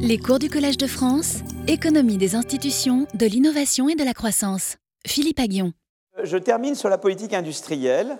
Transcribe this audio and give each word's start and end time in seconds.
Les 0.00 0.16
cours 0.16 0.38
du 0.38 0.48
Collège 0.48 0.78
de 0.78 0.86
France, 0.86 1.38
économie 1.66 2.18
des 2.18 2.36
institutions, 2.36 3.08
de 3.14 3.26
l'innovation 3.26 3.88
et 3.88 3.96
de 3.96 4.04
la 4.04 4.14
croissance. 4.14 4.76
Philippe 5.04 5.40
Aguillon. 5.40 5.72
Je 6.22 6.36
termine 6.36 6.76
sur 6.76 6.88
la 6.88 6.98
politique 6.98 7.34
industrielle. 7.34 8.16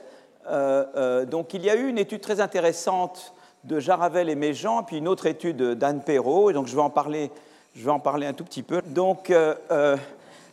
Euh, 0.51 0.85
euh, 0.97 1.25
donc, 1.25 1.55
il 1.55 1.65
y 1.65 1.71
a 1.71 1.77
eu 1.77 1.89
une 1.89 1.99
étude 1.99 2.21
très 2.21 2.41
intéressante 2.41 3.33
de 3.63 3.79
Jaravel 3.79 4.29
et 4.29 4.35
Méjean, 4.35 4.83
puis 4.83 4.99
une 4.99 5.07
autre 5.07 5.27
étude 5.27 5.63
d'Anne 5.75 6.03
Perrault, 6.03 6.51
et 6.51 6.53
donc 6.53 6.67
je 6.67 6.75
vais 6.75 6.83
en 6.83 6.91
parler, 6.91 7.31
je 7.77 7.85
vais 7.85 7.93
en 7.93 8.01
parler 8.01 8.27
un 8.27 8.33
tout 8.33 8.45
petit 8.45 8.65
peu. 8.65 8.83
Donc, 8.85 9.31
euh, 9.31 9.97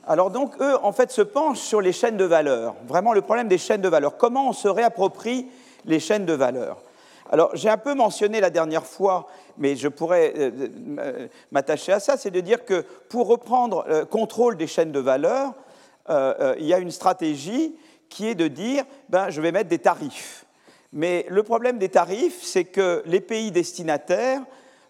alors 0.07 0.29
donc, 0.29 0.53
eux, 0.61 0.77
en 0.83 0.91
fait, 0.91 1.11
se 1.11 1.21
penchent 1.23 1.57
sur 1.57 1.81
les 1.81 1.91
chaînes 1.91 2.17
de 2.17 2.25
valeur. 2.25 2.75
Vraiment, 2.87 3.13
le 3.13 3.21
problème 3.21 3.47
des 3.47 3.57
chaînes 3.57 3.81
de 3.81 3.89
valeur. 3.89 4.17
Comment 4.17 4.49
on 4.49 4.53
se 4.53 4.67
réapproprie 4.67 5.47
les 5.85 5.99
chaînes 5.99 6.27
de 6.27 6.33
valeur? 6.33 6.84
Alors, 7.31 7.55
j'ai 7.55 7.69
un 7.69 7.77
peu 7.77 7.95
mentionné 7.95 8.39
la 8.39 8.51
dernière 8.51 8.85
fois, 8.85 9.27
mais 9.57 9.75
je 9.75 9.87
pourrais 9.87 10.33
euh, 10.37 10.51
euh, 10.99 11.27
m'attacher 11.51 11.91
à 11.91 11.99
ça, 11.99 12.17
c'est 12.17 12.29
de 12.29 12.39
dire 12.39 12.65
que 12.65 12.85
pour 13.09 13.27
reprendre 13.27 13.83
le 13.87 14.05
contrôle 14.05 14.57
des 14.57 14.67
chaînes 14.67 14.91
de 14.91 14.99
valeur, 14.99 15.53
euh, 16.09 16.55
il 16.59 16.65
y 16.65 16.73
a 16.73 16.77
une 16.77 16.91
stratégie 16.91 17.75
qui 18.09 18.27
est 18.27 18.35
de 18.35 18.47
dire, 18.47 18.83
ben, 19.09 19.31
je 19.31 19.41
vais 19.41 19.51
mettre 19.51 19.69
des 19.69 19.79
tarifs. 19.79 20.45
Mais 20.93 21.25
le 21.29 21.41
problème 21.41 21.79
des 21.79 21.89
tarifs, 21.89 22.43
c'est 22.43 22.65
que 22.65 23.01
les 23.05 23.21
pays 23.21 23.51
destinataires 23.51 24.41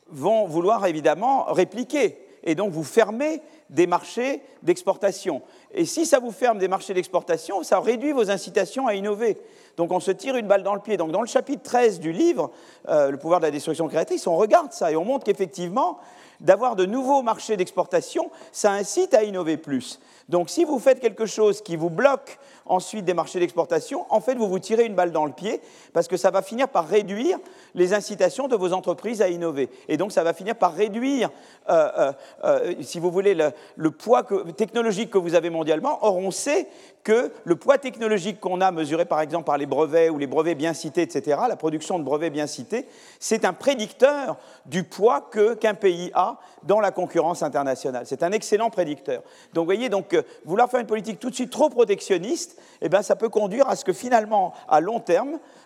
vont 0.08 0.46
vouloir 0.46 0.86
évidemment 0.86 1.46
répliquer 1.46 2.25
et 2.46 2.56
donc 2.56 2.72
vous 2.72 2.84
fermez 2.84 3.42
des 3.70 3.88
marchés 3.88 4.42
d'exportation. 4.64 5.42
Et 5.74 5.86
si 5.86 6.06
ça 6.06 6.20
vous 6.20 6.32
ferme 6.32 6.60
des 6.60 6.68
marchés 6.68 6.94
d'exportation, 6.94 7.64
ça 7.64 7.80
réduit 7.80 8.12
vos 8.12 8.30
incitations 8.30 8.88
à 8.88 8.94
innover. 8.94 9.38
Donc 9.78 9.92
on 9.92 10.00
se 10.00 10.12
tire 10.12 10.36
une 10.38 10.48
balle 10.48 10.64
dans 10.64 10.76
le 10.76 10.82
pied. 10.82 10.98
Donc 10.98 11.12
dans 11.12 11.22
le 11.22 11.28
chapitre 11.28 11.64
13 11.64 12.00
du 12.00 12.12
livre, 12.12 12.52
euh, 12.88 13.10
Le 13.10 13.18
pouvoir 13.18 13.40
de 13.40 13.46
la 13.46 13.52
destruction 13.52 13.88
créatrice, 13.88 14.28
on 14.28 14.38
regarde 14.38 14.72
ça 14.72 14.92
et 14.92 14.96
on 14.96 15.04
montre 15.04 15.26
qu'effectivement, 15.26 15.98
d'avoir 16.40 16.76
de 16.76 16.86
nouveaux 16.86 17.22
marchés 17.22 17.58
d'exportation, 17.58 18.30
ça 18.52 18.72
incite 18.72 19.14
à 19.14 19.24
innover 19.24 19.58
plus. 19.58 20.00
Donc 20.30 20.50
si 20.50 20.64
vous 20.64 20.80
faites 20.80 21.00
quelque 21.00 21.26
chose 21.26 21.62
qui 21.62 21.76
vous 21.76 21.90
bloque 21.90 22.40
ensuite 22.66 23.06
des 23.06 23.14
marchés 23.14 23.40
d'exportation, 23.40 24.06
en 24.10 24.20
fait, 24.20 24.36
vous 24.36 24.48
vous 24.48 24.60
tirez 24.60 24.86
une 24.86 24.96
balle 24.96 25.12
dans 25.12 25.26
le 25.26 25.32
pied 25.32 25.62
parce 25.94 26.08
que 26.08 26.18
ça 26.18 26.32
va 26.32 26.42
finir 26.42 26.68
par 26.68 26.88
réduire 26.88 27.38
les 27.74 27.94
incitations 27.94 28.48
de 28.48 28.56
vos 28.56 28.74
entreprises 28.74 29.22
à 29.22 29.30
innover. 29.30 29.70
Et 29.88 29.98
donc 29.98 30.12
ça 30.12 30.24
va 30.24 30.34
finir 30.34 30.56
par 30.56 30.74
réduire, 30.74 31.30
euh, 31.70 31.92
euh, 31.98 32.12
euh, 32.44 32.74
si 32.82 33.00
vous 33.00 33.12
voulez, 33.12 33.36
le, 33.76 33.92
poids 33.92 34.24
technologique 34.58 35.12
que 35.12 35.18
vous 35.18 35.36
avez 35.36 35.50
mondialement. 35.50 36.00
Or, 36.02 36.18
on 36.18 36.32
sait 36.32 36.68
que 37.06 37.32
le 37.44 37.56
poids 37.56 37.78
technologique 37.78 38.40
qu'on 38.40 38.60
a 38.62 38.72
mesuré 38.72 39.06
par 39.06 39.22
exemple 39.22 39.46
par 39.46 39.58
les 39.58 39.68
brevets 39.68 40.10
ou 40.10 40.18
les 40.18 40.28
brevets 40.28 40.56
bien 40.56 40.74
cités, 40.74 41.04
etc., 41.04 41.40
la 41.48 41.56
production 41.56 42.00
de 42.00 42.04
brevets 42.04 42.32
bien 42.32 42.48
cités, 42.48 42.88
c'est 43.20 43.46
un 43.46 43.54
prédicteur 43.54 44.38
du 44.66 44.84
poids 44.84 45.30
qu'un 45.62 45.76
pays 45.76 46.12
a 46.16 46.40
dans 46.64 46.80
la 46.80 46.92
concurrence 46.92 47.44
internationale. 47.44 48.06
C'est 48.08 48.24
un 48.24 48.32
excellent 48.32 48.72
prédicteur. 48.72 49.22
Donc 49.54 49.62
vous 49.62 49.66
voyez, 49.66 49.88
donc, 49.88 50.18
vouloir 50.46 50.70
faire 50.70 50.80
une 50.80 50.88
politique 50.88 51.20
tout 51.20 51.30
de 51.30 51.36
suite 51.36 51.52
trop 51.52 51.70
protectionniste, 51.70 52.60
eh 52.82 52.90
bien, 52.90 53.04
ça 53.04 53.16
peut 53.16 53.30
conduire 53.30 53.70
à 53.70 53.76
ce 53.76 53.86
que 53.86 53.94
finalement, 53.94 54.54
à 54.68 54.82
long 54.82 55.00
terme, 55.00 55.34
euh, 55.34 55.38
euh, 55.38 55.65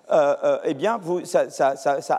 eh 0.64 0.74
bien, 0.74 0.98
vous, 1.02 1.26
ça, 1.26 1.46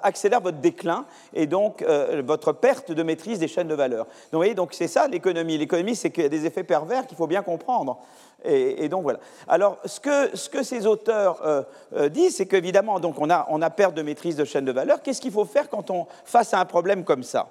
accélère 0.02 0.40
votre 0.40 0.58
déclin 0.58 1.04
et 1.34 1.46
donc 1.46 1.82
euh, 1.82 2.22
votre 2.24 2.52
perte 2.52 2.92
de 2.92 3.02
maîtrise 3.02 3.38
des 3.38 3.48
chaînes 3.48 3.68
de 3.68 3.74
valeur. 3.74 4.04
Donc, 4.06 4.14
vous 4.32 4.38
voyez, 4.38 4.54
c'est 4.72 4.88
ça 4.88 5.08
l'économie. 5.08 5.58
L'économie, 5.58 5.96
c'est 5.96 6.10
qu'il 6.10 6.22
y 6.22 6.26
a 6.26 6.30
des 6.30 6.46
effets 6.46 6.64
pervers 6.64 7.06
qu'il 7.06 7.16
faut 7.16 7.26
bien 7.26 7.42
comprendre. 7.42 7.98
Et, 8.44 8.88
donc 8.88 9.02
voilà. 9.02 9.18
Alors, 9.48 9.76
ce 9.84 10.00
que, 10.00 10.34
ce 10.34 10.48
que 10.48 10.62
ces 10.62 10.86
auteurs 10.86 11.66
disent, 12.08 12.36
c'est 12.36 12.46
qu'évidemment, 12.46 12.98
donc 12.98 13.16
on 13.18 13.28
a, 13.28 13.46
on 13.50 13.60
a 13.60 13.68
perte 13.68 13.94
de 13.94 14.00
maîtrise 14.00 14.34
de 14.36 14.46
chaîne 14.46 14.64
de 14.64 14.72
valeur. 14.72 15.02
Qu'est-ce 15.02 15.20
qu'il 15.20 15.32
faut 15.32 15.44
faire 15.44 15.68
quand 15.68 15.90
on 15.90 16.06
face 16.24 16.54
à 16.54 16.60
un 16.60 16.64
problème 16.64 17.04
comme 17.04 17.22
ça? 17.22 17.48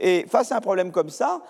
Et 0.00 0.26
face 0.28 0.50
à 0.50 0.56
un 0.56 0.60
problème 0.60 0.90
comme 0.90 1.10
ça, 1.10 1.42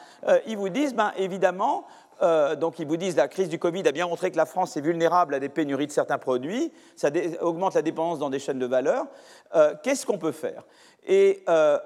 ils 0.47 0.59
vous 0.59 0.69
disent, 0.69 0.95
ben, 0.95 1.13
évidemment, 1.17 1.87
euh, 2.23 2.55
donc 2.55 2.79
ils 2.79 2.87
vous 2.87 2.97
disent 2.97 3.17
la 3.17 3.29
crise 3.29 3.49
du 3.49 3.59
Covid 3.59 3.87
a 3.87 3.93
bien 3.93 4.07
montré 4.07 4.31
que 4.31 4.37
la 4.37 4.47
France 4.47 4.77
est 4.77 4.81
vulnérable 4.81 5.35
à 5.35 5.41
des 5.41 5.49
pénuries 5.49 5.87
de 5.87 5.93
certains 5.93 6.19
produits, 6.19 6.73
ça 6.97 7.11
augmente 7.41 7.75
la 7.75 7.83
dépendance 7.83 8.19
dans 8.19 8.31
des 8.31 8.39
chaînes 8.39 8.59
de 8.59 8.67
valeur. 8.67 9.07
Euh, 9.55 9.75
qu'est-ce 9.83 10.07
qu'on 10.07 10.19
peut 10.19 10.33
faire? 10.33 10.63
Et, 11.07 11.43
euh, 11.49 11.79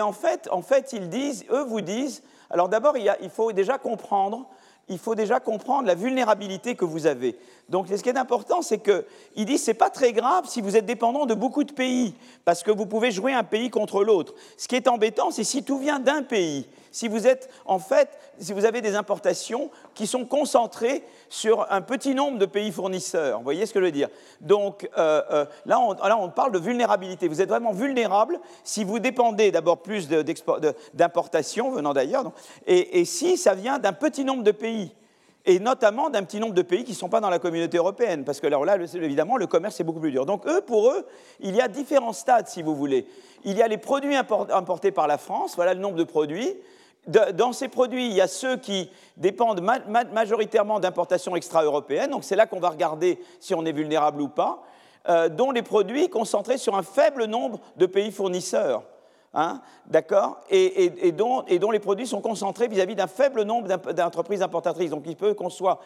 en, 0.00 0.12
fait, 0.12 0.92
ils 0.92 1.08
disent, 1.08 1.44
eux 1.50 1.64
vous 1.64 1.82
disent, 1.82 2.22
alors 2.50 2.68
d'abord 2.68 2.96
il, 2.96 3.14
il, 3.20 3.28
faut 3.28 3.52
déjà 3.52 3.76
comprendre, 3.76 4.46
il 4.88 4.98
faut 4.98 5.14
déjà 5.14 5.38
comprendre 5.38 5.86
la 5.86 5.94
vulnérabilité 5.94 6.74
que 6.74 6.86
vous 6.86 7.06
avez. 7.06 7.38
Donc 7.68 7.88
ce 7.88 8.02
qui 8.02 8.08
est 8.08 8.16
important, 8.16 8.62
c'est 8.62 8.78
qu'ils 8.78 9.44
disent 9.44 9.62
c'est 9.62 9.74
pas 9.74 9.90
très 9.90 10.12
grave 10.12 10.44
si 10.46 10.62
vous 10.62 10.76
êtes 10.76 10.86
dépendant 10.86 11.26
de 11.26 11.34
beaucoup 11.34 11.64
de 11.64 11.72
pays, 11.72 12.14
parce 12.46 12.62
que 12.62 12.70
vous 12.70 12.86
pouvez 12.86 13.10
jouer 13.10 13.34
un 13.34 13.44
pays 13.44 13.68
contre 13.68 14.02
l'autre. 14.02 14.34
Ce 14.56 14.66
qui 14.66 14.76
est 14.76 14.88
embêtant, 14.88 15.30
c'est 15.30 15.44
si 15.44 15.62
tout 15.62 15.78
vient 15.78 15.98
d'un 15.98 16.22
pays 16.22 16.66
si 16.90 17.08
vous 17.08 17.26
êtes 17.26 17.50
en 17.64 17.78
fait, 17.78 18.08
si 18.38 18.52
vous 18.52 18.64
avez 18.64 18.80
des 18.80 18.94
importations 18.94 19.70
qui 19.94 20.06
sont 20.06 20.24
concentrées 20.24 21.02
sur 21.28 21.66
un 21.70 21.80
petit 21.80 22.14
nombre 22.14 22.38
de 22.38 22.46
pays 22.46 22.72
fournisseurs. 22.72 23.38
Vous 23.38 23.44
voyez 23.44 23.66
ce 23.66 23.72
que 23.72 23.80
je 23.80 23.84
veux 23.84 23.92
dire? 23.92 24.08
Donc 24.40 24.88
euh, 24.96 25.22
euh, 25.30 25.44
là, 25.66 25.80
on, 25.80 26.30
parle 26.30 26.52
de 26.52 26.58
vulnérabilité. 26.58 27.28
Vous 27.28 27.40
êtes 27.40 27.48
vraiment 27.48 27.72
vulnérable 27.72 28.38
si 28.64 28.84
vous 28.84 28.98
dépendez 28.98 29.50
d'abord 29.50 29.78
plus 29.78 30.08
d'importations 30.94 31.70
venant 31.70 31.92
d'ailleurs, 31.92 32.32
et, 32.66 33.00
et 33.00 33.04
si 33.04 33.36
ça 33.36 33.54
vient 33.54 33.78
d'un 33.78 33.92
petit 33.92 34.24
nombre 34.24 34.42
de 34.42 34.52
pays 34.52 34.92
et 35.48 35.58
notamment 35.60 36.10
d'un 36.10 36.24
petit 36.24 36.40
nombre 36.40 36.52
de 36.52 36.62
pays 36.62 36.84
qui 36.84 36.92
ne 36.92 36.96
sont 36.96 37.08
pas 37.08 37.20
dans 37.20 37.30
la 37.30 37.38
communauté 37.38 37.78
européenne, 37.78 38.22
parce 38.24 38.38
que 38.38 38.46
là, 38.46 38.58
évidemment, 38.94 39.38
le 39.38 39.46
commerce 39.46 39.80
est 39.80 39.84
beaucoup 39.84 39.98
plus 39.98 40.10
dur. 40.10 40.26
Donc, 40.26 40.46
eux, 40.46 40.60
pour 40.60 40.90
eux, 40.90 41.06
il 41.40 41.56
y 41.56 41.60
a 41.62 41.68
différents 41.68 42.12
stades, 42.12 42.48
si 42.48 42.62
vous 42.62 42.76
voulez. 42.76 43.06
Il 43.44 43.56
y 43.56 43.62
a 43.62 43.68
les 43.68 43.78
produits 43.78 44.14
importés 44.14 44.90
par 44.90 45.06
la 45.06 45.16
France, 45.16 45.56
voilà 45.56 45.72
le 45.72 45.80
nombre 45.80 45.96
de 45.96 46.04
produits 46.04 46.54
dans 47.08 47.52
ces 47.52 47.68
produits, 47.68 48.06
il 48.06 48.12
y 48.12 48.20
a 48.20 48.28
ceux 48.28 48.56
qui 48.56 48.90
dépendent 49.16 49.60
majoritairement 50.12 50.78
d'importations 50.78 51.34
extra-européennes, 51.36 52.10
donc 52.10 52.24
c'est 52.24 52.36
là 52.36 52.46
qu'on 52.46 52.60
va 52.60 52.68
regarder 52.68 53.18
si 53.40 53.54
on 53.54 53.64
est 53.64 53.72
vulnérable 53.72 54.20
ou 54.20 54.28
pas, 54.28 54.62
euh, 55.08 55.28
dont 55.28 55.50
les 55.50 55.62
produits 55.62 56.10
concentrés 56.10 56.58
sur 56.58 56.76
un 56.76 56.82
faible 56.82 57.24
nombre 57.24 57.60
de 57.76 57.86
pays 57.86 58.12
fournisseurs. 58.12 58.82
Hein, 59.34 59.60
d'accord? 59.86 60.40
Et, 60.50 61.12
dont, 61.12 61.44
les 61.48 61.78
produits 61.78 62.06
sont 62.06 62.20
concentrés 62.20 62.66
vis-à-vis 62.66 62.94
d'un 62.94 63.06
faible 63.06 63.42
nombre 63.42 63.68
d'entreprises 63.92 64.42
importatrices. 64.42 64.90
Donc 64.90 65.04
il 65.06 65.16
peut 65.16 65.34
qu'on 65.34 65.50
soit, 65.50 65.80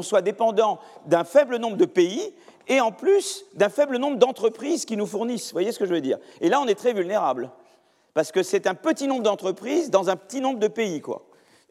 soit 0.00 0.22
dépendant 0.22 0.78
d'un 1.06 1.24
faible 1.24 1.56
nombre 1.56 1.76
de 1.76 1.84
pays 1.84 2.34
et 2.68 2.80
en 2.80 2.90
plus 2.90 3.44
d'un 3.54 3.68
faible 3.68 3.98
nombre 3.98 4.16
d'entreprises 4.16 4.86
qui 4.86 4.96
nous 4.96 5.06
fournissent. 5.06 5.48
Vous 5.48 5.56
voyez 5.56 5.72
ce 5.72 5.78
que 5.78 5.84
je 5.84 5.92
veux 5.92 6.00
dire? 6.00 6.18
Et 6.40 6.48
là, 6.48 6.60
on 6.60 6.66
est 6.66 6.74
très 6.74 6.94
vulnérable 6.94 7.50
parce 8.14 8.32
que 8.32 8.42
c'est 8.42 8.66
un 8.66 8.74
petit 8.74 9.06
nombre 9.06 9.22
d'entreprises 9.22 9.90
dans 9.90 10.10
un 10.10 10.16
petit 10.16 10.40
nombre 10.40 10.58
de 10.58 10.68
pays, 10.68 11.00
quoi. 11.00 11.26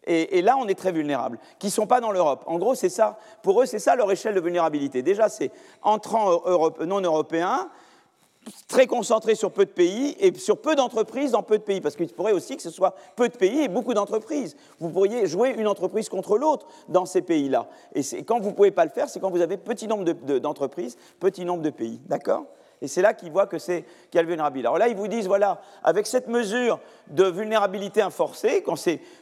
Et, 0.08 0.42
là, 0.42 0.58
on 0.58 0.68
est 0.68 0.76
très 0.76 0.92
vulnérable, 0.92 1.38
qui 1.60 1.68
ne 1.68 1.72
sont 1.72 1.86
pas 1.86 2.02
dans 2.02 2.12
l'Europe. 2.12 2.44
En 2.48 2.58
gros, 2.58 2.74
c'est 2.74 2.90
ça. 2.90 3.20
Pour 3.44 3.62
eux, 3.62 3.68
c'est 3.68 3.78
ça 3.78 3.96
leur 3.96 4.12
échelle 4.12 4.34
de 4.34 4.40
vulnérabilité. 4.40 5.04
Déjà, 5.04 5.30
c'est 5.30 5.52
entrants 5.84 6.42
non 6.84 7.02
européens, 7.02 7.70
très 8.68 8.88
concentrés 8.88 9.36
sur 9.36 9.52
peu 9.52 9.66
de 9.66 9.72
pays 9.72 10.16
et 10.20 10.34
sur 10.34 10.60
peu 10.62 10.76
d'entreprises 10.76 11.32
dans 11.32 11.44
peu 11.44 11.60
de 11.60 11.64
pays. 11.64 11.80
Parce 11.80 11.96
qu'il 11.96 12.08
pourrait 12.08 12.32
aussi 12.32 12.56
que 12.56 12.64
ce 12.64 12.72
soit 12.72 12.96
peu 13.16 13.30
de 13.30 13.38
pays 13.38 13.62
et 13.62 13.68
beaucoup 13.68 13.94
d'entreprises. 13.94 14.56
Vous 14.80 14.90
pourriez 14.90 15.28
jouer 15.28 15.50
une 15.50 15.68
entreprise 15.68 16.10
contre 16.10 16.38
l'autre 16.38 16.66
dans 16.88 17.06
ces 17.06 17.22
pays-là. 17.22 17.68
Et 17.94 18.02
quand 18.24 18.40
vous 18.40 18.50
ne 18.50 18.56
pouvez 18.56 18.72
pas 18.72 18.86
le 18.86 18.92
faire, 18.92 19.10
c'est 19.10 19.20
quand 19.20 19.30
vous 19.30 19.42
avez 19.42 19.58
petit 19.58 19.88
nombre 19.88 20.06
d'entreprises, 20.40 20.98
petit 21.20 21.46
nombre 21.46 21.62
de 21.62 21.70
pays. 21.70 22.02
D'accord? 22.08 22.46
Et 22.82 22.88
c'est 22.88 23.02
là 23.02 23.14
qu'ils 23.14 23.32
voient 23.32 23.48
que 23.48 23.60
c'est 23.60 23.84
qu'il 24.10 24.16
y 24.16 24.20
a 24.20 24.22
le 24.22 24.28
vulnérabilité. 24.28 24.68
Alors 24.68 24.78
là, 24.78 24.88
ils 24.88 24.96
vous 24.96 25.08
disent, 25.08 25.28
voilà, 25.28 25.62
avec 25.84 26.08
cette 26.08 26.28
mesure 26.28 26.80
de 27.08 27.26
vulnérabilité 27.26 28.02
inforcée, 28.02 28.64
quand 28.64 28.76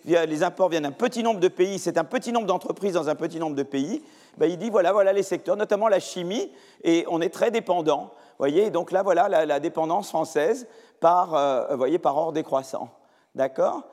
les 0.06 0.44
imports 0.44 0.70
viennent 0.70 0.84
d'un 0.84 0.92
petit 0.92 1.24
nombre 1.24 1.40
de 1.40 1.48
pays, 1.48 1.80
c'est 1.80 1.98
un 1.98 2.04
petit 2.04 2.32
nombre 2.32 2.46
d'entreprises 2.46 2.94
dans 2.94 3.10
un 3.10 3.16
petit 3.16 3.40
nombre 3.40 3.56
de 3.56 3.64
pays, 3.64 4.04
ben, 4.38 4.50
il 4.50 4.58
dit, 4.58 4.70
voilà, 4.70 4.94
voilà 4.94 5.14
les 5.14 5.24
secteurs, 5.24 5.58
notamment 5.58 5.88
la 5.88 6.00
chimie, 6.00 6.52
et 6.84 7.06
on 7.10 7.22
est 7.22 7.30
très 7.30 7.50
dépendant. 7.50 8.12
voyez, 8.38 8.70
donc 8.70 8.92
là, 8.92 9.02
voilà 9.02 9.46
la, 9.46 9.60
dépendance 9.60 10.10
française 10.10 10.68
par, 11.00 11.34
euh, 11.34 11.76
voyez, 11.76 11.98
par 11.98 12.16
ordre 12.16 12.34
décroissant. 12.34 12.90
D'accord? 13.34 13.84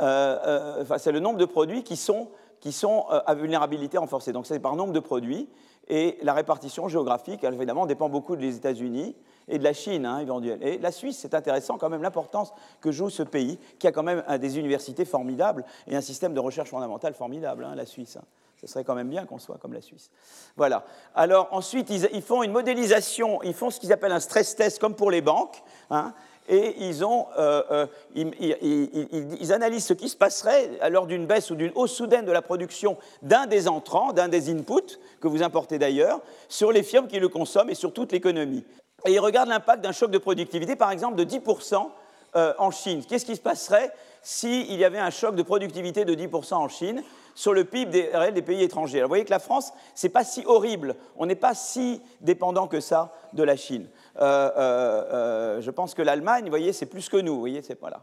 Euh, 0.00 0.82
euh, 0.88 0.98
C'est 0.98 1.12
le 1.12 1.20
nombre 1.20 1.38
de 1.38 1.44
produits 1.44 1.82
qui 1.82 1.96
sont, 1.96 2.28
qui 2.60 2.72
sont 2.72 3.06
à 3.08 3.34
vulnérabilité 3.34 3.98
renforcée. 3.98 4.32
Donc 4.32 4.46
c'est 4.46 4.58
par 4.58 4.76
nombre 4.76 4.92
de 4.92 5.00
produits. 5.00 5.48
Et 5.92 6.18
la 6.22 6.34
répartition 6.34 6.86
géographique, 6.86 7.42
évidemment, 7.42 7.84
dépend 7.84 8.08
beaucoup 8.08 8.36
des 8.36 8.56
États-Unis 8.56 9.16
et 9.48 9.58
de 9.58 9.64
la 9.64 9.72
Chine, 9.72 10.06
hein, 10.06 10.20
éventuellement. 10.20 10.64
Et 10.64 10.78
la 10.78 10.92
Suisse, 10.92 11.18
c'est 11.18 11.34
intéressant 11.34 11.78
quand 11.78 11.90
même 11.90 12.02
l'importance 12.02 12.52
que 12.80 12.92
joue 12.92 13.10
ce 13.10 13.24
pays, 13.24 13.58
qui 13.80 13.88
a 13.88 13.92
quand 13.92 14.04
même 14.04 14.22
des 14.38 14.58
universités 14.60 15.04
formidables 15.04 15.64
et 15.88 15.96
un 15.96 16.00
système 16.00 16.32
de 16.32 16.38
recherche 16.38 16.70
fondamentale 16.70 17.14
formidable, 17.14 17.64
hein, 17.64 17.74
la 17.74 17.86
Suisse. 17.86 18.16
Hein. 18.16 18.24
Ce 18.60 18.68
serait 18.68 18.84
quand 18.84 18.94
même 18.94 19.08
bien 19.08 19.26
qu'on 19.26 19.38
soit 19.38 19.58
comme 19.58 19.72
la 19.72 19.80
Suisse. 19.80 20.10
Voilà. 20.56 20.84
Alors 21.16 21.48
ensuite, 21.50 21.90
ils, 21.90 22.22
font 22.22 22.44
une 22.44 22.52
modélisation, 22.52 23.42
ils 23.42 23.54
font 23.54 23.70
ce 23.70 23.80
qu'ils 23.80 23.92
appellent 23.92 24.12
un 24.12 24.20
stress 24.20 24.54
test 24.54 24.78
comme 24.78 24.94
pour 24.94 25.10
les 25.10 25.22
banques. 25.22 25.60
Hein, 25.90 26.14
et 26.48 26.74
euh, 27.02 27.62
euh, 27.70 27.86
ils, 28.16 29.52
analysent 29.52 29.86
ce 29.86 29.92
qui 29.92 30.08
se 30.08 30.16
passerait 30.16 30.70
lors 30.90 31.06
d'une 31.06 31.26
baisse 31.26 31.50
ou 31.50 31.54
d'une 31.54 31.70
hausse 31.76 31.92
soudaine 31.92 32.24
de 32.24 32.32
la 32.32 32.42
production 32.42 32.96
d'un 33.22 33.46
des 33.46 33.68
entrants, 33.68 34.12
d'un 34.12 34.28
des 34.28 34.50
inputs 34.50 34.98
que 35.20 35.28
vous 35.28 35.42
importez 35.42 35.78
d'ailleurs, 35.78 36.20
sur 36.48 36.72
les 36.72 36.82
firmes 36.82 37.06
qui 37.06 37.20
le 37.20 37.28
consomment 37.28 37.70
et 37.70 37.74
sur 37.74 37.92
toute 37.92 38.10
l'économie. 38.10 38.64
Et 39.06 39.12
ils 39.12 39.20
regardent 39.20 39.48
l'impact 39.48 39.82
d'un 39.82 39.92
choc 39.92 40.10
de 40.10 40.18
productivité, 40.18 40.76
par 40.76 40.90
exemple, 40.90 41.16
de 41.16 41.24
10% 41.24 41.88
en 42.34 42.70
Chine. 42.70 43.02
Qu'est-ce 43.08 43.24
qui 43.24 43.36
se 43.36 43.40
passerait 43.40 43.92
s'il 44.22 44.74
y 44.74 44.84
avait 44.84 44.98
un 44.98 45.10
choc 45.10 45.34
de 45.34 45.42
productivité 45.42 46.04
de 46.04 46.14
10% 46.14 46.54
en 46.54 46.68
Chine 46.68 47.02
sur 47.34 47.54
le 47.54 47.64
PIB 47.64 47.90
des, 47.90 48.32
des 48.32 48.42
pays 48.42 48.62
étrangers? 48.62 49.02
Vous 49.02 49.08
voyez 49.08 49.24
que 49.24 49.30
la 49.30 49.38
France, 49.38 49.72
ce 49.94 50.06
n'est 50.06 50.12
pas 50.12 50.24
si 50.24 50.44
horrible, 50.46 50.96
on 51.16 51.26
n'est 51.26 51.34
pas 51.34 51.54
si 51.54 52.02
dépendant 52.20 52.66
que 52.66 52.80
ça 52.80 53.12
de 53.32 53.42
la 53.42 53.56
Chine. 53.56 53.86
Euh, 54.18 54.50
euh, 54.56 55.04
euh, 55.12 55.60
je 55.60 55.70
pense 55.70 55.94
que 55.94 56.02
l'Allemagne, 56.02 56.44
vous 56.44 56.50
voyez, 56.50 56.72
c'est 56.72 56.86
plus 56.86 57.08
que 57.08 57.16
nous, 57.16 57.34
vous 57.34 57.40
voyez, 57.40 57.62
c'est 57.62 57.74
pas 57.74 57.90
là. 57.90 58.02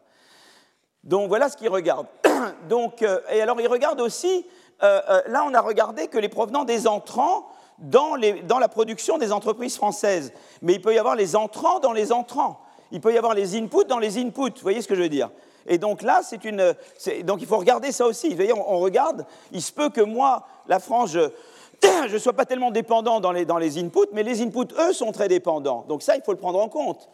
Donc 1.04 1.28
voilà 1.28 1.50
ce 1.50 1.58
qu'ils 1.58 1.70
regardent. 1.70 2.08
Donc, 2.70 3.02
et 3.02 3.42
alors 3.42 3.60
ils 3.62 3.68
regardent 3.68 4.02
aussi, 4.02 4.46
là 4.82 5.46
on 5.46 5.54
a 5.54 5.62
regardé 5.62 6.08
que 6.08 6.18
les 6.18 6.30
provenants 6.30 6.66
des 6.66 6.88
entrants 6.88 7.48
dans, 7.78 8.16
la 8.16 8.68
production 8.68 9.18
des 9.18 9.32
entreprises 9.32 9.78
françaises. 9.78 10.34
Mais 10.62 10.74
il 10.74 10.82
peut 10.82 10.94
y 10.94 11.00
avoir 11.00 11.16
les 11.16 11.36
entrants 11.36 11.80
dans 11.80 11.94
les 11.94 12.12
entrants. 12.12 12.62
Il 12.92 13.00
peut 13.00 13.14
y 13.14 13.18
avoir 13.18 13.34
les 13.34 13.56
inputs 13.56 13.86
dans 13.88 14.00
les 14.00 14.18
inputs. 14.18 14.56
Vous 14.56 14.62
voyez 14.62 14.82
ce 14.82 14.88
que 14.88 14.96
je 14.96 15.02
veux 15.02 15.10
dire 15.10 15.30
et 15.70 15.78
donc 15.78 16.02
là, 16.02 16.22
c'est 16.24 16.46
une. 16.46 16.74
Donc 17.24 17.42
il 17.42 17.46
faut 17.46 17.58
regarder 17.58 17.92
ça 17.92 18.06
aussi. 18.06 18.30
Vous 18.30 18.38
voyez, 18.38 18.54
on, 18.54 18.80
regarde. 18.80 19.26
Il 19.52 19.62
se 19.62 19.74
peut 19.74 19.90
que 19.90 20.00
moi, 20.00 20.48
la 20.68 20.80
France, 20.80 21.12
je 21.12 21.30
ne 22.12 22.18
sois 22.18 22.34
pas 22.34 22.46
tellement 22.46 22.72
dépendant 22.72 23.20
dans 23.20 23.32
les, 23.32 23.78
inputs, 23.78 24.10
mais 24.14 24.24
les 24.24 24.42
inputs, 24.42 24.74
eux, 24.80 24.94
sont 24.94 25.12
très 25.12 25.28
dépendants. 25.28 25.86
Donc 25.88 26.02
ça, 26.02 26.16
il 26.16 26.22
faut 26.24 26.32
le 26.32 26.38
prendre 26.38 26.60
en 26.60 26.70
compte. 26.70 27.10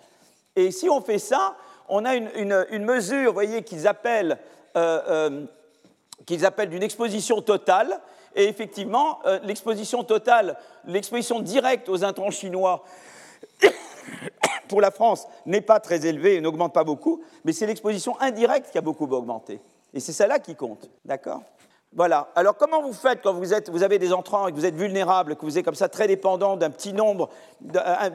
Et 0.56 0.71
si 0.71 0.89
on 0.89 1.01
fait 1.01 1.19
ça, 1.19 1.56
on 1.89 2.06
a 2.06 2.15
une, 2.15 2.86
mesure, 2.86 3.27
vous 3.27 3.33
voyez, 3.33 3.63
qu'ils 3.63 3.88
appellent, 3.88 4.38
euh, 4.75 5.01
euh, 5.07 5.45
qu'ils 6.25 6.45
appellent 6.45 6.69
d'une 6.69 6.83
exposition 6.83 7.42
totale. 7.42 8.00
Et 8.36 8.45
effectivement, 8.45 9.19
euh, 9.25 9.39
l'exposition 9.44 10.04
totale, 10.04 10.57
l'exposition 10.86 11.39
directe 11.39 11.89
aux 11.89 12.04
intrants 12.04 12.31
chinois 12.31 12.83
pour 14.68 14.81
la 14.81 14.92
France 14.92 15.27
n'est 15.45 15.62
pas 15.62 15.80
très 15.80 16.06
élevée 16.06 16.36
et 16.36 16.42
n'augmente 16.42 16.74
pas 16.74 16.83
beaucoup, 16.83 17.21
mais 17.44 17.54
c'est 17.54 17.68
l'exposition 17.68 18.19
indirecte 18.19 18.71
qui 18.71 18.77
a 18.77 18.81
beaucoup 18.81 19.06
augmenté. 19.06 19.60
Et 19.94 20.00
c'est 20.00 20.13
celle-là 20.13 20.39
qui 20.39 20.56
compte. 20.56 20.89
D'accord? 21.06 21.44
Voilà. 21.95 22.30
Alors 22.36 22.57
comment 22.57 22.81
vous 22.81 22.94
faites 22.94 23.22
quand 23.22 23.34
vous, 23.34 23.84
avez 23.84 24.00
des 24.00 24.13
entrants 24.13 24.48
et 24.48 24.51
que 24.51 24.57
vous 24.57 24.66
êtes 24.66 24.75
vulnérable, 24.75 25.36
que 25.36 25.45
vous 25.45 25.57
êtes 25.57 25.66
comme 25.66 25.75
ça 25.75 25.90
très 25.90 26.07
dépendant 26.07 26.57
d'un 26.57 26.72
petit 26.72 26.92
nombre, 26.92 27.30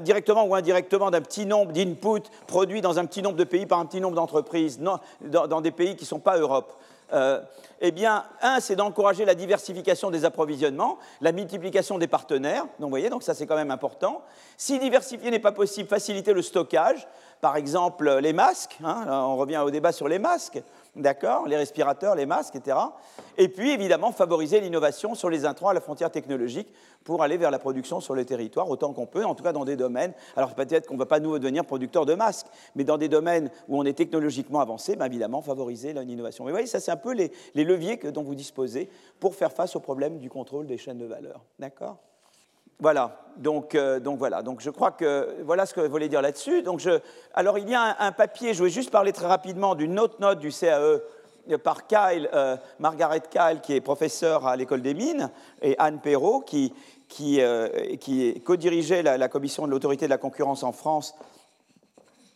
directement 0.01 0.45
ou 0.45 0.55
indirectement, 0.55 1.11
d'un 1.11 1.21
petit 1.21 1.47
nombre 1.47 1.73
d'inputs 1.73 2.29
produits 2.47 2.81
dans 2.81 2.99
un 2.99 3.07
petit 3.07 3.23
nombre 3.23 3.37
de 3.37 3.45
pays 3.45 3.67
par 3.67 3.79
un 3.79 3.87
petit 3.87 4.01
nombre 4.01 4.17
d'entreprises, 4.17 4.81
dans, 4.81 4.99
dans, 5.21 5.61
des 5.61 5.71
pays 5.71 5.95
qui 5.95 6.05
ne 6.05 6.09
sont 6.09 6.19
pas 6.19 6.39
Europe? 6.39 6.73
Euh, 7.13 7.41
eh 7.81 7.91
bien, 7.91 8.25
un, 8.43 8.61
c'est 8.61 8.77
d'encourager 8.77 9.25
la 9.25 9.35
diversification 9.35 10.11
des 10.11 10.25
approvisionnements, 10.25 10.99
la 11.21 11.33
multiplication 11.33 11.97
des 11.97 12.09
partenaires. 12.09 12.65
Donc, 12.65 12.81
vous 12.81 12.89
voyez, 12.91 13.09
donc 13.09 13.23
ça, 13.23 13.35
c'est 13.35 13.47
quand 13.47 13.57
même 13.57 13.71
important. 13.71 14.23
Si 14.57 14.79
diversifier 14.79 15.31
n'est 15.31 15.39
pas 15.39 15.53
possible, 15.53 15.89
faciliter 15.89 16.33
le 16.33 16.43
stockage. 16.43 17.07
Par 17.41 17.57
exemple, 17.57 18.19
les 18.19 18.33
masques. 18.33 18.77
Hein, 18.85 19.07
on 19.09 19.37
revient 19.37 19.59
au 19.59 19.71
débat 19.71 19.93
sur 19.93 20.09
les 20.09 20.19
masques 20.19 20.61
d'accord 20.99 21.47
Les 21.47 21.57
respirateurs, 21.57 22.15
les 22.15 22.27
masques, 22.27 22.57
etc. 22.57 22.77
Et 23.37 23.49
puis, 23.49 23.71
évidemment, 23.71 24.13
favoriser 24.13 24.61
l'innovation 24.61 25.15
sur 25.15 25.31
les 25.31 25.45
intrants 25.45 25.69
à 25.69 25.75
la 25.75 25.81
frontière 25.81 26.11
technologique 26.11 26.73
pour 27.05 27.23
aller 27.23 27.37
vers 27.37 27.51
la 27.51 27.59
production 27.59 28.01
sur 28.01 28.15
le 28.15 28.25
territoire 28.25 28.69
autant 28.69 28.93
qu'on 28.93 29.07
peut, 29.07 29.25
en 29.25 29.35
tout 29.35 29.45
cas 29.45 29.53
dans 29.53 29.65
des 29.65 29.77
domaines. 29.77 30.13
Alors, 30.37 30.55
peut-être 30.55 30.87
qu'on 30.87 30.95
ne 30.95 30.99
va 30.99 31.07
pas 31.07 31.21
nous 31.21 31.39
devenir 31.39 31.65
producteurs 31.65 32.07
de 32.07 32.15
masques, 32.15 32.47
mais 32.75 32.85
dans 32.85 32.99
des 32.99 33.09
domaines 33.09 33.51
où 33.69 33.79
on 33.79 33.85
est 33.85 33.95
technologiquement 33.95 34.61
avancé, 34.61 34.97
ben, 34.97 35.07
évidemment, 35.07 35.43
favoriser 35.43 35.93
l'innovation. 35.93 36.45
Mais 36.45 36.51
vous 36.51 36.55
voyez, 36.55 36.67
ça, 36.67 36.81
c'est 36.81 36.91
un 36.91 36.97
peu 36.97 37.13
les, 37.13 37.31
leviers 37.55 37.99
que, 37.99 38.09
dont 38.09 38.23
vous 38.23 38.35
disposez 38.35 38.89
pour 39.21 39.35
faire 39.35 39.53
face 39.53 39.77
au 39.77 39.81
problème 39.81 40.19
du 40.19 40.31
contrôle 40.31 40.67
des 40.67 40.79
chaînes 40.79 40.99
de 40.99 41.07
valeur. 41.07 41.45
D'accord? 41.59 41.99
Voilà, 42.81 43.19
donc, 43.39 43.75
euh, 43.75 43.99
donc, 44.01 44.19
voilà, 44.19 44.43
donc 44.43 44.61
je 44.61 44.71
crois 44.71 44.91
que 44.91 45.37
voilà 45.45 45.67
ce 45.67 45.75
que 45.75 45.83
je 45.83 45.89
voulais 45.89 46.09
dire 46.09 46.23
là-dessus. 46.23 46.63
Donc 46.63 46.83
alors 47.35 47.59
il 47.59 47.69
y 47.69 47.75
a 47.75 47.97
un, 48.01 48.13
papier, 48.13 48.55
je 48.55 48.63
vais 48.63 48.71
juste 48.71 48.91
parler 48.91 49.13
très 49.13 49.27
rapidement 49.27 49.75
d'une 49.75 49.99
autre 49.99 50.17
note 50.21 50.39
du 50.39 50.51
CAE 50.51 51.01
euh, 51.51 51.59
par 51.63 51.87
Kyle, 51.87 52.29
euh, 52.35 52.57
Margaret 52.79 53.23
Kyle, 53.31 53.61
qui 53.63 53.75
est 53.75 53.81
professeure 53.81 54.47
à 54.47 54.57
l'école 54.57 54.83
des 54.83 54.95
mines, 54.95 55.31
et 55.63 55.77
Anne 55.79 56.01
Perrault, 56.01 56.41
qui, 56.41 56.73
qui 57.09 57.41
co-dirigeait 58.45 59.03
la, 59.03 59.29
commission 59.29 59.67
de 59.67 59.71
l'autorité 59.71 60.05
de 60.05 60.11
la 60.11 60.19
concurrence 60.19 60.63
en 60.63 60.73
France 60.73 61.15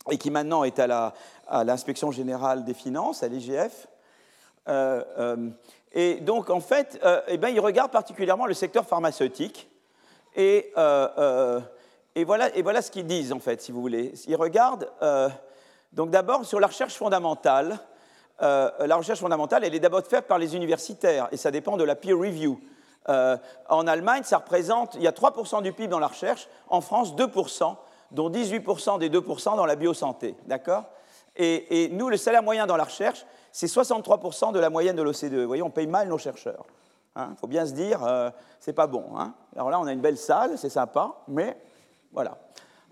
et 0.09 0.17
qui 0.17 0.31
maintenant 0.31 0.63
est 0.63 0.79
à 0.79 1.13
l'inspection 1.63 2.11
générale 2.11 2.65
des 2.65 2.73
finances, 2.73 3.23
à 3.23 3.27
l'IGF. 3.27 3.87
et 5.93 6.15
donc 6.21 6.49
en 6.49 6.59
fait, 6.59 6.99
eh 7.27 7.37
ben, 7.37 7.49
il 7.49 7.59
regarde 7.59 7.91
particulièrement 7.91 8.47
le 8.47 8.55
secteur 8.55 8.85
pharmaceutique. 8.85 9.69
Et, 10.35 10.71
euh, 10.77 11.07
euh, 11.17 11.59
et, 12.15 12.23
voilà, 12.23 12.81
ce 12.81 12.91
qu'ils 12.91 13.05
disent, 13.05 13.31
en 13.31 13.39
fait, 13.39 13.61
si 13.61 13.71
vous 13.71 13.81
voulez. 13.81 14.13
Ils 14.27 14.35
regardent, 14.35 14.89
euh, 15.01 15.29
donc 15.91 16.09
d'abord, 16.09 16.45
sur 16.45 16.59
la 16.59 16.67
recherche 16.67 16.95
fondamentale. 16.95 17.79
la 18.39 18.95
recherche 18.95 19.19
fondamentale, 19.19 19.63
elle 19.63 19.75
est 19.75 19.79
d'abord 19.79 20.05
faite 20.05 20.27
par 20.27 20.37
les 20.37 20.55
universitaires, 20.55 21.29
et 21.31 21.37
ça 21.37 21.51
dépend 21.51 21.77
de 21.77 21.83
la 21.83 21.95
peer 21.95 22.17
review. 22.17 22.59
en 23.07 23.87
Allemagne, 23.87 24.23
ça 24.23 24.37
représente, 24.37 24.95
il 24.95 25.03
y 25.03 25.07
a 25.07 25.11
3% 25.11 25.61
du 25.61 25.71
PIB 25.71 25.87
dans 25.87 25.99
la 25.99 26.07
recherche, 26.07 26.47
en 26.67 26.81
France, 26.81 27.15
2%, 27.15 27.75
dont 28.11 28.29
18% 28.29 28.99
des 28.99 29.09
2% 29.09 29.55
dans 29.55 29.65
la 29.65 29.75
biosanté. 29.75 30.35
D'accord? 30.45 30.83
Et, 31.35 31.83
et, 31.83 31.89
nous, 31.89 32.09
le 32.09 32.17
salaire 32.17 32.43
moyen 32.43 32.67
dans 32.67 32.77
la 32.77 32.83
recherche, 32.83 33.25
c'est 33.51 33.67
63% 33.67 34.51
de 34.51 34.59
la 34.59 34.69
moyenne 34.69 34.95
de 34.95 35.03
l'OCDE. 35.03 35.33
Vous 35.33 35.47
voyez, 35.47 35.63
on 35.63 35.71
paye 35.71 35.87
mal 35.87 36.07
nos 36.07 36.17
chercheurs. 36.17 36.65
Il 37.15 37.21
hein, 37.21 37.35
faut 37.39 37.47
bien 37.47 37.65
se 37.65 37.73
dire, 37.73 38.03
euh, 38.03 38.31
c'est 38.59 38.73
pas 38.73 38.87
bon. 38.87 39.05
Hein. 39.17 39.35
Alors 39.55 39.69
là, 39.69 39.79
on 39.79 39.85
a 39.85 39.93
une 39.93 40.01
belle 40.01 40.17
salle, 40.17 40.57
c'est 40.57 40.69
sympa, 40.69 41.13
mais 41.27 41.55
voilà. 42.11 42.39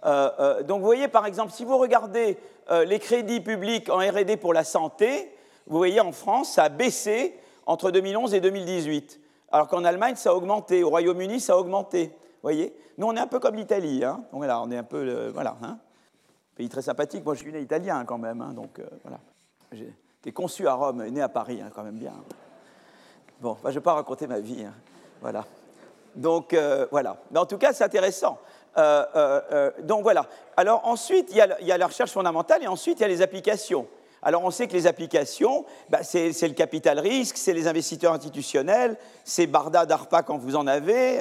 Euh, 0.05 0.29
euh, 0.39 0.63
donc 0.63 0.81
vous 0.81 0.85
voyez, 0.85 1.07
par 1.07 1.25
exemple, 1.25 1.51
si 1.51 1.65
vous 1.65 1.77
regardez 1.77 2.37
les 2.85 2.99
crédits 2.99 3.41
publics 3.41 3.89
en 3.89 3.97
RD 3.97 4.37
pour 4.37 4.53
la 4.53 4.63
santé, 4.63 5.35
vous 5.67 5.77
voyez, 5.77 5.99
en 5.99 6.13
France, 6.13 6.53
ça 6.53 6.63
a 6.63 6.69
baissé 6.69 7.37
entre 7.65 7.91
2011 7.91 8.33
et 8.33 8.39
2018. 8.39 9.19
Alors 9.51 9.67
qu'en 9.67 9.83
Allemagne, 9.83 10.15
ça 10.15 10.29
a 10.29 10.33
augmenté. 10.33 10.81
Au 10.83 10.89
Royaume-Uni, 10.89 11.41
ça 11.41 11.53
a 11.53 11.57
augmenté. 11.57 12.05
Vous 12.05 12.43
voyez? 12.43 12.73
Nous, 12.97 13.07
on 13.07 13.15
est 13.15 13.19
un 13.19 13.27
peu 13.27 13.39
comme 13.39 13.55
l'Italie. 13.55 14.05
Hein. 14.05 14.23
Donc 14.31 14.39
voilà, 14.39 14.61
on 14.61 14.71
est 14.71 14.77
un 14.77 14.83
peu. 14.83 15.29
voilà. 15.33 15.57
Hein. 15.63 15.79
Pays 16.55 16.69
très 16.69 16.81
sympathique. 16.81 17.25
Moi, 17.25 17.33
je 17.33 17.41
suis 17.41 17.51
né 17.51 17.59
italien 17.59 18.05
quand 18.05 18.19
même. 18.19 18.53
Donc 18.55 18.79
voilà. 19.03 19.19
Été 19.73 20.31
conçu 20.31 20.65
à 20.67 20.73
Rome, 20.73 21.03
né 21.07 21.21
à 21.21 21.29
Paris, 21.29 21.61
quand 21.75 21.83
même 21.83 21.97
bien. 21.97 22.13
Bon, 23.41 23.57
je 23.63 23.69
ne 23.69 23.73
vais 23.73 23.81
pas 23.81 23.93
raconter 23.93 24.27
ma 24.27 24.39
vie. 24.39 24.63
Hein. 24.63 24.73
Voilà. 25.19 25.45
Donc, 26.15 26.53
euh, 26.53 26.85
voilà. 26.91 27.17
Mais 27.31 27.39
en 27.39 27.47
tout 27.47 27.57
cas, 27.57 27.73
c'est 27.73 27.83
intéressant. 27.83 28.37
Euh, 28.77 29.03
euh, 29.15 29.71
donc, 29.81 30.03
voilà. 30.03 30.27
Alors, 30.55 30.87
ensuite, 30.87 31.29
il 31.31 31.37
y, 31.37 31.71
a, 31.71 31.77
la 31.77 31.87
recherche 31.87 32.11
fondamentale 32.11 32.61
et 32.61 32.67
ensuite, 32.67 32.99
il 32.99 33.01
y 33.01 33.05
a 33.05 33.07
les 33.07 33.23
applications. 33.23 33.87
Alors, 34.21 34.43
on 34.43 34.51
sait 34.51 34.67
que 34.67 34.73
les 34.73 34.85
applications, 34.85 35.65
bah, 35.89 36.03
c'est 36.03 36.29
le 36.29 36.53
capital 36.53 36.99
risque, 36.99 37.37
c'est 37.37 37.53
les 37.53 37.67
investisseurs 37.67 38.13
institutionnels, 38.13 38.95
c'est 39.23 39.47
Barda, 39.47 39.87
DARPA 39.87 40.21
quand 40.21 40.37
vous 40.37 40.55
en 40.55 40.67
avez, 40.67 41.19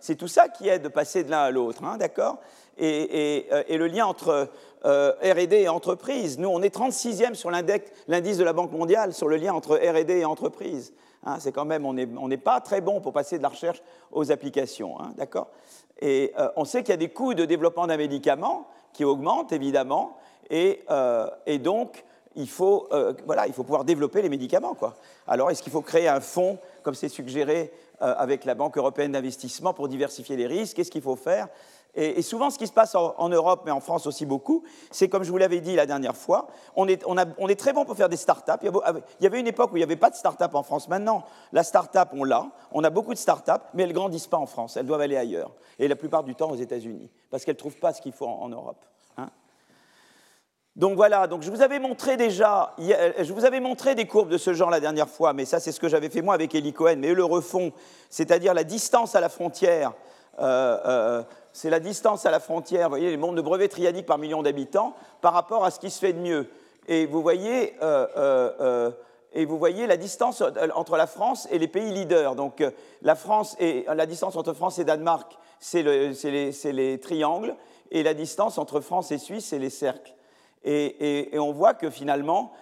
c'est 0.00 0.14
tout 0.14 0.28
ça 0.28 0.48
qui 0.48 0.66
aide 0.66 0.80
de 0.80 0.88
passer 0.88 1.24
de 1.24 1.30
l'un 1.30 1.40
à 1.40 1.50
l'autre, 1.50 1.84
hein, 1.84 1.98
d'accord? 1.98 2.38
Et, 2.78 3.46
et, 3.68 3.76
le 3.76 3.86
lien 3.86 4.06
entre 4.06 4.48
RD 4.82 5.52
et 5.52 5.68
entreprise. 5.68 6.38
Nous, 6.38 6.48
on 6.48 6.62
est 6.62 6.74
36e 6.74 7.34
sur 7.34 7.50
l'indice 7.50 8.38
de 8.38 8.44
la 8.44 8.54
Banque 8.54 8.72
mondiale 8.72 9.12
sur 9.12 9.28
le 9.28 9.36
lien 9.36 9.52
entre 9.52 9.76
RD 9.76 10.08
et 10.08 10.24
entreprise. 10.24 10.94
Hein, 11.24 11.38
c'est 11.40 11.52
quand 11.52 11.64
même, 11.64 11.84
on 11.84 12.28
n'est 12.28 12.36
pas 12.36 12.60
très 12.60 12.80
bon 12.80 13.00
pour 13.00 13.12
passer 13.12 13.38
de 13.38 13.42
la 13.42 13.48
recherche 13.48 13.82
aux 14.12 14.30
applications, 14.30 15.00
hein, 15.00 15.12
d'accord? 15.16 15.48
Et 16.00 16.32
euh, 16.38 16.48
on 16.56 16.64
sait 16.64 16.82
qu'il 16.82 16.90
y 16.90 16.94
a 16.94 16.98
des 16.98 17.08
coûts 17.08 17.34
de 17.34 17.44
développement 17.44 17.86
d'un 17.86 17.96
médicament 17.96 18.68
qui 18.92 19.04
augmentent 19.04 19.52
évidemment, 19.52 20.16
et, 20.48 20.84
euh, 20.90 21.28
donc 21.60 22.04
il 22.36 22.48
faut, 22.48 22.86
euh, 22.92 23.12
voilà, 23.26 23.48
il 23.48 23.52
faut 23.52 23.64
pouvoir 23.64 23.84
développer 23.84 24.22
les 24.22 24.28
médicaments. 24.28 24.74
Quoi. 24.74 24.94
Alors 25.26 25.50
est-ce 25.50 25.62
qu'il 25.62 25.72
faut 25.72 25.82
créer 25.82 26.06
un 26.08 26.20
fonds, 26.20 26.58
comme 26.82 26.94
c'est 26.94 27.08
suggéré 27.08 27.72
avec 28.00 28.44
la 28.44 28.54
Banque 28.54 28.78
européenne 28.78 29.10
d'investissement, 29.10 29.74
pour 29.74 29.88
diversifier 29.88 30.36
les 30.36 30.46
risques? 30.46 30.76
Qu'est-ce 30.76 30.90
qu'il 30.92 31.02
faut 31.02 31.16
faire? 31.16 31.48
Et, 31.94 32.22
souvent, 32.22 32.50
ce 32.50 32.58
qui 32.58 32.66
se 32.66 32.72
passe 32.72 32.94
en, 32.94 33.28
Europe, 33.28 33.62
mais 33.64 33.72
en 33.72 33.80
France 33.80 34.06
aussi 34.06 34.24
beaucoup, 34.24 34.62
c'est 34.90 35.08
comme 35.08 35.24
je 35.24 35.30
vous 35.30 35.38
l'avais 35.38 35.60
dit 35.60 35.74
la 35.74 35.86
dernière 35.86 36.14
fois, 36.14 36.46
on 36.76 36.86
est, 36.86 37.58
très 37.58 37.72
bon 37.72 37.84
pour 37.84 37.96
faire 37.96 38.08
des 38.08 38.16
start-up. 38.16 38.60
Il 38.62 39.24
y 39.24 39.26
avait 39.26 39.40
une 39.40 39.46
époque 39.46 39.72
où 39.72 39.76
il 39.76 39.80
n'y 39.80 39.84
avait 39.84 39.96
pas 39.96 40.10
de 40.10 40.14
start-up 40.14 40.54
en 40.54 40.62
France. 40.62 40.88
Maintenant, 40.88 41.24
la 41.52 41.64
start-up, 41.64 42.10
on 42.12 42.22
l'a. 42.24 42.46
On 42.72 42.84
a 42.84 42.90
beaucoup 42.90 43.14
de 43.14 43.18
start-up, 43.18 43.62
mais 43.74 43.82
elles 43.82 43.88
ne 43.88 43.94
grandissent 43.94 44.28
pas 44.28 44.36
en 44.36 44.46
France. 44.46 44.76
Elles 44.76 44.86
doivent 44.86 45.00
aller 45.00 45.16
ailleurs. 45.16 45.50
Et 45.78 45.88
la 45.88 45.96
plupart 45.96 46.22
du 46.22 46.34
temps 46.34 46.50
aux 46.50 46.56
États-Unis, 46.56 47.10
parce 47.30 47.44
qu'elles 47.44 47.54
ne 47.54 47.58
trouvent 47.60 47.78
pas 47.78 47.92
ce 47.92 48.00
qu'il 48.00 48.12
faut 48.12 48.26
en, 48.26 48.48
Europe. 48.48 48.84
Hein. 49.16 49.30
donc 50.76 50.94
voilà, 50.94 51.26
donc 51.26 51.42
je 51.42 51.50
vous 51.50 51.62
avais 51.62 51.80
montré 51.80 52.16
déjà, 52.16 52.74
je 52.78 53.32
vous 53.32 53.44
avais 53.44 53.60
montré 53.60 53.94
des 53.94 54.06
courbes 54.06 54.28
de 54.28 54.38
ce 54.38 54.52
genre 54.52 54.70
la 54.70 54.80
dernière 54.80 55.08
fois, 55.08 55.32
mais 55.32 55.44
ça 55.44 55.58
c'est 55.58 55.72
ce 55.72 55.80
que 55.80 55.88
j'avais 55.88 56.10
fait 56.10 56.22
moi 56.22 56.34
avec 56.34 56.54
Eli 56.54 56.72
Cohen, 56.72 56.96
mais 56.98 57.08
eux 57.08 57.14
le 57.14 57.24
refont, 57.24 57.72
c'est-à-dire 58.10 58.54
la 58.54 58.64
distance 58.64 59.14
à 59.14 59.20
la 59.20 59.28
frontière 59.28 59.92
euh, 60.40 60.78
euh, 60.86 61.22
c'est 61.58 61.70
la 61.70 61.80
distance 61.80 62.24
à 62.24 62.30
la 62.30 62.38
frontière, 62.38 62.84
vous 62.84 62.90
voyez, 62.90 63.10
les 63.10 63.16
nombres 63.16 63.34
de 63.34 63.42
brevets 63.42 63.68
triadiques 63.68 64.06
par 64.06 64.16
million 64.16 64.44
d'habitants 64.44 64.94
par 65.20 65.32
rapport 65.32 65.64
à 65.64 65.72
ce 65.72 65.80
qui 65.80 65.90
se 65.90 65.98
fait 65.98 66.12
de 66.12 66.20
mieux. 66.20 66.48
Et 66.86 67.04
vous 67.04 67.20
voyez, 67.20 67.74
euh, 67.82 68.92
et 69.32 69.44
vous 69.44 69.58
voyez 69.58 69.88
la 69.88 69.96
distance 69.96 70.40
entre 70.76 70.96
la 70.96 71.08
France 71.08 71.48
et 71.50 71.58
les 71.58 71.66
pays 71.66 71.90
leaders. 71.90 72.36
Donc 72.36 72.62
la, 73.02 73.16
France 73.16 73.56
et, 73.58 73.86
la 73.92 74.06
distance 74.06 74.36
entre 74.36 74.52
France 74.52 74.78
et 74.78 74.84
Danemark, 74.84 75.36
c'est 75.58 75.82
les, 75.82 76.52
les, 76.72 77.00
triangles, 77.00 77.56
et 77.90 78.04
la 78.04 78.14
distance 78.14 78.56
entre 78.56 78.80
France 78.80 79.10
et 79.10 79.18
Suisse, 79.18 79.46
c'est 79.46 79.58
les 79.58 79.70
cercles. 79.70 80.14
Et, 80.64 81.30
on 81.34 81.50
voit 81.50 81.74
que 81.74 81.90
finalement, 81.90 82.52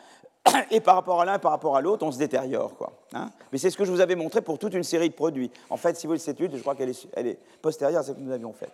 et 0.71 0.81
par 0.81 0.95
rapport 0.95 1.21
à 1.21 1.25
l'un, 1.25 1.39
par 1.39 1.51
rapport 1.51 1.77
à 1.77 1.81
l'autre, 1.81 2.05
on 2.05 2.13
se 2.13 2.19
détériore. 2.19 2.75
Quoi, 2.77 2.93
hein. 3.15 3.31
Mais 3.53 3.59
c'est 3.59 3.71
ce 3.71 3.77
que 3.77 3.85
je 3.85 3.91
vous 3.91 4.01
avais 4.01 4.15
montré 4.15 4.41
pour 4.41 4.59
toute 4.59 4.75
une 4.75 4.83
série 4.83 5.09
de 5.09 5.15
produits. 5.15 5.51
En 5.71 5.77
fait, 5.77 5.97
si 5.97 6.07
vous 6.07 6.11
voulez 6.11 6.19
cette 6.19 6.41
étude, 6.41 6.57
je 6.57 6.61
crois 6.61 6.75
qu'elle 6.75 6.91
est, 6.91 7.39
postérieure 7.63 8.01
à 8.01 8.03
celle 8.03 8.17
que 8.17 8.21
nous 8.21 8.33
avions 8.33 8.53
faite. 8.53 8.73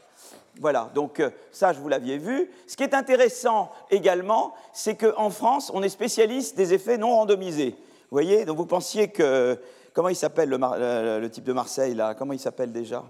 Voilà, 0.60 0.90
donc 0.94 1.20
euh, 1.20 1.30
ça, 1.50 1.72
je 1.72 1.78
vous 1.78 1.88
l'aviez 1.88 2.18
vu. 2.18 2.50
Ce 2.66 2.76
qui 2.76 2.82
est 2.82 2.94
intéressant 2.94 3.70
également, 3.90 4.54
c'est 4.72 4.96
qu'en 4.96 5.30
France, 5.30 5.70
on 5.74 5.82
est 5.82 5.88
spécialiste 5.88 6.56
des 6.56 6.74
effets 6.74 6.98
non 6.98 7.16
randomisés. 7.16 7.70
Vous 7.70 8.16
voyez, 8.16 8.44
donc 8.44 8.56
vous 8.56 8.66
pensiez 8.66 9.08
que... 9.08 9.58
Comment 9.94 10.08
il 10.08 10.16
s'appelle 10.16 10.48
le, 10.48 11.28
type 11.28 11.44
de 11.44 11.52
Marseille, 11.52 11.94
là 11.94 12.14
Comment 12.14 12.32
il 12.32 12.38
s'appelle 12.38 12.72
déjà? 12.72 13.04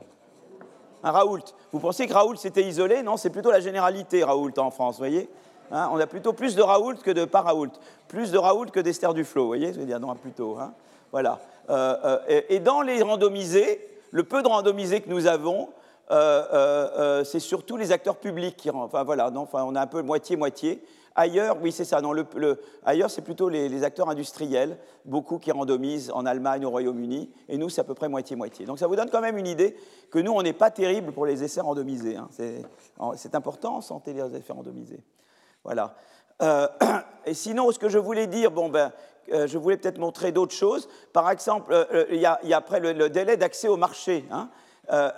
Un 1.05 1.13
Raoult. 1.13 1.45
Vous 1.71 1.79
pensiez 1.79 2.09
que 2.09 2.13
Raoult 2.13 2.35
s'était 2.35 2.65
isolé? 2.65 3.05
Non, 3.05 3.17
c'est 3.17 3.31
plutôt 3.31 3.53
la 3.53 3.61
généralité, 3.61 4.25
Raoult, 4.25 4.53
en 4.57 4.73
France, 4.73 4.95
vous 4.97 4.99
voyez 4.99 5.29
hein, 5.73 5.89
On 5.93 5.99
a 5.99 6.07
plutôt 6.07 6.33
plus 6.33 6.55
de 6.55 6.63
Raoult 6.63 6.97
que 7.03 7.11
de 7.11 7.25
pas 7.25 7.41
Raoult. 7.41 7.73
Plus 8.09 8.31
de 8.31 8.39
Raoult 8.39 8.67
que 8.67 8.81
d'Esther 8.81 9.15
Duflo, 9.15 9.43
vous 9.43 9.49
voyez 9.49 9.73
Je 9.73 9.81
veux 9.81 9.87
dire, 9.87 9.99
non, 9.99 10.15
plutôt. 10.15 10.59
Hein 10.61 10.73
voilà. 11.13 11.39
Euh, 11.71 11.97
euh, 12.05 12.41
et, 12.49 12.59
dans 12.59 12.83
les 12.83 13.03
randomisés, 13.03 13.87
le 14.11 14.25
peu 14.25 14.43
de 14.43 14.49
randomisés 14.49 15.01
que 15.01 15.11
nous 15.11 15.27
avons, 15.27 15.69
euh, 16.11 17.23
c'est 17.25 17.41
surtout 17.41 17.77
les 17.77 17.93
acteurs 17.93 18.17
publics 18.17 18.57
qui... 18.57 18.71
Enfin, 18.71 19.05
voilà, 19.05 19.31
non, 19.31 19.43
enfin, 19.43 19.65
on 19.65 19.75
a 19.77 19.83
un 19.83 19.87
peu 19.87 20.03
moitié-moitié. 20.03 20.83
Ailleurs, 21.15 21.59
oui, 21.61 21.73
c'est 21.73 21.85
ça. 21.85 22.01
Non, 22.01 22.13
le, 22.13 22.27
ailleurs, 22.85 23.11
c'est 23.11 23.21
plutôt 23.23 23.51
les, 23.51 23.85
acteurs 23.85 24.09
industriels, 24.09 24.79
beaucoup 25.05 25.39
qui 25.39 25.53
randomisent 25.53 26.11
en 26.11 26.25
Allemagne, 26.25 26.65
au 26.65 26.71
Royaume-Uni, 26.71 27.31
et 27.49 27.59
nous, 27.59 27.69
c'est 27.69 27.83
à 27.83 27.85
peu 27.85 27.95
près 27.95 28.09
moitié-moitié. 28.09 28.65
Donc 28.65 28.79
ça 28.79 28.87
vous 28.87 28.97
donne 28.97 29.11
quand 29.11 29.21
même 29.21 29.37
une 29.37 29.47
idée 29.47 29.77
que 30.11 30.19
nous, 30.19 30.33
on 30.33 30.43
n'est 30.43 30.55
pas 30.55 30.71
terrible 30.71 31.13
pour 31.13 31.27
les 31.27 31.45
essais 31.45 31.61
randomisés. 31.61 32.17
Hein. 32.17 32.29
C'est 33.17 33.35
important 33.35 33.83
santé, 33.83 34.15
les 34.15 34.23
essais 34.23 34.53
randomisés. 34.53 35.01
Voilà. 35.65 35.95
Euh, 36.43 36.69
et 37.27 37.35
sinon, 37.35 37.71
ce 37.71 37.79
que 37.79 37.89
je 37.89 37.99
voulais 37.99 38.27
dire, 38.27 38.51
bon, 38.51 38.69
ben, 38.69 38.93
euh, 39.33 39.47
je 39.47 39.59
voulais 39.59 39.77
peut-être 39.77 39.99
montrer 39.99 40.33
d'autres 40.33 40.55
choses. 40.55 40.89
Par 41.13 41.31
exemple, 41.31 41.73
euh, 41.73 42.07
il 42.11 42.19
y, 42.19 42.27
a, 42.27 42.39
après 42.57 42.81
le, 42.81 43.09
délai 43.09 43.37
d'accès 43.37 43.69
au 43.69 43.77
marché. 43.77 44.25
Hein. 44.31 44.49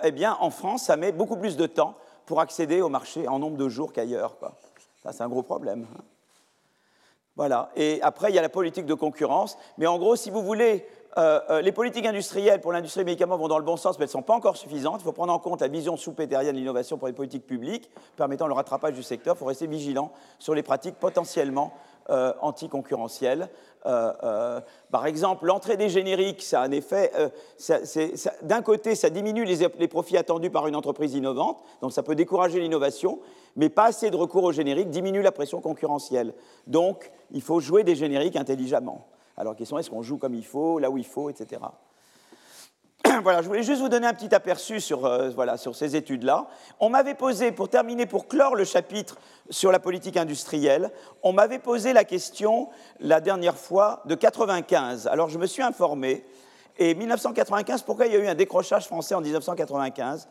eh 0.03 0.11
bien, 0.11 0.37
en 0.39 0.49
France, 0.49 0.83
ça 0.83 0.97
met 0.97 1.11
beaucoup 1.11 1.37
plus 1.37 1.57
de 1.57 1.65
temps 1.65 1.95
pour 2.25 2.39
accéder 2.39 2.81
au 2.81 2.89
marché 2.89 3.27
en 3.27 3.39
nombre 3.39 3.57
de 3.57 3.69
jours 3.69 3.93
qu'ailleurs. 3.93 4.35
Ça, 5.03 5.11
c'est 5.11 5.23
un 5.23 5.29
gros 5.29 5.43
problème. 5.43 5.87
Hein. 5.95 6.03
Voilà. 7.35 7.69
Et 7.75 7.99
après, 8.01 8.31
il 8.31 8.35
y 8.35 8.39
a 8.39 8.41
la 8.41 8.49
politique 8.49 8.85
de 8.85 8.93
concurrence. 8.93 9.57
Mais 9.77 9.87
en 9.87 9.97
gros, 9.97 10.15
si 10.15 10.29
vous 10.29 10.41
voulez, 10.41 10.87
euh, 11.17 11.39
euh, 11.49 11.61
les 11.61 11.71
politiques 11.71 12.05
industrielles 12.05 12.59
pour 12.59 12.73
l'industrie 12.73 13.01
des 13.01 13.05
médicaments 13.05 13.37
vont 13.37 13.47
dans 13.47 13.57
le 13.57 13.63
bon 13.63 13.77
sens, 13.77 13.97
mais 13.97 14.03
elles 14.03 14.09
ne 14.09 14.11
sont 14.11 14.21
pas 14.21 14.33
encore 14.33 14.57
suffisantes. 14.57 15.01
Il 15.01 15.03
faut 15.03 15.13
prendre 15.13 15.31
en 15.31 15.39
compte 15.39 15.61
la 15.61 15.67
vision 15.67 15.95
sous-pétérienne 15.95 16.53
de 16.53 16.59
l'innovation 16.59 16.97
pour 16.97 17.07
les 17.07 17.13
politiques 17.13 17.47
publiques, 17.47 17.89
permettant 18.17 18.47
le 18.47 18.53
rattrapage 18.53 18.93
du 18.93 19.03
secteur. 19.03 19.35
Il 19.35 19.39
faut 19.39 19.45
rester 19.45 19.67
vigilant 19.67 20.11
sur 20.39 20.53
les 20.53 20.63
pratiques 20.63 20.95
potentiellement 20.95 21.73
euh, 22.09 22.33
anticoncurrentielles. 22.41 23.49
par 23.83 25.05
exemple, 25.05 25.45
l'entrée 25.45 25.77
des 25.77 25.89
génériques, 25.89 26.41
ça 26.41 26.61
a 26.61 26.65
un 26.65 26.71
effet. 26.71 27.11
D'un 28.41 28.61
côté, 28.61 28.95
ça 28.95 29.09
diminue 29.09 29.45
les, 29.45 29.67
les, 29.77 29.87
profits 29.87 30.17
attendus 30.17 30.49
par 30.49 30.67
une 30.67 30.75
entreprise 30.75 31.13
innovante, 31.13 31.63
donc 31.81 31.93
ça 31.93 32.03
peut 32.03 32.15
décourager 32.15 32.59
l'innovation 32.59 33.19
mais 33.55 33.69
pas 33.69 33.85
assez 33.85 34.09
de 34.11 34.17
recours 34.17 34.43
aux 34.43 34.51
génériques 34.51 34.89
diminue 34.89 35.21
la 35.21 35.31
pression 35.31 35.61
concurrentielle. 35.61 36.33
Donc, 36.67 37.11
il 37.31 37.41
faut 37.41 37.59
jouer 37.59 37.83
des 37.83 37.95
génériques 37.95 38.35
intelligemment. 38.35 39.07
Alors, 39.37 39.55
question 39.55 39.77
est-ce 39.77 39.89
qu'on 39.89 40.01
joue 40.01 40.17
comme 40.17 40.33
il 40.33 40.45
faut, 40.45 40.79
là 40.79 40.89
où 40.89 40.97
il 40.97 41.05
faut, 41.05 41.29
etc. 41.29 41.61
voilà, 43.23 43.41
je 43.41 43.47
voulais 43.47 43.63
juste 43.63 43.81
vous 43.81 43.89
donner 43.89 44.07
un 44.07 44.13
petit 44.13 44.33
aperçu 44.33 44.79
sur, 44.79 45.05
euh, 45.05 45.57
sur 45.57 45.75
ces 45.75 45.95
études-là. 45.95 46.47
On 46.79 46.89
m'avait 46.89 47.15
posé, 47.15 47.51
pour 47.51 47.69
terminer, 47.69 48.05
pour 48.05 48.27
clore 48.27 48.55
le 48.55 48.63
chapitre 48.63 49.17
sur 49.49 49.71
la 49.71 49.79
politique 49.79 50.17
industrielle, 50.17 50.91
on 51.21 51.33
m'avait 51.33 51.59
posé 51.59 51.93
la 51.93 52.03
question 52.03 52.69
la 52.99 53.19
dernière 53.19 53.57
fois 53.57 54.01
de 54.05 54.15
95. 54.15 55.07
Alors, 55.07 55.29
je 55.29 55.37
me 55.37 55.45
suis 55.45 55.63
informé. 55.63 56.25
Et 56.77 56.93
1995, 56.95 57.83
pourquoi 57.83 58.07
il 58.07 58.13
y 58.13 58.15
a 58.15 58.19
eu 58.19 58.27
un 58.27 58.35
décrochage 58.35 58.85
français 58.85 59.15
en 59.15 59.21
1995 59.21 60.27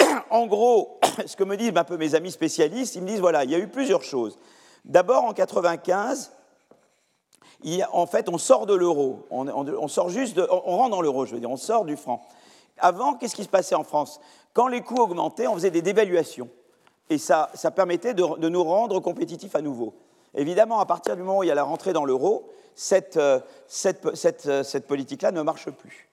en 0.30 0.46
gros, 0.46 0.98
ce 1.26 1.36
que 1.36 1.44
me 1.44 1.56
disent 1.56 1.72
un 1.76 1.84
peu 1.84 1.96
mes 1.96 2.14
amis 2.14 2.30
spécialistes, 2.30 2.94
ils 2.94 3.02
me 3.02 3.08
disent 3.08 3.20
voilà, 3.20 3.44
il 3.44 3.50
y 3.50 3.54
a 3.54 3.58
eu 3.58 3.68
plusieurs 3.68 4.02
choses. 4.02 4.38
D'abord, 4.84 5.24
en 5.24 5.34
95, 7.62 7.88
en 7.92 8.06
fait, 8.06 8.28
on 8.28 8.38
sort 8.38 8.66
de 8.66 8.74
l'euro. 8.74 9.26
On, 9.30 9.88
sort 9.88 10.08
juste 10.08 10.40
on 10.50 10.76
rentre 10.76 10.90
dans 10.90 11.00
l'euro, 11.00 11.26
je 11.26 11.34
veux 11.34 11.40
dire, 11.40 11.50
on 11.50 11.56
sort 11.56 11.84
du 11.84 11.96
franc. 11.96 12.26
Avant, 12.78 13.14
qu'est-ce 13.14 13.34
qui 13.34 13.44
se 13.44 13.48
passait 13.48 13.74
en 13.74 13.84
France? 13.84 14.20
Quand 14.52 14.68
les 14.68 14.80
coûts 14.80 15.00
augmentaient, 15.00 15.46
on 15.46 15.54
faisait 15.54 15.70
des 15.70 15.82
dévaluations. 15.82 16.48
Et 17.10 17.18
ça, 17.18 17.50
ça 17.54 17.70
permettait 17.70 18.14
de, 18.14 18.48
nous 18.48 18.64
rendre 18.64 19.00
compétitifs 19.00 19.54
à 19.54 19.62
nouveau. 19.62 19.94
Évidemment, 20.34 20.80
à 20.80 20.86
partir 20.86 21.16
du 21.16 21.22
moment 21.22 21.38
où 21.38 21.42
il 21.42 21.48
y 21.48 21.52
a 21.52 21.56
la 21.56 21.64
rentrée 21.64 21.92
dans 21.92 22.04
l'euro, 22.04 22.48
cette, 22.74 23.16
euh, 23.16 23.40
cette, 23.66 24.14
cette, 24.16 24.46
euh, 24.46 24.62
cette 24.62 24.86
politique-là 24.86 25.32
ne 25.32 25.42
marche 25.42 25.70
plus. 25.70 26.08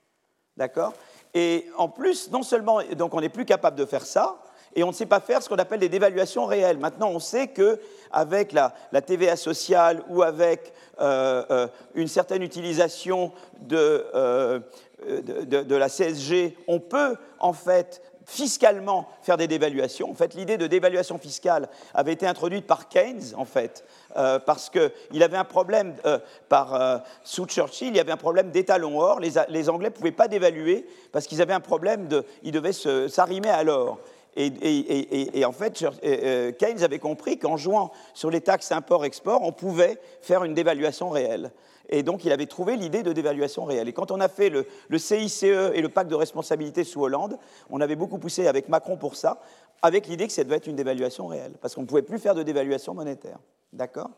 D'accord? 0.58 0.94
Et 1.36 1.68
en 1.77 1.88
plus, 1.88 2.32
non 2.32 2.42
seulement, 2.42 2.80
donc 2.96 3.13
on 3.13 3.22
n'est 3.22 3.30
plus 3.30 3.46
capable 3.46 3.77
de 3.77 3.86
faire 3.86 4.06
ça, 4.06 4.39
et 4.78 4.84
on 4.84 4.90
ne 4.90 4.94
sait 4.94 5.08
pas 5.08 5.20
faire 5.20 5.42
ce 5.42 5.50
qu'on 5.50 5.56
appelle 5.56 5.80
des 5.80 5.90
dévaluations 5.90 6.46
réelles. 6.46 6.78
Maintenant, 6.78 7.10
on 7.10 7.20
sait 7.20 7.48
qu'avec 7.48 8.52
la, 8.52 8.72
TVA 9.02 9.36
sociale 9.36 10.04
ou 10.08 10.22
avec 10.22 10.72
euh, 11.02 11.44
euh, 11.50 11.68
une 11.96 12.08
certaine 12.08 12.44
utilisation 12.44 13.32
euh, 13.74 14.60
de, 15.04 15.64
de, 15.64 15.76
la 15.76 15.90
CSG, 15.90 16.56
on 16.68 16.80
peut 16.80 17.16
en 17.40 17.54
fait 17.54 18.04
fiscalement 18.28 19.08
faire 19.24 19.38
des 19.38 19.48
dévaluations. 19.48 20.12
En 20.12 20.14
fait, 20.14 20.34
l'idée 20.34 20.58
de 20.58 20.68
dévaluation 20.68 21.18
fiscale 21.18 21.70
avait 21.94 22.12
été 22.12 22.28
introduite 22.28 22.68
par 22.68 22.90
Keynes, 22.90 23.34
en 23.38 23.46
fait, 23.46 23.86
euh, 24.18 24.38
parce 24.38 24.70
qu'il 24.70 25.24
avait 25.24 25.38
un 25.38 25.46
problème, 25.46 25.96
euh, 26.06 26.20
par, 26.50 26.76
euh, 26.76 26.98
sous 27.24 27.46
Churchill, 27.46 27.88
il 27.88 27.96
y 27.96 28.02
avait 28.02 28.12
un 28.12 28.18
problème 28.18 28.52
d'étalon 28.52 29.00
or. 29.00 29.22
Les, 29.22 29.32
les 29.48 29.70
Anglais 29.70 29.90
ne 29.90 29.94
pouvaient 29.94 30.12
pas 30.12 30.28
dévaluer 30.28 30.86
parce 31.14 31.26
qu'ils 31.26 31.42
avaient 31.42 31.54
un 31.54 31.62
problème 31.62 32.10
de. 32.10 32.26
Ils 32.44 32.52
devaient 32.52 32.74
s'arrimer 33.08 33.50
à 33.50 33.64
l'or. 33.64 33.98
Et, 34.38 35.46
en 35.46 35.51
fait, 35.51 35.84
Keynes 36.60 36.84
avait 36.84 37.00
compris 37.00 37.39
qu'en 37.39 37.58
jouant 37.58 37.91
sur 38.13 38.29
les 38.29 38.41
taxes 38.41 38.72
import-export, 38.72 39.41
on 39.41 39.51
pouvait 39.51 40.00
faire 40.22 40.44
une 40.44 40.53
dévaluation 40.53 41.10
réelle. 41.10 41.51
Et 41.89 42.03
donc, 42.03 42.25
il 42.25 42.32
avait 42.32 42.46
trouvé 42.46 42.75
l'idée 42.75 43.01
de 43.01 43.13
dévaluation 43.13 43.65
réelle. 43.65 43.88
Et 43.88 43.94
quand 43.94 44.12
on 44.12 44.20
a 44.20 44.27
fait 44.27 44.50
le, 44.50 44.65
CICE 44.98 45.44
et 45.44 45.82
le 45.82 45.89
pacte 45.89 46.10
de 46.10 46.15
responsabilité 46.15 46.84
sous 46.84 47.01
Hollande, 47.01 47.38
on 47.70 47.82
avait 47.82 47.96
beaucoup 47.96 48.17
poussé 48.17 48.48
avec 48.48 48.70
Macron 48.70 48.98
pour 48.98 49.15
ça, 49.15 49.41
avec 49.82 50.08
l'idée 50.08 50.27
que 50.27 50.34
ça 50.34 50.44
devait 50.44 50.58
être 50.58 50.67
une 50.67 50.75
dévaluation 50.75 51.27
réelle, 51.27 51.53
parce 51.62 51.75
qu'on 51.75 51.82
ne 51.82 51.88
pouvait 51.88 52.01
plus 52.01 52.20
faire 52.20 52.36
de 52.36 52.44
dévaluation 52.44 52.94
monétaire. 52.94 53.39
D'accord? 53.74 54.10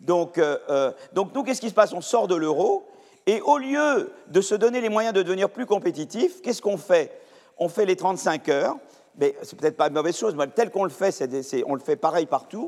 Donc, 0.00 0.38
euh, 0.38 0.58
euh, 0.70 0.92
donc, 1.12 1.34
nous, 1.34 1.42
qu'est-ce 1.42 1.60
qui 1.60 1.70
se 1.70 1.74
passe? 1.74 1.92
On 1.92 2.00
sort 2.00 2.28
de 2.28 2.34
l'euro, 2.34 2.86
et 3.26 3.40
au 3.40 3.58
lieu 3.58 4.12
de 4.28 4.40
se 4.40 4.54
donner 4.54 4.80
les 4.80 4.88
moyens 4.88 5.14
de 5.14 5.22
devenir 5.22 5.50
plus 5.50 5.66
compétitif, 5.66 6.40
qu'est-ce 6.42 6.62
qu'on 6.62 6.76
fait? 6.78 7.20
On 7.58 7.68
fait 7.68 7.86
les 7.86 7.96
35 7.96 8.48
heures, 8.48 8.76
mais 9.18 9.36
c'est 9.42 9.58
peut-être 9.58 9.76
pas 9.76 9.88
une 9.88 9.94
mauvaise 9.94 10.16
chose, 10.16 10.36
tel 10.54 10.70
qu'on 10.70 10.84
le 10.84 10.90
fait, 10.90 11.14
on 11.66 11.74
le 11.74 11.80
fait 11.80 11.96
pareil 11.96 12.26
partout, 12.26 12.66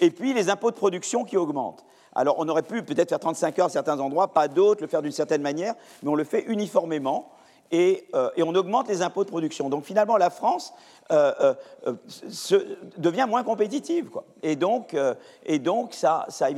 et 0.00 0.10
puis 0.10 0.34
les 0.34 0.50
impôts 0.50 0.70
de 0.70 0.76
production 0.76 1.24
qui 1.24 1.36
augmentent. 1.36 1.84
Alors 2.14 2.36
on 2.38 2.48
aurait 2.48 2.62
pu 2.62 2.82
peut-être 2.82 3.10
faire 3.10 3.20
35 3.20 3.58
heures 3.58 3.66
à 3.66 3.70
certains 3.70 4.00
endroits, 4.00 4.28
pas 4.28 4.48
d'autres, 4.48 4.82
le 4.82 4.88
faire 4.88 5.02
d'une 5.02 5.12
certaine 5.12 5.42
manière, 5.42 5.74
mais 6.02 6.10
on 6.10 6.14
le 6.14 6.24
fait 6.24 6.44
uniformément 6.48 7.30
et, 7.70 8.06
euh, 8.14 8.30
on 8.38 8.54
augmente 8.54 8.88
les 8.88 9.02
impôts 9.02 9.24
de 9.24 9.28
production. 9.28 9.68
Donc 9.68 9.84
finalement, 9.84 10.16
la 10.16 10.30
France 10.30 10.72
euh, 11.12 11.54
euh, 11.86 11.94
devient 12.96 13.26
moins 13.28 13.42
compétitive. 13.42 14.10
Et, 14.42 14.56
donc, 14.56 14.94
ça, 15.92 16.26
a 16.40 16.50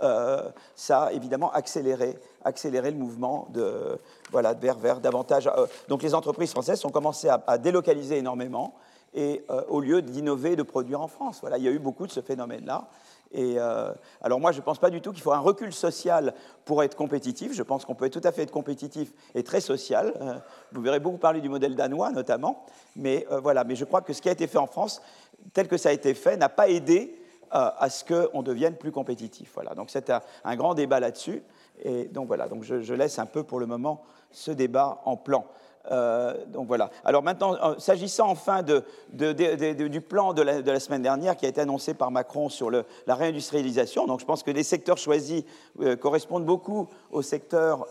évidemment, 0.00 0.52
ça 0.74 1.12
évidemment 1.12 1.52
accéléré, 1.52 2.18
accéléré 2.44 2.90
le 2.90 2.96
mouvement 2.96 3.48
de, 3.50 3.98
voilà, 4.30 4.54
vers, 4.54 4.78
vers 4.78 5.00
davantage. 5.00 5.50
donc 5.88 6.02
les 6.02 6.14
entreprises 6.14 6.50
françaises 6.50 6.84
ont 6.84 6.90
commencé 6.90 7.28
à, 7.28 7.58
délocaliser 7.58 8.18
énormément 8.18 8.74
et 9.14 9.44
au 9.68 9.80
lieu 9.80 10.02
d'innover, 10.02 10.54
de 10.54 10.62
produire 10.62 11.00
en 11.00 11.08
France. 11.08 11.38
Voilà, 11.40 11.58
il 11.58 11.64
y 11.64 11.68
a 11.68 11.70
eu 11.70 11.78
beaucoup 11.78 12.06
de 12.06 12.12
ce 12.12 12.20
phénomène-là. 12.20 12.88
Et 13.32 13.56
euh, 13.58 13.92
alors 14.22 14.40
moi, 14.40 14.52
je 14.52 14.58
ne 14.58 14.62
pense 14.62 14.78
pas 14.78 14.90
du 14.90 15.00
tout 15.00 15.12
qu'il 15.12 15.22
faut 15.22 15.32
un 15.32 15.38
recul 15.38 15.72
social 15.72 16.34
pour 16.64 16.82
être 16.82 16.96
compétitif. 16.96 17.52
Je 17.52 17.62
pense 17.62 17.84
qu'on 17.84 17.94
peut 17.94 18.08
tout 18.08 18.20
à 18.24 18.32
fait 18.32 18.42
être 18.42 18.50
compétitif 18.50 19.12
et 19.34 19.42
très 19.42 19.60
social. 19.60 20.14
Euh, 20.20 20.34
vous 20.72 20.80
verrez 20.80 21.00
beaucoup 21.00 21.18
parler 21.18 21.40
du 21.40 21.48
modèle 21.48 21.74
danois, 21.74 22.10
notamment. 22.10 22.64
Mais 22.96 23.26
euh, 23.30 23.40
voilà. 23.40 23.64
Mais 23.64 23.76
je 23.76 23.84
crois 23.84 24.00
que 24.00 24.12
ce 24.12 24.22
qui 24.22 24.28
a 24.28 24.32
été 24.32 24.46
fait 24.46 24.58
en 24.58 24.66
France, 24.66 25.02
tel 25.52 25.68
que 25.68 25.76
ça 25.76 25.90
a 25.90 25.92
été 25.92 26.14
fait, 26.14 26.36
n'a 26.36 26.48
pas 26.48 26.68
aidé 26.68 27.20
à 27.50 27.88
ce 27.90 28.04
qu'on 28.04 28.42
devienne 28.42 28.76
plus 28.76 28.92
compétitif. 28.92 29.50
Voilà. 29.54 29.74
Donc 29.74 29.90
c'est 29.90 30.10
un, 30.10 30.56
grand 30.56 30.74
débat 30.74 31.00
là-dessus. 31.00 31.42
Et 31.82 32.04
donc 32.04 32.26
voilà. 32.26 32.48
Donc 32.48 32.62
je, 32.62 32.94
laisse 32.94 33.18
un 33.18 33.26
peu 33.26 33.42
pour 33.42 33.60
le 33.60 33.66
moment 33.66 34.02
ce 34.30 34.50
débat 34.50 35.00
en 35.04 35.16
plan. 35.16 35.44
Euh, 35.90 36.34
donc 36.46 36.66
voilà. 36.66 36.90
Alors 37.04 37.22
maintenant, 37.22 37.54
euh, 37.54 37.78
s'agissant 37.78 38.28
enfin 38.28 38.62
du 38.62 40.00
plan 40.00 40.32
de 40.32 40.42
la, 40.42 40.80
semaine 40.80 41.02
dernière 41.02 41.36
qui 41.36 41.46
a 41.46 41.48
été 41.48 41.60
annoncé 41.60 41.94
par 41.94 42.10
Macron 42.10 42.48
sur 42.48 42.70
la 42.70 43.14
réindustrialisation, 43.14 44.06
donc 44.06 44.20
je 44.20 44.26
pense 44.26 44.42
que 44.42 44.50
les 44.50 44.62
secteurs 44.62 44.98
choisis 44.98 45.44
euh, 45.80 45.96
correspondent 45.96 46.44
beaucoup 46.44 46.88
aux 47.10 47.22
secteurs 47.22 47.86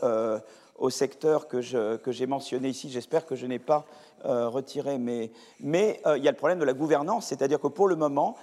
au 0.77 0.91
secteur 0.91 1.47
que 1.47 1.61
j'ai 1.61 2.27
mentionné 2.27 2.69
ici. 2.69 2.89
J'espère 2.91 3.25
que 3.25 3.35
je 3.35 3.47
n'ai 3.47 3.57
pas 3.57 3.85
retiré, 4.23 4.99
mais, 4.99 5.31
mais 5.59 5.99
il 6.15 6.23
y 6.23 6.27
a 6.27 6.31
le 6.31 6.37
problème 6.37 6.59
de 6.59 6.65
la 6.65 6.73
gouvernance, 6.73 7.27
c'est-à-dire 7.27 7.59
que 7.59 7.67
pour 7.67 7.87
le 7.87 7.95
moment, 7.95 8.35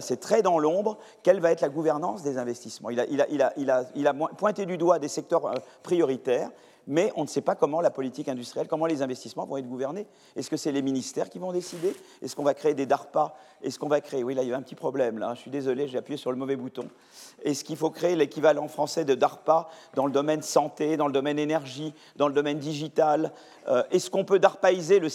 c'est 0.00 0.20
très 0.20 0.42
dans 0.42 0.58
l'ombre, 0.58 0.98
quelle 1.22 1.40
va 1.40 1.50
être 1.50 1.60
la 1.60 1.68
gouvernance 1.68 2.22
des 2.22 2.38
investissements. 2.38 2.90
Il 2.90 3.00
a, 3.00 4.14
pointé 4.36 4.66
du 4.66 4.76
doigt 4.78 4.98
des 4.98 5.08
secteurs 5.08 5.54
prioritaires, 5.82 6.50
mais 6.86 7.12
on 7.16 7.22
ne 7.22 7.28
sait 7.28 7.40
pas 7.40 7.54
comment 7.54 7.80
la 7.80 7.90
politique 7.90 8.28
industrielle, 8.28 8.68
comment 8.68 8.86
les 8.86 9.02
investissements 9.02 9.46
vont 9.46 9.56
être 9.56 9.68
gouvernés. 9.68 10.06
Est-ce 10.36 10.50
que 10.50 10.56
c'est 10.56 10.72
les 10.72 10.82
ministères 10.82 11.28
qui 11.28 11.38
vont 11.38 11.52
décider? 11.52 11.94
Est-ce 12.22 12.34
qu'on 12.34 12.42
va 12.42 12.54
créer 12.54 12.74
des 12.74 12.86
DARPA? 12.86 13.34
Est-ce 13.62 13.78
qu'on 13.78 13.88
va 13.88 14.00
créer? 14.00 14.24
Oui, 14.24 14.34
là, 14.34 14.42
il 14.42 14.48
y 14.48 14.52
a 14.52 14.56
un 14.56 14.62
petit 14.62 14.74
problème, 14.74 15.18
là. 15.18 15.34
Je 15.34 15.40
suis 15.40 15.50
désolé, 15.50 15.86
j'ai 15.88 15.98
appuyé 15.98 16.16
sur 16.16 16.30
le 16.30 16.36
mauvais 16.36 16.56
bouton. 16.56 16.88
Est-ce 17.42 17.64
qu'il 17.64 17.76
faut 17.76 17.90
créer 17.90 18.16
l'équivalent 18.16 18.66
français 18.68 19.04
de 19.04 19.14
DARPA 19.14 19.68
dans 19.94 20.06
le 20.06 20.12
domaine 20.12 20.42
santé, 20.42 20.96
dans 20.96 21.06
le 21.06 21.12
domaine 21.12 21.38
énergie, 21.38 21.94
dans 22.16 22.28
le 22.28 22.34
domaine 22.34 22.58
digital? 22.58 23.32
Euh, 23.68 23.82
Est-ce 23.90 24.10
qu'on 24.10 24.24
peut 24.24 24.38
DARPAiser 24.38 25.00
le, 25.00 25.08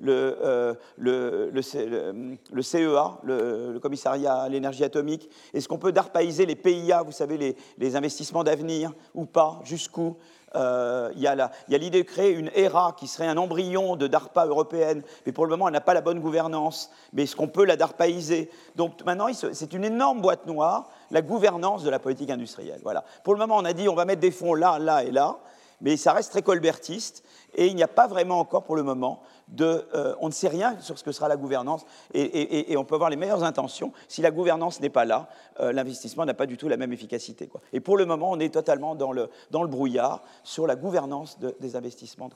le, 0.00 0.76
le, 0.96 1.50
le 1.50 2.62
CEA, 2.62 3.18
le, 3.22 3.78
commissariat 3.80 4.34
à 4.34 4.48
l'énergie 4.48 4.84
atomique? 4.84 5.30
Est-ce 5.54 5.68
qu'on 5.68 5.78
peut 5.78 5.92
DARPAiser 5.92 6.46
les 6.46 6.56
PIA, 6.56 7.02
vous 7.02 7.12
savez, 7.12 7.56
les 7.78 7.96
investissements 7.96 8.44
d'avenir, 8.44 8.92
ou 9.14 9.24
pas 9.24 9.60
Jusqu'où? 9.64 10.16
Euh, 10.54 11.10
il 11.14 11.22
y 11.22 11.26
a 11.26 11.50
l'idée 11.68 12.02
de 12.02 12.08
créer 12.08 12.30
une 12.30 12.50
ERA 12.54 12.94
qui 12.98 13.06
serait 13.06 13.26
un 13.26 13.36
embryon 13.36 13.96
de 13.96 14.06
DARPA 14.06 14.46
européenne, 14.46 15.02
mais 15.26 15.32
pour 15.32 15.44
le 15.44 15.50
moment, 15.50 15.68
elle 15.68 15.74
n'a 15.74 15.80
pas 15.80 15.94
la 15.94 16.00
bonne 16.00 16.20
gouvernance. 16.20 16.90
Mais 17.12 17.24
est-ce 17.24 17.36
qu'on 17.36 17.48
peut 17.48 17.64
la 17.64 17.76
DARPAiser? 17.76 18.50
Donc 18.76 19.04
maintenant, 19.04 19.28
c'est 19.32 19.72
une 19.72 19.84
énorme 19.84 20.20
boîte 20.20 20.46
noire, 20.46 20.90
la 21.10 21.22
gouvernance 21.22 21.82
de 21.82 21.90
la 21.90 21.98
politique 21.98 22.30
industrielle. 22.30 22.80
Voilà. 22.82 23.04
Pour 23.24 23.34
le 23.34 23.40
moment, 23.40 23.56
on 23.56 23.64
a 23.64 23.72
dit 23.72 23.88
on 23.88 23.94
va 23.94 24.04
mettre 24.04 24.20
des 24.20 24.30
fonds 24.30 24.54
là, 24.54 24.78
là 24.78 25.04
et 25.04 25.10
là, 25.10 25.38
mais 25.80 25.96
ça 25.96 26.12
reste 26.12 26.32
très 26.32 26.42
colbertiste, 26.42 27.22
et 27.54 27.66
il 27.66 27.76
n'y 27.76 27.82
a 27.82 27.88
pas 27.88 28.06
vraiment 28.06 28.40
encore 28.40 28.64
pour 28.64 28.76
le 28.76 28.82
moment 28.82 29.22
euh, 29.60 30.14
on 30.20 30.28
ne 30.28 30.32
sait 30.32 30.48
rien 30.48 30.78
sur 30.80 30.98
ce 30.98 31.04
que 31.04 31.12
sera 31.12 31.28
la 31.28 31.36
gouvernance 31.36 31.84
et, 32.14 32.76
on 32.76 32.84
peut 32.84 32.94
avoir 32.94 33.10
les 33.10 33.16
meilleures 33.16 33.44
intentions. 33.44 33.92
Si 34.08 34.22
la 34.22 34.30
gouvernance 34.30 34.80
n'est 34.80 34.90
pas 34.90 35.04
là, 35.04 35.28
euh, 35.60 35.72
l'investissement 35.72 36.24
n'a 36.24 36.34
pas 36.34 36.46
du 36.46 36.56
tout 36.56 36.68
la 36.68 36.76
même 36.76 36.92
efficacité. 36.92 37.48
Et 37.72 37.80
pour 37.80 37.96
le 37.96 38.04
moment, 38.04 38.30
on 38.30 38.38
est 38.40 38.52
totalement 38.52 38.94
dans 38.94 39.12
le, 39.12 39.28
brouillard 39.50 40.22
sur 40.44 40.66
la 40.66 40.76
gouvernance 40.76 41.38
des, 41.38 41.76
investissements, 41.76 42.30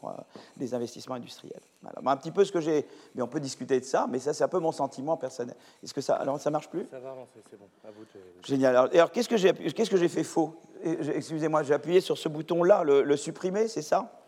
des 0.57 0.75
investissements 0.75 1.15
industriels. 1.15 1.61
Un 2.05 2.17
petit 2.17 2.31
peu 2.31 2.45
ce 2.45 2.53
que 2.53 2.61
j'ai, 2.61 2.87
mais 3.15 3.23
on 3.23 3.29
peut 3.29 3.41
discuter 3.41 3.79
de 3.81 3.85
ça, 3.85 4.07
mais 4.09 4.19
ça 4.19 4.33
c'est 4.33 4.45
un 4.45 4.49
peu 4.49 4.59
mon 4.59 4.73
sentiment 4.73 5.17
personnel. 5.17 5.57
Est-ce 5.83 5.95
que 5.95 6.01
ça, 6.01 6.15
alors 6.17 6.41
ça 6.41 6.51
marche 6.51 6.69
plus? 6.69 6.87
Ça 6.91 6.99
va 6.99 7.15
c'est 7.51 7.59
bon. 7.59 7.67
Génial. 8.45 8.77
Alors, 8.77 9.11
qu'est-ce 9.11 9.29
que 9.29 9.37
j'ai, 9.37 10.09
fait 10.09 10.25
faux? 10.25 10.55
Excusez-moi, 10.83 11.63
j'ai 11.63 11.75
appuyé 11.75 12.01
sur 12.01 12.19
ce 12.19 12.29
bouton-là, 12.29 12.85
le 12.85 13.17
supprimer, 13.17 13.69
c'est 13.69 13.83
ça? 13.83 14.22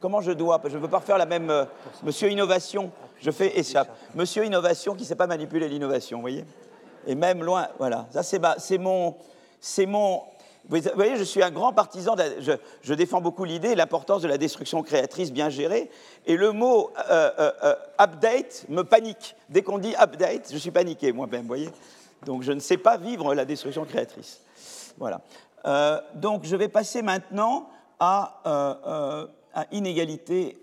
Comment 0.00 0.20
je 0.20 0.32
dois? 0.32 0.60
Je 0.64 0.76
ne 0.76 0.82
veux 0.82 0.88
pas 0.88 0.98
refaire 0.98 1.18
la 1.18 1.26
même. 1.26 1.50
Euh, 1.50 1.64
monsieur 2.02 2.30
Innovation, 2.30 2.90
je 3.20 3.30
fais 3.30 3.58
échappe. 3.58 3.88
Monsieur 4.14 4.44
Innovation 4.44 4.94
qui 4.94 5.02
ne 5.02 5.06
sait 5.06 5.14
pas 5.14 5.26
manipuler 5.26 5.68
l'innovation, 5.68 6.18
vous 6.18 6.22
voyez? 6.22 6.44
Et 7.06 7.14
même 7.14 7.42
loin, 7.42 7.68
voilà. 7.78 8.06
Ça, 8.10 8.22
c'est 8.22 8.78
mon. 8.78 9.16
C'est 9.58 9.86
mon. 9.86 10.22
Vous 10.68 10.80
voyez, 10.96 11.16
je 11.16 11.22
suis 11.22 11.42
un 11.44 11.52
grand 11.52 11.72
partisan, 11.72 12.16
je, 12.82 12.94
défends 12.94 13.20
beaucoup 13.20 13.44
l'idée 13.44 13.76
l'importance 13.76 14.20
de 14.20 14.26
la 14.26 14.36
destruction 14.36 14.82
créatrice 14.82 15.32
bien 15.32 15.48
gérée. 15.48 15.88
Et 16.26 16.36
le 16.36 16.50
mot 16.50 16.90
euh, 17.08 17.30
euh, 17.38 17.74
update 18.00 18.66
me 18.68 18.82
panique. 18.82 19.36
Dès 19.48 19.62
qu'on 19.62 19.78
dit 19.78 19.94
update, 19.96 20.48
je 20.52 20.58
suis 20.58 20.72
paniqué 20.72 21.12
moi-même, 21.12 21.42
vous 21.42 21.46
voyez? 21.46 21.70
Donc 22.24 22.42
je 22.42 22.50
ne 22.50 22.58
sais 22.58 22.78
pas 22.78 22.96
vivre 22.96 23.32
la 23.32 23.44
destruction 23.44 23.84
créatrice. 23.84 24.40
Voilà. 24.98 25.20
donc 26.14 26.44
je 26.44 26.56
vais 26.56 26.68
passer 26.68 27.02
maintenant 27.02 27.68
à 28.00 29.28
inégalité, 29.72 30.58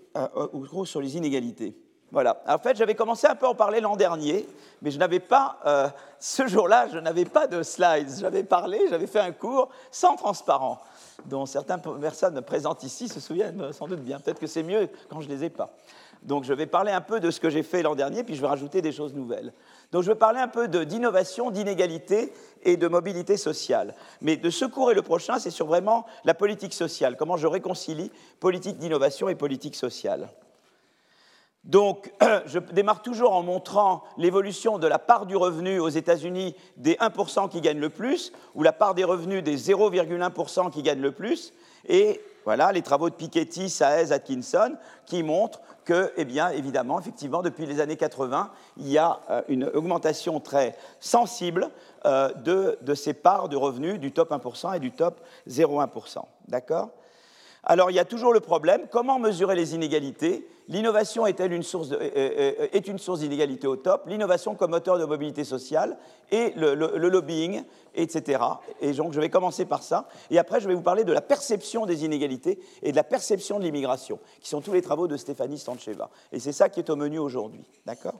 gros 0.52 0.84
sur 0.84 1.00
les 1.00 1.16
inégalités. 1.16 1.76
Voilà. 2.14 2.40
En 2.46 2.58
fait, 2.58 2.76
j'avais 2.76 2.94
commencé 2.94 3.26
un 3.26 3.34
peu 3.34 3.46
à 3.46 3.48
en 3.48 3.54
parler 3.56 3.80
l'an 3.80 3.96
dernier, 3.96 4.46
mais 4.82 4.92
je 4.92 4.98
n'avais 5.00 5.18
pas, 5.18 5.58
euh, 5.66 5.88
ce 6.20 6.46
jour-là, 6.46 6.86
je 6.92 6.98
n'avais 6.98 7.24
pas 7.24 7.48
de 7.48 7.60
slides. 7.64 8.08
J'avais 8.20 8.44
parlé, 8.44 8.82
j'avais 8.88 9.08
fait 9.08 9.18
un 9.18 9.32
cours 9.32 9.68
sans 9.90 10.14
transparent, 10.14 10.80
dont 11.26 11.44
certaines 11.44 11.80
personnes 12.00 12.40
présentes 12.42 12.84
ici 12.84 13.08
se 13.08 13.18
souviennent 13.18 13.72
sans 13.72 13.88
doute 13.88 13.98
bien. 13.98 14.20
Peut-être 14.20 14.38
que 14.38 14.46
c'est 14.46 14.62
mieux 14.62 14.88
quand 15.10 15.20
je 15.20 15.28
ne 15.28 15.34
les 15.34 15.44
ai 15.44 15.50
pas. 15.50 15.74
Donc, 16.22 16.44
je 16.44 16.52
vais 16.52 16.66
parler 16.66 16.92
un 16.92 17.00
peu 17.00 17.18
de 17.18 17.32
ce 17.32 17.40
que 17.40 17.50
j'ai 17.50 17.64
fait 17.64 17.82
l'an 17.82 17.96
dernier, 17.96 18.22
puis 18.22 18.36
je 18.36 18.40
vais 18.40 18.46
rajouter 18.46 18.80
des 18.80 18.92
choses 18.92 19.12
nouvelles. 19.12 19.52
Donc 19.92 20.02
je 20.02 20.10
vais 20.10 20.18
parler 20.18 20.40
un 20.40 20.48
peu 20.48 20.68
d'innovation, 20.68 21.50
d'inégalité 21.50 22.32
et 22.62 22.76
de 22.76 22.88
mobilité 22.88 23.36
sociale. 23.36 23.94
Mais 24.20 24.36
de 24.36 24.50
ce 24.50 24.64
cours 24.64 24.90
et 24.90 24.94
le 24.94 25.02
prochain, 25.02 25.38
c'est 25.38 25.50
sur 25.50 25.66
vraiment 25.66 26.06
la 26.24 26.34
politique 26.34 26.74
sociale, 26.74 27.16
comment 27.16 27.36
je 27.36 27.46
réconcilie 27.46 28.10
politique 28.40 28.78
d'innovation 28.78 29.28
et 29.28 29.34
politique 29.34 29.76
sociale. 29.76 30.30
Donc, 31.64 32.12
je 32.46 32.58
démarre 32.58 33.02
toujours 33.02 33.32
en 33.32 33.42
montrant 33.42 34.04
l'évolution 34.18 34.78
de 34.78 34.86
la 34.86 34.98
part 34.98 35.26
du 35.26 35.36
revenu 35.36 35.80
aux 35.80 35.88
États-Unis 35.88 36.54
des 36.76 36.94
1% 36.94 37.48
qui 37.48 37.60
gagnent 37.60 37.80
le 37.80 37.90
plus, 37.90 38.32
ou 38.54 38.62
la 38.62 38.72
part 38.72 38.94
des 38.94 39.04
revenus 39.04 39.42
des 39.42 39.56
0,1% 39.56 40.70
qui 40.70 40.82
gagnent 40.82 41.00
le 41.00 41.12
plus, 41.12 41.54
et 41.88 42.20
voilà 42.44 42.72
les 42.72 42.82
travaux 42.82 43.10
de 43.10 43.14
Piketty, 43.14 43.70
Saez, 43.70 44.12
Atkinson, 44.12 44.76
qui 45.06 45.22
montrent 45.22 45.60
que, 45.84 46.12
eh 46.16 46.24
bien, 46.24 46.50
évidemment, 46.50 46.98
effectivement, 46.98 47.42
depuis 47.42 47.66
les 47.66 47.80
années 47.80 47.96
80, 47.96 48.50
il 48.78 48.88
y 48.88 48.98
a 48.98 49.20
euh, 49.30 49.42
une 49.48 49.64
augmentation 49.64 50.40
très 50.40 50.76
sensible 51.00 51.70
euh, 52.06 52.32
de, 52.34 52.94
ces 52.94 53.14
parts 53.14 53.48
de 53.48 53.56
revenus 53.56 53.98
du 53.98 54.12
top 54.12 54.30
1% 54.30 54.76
et 54.76 54.80
du 54.80 54.92
top 54.92 55.20
0,1%. 55.48 56.24
D'accord? 56.48 56.90
Alors 57.66 57.90
il 57.90 57.94
y 57.94 57.98
a 57.98 58.04
toujours 58.04 58.34
le 58.34 58.40
problème, 58.40 58.82
comment 58.90 59.18
mesurer 59.18 59.56
les 59.56 59.74
inégalités? 59.74 60.46
L'innovation 60.68 61.26
est-elle 61.26 61.52
une 61.52 61.62
source 61.62 61.92
est 61.92 62.88
une 62.88 62.98
source 62.98 63.20
d'inégalité 63.20 63.66
au 63.66 63.76
top? 63.76 64.06
L'innovation 64.06 64.54
comme 64.54 64.72
moteur 64.72 64.98
de 64.98 65.06
mobilité 65.06 65.44
sociale 65.44 65.96
et 66.30 66.52
le, 66.56 66.74
lobbying, 66.74 67.64
etc. 67.94 68.42
Et 68.80 68.92
donc 68.92 69.12
je 69.12 69.20
vais 69.20 69.30
commencer 69.30 69.64
par 69.64 69.82
ça. 69.82 70.08
Et 70.30 70.38
après 70.38 70.60
je 70.60 70.68
vais 70.68 70.74
vous 70.74 70.82
parler 70.82 71.04
de 71.04 71.12
la 71.12 71.20
perception 71.20 71.86
des 71.86 72.04
inégalités 72.04 72.58
et 72.82 72.90
de 72.90 72.96
la 72.96 73.04
perception 73.04 73.58
de 73.58 73.64
l'immigration, 73.64 74.18
qui 74.40 74.48
sont 74.48 74.60
tous 74.60 74.72
les 74.72 74.82
travaux 74.82 75.08
de 75.08 75.16
Stéphanie 75.16 75.58
Stancheva. 75.58 76.10
Et 76.32 76.40
c'est 76.40 76.52
ça 76.52 76.68
qui 76.68 76.80
est 76.80 76.90
au 76.90 76.96
menu 76.96 77.18
aujourd'hui. 77.18 77.64
D'accord? 77.86 78.14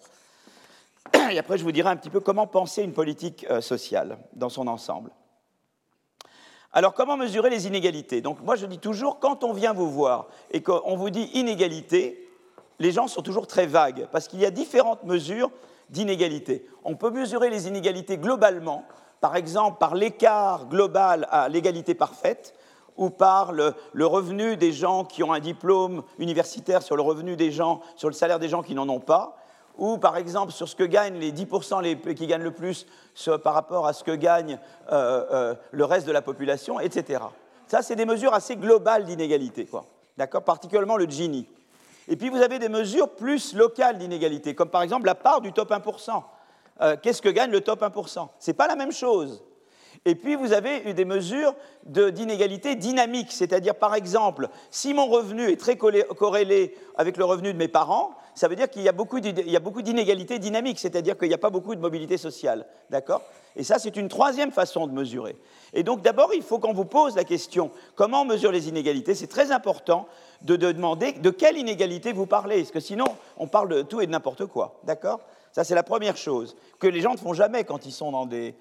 Et 1.31 1.39
après 1.39 1.59
je 1.59 1.65
vous 1.65 1.73
dirai 1.73 1.91
un 1.91 1.97
petit 1.97 2.11
peu 2.11 2.21
comment 2.21 2.47
penser 2.47 2.83
une 2.83 2.93
politique 2.93 3.47
euh, 3.51 3.61
sociale 3.61 4.19
dans 4.33 4.49
son 4.49 4.67
ensemble. 4.67 5.11
Alors 6.73 6.95
comment 6.95 7.17
mesurer 7.17 7.51
les 7.51 7.67
inégalités? 7.67 8.21
Donc 8.21 8.43
moi 8.43 8.57
je 8.57 8.67
dis 8.67 8.79
toujours, 8.79 9.21
quand 9.21 9.45
on 9.45 9.53
vient 9.53 9.73
vous 9.73 9.91
voir 9.91 10.27
et 10.51 10.63
qu'on 10.63 10.97
vous 10.97 11.11
dit 11.11 11.31
inégalité, 11.35 12.29
les 12.79 12.91
gens 12.91 13.07
sont 13.07 13.23
toujours 13.23 13.47
très 13.47 13.67
vagues, 13.67 14.09
parce 14.11 14.29
qu'il 14.29 14.41
y 14.41 14.47
a 14.47 14.51
différentes 14.51 15.05
mesures 15.05 15.51
d'inégalité. 15.91 16.67
On 16.83 16.97
peut 16.97 17.11
mesurer 17.11 17.51
les 17.51 17.69
inégalités 17.69 18.19
globalement, 18.19 18.85
par 19.21 19.37
exemple 19.37 19.79
par 19.79 19.95
l'écart 19.95 20.67
global 20.67 21.27
à 21.31 21.49
l'égalité 21.49 21.95
parfaite, 21.95 22.55
ou 22.97 23.11
par 23.11 23.53
le, 23.53 23.75
revenu 23.95 24.57
des 24.57 24.73
gens 24.73 25.05
qui 25.05 25.23
ont 25.23 25.33
un 25.33 25.41
diplôme 25.41 26.03
universitaire 26.19 26.83
sur 26.83 26.97
le 26.97 27.03
revenu 27.03 27.37
des 27.37 27.51
gens, 27.51 27.81
sur 27.97 28.09
le 28.09 28.15
salaire 28.15 28.39
des 28.39 28.49
gens 28.49 28.63
qui 28.63 28.75
n'en 28.75 28.89
ont 28.89 29.01
pas, 29.01 29.37
ou 29.77 29.99
par 29.99 30.17
exemple 30.17 30.53
sur 30.53 30.69
ce 30.69 30.77
que 30.77 30.85
gagnent 30.85 31.19
les 31.19 31.33
10% 31.33 32.15
qui 32.15 32.27
gagnent 32.27 32.43
le 32.43 32.53
plus 32.53 32.87
par 33.43 33.55
rapport 33.55 33.87
à 33.87 33.93
ce 33.93 34.05
que 34.05 34.13
gagne 34.13 34.59
euh, 34.93 35.25
euh, 35.33 35.55
le 35.73 35.85
reste 35.85 36.07
de 36.07 36.13
la 36.13 36.23
population, 36.23 36.79
etc. 36.79 37.25
Ça, 37.67 37.83
c'est 37.83 37.97
des 37.97 38.07
mesures 38.07 38.35
assez 38.35 38.57
globales 38.57 39.05
d'inégalité, 39.05 39.67
quoi. 39.67 39.87
D'accord? 40.17 40.43
Particulièrement 40.43 40.97
le 40.97 41.07
Gini. 41.07 41.49
Et 42.07 42.17
puis 42.17 42.29
vous 42.29 42.43
avez 42.43 42.59
des 42.59 42.69
mesures 42.69 43.09
plus 43.09 43.55
locales 43.55 43.99
d'inégalité, 43.99 44.55
comme 44.55 44.69
par 44.69 44.83
exemple 44.83 45.07
la 45.07 45.15
part 45.15 45.41
du 45.41 45.53
top 45.53 45.71
1%. 45.71 46.23
Euh, 46.81 46.97
qu'est-ce 47.01 47.23
que 47.23 47.29
gagne 47.29 47.51
le 47.51 47.61
top 47.61 47.83
1% 47.83 48.29
Ce 48.39 48.51
n'est 48.51 48.55
pas 48.55 48.67
la 48.67 48.77
même 48.77 48.93
chose. 48.93 49.43
Et 50.07 50.15
puis 50.15 50.35
vous 50.35 50.53
avez 50.53 50.93
des 50.93 51.05
mesures 51.05 51.55
d'inégalité 51.87 52.75
dynamique, 52.75 53.33
c'est-à-dire 53.33 53.75
par 53.75 53.95
exemple, 53.95 54.49
si 54.71 54.93
mon 54.93 55.07
revenu 55.07 55.51
est 55.51 55.57
très 55.57 55.77
corrélé 55.77 56.75
avec 56.97 57.17
le 57.17 57.25
revenu 57.25 57.53
de 57.53 57.59
mes 57.59 57.69
parents, 57.69 58.15
ça 58.35 58.49
veut 58.49 58.57
dire 58.57 58.69
qu'il 58.69 58.83
y 58.83 58.89
a 58.89 58.93
beaucoup 58.93 59.21
d'inégalités 59.83 60.39
dynamiques, 60.39 60.79
c'est-à-dire 60.79 61.17
qu'il 61.17 61.29
n'y 61.29 61.35
a 61.35 61.39
pas 61.39 61.51
beaucoup 61.51 61.75
de 61.75 61.81
mobilité 61.81 62.19
sociale. 62.19 62.67
D'accord? 62.91 63.23
Et 63.57 63.63
ça, 63.63 63.79
c'est 63.79 63.97
une 63.97 64.09
troisième 64.09 64.51
façon 64.51 64.87
de 64.87 64.93
mesurer. 64.93 65.37
Et 65.73 65.85
donc 65.85 66.03
d'abord, 66.03 66.35
il 66.35 66.43
faut 66.43 66.59
qu'on 66.59 66.73
vous 66.75 66.85
pose 66.85 67.17
la 67.17 67.25
question, 67.25 67.71
comment 67.95 68.23
on 68.23 68.25
mesure 68.27 68.53
les 68.53 68.69
inégalités? 68.69 69.15
C'est 69.15 69.29
très 69.29 69.53
important 69.53 70.07
de, 70.43 70.57
demander 70.57 71.13
de 71.13 71.31
quelle 71.31 71.57
inégalité 71.57 72.13
vous 72.13 72.27
parlez, 72.27 72.59
parce 72.59 72.73
que 72.73 72.81
sinon, 72.81 73.07
on 73.39 73.47
parle 73.47 73.69
de 73.69 73.83
tout 73.83 74.01
et 74.01 74.07
de 74.07 74.13
n'importe 74.13 74.47
quoi. 74.47 74.81
D'accord? 74.85 75.21
Ça, 75.55 75.63
c'est 75.63 75.77
la 75.77 75.85
première 75.85 76.17
chose, 76.17 76.57
que 76.81 76.89
les 76.89 77.01
gens 77.01 77.13
ne 77.13 77.17
font 77.17 77.33
jamais 77.33 77.63
quand 77.63 77.87
ils 77.87 77.93
sont 77.93 78.11
dans 78.11 78.27
des... 78.27 78.57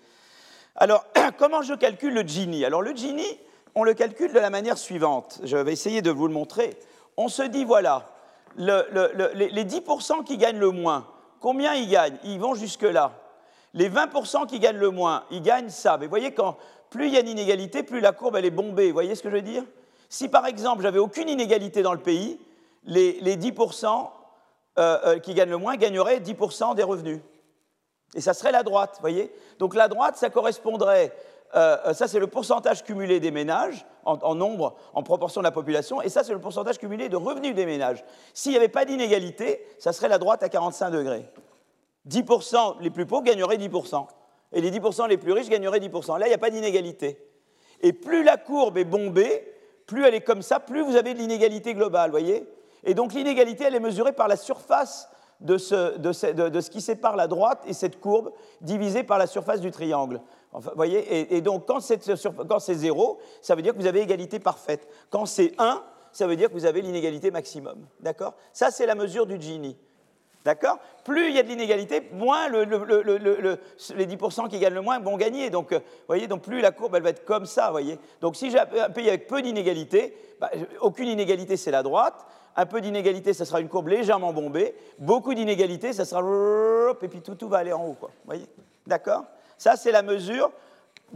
Alors, 0.75 1.05
comment 1.39 1.63
je 1.63 1.73
calcule 1.73 2.13
le 2.13 2.21
Gini? 2.21 2.63
Alors 2.65 2.83
le 2.83 2.95
Gini, 2.95 3.25
on 3.73 3.83
le 3.83 3.95
calcule 3.95 4.31
de 4.31 4.39
la 4.39 4.51
manière 4.51 4.77
suivante. 4.77 5.41
Je 5.43 5.57
vais 5.57 5.73
essayer 5.73 6.03
de 6.03 6.11
vous 6.11 6.27
le 6.27 6.33
montrer. 6.33 6.77
On 7.17 7.29
se 7.29 7.41
dit, 7.41 7.65
voilà, 7.65 8.05
les 8.57 9.65
10% 9.65 10.23
qui 10.23 10.37
gagnent 10.37 10.59
le 10.59 10.69
moins, 10.69 11.07
combien 11.39 11.73
ils 11.73 11.89
gagnent? 11.89 12.17
Ils 12.25 12.39
vont 12.39 12.53
jusque-là. 12.53 13.13
Les 13.73 13.89
20% 13.89 14.45
qui 14.45 14.59
gagnent 14.59 14.77
le 14.77 14.91
moins, 14.91 15.23
ils 15.31 15.41
gagnent 15.41 15.69
ça. 15.69 15.97
Mais 15.97 16.05
vous 16.05 16.11
voyez, 16.11 16.31
quand 16.31 16.57
plus 16.91 17.07
il 17.07 17.13
y 17.13 17.17
a 17.17 17.21
une 17.21 17.27
inégalité, 17.27 17.81
plus 17.81 18.01
la 18.01 18.11
courbe 18.11 18.35
elle 18.35 18.45
est 18.45 18.51
bombée. 18.51 18.87
Vous 18.87 18.93
voyez 18.93 19.15
ce 19.15 19.23
que 19.23 19.31
je 19.31 19.35
veux 19.35 19.41
dire? 19.41 19.63
Si 20.09 20.29
par 20.29 20.45
exemple 20.45 20.83
j'avais 20.83 20.99
aucune 20.99 21.27
inégalité 21.27 21.81
dans 21.81 21.93
le 21.93 21.99
pays, 21.99 22.39
les, 22.85 23.35
10% 23.35 24.09
euh, 24.79 24.97
euh, 25.05 25.19
qui 25.19 25.35
gagnent 25.35 25.51
le 25.51 25.57
moins 25.57 25.75
gagneraient 25.75 26.19
10% 26.19 26.73
des 26.73 26.81
revenus. 26.81 27.19
Et 28.15 28.21
ça 28.21 28.33
serait 28.33 28.51
la 28.51 28.63
droite, 28.63 28.97
voyez 29.01 29.31
Donc 29.59 29.75
la 29.75 29.87
droite, 29.87 30.17
ça 30.17 30.31
correspondrait, 30.31 31.15
euh, 31.53 31.93
ça 31.93 32.07
c'est 32.07 32.17
le 32.17 32.25
pourcentage 32.25 32.83
cumulé 32.83 33.19
des 33.19 33.29
ménages 33.29 33.85
en, 34.03 34.33
nombre, 34.33 34.75
en 34.95 35.03
proportion 35.03 35.41
de 35.41 35.43
la 35.43 35.51
population, 35.51 36.01
et 36.01 36.09
ça 36.09 36.23
c'est 36.23 36.33
le 36.33 36.39
pourcentage 36.39 36.79
cumulé 36.79 37.07
de 37.07 37.15
revenus 37.15 37.53
des 37.53 37.67
ménages. 37.67 38.03
S'il 38.33 38.53
n'y 38.53 38.57
avait 38.57 38.67
pas 38.67 38.83
d'inégalité, 38.83 39.63
ça 39.77 39.93
serait 39.93 40.09
la 40.09 40.17
droite 40.17 40.41
à 40.41 40.49
45 40.49 40.89
degrés. 40.89 41.29
10% 42.09 42.81
les 42.81 42.89
plus 42.89 43.05
pauvres 43.05 43.21
gagneraient 43.21 43.57
10%, 43.57 44.07
et 44.53 44.61
les 44.61 44.71
10% 44.71 45.07
les 45.07 45.17
plus 45.17 45.33
riches 45.33 45.49
gagneraient 45.49 45.81
10%. 45.81 46.17
Là, 46.17 46.25
il 46.25 46.29
n'y 46.29 46.35
a 46.35 46.39
pas 46.39 46.49
d'inégalité. 46.49 47.19
Et 47.81 47.93
plus 47.93 48.23
la 48.23 48.37
courbe 48.37 48.79
est 48.79 48.85
bombée, 48.85 49.53
plus 49.85 50.03
elle 50.03 50.15
est 50.15 50.21
comme 50.21 50.41
ça, 50.41 50.59
plus 50.59 50.81
vous 50.81 50.95
avez 50.95 51.13
de 51.13 51.19
l'inégalité 51.19 51.75
globale, 51.75 52.09
voyez 52.09 52.47
Et 52.83 52.93
donc 52.93 53.13
l'inégalité, 53.13 53.65
elle 53.65 53.75
est 53.75 53.79
mesurée 53.79 54.13
par 54.13 54.27
la 54.27 54.35
surface 54.35 55.09
de 55.39 55.57
ce, 55.57 56.69
qui 56.69 56.81
sépare 56.81 57.15
la 57.15 57.27
droite 57.27 57.63
et 57.67 57.73
cette 57.73 57.99
courbe 57.99 58.31
divisée 58.61 59.03
par 59.03 59.17
la 59.17 59.27
surface 59.27 59.59
du 59.59 59.71
triangle. 59.71 60.21
voyez 60.75 61.35
et, 61.35 61.41
donc 61.41 61.65
quand 61.67 61.79
c'est 61.79 62.73
zéro, 62.73 63.19
ça 63.41 63.55
veut 63.55 63.61
dire 63.61 63.73
que 63.73 63.79
vous 63.79 63.87
avez 63.87 64.01
égalité 64.01 64.39
parfaite. 64.39 64.87
Quand 65.09 65.25
c'est 65.25 65.53
1, 65.57 65.83
ça 66.13 66.27
veut 66.27 66.35
dire 66.35 66.49
que 66.49 66.53
vous 66.53 66.65
avez 66.65 66.81
l'inégalité 66.81 67.31
maximum. 67.31 67.85
D'accord? 67.99 68.35
Ça, 68.53 68.71
c'est 68.71 68.85
la 68.85 68.95
mesure 68.95 69.25
du 69.25 69.41
Gini. 69.41 69.75
D'accord? 70.45 70.77
Plus 71.03 71.29
il 71.29 71.35
y 71.35 71.39
a 71.39 71.43
de 71.43 71.47
l'inégalité, 71.47 72.09
moins 72.11 72.49
les 72.49 74.07
10% 74.07 74.49
qui 74.49 74.59
gagnent 74.59 74.73
le 74.73 74.81
moins 74.81 74.99
vont 74.99 75.15
gagner. 75.15 75.49
Donc, 75.49 75.71
euh, 75.71 75.79
voyez, 76.07 76.27
donc 76.27 76.41
plus 76.41 76.59
la 76.59 76.71
courbe 76.71 76.95
elle 76.95 77.03
va 77.03 77.09
être 77.09 77.25
comme 77.25 77.45
ça. 77.45 77.71
Voyez 77.71 77.97
donc 78.21 78.35
si 78.35 78.51
j'ai 78.51 78.59
un 78.59 78.89
pays 78.89 79.07
avec 79.07 79.27
peu 79.27 79.41
d'inégalité, 79.41 80.15
bah, 80.39 80.51
aucune 80.81 81.07
inégalité 81.07 81.55
c'est 81.55 81.71
la 81.71 81.81
droite, 81.81 82.25
un 82.55 82.65
peu 82.65 82.81
d'inégalité 82.81 83.33
ça 83.33 83.45
sera 83.45 83.59
une 83.59 83.69
courbe 83.69 83.87
légèrement 83.87 84.33
bombée, 84.33 84.75
beaucoup 84.99 85.33
d'inégalité 85.33 85.93
ça 85.93 86.05
sera 86.05 86.21
et 87.01 87.07
puis 87.07 87.21
tout, 87.21 87.35
tout 87.35 87.47
va 87.47 87.57
aller 87.57 87.73
en 87.73 87.85
haut. 87.85 87.97
Voyez? 88.25 88.47
D'accord? 88.87 89.25
Ça 89.57 89.75
c'est 89.75 89.91
la 89.91 90.01
mesure 90.01 90.51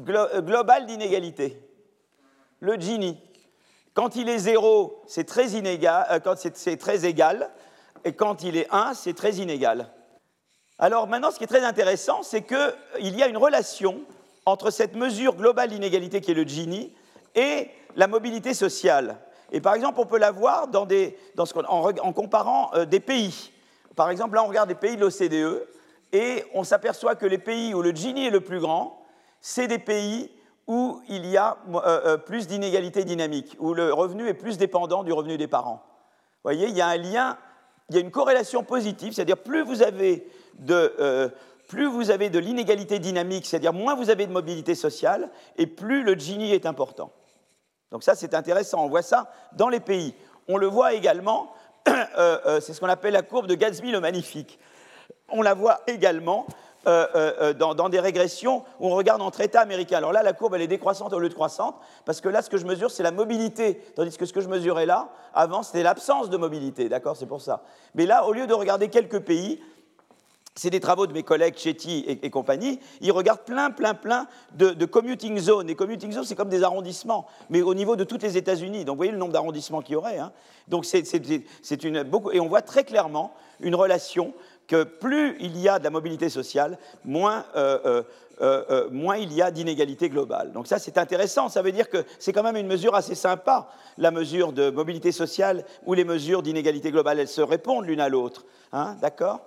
euh, 0.09 0.41
globale 0.41 0.85
d'inégalité. 0.85 1.61
Le 2.59 2.75
Gini. 2.75 3.19
Quand 3.93 4.15
il 4.15 4.29
est 4.29 4.37
zéro, 4.37 5.01
c'est 5.07 5.23
très 5.23 5.55
euh, 5.55 6.75
très 6.77 7.05
égal 7.05 7.49
et 8.05 8.13
quand 8.13 8.43
il 8.43 8.55
est 8.57 8.67
1, 8.71 8.93
c'est 8.93 9.13
très 9.13 9.35
inégal. 9.35 9.89
Alors 10.79 11.07
maintenant, 11.07 11.31
ce 11.31 11.37
qui 11.37 11.43
est 11.43 11.47
très 11.47 11.65
intéressant, 11.65 12.21
c'est 12.21 12.43
qu'il 12.43 13.17
y 13.17 13.23
a 13.23 13.27
une 13.27 13.37
relation 13.37 14.01
entre 14.45 14.69
cette 14.69 14.95
mesure 14.95 15.35
globale 15.35 15.69
d'inégalité 15.69 16.21
qui 16.21 16.31
est 16.31 16.35
le 16.35 16.43
Gini 16.43 16.93
et 17.35 17.69
la 17.95 18.07
mobilité 18.07 18.53
sociale. 18.53 19.17
Et 19.51 19.61
par 19.61 19.75
exemple, 19.75 19.99
on 19.99 20.05
peut 20.05 20.17
la 20.17 20.31
voir 20.31 20.67
en, 21.67 22.13
comparant 22.13 22.71
euh, 22.73 22.85
des 22.85 22.99
pays. 22.99 23.51
Par 23.95 24.09
exemple, 24.09 24.35
là, 24.35 24.43
on 24.43 24.47
regarde 24.47 24.69
des 24.69 24.75
pays 24.75 24.97
de 24.97 25.01
l'OCDE 25.01 25.67
et 26.11 26.43
on 26.53 26.63
s'aperçoit 26.63 27.15
que 27.15 27.25
les 27.25 27.37
pays 27.37 27.73
où 27.73 27.81
le 27.81 27.91
Gini 27.91 28.27
est 28.27 28.31
le 28.31 28.41
plus 28.41 28.59
grand, 28.59 29.05
c'est 29.41 29.67
des 29.67 29.79
pays 29.79 30.31
où 30.67 31.01
il 31.07 31.25
y 31.25 31.37
a 31.37 31.57
euh, 31.73 31.79
euh, 31.85 32.17
plus 32.17 32.47
d'inégalités 32.47 33.05
dynamiques, 33.05 33.55
où 33.59 33.73
le 33.73 33.93
revenu 33.93 34.27
est 34.27 34.33
plus 34.33 34.57
dépendant 34.57 35.03
du 35.03 35.13
revenu 35.13 35.37
des 35.37 35.47
parents. 35.47 35.81
Vous 36.43 36.51
voyez, 36.51 36.67
il 36.67 36.75
y 36.75 36.81
a 36.81 36.87
un 36.87 36.97
lien 36.97 37.37
il 37.89 37.95
y 37.95 37.99
a 37.99 38.01
une 38.01 38.11
corrélation 38.11 38.65
positive, 38.65 39.13
c'est-à-dire 39.13 39.37
plus 39.37 39.63
vous 39.63 39.81
avez 39.81 40.27
de, 40.59 41.31
plus 41.69 41.85
vous 41.85 42.11
avez 42.11 42.29
de 42.29 42.37
l'inégalité 42.37 42.99
dynamique, 42.99 43.45
c'est-à-dire 43.45 43.71
moins 43.71 43.95
vous 43.95 44.09
avez 44.09 44.25
de 44.27 44.31
mobilité 44.33 44.75
sociale, 44.75 45.29
et 45.57 45.67
plus 45.67 46.03
le 46.03 46.15
Gini 46.15 46.51
est 46.51 46.65
important. 46.65 47.13
Donc 47.91 48.03
ça, 48.03 48.15
c'est 48.15 48.33
intéressant. 48.33 48.83
On 48.83 48.89
voit 48.89 49.01
ça 49.01 49.31
dans 49.53 49.69
les 49.69 49.79
pays. 49.79 50.13
On 50.47 50.57
le 50.57 50.67
voit 50.67 50.93
également, 50.93 51.53
euh, 51.87 51.93
euh, 52.17 52.59
c'est 52.59 52.73
ce 52.73 52.79
qu'on 52.79 52.89
appelle 52.89 53.13
la 53.13 53.21
courbe 53.21 53.47
de 53.47 53.55
Gatsby 53.55 53.91
le 53.91 53.99
magnifique. 53.99 54.59
On 55.29 55.41
la 55.41 55.53
voit 55.53 55.81
également 55.87 56.47
euh, 56.87 57.05
euh, 57.15 57.53
dans, 57.53 57.89
des 57.89 57.99
régressions 57.99 58.63
où 58.79 58.87
on 58.87 58.95
regarde 58.95 59.21
entre 59.21 59.41
États 59.41 59.59
américains. 59.59 59.97
Alors 59.97 60.13
là, 60.13 60.23
la 60.23 60.31
courbe, 60.31 60.55
elle 60.55 60.61
est 60.61 60.67
décroissante 60.67 61.11
au 61.11 61.19
lieu 61.19 61.27
de 61.27 61.33
croissante, 61.33 61.75
parce 62.05 62.21
que 62.21 62.29
là, 62.29 62.41
ce 62.41 62.49
que 62.49 62.55
je 62.55 62.65
mesure, 62.65 62.91
c'est 62.91 63.03
la 63.03 63.11
mobilité, 63.11 63.81
tandis 63.93 64.17
que 64.17 64.25
ce 64.25 64.31
que 64.31 64.39
je 64.39 64.47
mesurais 64.47 64.85
là, 64.85 65.09
avant, 65.33 65.63
c'était 65.63 65.83
l'absence 65.83 66.29
de 66.29 66.37
mobilité, 66.37 66.87
d'accord 66.87 67.17
C'est 67.17 67.25
pour 67.25 67.41
ça. 67.41 67.63
Mais 67.93 68.05
là, 68.05 68.25
au 68.25 68.31
lieu 68.31 68.47
de 68.47 68.53
regarder 68.53 68.87
quelques 68.87 69.19
pays, 69.19 69.61
c'est 70.57 70.69
des 70.69 70.79
travaux 70.79 71.07
de 71.07 71.13
mes 71.13 71.23
collègues 71.23 71.55
Chetty 71.57 72.05
et, 72.07 72.29
compagnie. 72.29 72.79
Ils 73.01 73.11
regardent 73.11 73.45
plein, 73.45 73.69
plein, 73.69 73.93
plein 73.93 74.27
de, 74.55 74.85
commuting 74.85 75.37
zones. 75.37 75.69
Et 75.69 75.75
commuting 75.75 76.11
zones, 76.11 76.25
c'est 76.25 76.35
comme 76.35 76.49
des 76.49 76.63
arrondissements, 76.63 77.27
mais 77.49 77.61
au 77.61 77.73
niveau 77.73 77.95
de 77.95 78.03
tous 78.03 78.17
les 78.17 78.37
États-Unis. 78.37 78.83
Donc, 78.83 78.95
vous 78.95 78.97
voyez 78.97 79.11
le 79.11 79.17
nombre 79.17 79.33
d'arrondissements 79.33 79.81
qu'il 79.81 79.93
y 79.93 79.95
aurait. 79.95 80.17
Hein. 80.17 80.31
Donc, 80.67 80.85
c'est 80.85 81.83
une 81.83 82.03
beaucoup, 82.03 82.31
et 82.31 82.39
on 82.39 82.47
voit 82.47 82.63
très 82.63 82.83
clairement 82.83 83.33
une 83.59 83.75
relation 83.75 84.33
que 84.67 84.83
plus 84.83 85.37
il 85.39 85.57
y 85.57 85.69
a 85.69 85.79
de 85.79 85.83
la 85.83 85.89
mobilité 85.89 86.29
sociale, 86.29 86.77
moins, 87.05 87.45
euh, 87.55 88.03
euh, 88.41 88.63
euh, 88.69 88.89
moins 88.91 89.17
il 89.17 89.33
y 89.33 89.41
a 89.41 89.49
d'inégalité 89.49 90.09
globale. 90.09 90.51
Donc 90.51 90.67
ça, 90.67 90.77
c'est 90.77 90.97
intéressant. 90.97 91.49
Ça 91.49 91.61
veut 91.61 91.71
dire 91.71 91.89
que 91.89 92.03
c'est 92.19 92.33
quand 92.33 92.43
même 92.43 92.57
une 92.57 92.67
mesure 92.67 92.93
assez 92.95 93.15
sympa, 93.15 93.69
la 93.97 94.11
mesure 94.11 94.51
de 94.51 94.69
mobilité 94.69 95.11
sociale 95.11 95.63
ou 95.85 95.93
les 95.93 96.03
mesures 96.03 96.43
d'inégalité 96.43 96.91
globale. 96.91 97.19
Elles 97.19 97.27
se 97.27 97.41
répondent 97.41 97.85
l'une 97.85 98.01
à 98.01 98.09
l'autre. 98.09 98.45
Hein, 98.73 98.97
D'accord? 99.01 99.39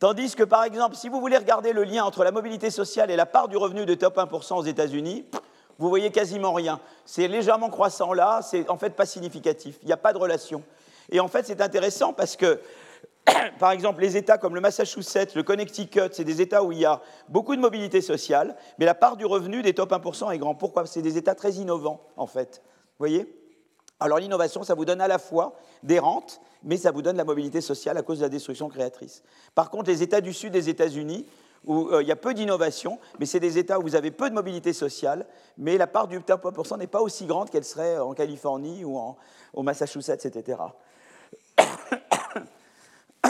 Tandis 0.00 0.34
que, 0.34 0.42
par 0.44 0.64
exemple, 0.64 0.96
si 0.96 1.10
vous 1.10 1.20
voulez 1.20 1.36
regarder 1.36 1.74
le 1.74 1.84
lien 1.84 2.04
entre 2.04 2.24
la 2.24 2.32
mobilité 2.32 2.70
sociale 2.70 3.10
et 3.10 3.16
la 3.16 3.26
part 3.26 3.48
du 3.48 3.58
revenu 3.58 3.84
de 3.84 3.94
top 3.94 4.16
1% 4.16 4.54
aux 4.54 4.64
États-Unis, 4.64 5.26
vous 5.78 5.90
voyez 5.90 6.10
quasiment 6.10 6.54
rien. 6.54 6.80
C'est 7.04 7.28
légèrement 7.28 7.68
croissant 7.68 8.14
là, 8.14 8.40
c'est 8.42 8.70
en 8.70 8.78
fait 8.78 8.96
pas 8.96 9.04
significatif. 9.04 9.76
Il 9.82 9.86
n'y 9.86 9.92
a 9.92 9.98
pas 9.98 10.14
de 10.14 10.18
relation. 10.18 10.62
Et 11.10 11.20
en 11.20 11.28
fait, 11.28 11.44
c'est 11.44 11.60
intéressant 11.60 12.14
parce 12.14 12.36
que 12.36 12.60
par 13.58 13.72
exemple, 13.72 14.00
les 14.00 14.16
États 14.16 14.38
comme 14.38 14.54
le 14.54 14.62
Massachusetts, 14.62 15.34
le 15.34 15.42
Connecticut, 15.42 16.12
c'est 16.12 16.24
des 16.24 16.40
États 16.40 16.64
où 16.64 16.72
il 16.72 16.78
y 16.78 16.86
a 16.86 17.02
beaucoup 17.28 17.54
de 17.54 17.60
mobilité 17.60 18.00
sociale, 18.00 18.56
mais 18.78 18.86
la 18.86 18.94
part 18.94 19.18
du 19.18 19.26
revenu 19.26 19.60
des 19.60 19.74
top 19.74 19.92
1% 19.92 20.32
est 20.32 20.38
grande. 20.38 20.58
Pourquoi? 20.58 20.86
C'est 20.86 21.02
des 21.02 21.18
États 21.18 21.34
très 21.34 21.52
innovants, 21.52 22.00
en 22.16 22.26
fait. 22.26 22.62
Vous 22.64 23.06
voyez? 23.06 23.39
Alors 24.00 24.18
l'innovation, 24.18 24.62
ça 24.62 24.74
vous 24.74 24.84
donne 24.84 25.00
à 25.00 25.08
la 25.08 25.18
fois 25.18 25.54
des 25.82 25.98
rentes, 25.98 26.40
mais 26.62 26.78
ça 26.78 26.90
vous 26.90 27.02
donne 27.02 27.16
la 27.16 27.24
mobilité 27.24 27.60
sociale 27.60 27.96
à 27.98 28.02
cause 28.02 28.18
de 28.18 28.24
la 28.24 28.28
destruction 28.28 28.68
créatrice. 28.68 29.22
Par 29.54 29.70
contre, 29.70 29.90
les 29.90 30.02
États 30.02 30.20
du 30.20 30.32
Sud 30.32 30.52
des 30.52 30.68
États-Unis, 30.68 31.26
où 31.66 31.88
euh, 31.88 32.02
il 32.02 32.08
y 32.08 32.12
a 32.12 32.16
peu 32.16 32.32
d'innovation, 32.32 32.98
mais 33.18 33.26
c'est 33.26 33.40
des 33.40 33.58
États 33.58 33.78
où 33.78 33.82
vous 33.82 33.94
avez 33.94 34.10
peu 34.10 34.30
de 34.30 34.34
mobilité 34.34 34.72
sociale, 34.72 35.26
mais 35.58 35.76
la 35.76 35.86
part 35.86 36.08
du 36.08 36.22
top 36.22 36.44
1% 36.44 36.78
n'est 36.78 36.86
pas 36.86 37.02
aussi 37.02 37.26
grande 37.26 37.50
qu'elle 37.50 37.64
serait 37.64 37.98
en 37.98 38.14
Californie 38.14 38.84
ou 38.84 38.96
en, 38.96 39.16
au 39.52 39.62
Massachusetts, 39.62 40.24
etc. 40.24 40.58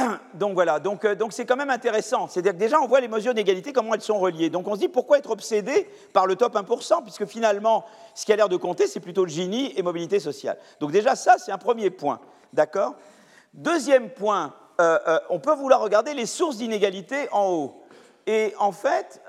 donc 0.35 0.55
voilà, 0.55 0.77
euh, 0.77 1.15
donc 1.15 1.33
c'est 1.33 1.45
quand 1.45 1.57
même 1.57 1.71
intéressant. 1.71 2.29
C'est-à-dire 2.29 2.53
que 2.53 2.59
déjà 2.59 2.81
on 2.81 2.87
voit 2.87 3.01
les 3.01 3.09
mesures 3.09 3.35
d'égalité, 3.35 3.73
comment 3.73 3.95
elles 3.95 4.01
sont 4.03 4.19
reliées. 4.19 4.51
Donc 4.51 4.69
on 4.69 4.75
se 4.75 4.81
dit 4.81 4.89
pourquoi 4.89 5.19
être 5.19 5.31
obsédé 5.31 5.89
par 6.13 6.27
le 6.27 6.37
top 6.37 6.55
1%, 6.55 7.03
puisque 7.03 7.27
finalement 7.27 7.85
ce 8.15 8.25
qui 8.25 8.33
a 8.33 8.37
l'air 8.37 8.49
de 8.49 8.57
compter 8.57 8.87
c'est 8.87 9.01
plutôt 9.01 9.25
le 9.25 9.31
Gini 9.31 9.73
et 9.77 9.83
mobilité 9.83 10.21
sociale. 10.21 10.59
Donc 10.81 10.93
déjà 10.93 11.15
ça 11.17 11.37
c'est 11.39 11.53
un 11.53 11.59
premier 11.59 11.91
point, 11.91 12.21
d'accord? 12.53 12.95
Deuxième 13.55 14.11
point, 14.11 14.55
euh, 14.81 14.99
euh, 15.07 15.19
on 15.29 15.41
peut 15.41 15.55
vouloir 15.55 15.81
regarder 15.81 16.15
les 16.15 16.27
sources 16.27 16.59
d'inégalité 16.59 17.29
en 17.33 17.49
haut. 17.49 17.83
Et 18.27 18.55
en 18.59 18.71
fait, 18.71 19.21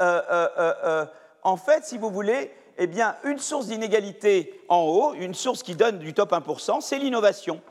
en 1.43 1.57
fait, 1.57 1.85
si 1.85 1.97
vous 1.97 2.11
voulez, 2.11 2.51
eh 2.77 2.87
bien, 2.87 3.15
une 3.23 3.39
source 3.39 3.67
d'inégalité 3.67 4.61
en 4.67 4.81
haut, 4.81 5.13
une 5.13 5.33
source 5.33 5.63
qui 5.63 5.75
donne 5.75 5.97
du 5.97 6.13
top 6.13 6.31
1%, 6.33 6.81
c'est 6.81 6.99
l'innovation. 6.99 7.61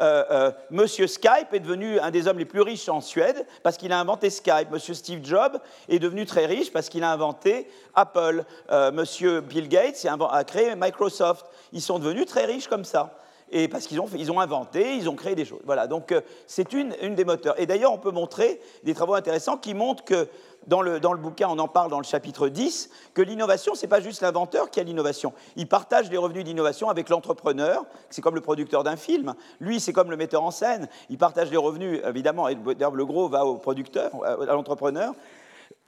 Euh, 0.00 0.24
euh, 0.30 0.50
Monsieur 0.70 1.06
Skype 1.06 1.52
est 1.52 1.60
devenu 1.60 2.00
un 2.00 2.10
des 2.10 2.26
hommes 2.26 2.38
les 2.38 2.44
plus 2.44 2.62
riches 2.62 2.88
en 2.88 3.00
Suède 3.00 3.46
parce 3.62 3.76
qu'il 3.76 3.92
a 3.92 4.00
inventé 4.00 4.30
Skype. 4.30 4.70
Monsieur 4.70 4.94
Steve 4.94 5.20
Jobs 5.22 5.58
est 5.88 5.98
devenu 5.98 6.24
très 6.24 6.46
riche 6.46 6.72
parce 6.72 6.88
qu'il 6.88 7.04
a 7.04 7.12
inventé 7.12 7.68
Apple. 7.94 8.44
Euh, 8.70 8.90
Monsieur 8.92 9.40
Bill 9.40 9.68
Gates 9.68 10.06
a 10.30 10.44
créé 10.44 10.74
Microsoft. 10.74 11.46
Ils 11.72 11.82
sont 11.82 11.98
devenus 11.98 12.26
très 12.26 12.46
riches 12.46 12.68
comme 12.68 12.84
ça 12.84 13.19
et 13.50 13.68
parce 13.68 13.86
qu'ils 13.86 14.00
ont, 14.00 14.08
ils 14.16 14.30
ont 14.30 14.40
inventé, 14.40 14.96
ils 14.96 15.08
ont 15.08 15.16
créé 15.16 15.34
des 15.34 15.44
choses. 15.44 15.60
Voilà, 15.64 15.86
donc 15.86 16.14
c'est 16.46 16.72
une, 16.72 16.94
des 17.14 17.24
moteurs. 17.24 17.58
Et 17.60 17.66
d'ailleurs, 17.66 17.92
on 17.92 17.98
peut 17.98 18.12
montrer 18.12 18.60
des 18.84 18.94
travaux 18.94 19.14
intéressants 19.14 19.56
qui 19.56 19.74
montrent 19.74 20.04
que 20.04 20.28
dans 20.66 20.82
le, 20.82 21.00
bouquin, 21.16 21.48
on 21.48 21.58
en 21.58 21.68
parle 21.68 21.90
dans 21.90 21.98
le 21.98 22.04
chapitre 22.04 22.48
10, 22.48 22.90
que 23.14 23.22
l'innovation, 23.22 23.74
ce 23.74 23.82
n'est 23.82 23.88
pas 23.88 24.00
juste 24.00 24.20
l'inventeur 24.20 24.70
qui 24.70 24.78
a 24.78 24.82
l'innovation. 24.82 25.32
Il 25.56 25.66
partage 25.66 26.10
les 26.10 26.18
revenus 26.18 26.44
d'innovation 26.44 26.90
avec 26.90 27.08
l'entrepreneur, 27.08 27.84
c'est 28.10 28.22
comme 28.22 28.34
le 28.34 28.40
producteur 28.40 28.84
d'un 28.84 28.96
film. 28.96 29.34
Lui, 29.58 29.80
c'est 29.80 29.92
comme 29.92 30.10
le 30.10 30.16
metteur 30.16 30.44
en 30.44 30.50
scène. 30.50 30.88
Il 31.08 31.18
partage 31.18 31.50
les 31.50 31.56
revenus, 31.56 32.00
évidemment, 32.06 32.48
et 32.48 32.54
le 32.54 33.04
gros 33.04 33.28
va 33.28 33.46
au 33.46 33.56
producteur, 33.56 34.10
à 34.24 34.52
l'entrepreneur, 34.52 35.14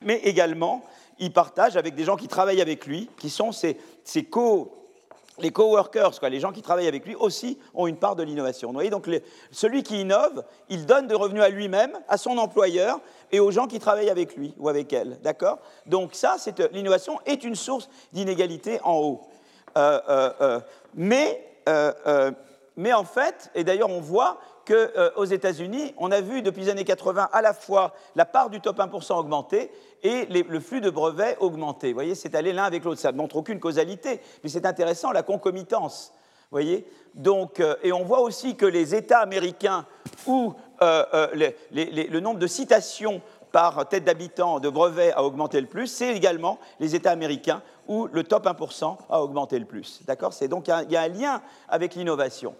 mais 0.01 0.16
également, 0.25 0.83
il 1.18 1.33
partage 1.33 1.77
avec 1.77 1.94
des 1.94 2.05
gens 2.05 2.16
qui 2.16 2.27
travaillent 2.27 2.62
avec 2.62 2.87
lui, 2.87 3.09
qui 3.18 3.31
sont 3.31 3.53
ses, 3.53 3.79
ses 4.05 4.25
co 4.25 4.81
les 5.38 5.50
coworkers, 5.50 6.12
les 6.28 6.40
gens 6.40 6.52
qui 6.52 6.62
travaillent 6.62 6.88
avec 6.88 7.06
lui 7.06 7.14
aussi 7.14 7.58
ont 7.74 7.86
une 7.86 7.96
part 7.96 8.16
de 8.16 8.22
l'innovation. 8.22 8.68
Vous 8.68 8.74
voyez, 8.74 8.90
donc 8.90 9.08
celui 9.50 9.82
qui 9.82 10.00
innove, 10.00 10.44
il 10.68 10.86
donne 10.86 11.06
des 11.06 11.14
revenus 11.14 11.42
à 11.42 11.48
lui-même, 11.48 11.98
à 12.08 12.18
son 12.18 12.36
employeur 12.38 13.00
et 13.30 13.40
aux 13.40 13.50
gens 13.50 13.66
qui 13.66 13.78
travaillent 13.78 14.10
avec 14.10 14.36
lui 14.36 14.54
ou 14.58 14.68
avec 14.68 14.92
elle. 14.92 15.18
D'accord? 15.22 15.58
Donc 15.86 16.10
ça, 16.14 16.36
l'innovation 16.72 17.18
est 17.24 17.44
une 17.44 17.54
source 17.54 17.88
d'inégalité 18.12 18.78
en 18.84 18.98
haut. 18.98 19.20
Euh, 19.76 20.00
euh, 20.08 20.60
euh, 21.68 22.30
mais 22.76 22.92
en 22.92 23.04
fait, 23.04 23.50
et 23.54 23.64
d'ailleurs 23.64 23.90
on 23.90 24.00
voit 24.00 24.38
qu'aux 24.66 24.74
euh, 24.74 25.26
États-Unis, 25.26 25.94
on 25.98 26.10
a 26.10 26.20
vu 26.20 26.42
depuis 26.42 26.62
les 26.62 26.68
années 26.70 26.84
80 26.84 27.28
à 27.32 27.42
la 27.42 27.52
fois 27.52 27.94
la 28.16 28.24
part 28.24 28.50
du 28.50 28.60
top 28.60 28.78
1% 28.78 29.14
augmenter 29.14 29.70
et 30.02 30.26
le 30.26 30.60
flux 30.60 30.80
de 30.80 30.90
brevets 30.90 31.36
augmenter. 31.40 31.88
Vous 31.88 31.94
voyez, 31.94 32.14
c'est 32.14 32.34
allé 32.34 32.52
l'un 32.52 32.64
avec 32.64 32.84
l'autre. 32.84 33.00
Ça 33.00 33.12
ne 33.12 33.16
montre 33.16 33.36
aucune 33.36 33.60
causalité, 33.60 34.20
mais 34.42 34.48
c'est 34.48 34.66
intéressant, 34.66 35.12
la 35.12 35.22
concomitance. 35.22 36.12
Vous 36.50 36.56
voyez 36.56 36.86
Donc, 37.14 37.60
euh, 37.60 37.76
Et 37.82 37.92
on 37.92 38.04
voit 38.04 38.20
aussi 38.20 38.56
que 38.56 38.66
les 38.66 38.94
États 38.94 39.20
américains 39.20 39.86
où 40.26 40.54
euh, 40.82 41.50
le 41.72 42.20
nombre 42.20 42.38
de 42.38 42.46
citations 42.46 43.22
par 43.52 43.86
tête 43.88 44.04
d'habitant 44.04 44.58
de 44.58 44.68
brevets 44.68 45.12
a 45.12 45.22
augmenté 45.22 45.60
le 45.60 45.66
plus, 45.66 45.86
c'est 45.86 46.16
également 46.16 46.58
les 46.80 46.94
États 46.94 47.10
américains 47.10 47.62
où 47.86 48.08
le 48.10 48.24
top 48.24 48.46
1% 48.46 48.96
a 49.08 49.22
augmenté 49.22 49.58
le 49.58 49.66
plus. 49.66 50.00
D'accord? 50.06 50.32
C'est 50.32 50.48
donc 50.48 50.68
il 50.68 50.92
y 50.92 50.96
a 50.96 51.02
un 51.02 51.08
lien 51.08 51.42
avec 51.68 51.94
l'innovation. 51.94 52.54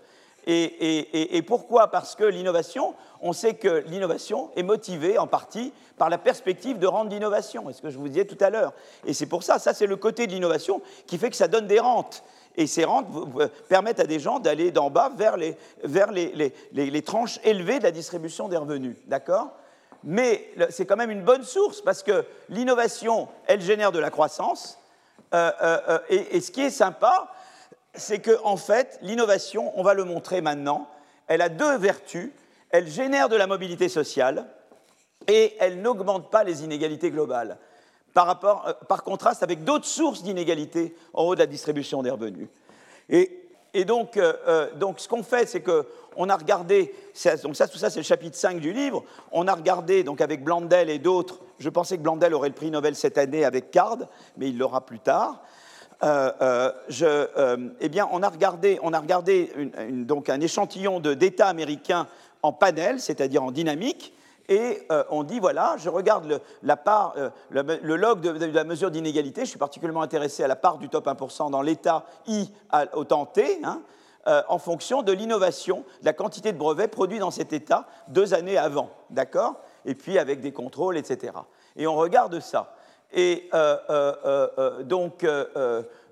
Et, 0.47 1.43
pourquoi? 1.47 1.89
Parce 1.89 2.17
que 2.17 2.25
l'innovation, 2.25 2.95
on 3.21 3.33
sait 3.33 3.55
que 3.55 3.85
l'innovation 3.87 4.51
est 4.57 4.63
motivée 4.63 5.19
en 5.19 5.27
partie 5.27 5.73
par 5.97 6.11
la 6.11 6.19
perspective 6.19 6.79
de 6.79 6.87
rendre 6.87 7.11
l'innovation, 7.11 7.65
c'est 7.69 7.75
ce 7.75 7.83
que 7.83 7.91
je 7.91 7.99
vous 7.99 8.09
disais 8.09 8.25
tout 8.25 8.43
à 8.43 8.51
l'heure. 8.51 8.73
Et 9.07 9.15
c'est 9.15 9.27
pour 9.27 9.45
ça, 9.45 9.59
ça 9.59 9.73
c'est 9.73 9.87
le 9.87 9.97
côté 9.97 10.27
de 10.27 10.33
l'innovation 10.33 10.83
qui 11.07 11.19
fait 11.19 11.31
que 11.31 11.37
ça 11.37 11.49
donne 11.49 11.67
des 11.67 11.79
rentes. 11.79 12.25
Et 12.57 12.67
ces 12.67 12.85
rentes 12.85 13.07
permettent 13.69 14.01
à 14.01 14.07
des 14.07 14.19
gens 14.19 14.39
d'aller 14.39 14.73
d'en 14.73 14.91
bas 14.91 15.11
vers, 15.17 15.37
les, 15.37 15.57
vers 15.85 16.11
les, 16.11 16.53
les, 16.73 17.03
tranches 17.03 17.39
élevées 17.45 17.79
de 17.79 17.85
la 17.85 17.93
distribution 17.93 18.49
des 18.49 18.57
revenus. 18.57 18.97
D'accord? 19.07 19.53
Mais 20.05 20.49
c'est 20.71 20.85
quand 20.85 20.97
même 20.97 21.11
une 21.11 21.23
bonne 21.23 21.45
source 21.45 21.81
parce 21.81 22.03
que 22.03 22.25
l'innovation, 22.49 23.29
elle 23.47 23.61
génère 23.61 23.93
de 23.93 24.01
la 24.01 24.11
croissance. 24.11 24.79
Euh, 25.33 25.51
euh, 25.63 25.79
euh, 25.89 25.99
et, 26.11 26.37
et 26.37 26.41
ce 26.41 26.51
qui 26.51 26.61
est 26.61 26.71
sympa, 26.71 27.33
c'est 27.95 28.21
que, 28.21 28.39
en 28.45 28.57
fait, 28.57 28.99
l'innovation, 29.03 29.73
on 29.79 29.83
va 29.83 29.95
le 29.95 30.05
montrer 30.05 30.41
maintenant, 30.41 30.89
elle 31.27 31.43
a 31.43 31.49
deux 31.49 31.77
vertus. 31.77 32.31
Elle 32.71 32.89
génère 32.89 33.29
de 33.29 33.37
la 33.37 33.47
mobilité 33.47 33.89
sociale 33.89 34.47
et 35.29 35.55
elle 35.61 35.83
n'augmente 35.83 36.31
pas 36.31 36.43
les 36.43 36.65
inégalités 36.65 37.11
globales, 37.11 37.59
par, 38.15 38.27
rapport, 38.27 38.67
euh, 38.67 38.73
par 38.89 39.03
contraste 39.03 39.43
avec 39.43 39.65
d'autres 39.65 39.87
sources 39.87 40.23
d'inégalités 40.23 40.95
en 41.13 41.25
haut 41.25 41.35
de 41.35 41.41
la 41.41 41.47
distribution 41.47 42.03
des 42.03 42.11
revenus. 42.11 42.49
Et, 43.11 43.85
donc, 43.85 44.17
euh, 44.17 44.33
euh, 44.49 44.71
donc, 44.75 45.01
ce 45.01 45.09
qu'on 45.09 45.23
fait, 45.23 45.47
c'est 45.47 45.63
qu'on 45.63 46.29
a 46.29 46.37
regardé, 46.37 46.95
donc 47.43 47.57
ça, 47.57 47.69
tout 47.69 47.79
ça 47.79 47.91
c'est 47.91 48.01
le 48.01 48.05
chapitre 48.05 48.37
5 48.37 48.59
du 48.59 48.73
livre, 48.73 49.05
on 49.33 49.49
a 49.49 49.55
regardé 49.55 50.03
donc 50.03 50.21
avec 50.21 50.43
Blandel 50.43 50.91
et 50.91 50.99
d'autres, 50.99 51.41
je 51.59 51.69
pensais 51.69 51.97
que 51.97 52.03
Blandel 52.03 52.35
aurait 52.35 52.49
le 52.49 52.55
prix 52.55 52.71
Nobel 52.71 52.97
cette 52.97 53.19
année 53.19 53.45
avec 53.45 53.71
Card, 53.71 53.99
mais 54.37 54.49
il 54.49 54.59
l'aura 54.59 54.85
plus 54.85 54.99
tard. 54.99 55.43
Euh, 56.05 56.33
euh, 56.41 56.73
euh, 57.03 57.69
eh 57.81 57.89
bien, 57.89 58.09
on 58.11 58.23
a 58.23 58.29
regardé, 58.29 58.81
on 58.83 58.93
a 58.93 58.99
regardé 58.99 59.53
donc 59.91 60.29
un 60.29 60.41
échantillon 60.41 60.99
d'États 60.99 61.47
américains 61.47 62.09
en 62.43 62.53
panel, 62.53 63.01
c'est-à-dire 63.01 63.43
en 63.43 63.53
dynamique, 63.53 64.13
et 64.49 64.83
on 65.11 65.23
dit 65.23 65.39
voilà, 65.39 65.77
je 65.79 65.89
regarde 65.89 66.27
le, 66.27 66.41
la 66.65 66.77
part, 66.77 67.15
le, 67.51 67.97
log 67.97 68.21
de, 68.21 68.47
la 68.47 68.65
mesure 68.65 68.91
d'inégalité, 68.91 69.43
je 69.43 69.51
suis 69.51 69.59
particulièrement 69.59 70.03
intéressé 70.03 70.43
à 70.43 70.49
la 70.49 70.57
part 70.57 70.79
du 70.79 70.89
top 70.89 71.07
1% 71.07 71.51
dans 71.51 71.63
l'État 71.63 72.05
I 72.27 72.51
au 72.95 73.05
temps 73.05 73.25
T, 73.25 73.61
hein, 73.63 73.81
en 74.49 74.59
fonction 74.59 75.03
de 75.03 75.13
l'innovation, 75.13 75.85
de 76.01 76.07
la 76.07 76.13
quantité 76.13 76.53
de 76.53 76.59
brevets 76.59 76.89
produits 76.91 77.21
dans 77.21 77.31
cet 77.31 77.53
État 77.53 77.87
deux 78.09 78.35
années 78.35 78.59
avant, 78.59 78.91
d'accord? 79.11 79.61
Et 79.85 79.95
puis 79.95 80.19
avec 80.19 80.41
des 80.41 80.53
contrôles, 80.53 80.99
etc. 80.99 81.33
Et 81.77 81.87
on 81.87 81.95
regarde 81.95 82.41
ça. 82.41 82.75
Et 83.13 83.49
euh, 83.53 83.77
euh, 83.91 84.49
euh, 84.59 84.83
donc, 84.83 85.27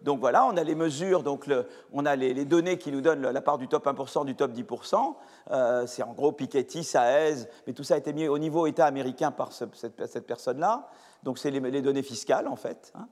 donc, 0.02 0.20
voilà, 0.20 0.44
on 0.46 0.56
a 0.56 0.62
les 0.62 0.74
mesures, 0.74 1.22
donc 1.22 1.48
on 1.92 2.06
a 2.06 2.16
les, 2.16 2.44
données 2.44 2.78
qui 2.78 2.92
nous 2.92 3.00
donnent 3.00 3.22
la 3.22 3.40
part 3.40 3.58
du 3.58 3.68
top 3.68 3.86
1%, 3.86 4.24
du 4.24 4.34
top 4.34 4.52
10%. 4.52 5.86
c'est 5.86 6.02
en 6.02 6.12
gros 6.12 6.32
Piketty, 6.32 6.84
Saez, 6.84 7.46
mais 7.66 7.72
tout 7.72 7.84
ça 7.84 7.94
a 7.94 7.98
été 7.98 8.12
mis 8.12 8.28
au 8.28 8.38
niveau 8.38 8.66
État 8.66 8.86
américain 8.86 9.30
par 9.30 9.52
cette, 9.52 10.26
personne-là. 10.26 10.88
Donc 11.22 11.38
c'est 11.38 11.50
les, 11.50 11.82
données 11.82 12.02
fiscales 12.02 12.48
en 12.48 12.56
fait. 12.56 12.92
Hein. 12.94 13.08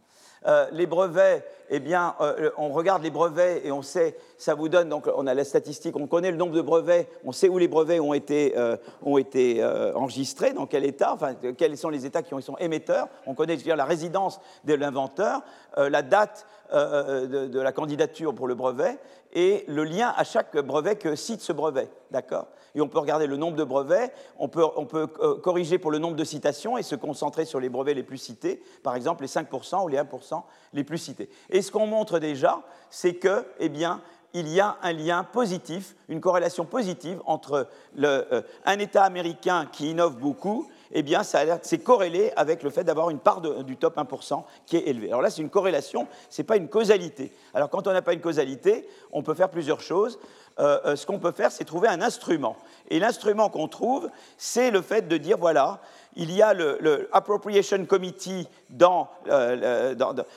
Euh, 0.47 0.67
les 0.73 0.87
brevets, 0.87 1.45
eh 1.69 1.81
bien, 1.81 2.15
euh, 2.21 2.51
on 2.57 2.69
regarde 2.69 3.03
les 3.03 3.11
brevets 3.11 3.61
et 3.65 3.73
on 3.73 3.83
sait, 3.83 4.17
ça 4.37 4.55
vous 4.55 4.69
donne, 4.69 4.89
donc 4.89 5.09
on 5.15 5.27
a 5.27 5.35
la 5.35 5.45
statistique, 5.45 5.97
on 5.97 6.07
connaît 6.07 6.31
le 6.31 6.37
nombre 6.37 6.55
de 6.55 6.61
brevets, 6.61 7.09
on 7.25 7.33
sait 7.33 7.49
où 7.49 7.59
les 7.59 7.69
brevets 7.69 8.01
ont 8.01 8.15
été, 8.15 8.57
euh, 8.57 8.77
ont 9.03 9.19
été 9.19 9.65
enregistrés, 9.95 10.53
dans 10.53 10.67
quel 10.67 10.85
état, 10.85 11.13
enfin, 11.13 11.35
quels 11.57 11.77
sont 11.77 11.91
les 11.91 12.07
états 12.07 12.23
qui 12.23 12.35
sont 12.41 12.57
émetteurs, 12.59 13.09
on 13.27 13.35
connaît 13.35 13.57
dire, 13.57 13.77
la 13.77 13.85
résidence 13.85 14.41
de 14.65 14.75
l'inventeur, 14.75 15.43
la 15.77 16.03
date 16.03 16.47
de, 16.73 17.61
la 17.61 17.73
candidature 17.73 18.35
pour 18.35 18.47
le 18.47 18.55
brevet 18.55 18.99
et 19.33 19.65
le 19.69 19.85
lien 19.85 20.13
à 20.17 20.25
chaque 20.25 20.57
brevet 20.57 20.97
que 20.97 21.15
cite 21.15 21.41
ce 21.41 21.53
brevet, 21.53 21.91
d'accord? 22.11 22.47
Et 22.75 22.81
on 22.81 22.89
peut 22.89 22.99
regarder 22.99 23.27
le 23.27 23.37
nombre 23.37 23.57
de 23.57 23.65
brevets, 23.65 24.13
on 24.39 24.49
peut, 24.49 24.67
euh, 24.95 25.39
corriger 25.41 25.79
pour 25.79 25.91
le 25.91 25.99
nombre 25.99 26.17
de 26.17 26.25
citations 26.25 26.79
et 26.79 26.83
se 26.83 26.95
concentrer 26.95 27.45
sur 27.45 27.61
les 27.61 27.69
brevets 27.69 27.95
les 27.95 28.03
plus 28.03 28.19
cités, 28.19 28.63
par 28.83 28.95
exemple 28.95 29.23
les 29.23 29.29
5% 29.29 29.85
ou 29.85 29.89
les 29.89 29.99
1% 29.99 30.43
les 30.73 30.85
plus 30.85 30.99
cités. 30.99 31.29
Et 31.51 31.63
ce 31.63 31.73
qu'on 31.73 31.87
montre 31.87 32.19
déjà, 32.19 32.63
c'est 32.91 33.15
que, 33.15 33.45
eh 33.59 33.69
bien, 33.69 34.01
il 34.35 34.49
y 34.49 34.61
a 34.61 34.77
un 34.83 34.93
lien 34.93 35.25
positif, 35.25 35.97
une 36.09 36.21
corrélation 36.21 36.65
positive 36.65 37.21
entre 37.25 37.69
euh, 38.03 38.43
un 38.65 38.79
État 38.79 39.05
américain 39.05 39.67
qui 39.73 39.91
innove 39.91 40.19
beaucoup 40.19 40.69
eh 40.93 41.03
bien, 41.03 41.23
c'est 41.23 41.79
corrélé 41.79 42.33
avec 42.37 42.63
le 42.63 42.71
fait 42.71 42.85
d'avoir 42.85 43.11
une 43.11 43.19
part 43.19 43.41
du 43.41 43.77
top 43.77 43.97
1% 43.97 44.43
qui 44.67 44.77
est 44.77 44.89
élevée. 44.89 45.09
Alors 45.09 45.23
là, 45.23 45.31
c'est 45.31 45.43
une 45.43 45.51
corrélation, 45.51 46.07
ce 46.31 46.41
n'est 46.41 46.47
pas 46.47 46.57
une 46.57 46.69
causalité. 46.69 47.33
Alors 47.55 47.71
quand 47.71 47.87
on 47.87 47.93
n'a 47.93 48.03
pas 48.03 48.15
une 48.15 48.21
causalité, 48.21 48.89
on 49.13 49.23
peut 49.23 49.35
faire 49.35 49.51
plusieurs 49.51 49.81
choses. 49.81 50.19
Euh, 50.61 50.81
euh, 50.87 50.97
ce 50.97 51.07
qu'on 51.07 51.21
peut 51.21 51.31
faire, 51.31 51.53
c'est 51.53 51.65
trouver 51.65 51.89
un 51.89 52.03
instrument. 52.03 52.57
Et 52.89 52.99
l'instrument 52.99 53.49
qu'on 53.49 53.69
trouve, 53.69 54.11
c'est 54.37 54.71
le 54.71 54.83
fait 54.83 55.07
de 55.07 55.17
dire, 55.17 55.39
voilà, 55.39 55.81
il 56.17 56.33
y 56.33 56.43
a 56.43 56.53
le, 56.53 57.09
Appropriation 57.13 57.85
Committee 57.87 58.49
euh, 58.83 59.95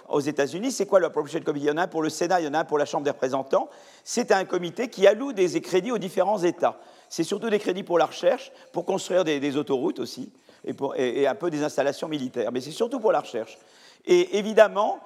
aux 0.10 0.20
États-Unis. 0.20 0.72
C'est 0.72 0.86
quoi 0.86 1.00
le 1.00 1.08
Appropriation 1.08 1.44
Committee? 1.44 1.66
Il 1.66 1.70
y 1.70 1.72
en 1.72 1.78
a 1.78 1.84
un 1.84 1.88
pour 1.88 2.04
le 2.04 2.10
Sénat, 2.10 2.40
il 2.40 2.46
y 2.46 2.48
en 2.48 2.54
a 2.54 2.60
un 2.60 2.66
pour 2.66 2.78
la 2.78 2.86
Chambre 2.86 3.04
des 3.04 3.10
représentants. 3.10 3.68
C'est 4.04 4.32
un 4.32 4.46
comité 4.46 4.90
qui 4.90 5.08
alloue 5.08 5.34
des 5.34 5.60
crédits 5.60 5.92
aux 5.92 5.98
différents 5.98 6.40
États. 6.40 6.78
C'est 7.12 7.26
surtout 7.26 7.50
des 7.50 7.60
crédits 7.60 7.84
pour 7.84 8.00
la 8.00 8.06
recherche, 8.06 8.54
pour 8.72 8.86
construire 8.86 9.26
des, 9.26 9.58
autoroutes 9.58 10.00
aussi, 10.00 10.32
et, 10.96 11.28
un 11.28 11.36
peu 11.36 11.50
des 11.50 11.62
installations 11.62 12.08
militaires. 12.08 12.54
Mais 12.54 12.62
c'est 12.62 12.72
surtout 12.72 13.02
pour 13.02 13.12
la 13.12 13.20
recherche. 13.20 13.58
Et 14.06 14.38
évidemment, 14.38 15.02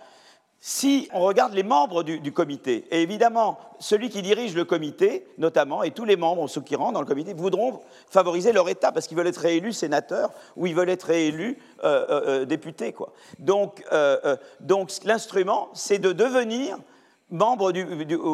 si 0.59 1.09
on 1.13 1.21
regarde 1.21 1.55
les 1.55 1.63
membres 1.63 2.03
du, 2.03 2.31
comité, 2.31 2.85
et 2.91 3.01
évidemment, 3.01 3.57
celui 3.79 4.11
qui 4.11 4.21
dirige 4.21 4.53
le 4.53 4.65
comité, 4.65 5.25
notamment, 5.39 5.81
et 5.81 5.89
tous 5.89 6.05
les 6.05 6.15
membres, 6.15 6.47
ceux 6.47 6.61
qui 6.61 6.75
rentrent 6.75 6.93
dans 6.93 7.01
le 7.01 7.07
comité, 7.07 7.33
voudront 7.33 7.79
favoriser 8.07 8.53
leur 8.53 8.69
État 8.69 8.91
parce 8.91 9.07
qu'ils 9.07 9.17
veulent 9.17 9.25
être 9.25 9.41
réélus 9.41 9.73
sénateurs 9.73 10.29
ou 10.55 10.67
ils 10.67 10.75
veulent 10.75 10.91
être 10.91 11.07
réélus 11.07 11.57
euh, 11.83 12.05
euh, 12.07 12.21
euh, 12.27 12.45
députés. 12.45 12.93
Donc, 13.39 13.83
donc 14.59 14.91
l'instrument, 15.05 15.69
c'est 15.73 15.97
de 15.97 16.11
devenir 16.11 16.77
membre 17.31 17.71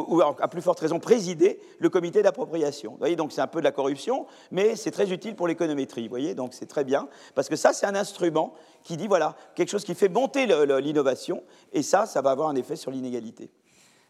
ou 0.09 0.21
à 0.21 0.47
plus 0.47 0.61
forte 0.61 0.79
raison 0.79 0.99
présider 0.99 1.59
le 1.79 1.89
comité 1.89 2.21
d'appropriation. 2.21 2.91
Vous 2.91 2.97
voyez, 2.97 3.15
donc 3.15 3.31
c'est 3.31 3.41
un 3.41 3.47
peu 3.47 3.59
de 3.59 3.63
la 3.63 3.71
corruption, 3.71 4.25
mais 4.51 4.75
c'est 4.75 4.91
très 4.91 5.11
utile 5.11 5.35
pour 5.35 5.47
l'économétrie. 5.47 6.03
Vous 6.03 6.09
voyez, 6.09 6.35
donc 6.35 6.53
c'est 6.53 6.65
très 6.65 6.83
bien, 6.83 7.07
parce 7.33 7.47
que 7.47 7.55
ça, 7.55 7.73
c'est 7.73 7.85
un 7.85 7.95
instrument 7.95 8.53
qui 8.83 8.97
dit, 8.97 9.07
voilà, 9.07 9.35
quelque 9.55 9.69
chose 9.69 9.85
qui 9.85 9.95
fait 9.95 10.09
monter 10.09 10.45
l'innovation, 10.45 11.43
et 11.71 11.83
ça, 11.83 12.05
ça 12.05 12.21
va 12.21 12.31
avoir 12.31 12.49
un 12.49 12.55
effet 12.55 12.75
sur 12.75 12.91
l'inégalité. 12.91 13.49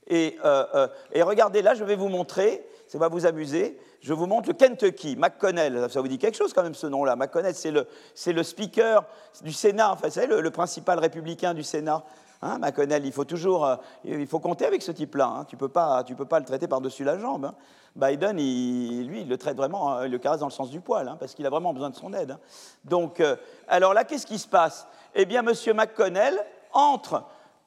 Et, 0.08 0.38
euh, 0.44 0.66
euh, 0.74 0.88
et, 1.14 1.22
regardez, 1.22 1.62
là, 1.62 1.76
je 1.76 1.84
vais 1.84 1.96
vous 1.96 2.10
montrer, 2.10 2.66
ça 2.88 2.98
va 2.98 3.08
vous 3.08 3.28
amuser, 3.28 3.78
je 4.02 4.14
vous 4.14 4.26
montre 4.26 4.50
le 4.50 4.56
Kentucky, 4.56 5.16
McConnell, 5.16 5.88
ça 5.92 6.02
vous 6.02 6.08
dit 6.08 6.18
quelque 6.18 6.38
chose 6.38 6.54
quand 6.54 6.64
même 6.64 6.74
ce 6.74 6.88
nom-là, 6.88 7.16
McConnell, 7.16 7.54
c'est 7.54 7.70
le, 7.70 7.86
le, 8.26 8.44
speaker 8.44 9.06
du 9.44 9.54
Sénat, 9.54 9.94
enfin, 9.94 10.08
vous 10.08 10.14
savez, 10.14 10.42
le 10.42 10.52
principal 10.52 10.98
républicain 10.98 11.54
du 11.54 11.62
Sénat. 11.62 12.04
Hein, 12.44 12.58
McConnell, 12.58 13.06
il 13.06 13.12
faut 13.12 13.26
toujours, 13.26 13.66
euh, 13.66 13.76
il 14.04 14.26
faut 14.26 14.40
compter 14.40 14.66
avec 14.66 14.82
ce 14.82 14.92
type-là. 14.92 15.28
Hein. 15.28 15.46
Tu 15.46 15.58
peux, 15.58 15.70
pas, 15.70 16.04
peux 16.04 16.26
pas 16.26 16.40
le 16.40 16.46
traiter 16.46 16.68
par-dessus 16.68 17.04
la 17.04 17.20
jambe. 17.20 17.46
Hein. 17.46 17.56
Biden, 17.96 18.38
lui, 18.38 19.22
il 19.22 19.30
le 19.30 19.38
traite 19.38 19.58
vraiment, 19.58 19.98
euh, 19.98 20.08
il 20.08 20.12
le 20.12 20.18
caresse 20.18 20.40
dans 20.40 20.48
le 20.48 20.52
sens 20.52 20.72
du 20.72 20.80
poil, 20.80 21.16
parce 21.20 21.36
qu'il 21.36 21.46
a 21.46 21.50
vraiment 21.52 21.74
besoin 21.74 21.92
de 21.92 21.96
son 21.96 22.14
aide. 22.14 22.38
Donc, 22.84 23.20
euh, 23.20 23.36
alors 23.68 23.94
là, 23.94 24.06
qu'est-ce 24.06 24.26
qui 24.26 24.40
se 24.40 24.48
passe? 24.48 24.88
Eh 25.14 25.26
bien, 25.26 25.46
M. 25.46 25.54
McConnell 25.76 26.40
entre 26.74 27.24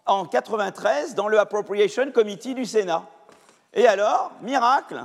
en 0.06 0.24
93 0.24 1.14
dans 1.14 1.28
le 1.28 1.38
Appropriation 1.38 2.10
Committee 2.10 2.54
du 2.54 2.64
Sénat. 2.64 3.04
Et 3.72 3.86
alors, 3.86 4.32
miracle, 4.42 5.04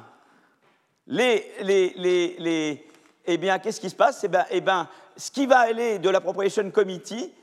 les, 1.05 1.51
les, 1.61 1.93
les, 2.39 2.87
eh 3.25 3.37
bien, 3.37 3.59
qu'est-ce 3.59 3.79
qui 3.79 3.89
se 3.89 3.95
passe? 3.95 4.23
Eh 4.23 4.29
bien, 4.29 4.45
eh 4.49 4.61
bien, 4.61 4.87
ce 5.15 5.29
qui 5.29 5.45
va 5.45 5.59
aller 5.59 5.99
de 5.99 6.09
l'Appropriation 6.09 6.71
Committee 6.71 7.33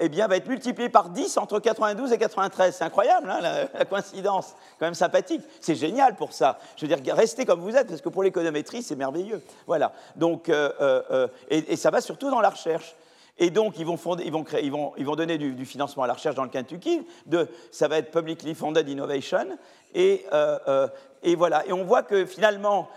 eh 0.00 0.08
bien, 0.08 0.28
va 0.28 0.36
être 0.36 0.48
multiplié 0.48 0.88
par 0.88 1.10
10 1.10 1.36
entre 1.38 1.58
92 1.58 2.12
et 2.12 2.18
93. 2.18 2.74
C'est 2.74 2.84
incroyable, 2.84 3.30
hein, 3.30 3.40
la, 3.40 3.84
coïncidence, 3.84 4.54
quand 4.78 4.86
même 4.86 4.94
sympathique. 4.94 5.42
C'est 5.60 5.74
génial 5.74 6.14
pour 6.14 6.32
ça. 6.32 6.58
Je 6.76 6.86
veux 6.86 6.94
dire, 6.94 7.14
restez 7.14 7.44
comme 7.44 7.60
vous 7.60 7.76
êtes, 7.76 7.88
parce 7.88 8.00
que 8.00 8.08
pour 8.08 8.22
l'économétrie, 8.22 8.82
c'est 8.82 8.96
merveilleux. 8.96 9.42
Voilà. 9.66 9.92
Donc, 10.16 10.48
euh, 10.48 10.70
euh, 10.80 11.02
euh, 11.10 11.28
et, 11.48 11.76
ça 11.76 11.90
va 11.90 12.00
surtout 12.00 12.30
dans 12.30 12.40
la 12.40 12.50
recherche. 12.50 12.94
Et 13.40 13.50
donc, 13.50 13.78
ils 13.78 13.86
vont, 13.86 13.96
ils 14.24 14.32
vont, 14.32 14.44
ils 14.60 14.70
vont, 14.70 14.92
ils 14.96 15.06
vont 15.06 15.14
donner 15.14 15.38
du, 15.38 15.64
financement 15.64 16.02
à 16.02 16.06
la 16.08 16.14
recherche 16.14 16.34
dans 16.34 16.42
le 16.42 16.50
Kentucky. 16.50 17.06
De, 17.26 17.48
ça 17.70 17.86
va 17.86 17.98
être 17.98 18.10
Publicly 18.10 18.54
Funded 18.54 18.88
Innovation. 18.88 19.46
Et, 19.94 20.24
euh, 20.32 20.58
euh, 20.66 20.88
et 21.22 21.36
voilà. 21.36 21.64
Et 21.66 21.72
on 21.72 21.84
voit 21.84 22.02
que 22.02 22.26
finalement, 22.26 22.88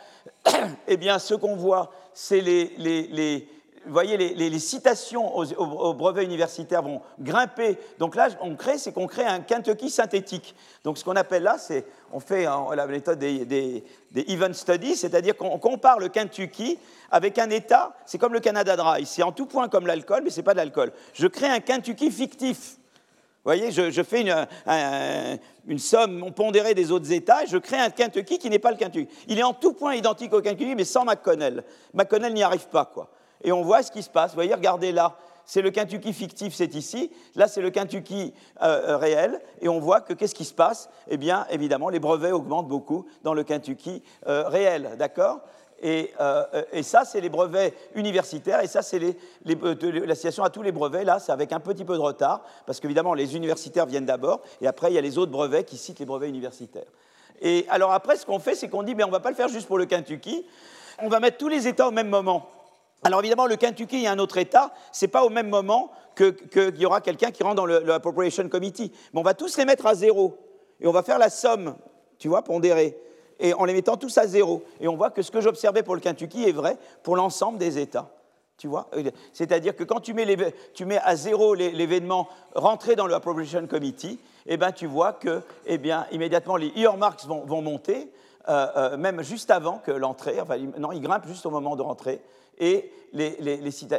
eh 0.87 0.97
bien, 0.97 1.19
ce 1.19 1.35
qu'on 1.35 1.55
voit, 1.55 1.91
c'est 2.13 2.41
les, 2.41 2.73
les 2.77 3.47
vous 3.85 3.93
voyez, 3.93 4.17
les, 4.17 4.59
citations 4.59 5.35
aux, 5.35 5.53
au, 5.53 5.93
brevets 5.93 6.23
universitaires 6.23 6.83
vont 6.83 7.01
grimper. 7.19 7.77
Donc 7.97 8.15
là, 8.15 8.29
on 8.41 8.55
crée, 8.55 8.77
c'est 8.77 8.91
qu'on 8.91 9.07
crée 9.07 9.25
un 9.25 9.39
Kentucky 9.39 9.89
synthétique. 9.89 10.55
Donc 10.83 10.97
ce 10.97 11.03
qu'on 11.03 11.15
appelle 11.15 11.43
là, 11.43 11.57
c'est, 11.57 11.85
on 12.11 12.19
fait 12.19 12.45
la 12.45 12.85
méthode 12.85 13.19
des, 13.19 13.45
des, 13.45 13.83
event 14.27 14.53
studies, 14.53 14.95
c'est-à-dire 14.95 15.35
qu'on 15.35 15.57
compare 15.57 15.99
le 15.99 16.09
Kentucky 16.09 16.77
avec 17.09 17.39
un 17.39 17.49
État, 17.49 17.95
c'est 18.05 18.17
comme 18.17 18.33
le 18.33 18.39
Canada 18.39 18.75
Dry, 18.75 19.05
c'est 19.05 19.23
en 19.23 19.31
tout 19.31 19.45
point 19.45 19.67
comme 19.67 19.87
l'alcool, 19.87 20.21
mais 20.23 20.29
ce 20.29 20.37
n'est 20.37 20.43
pas 20.43 20.53
de 20.53 20.57
l'alcool. 20.57 20.91
Je 21.13 21.27
crée 21.27 21.47
un 21.47 21.59
Kentucky 21.59 22.11
fictif. 22.11 22.77
Vous 23.43 23.49
voyez, 23.49 23.71
je, 23.71 24.03
fais 24.03 24.21
une, 24.21 24.47
une, 25.67 25.79
somme 25.79 26.31
pondérée 26.31 26.75
des 26.75 26.91
autres 26.91 27.11
États 27.11 27.43
et 27.43 27.47
je 27.47 27.57
crée 27.57 27.79
un 27.79 27.89
Kentucky 27.89 28.37
qui 28.37 28.51
n'est 28.51 28.59
pas 28.59 28.69
le 28.69 28.77
Kentucky. 28.77 29.11
Il 29.27 29.39
est 29.39 29.43
en 29.43 29.53
tout 29.53 29.73
point 29.73 29.95
identique 29.95 30.31
au 30.33 30.41
Kentucky, 30.41 30.75
mais 30.75 30.83
sans 30.83 31.03
McConnell. 31.05 31.63
McConnell 31.95 32.33
n'y 32.33 32.43
arrive 32.43 32.67
pas, 32.67 32.85
quoi 32.85 33.09
et 33.43 33.51
on 33.51 33.61
voit 33.61 33.83
ce 33.83 33.91
qui 33.91 34.03
se 34.03 34.09
passe. 34.09 34.31
Vous 34.31 34.35
voyez, 34.35 34.53
regardez 34.53 34.91
là, 34.91 35.17
c'est 35.45 35.61
le 35.61 35.71
Kentucky 35.71 36.13
fictif, 36.13 36.53
c'est 36.55 36.75
ici. 36.75 37.11
Là, 37.35 37.47
c'est 37.47 37.61
le 37.61 37.71
Kentucky 37.71 38.33
euh, 38.61 38.89
euh, 38.89 38.97
réel. 38.97 39.41
Et 39.61 39.69
on 39.69 39.79
voit 39.79 40.01
que 40.01 40.13
qu'est-ce 40.13 40.35
qui 40.35 40.45
se 40.45 40.53
passe? 40.53 40.89
Eh 41.09 41.17
bien, 41.17 41.45
évidemment, 41.49 41.89
les 41.89 41.99
brevets 41.99 42.31
augmentent 42.31 42.67
beaucoup 42.67 43.05
dans 43.23 43.33
le 43.33 43.43
Kentucky 43.43 44.01
euh, 44.27 44.47
réel, 44.47 44.91
d'accord? 44.97 45.41
Et, 45.83 46.13
ça, 46.83 47.05
c'est 47.05 47.21
les 47.21 47.29
brevets 47.29 47.73
universitaires, 47.95 48.63
et 48.63 48.67
ça, 48.67 48.83
c'est 48.83 48.99
les, 48.99 49.17
la 49.43 50.13
situation 50.13 50.43
à 50.43 50.51
tous 50.51 50.61
les 50.61 50.71
brevets. 50.71 51.03
Là, 51.03 51.17
c'est 51.17 51.31
avec 51.31 51.51
un 51.53 51.59
petit 51.59 51.83
peu 51.83 51.95
de 51.95 52.01
retard, 52.01 52.43
parce 52.67 52.79
qu'évidemment, 52.79 53.15
les 53.15 53.35
universitaires 53.35 53.87
viennent 53.87 54.05
d'abord, 54.05 54.41
et 54.61 54.67
après, 54.67 54.91
il 54.91 54.93
y 54.93 54.99
a 54.99 55.01
les 55.01 55.17
autres 55.17 55.31
brevets 55.31 55.65
qui 55.65 55.77
citent 55.77 55.97
les 55.97 56.05
brevets 56.05 56.29
universitaires. 56.29 56.85
Et 57.41 57.65
alors 57.67 57.93
après, 57.93 58.15
ce 58.15 58.27
qu'on 58.27 58.37
fait, 58.37 58.53
c'est 58.53 58.69
qu'on 58.69 58.83
dit, 58.83 58.93
mais 58.93 59.03
on 59.03 59.07
ne 59.07 59.11
va 59.11 59.21
pas 59.21 59.31
le 59.31 59.35
faire 59.35 59.49
juste 59.49 59.67
pour 59.67 59.79
le 59.79 59.87
Kentucky, 59.87 60.45
on 60.99 61.09
va 61.09 61.19
mettre 61.19 61.37
tous 61.37 61.49
les 61.49 61.67
États 61.67 61.87
au 61.87 61.91
même 61.91 62.09
moment. 62.09 62.47
Alors 63.03 63.19
évidemment, 63.19 63.47
le 63.47 63.55
Kentucky 63.55 64.03
et 64.03 64.07
un 64.07 64.19
autre 64.19 64.37
État, 64.37 64.71
ce 64.91 65.05
n'est 65.05 65.09
pas 65.09 65.23
au 65.23 65.29
même 65.29 65.49
moment 65.49 65.91
qu'il 66.15 66.77
y 66.77 66.85
aura 66.85 67.01
quelqu'un 67.01 67.31
qui 67.31 67.43
rentre 67.43 67.55
dans 67.55 67.65
le, 67.65 67.91
Appropriation 67.91 68.47
Committee. 68.47 68.91
Mais 69.13 69.19
on 69.19 69.23
va 69.23 69.33
tous 69.33 69.57
les 69.57 69.65
mettre 69.65 69.87
à 69.87 69.95
zéro. 69.95 70.37
Et 70.79 70.87
on 70.87 70.91
va 70.91 71.03
faire 71.03 71.17
la 71.17 71.29
somme, 71.29 71.75
tu 72.19 72.27
vois, 72.27 72.43
pondérée. 72.43 72.97
Et 73.39 73.53
en 73.53 73.65
les 73.65 73.73
mettant 73.73 73.97
tous 73.97 74.17
à 74.17 74.27
zéro. 74.27 74.63
Et 74.79 74.87
on 74.87 74.95
voit 74.95 75.09
que 75.09 75.23
ce 75.23 75.31
que 75.31 75.41
j'observais 75.41 75.81
pour 75.81 75.95
le 75.95 76.01
Kentucky 76.01 76.43
est 76.47 76.51
vrai 76.51 76.77
pour 77.01 77.15
l'ensemble 77.15 77.57
des 77.57 77.79
États. 77.79 78.11
Tu 78.57 78.67
vois? 78.67 78.91
C'est-à-dire 79.33 79.75
que 79.75 79.83
quand 79.83 80.01
tu 80.01 80.13
mets, 80.13 80.53
tu 80.75 80.85
mets 80.85 80.99
à 80.99 81.15
zéro 81.15 81.55
l'événement 81.55 82.29
rentré 82.53 82.95
dans 82.95 83.07
le 83.07 83.15
Appropriation 83.15 83.65
Committee, 83.65 84.19
eh 84.45 84.57
ben, 84.57 84.71
tu 84.71 84.85
vois 84.85 85.13
que 85.13 85.41
eh 85.65 85.79
bien, 85.79 86.05
immédiatement 86.11 86.57
les 86.57 86.71
earmarks 86.75 87.25
vont, 87.25 87.43
vont 87.43 87.63
monter, 87.63 88.11
euh, 88.49 88.67
euh, 88.75 88.97
même 88.97 89.23
juste 89.23 89.49
avant 89.49 89.79
que 89.79 89.91
l'entrée, 89.91 90.39
enfin, 90.39 90.57
non, 90.77 90.91
ils 90.91 91.01
grimpent 91.01 91.27
juste 91.27 91.45
au 91.47 91.51
moment 91.51 91.75
de 91.75 91.81
rentrer, 91.81 92.21
et 92.61 92.89
les, 93.11 93.35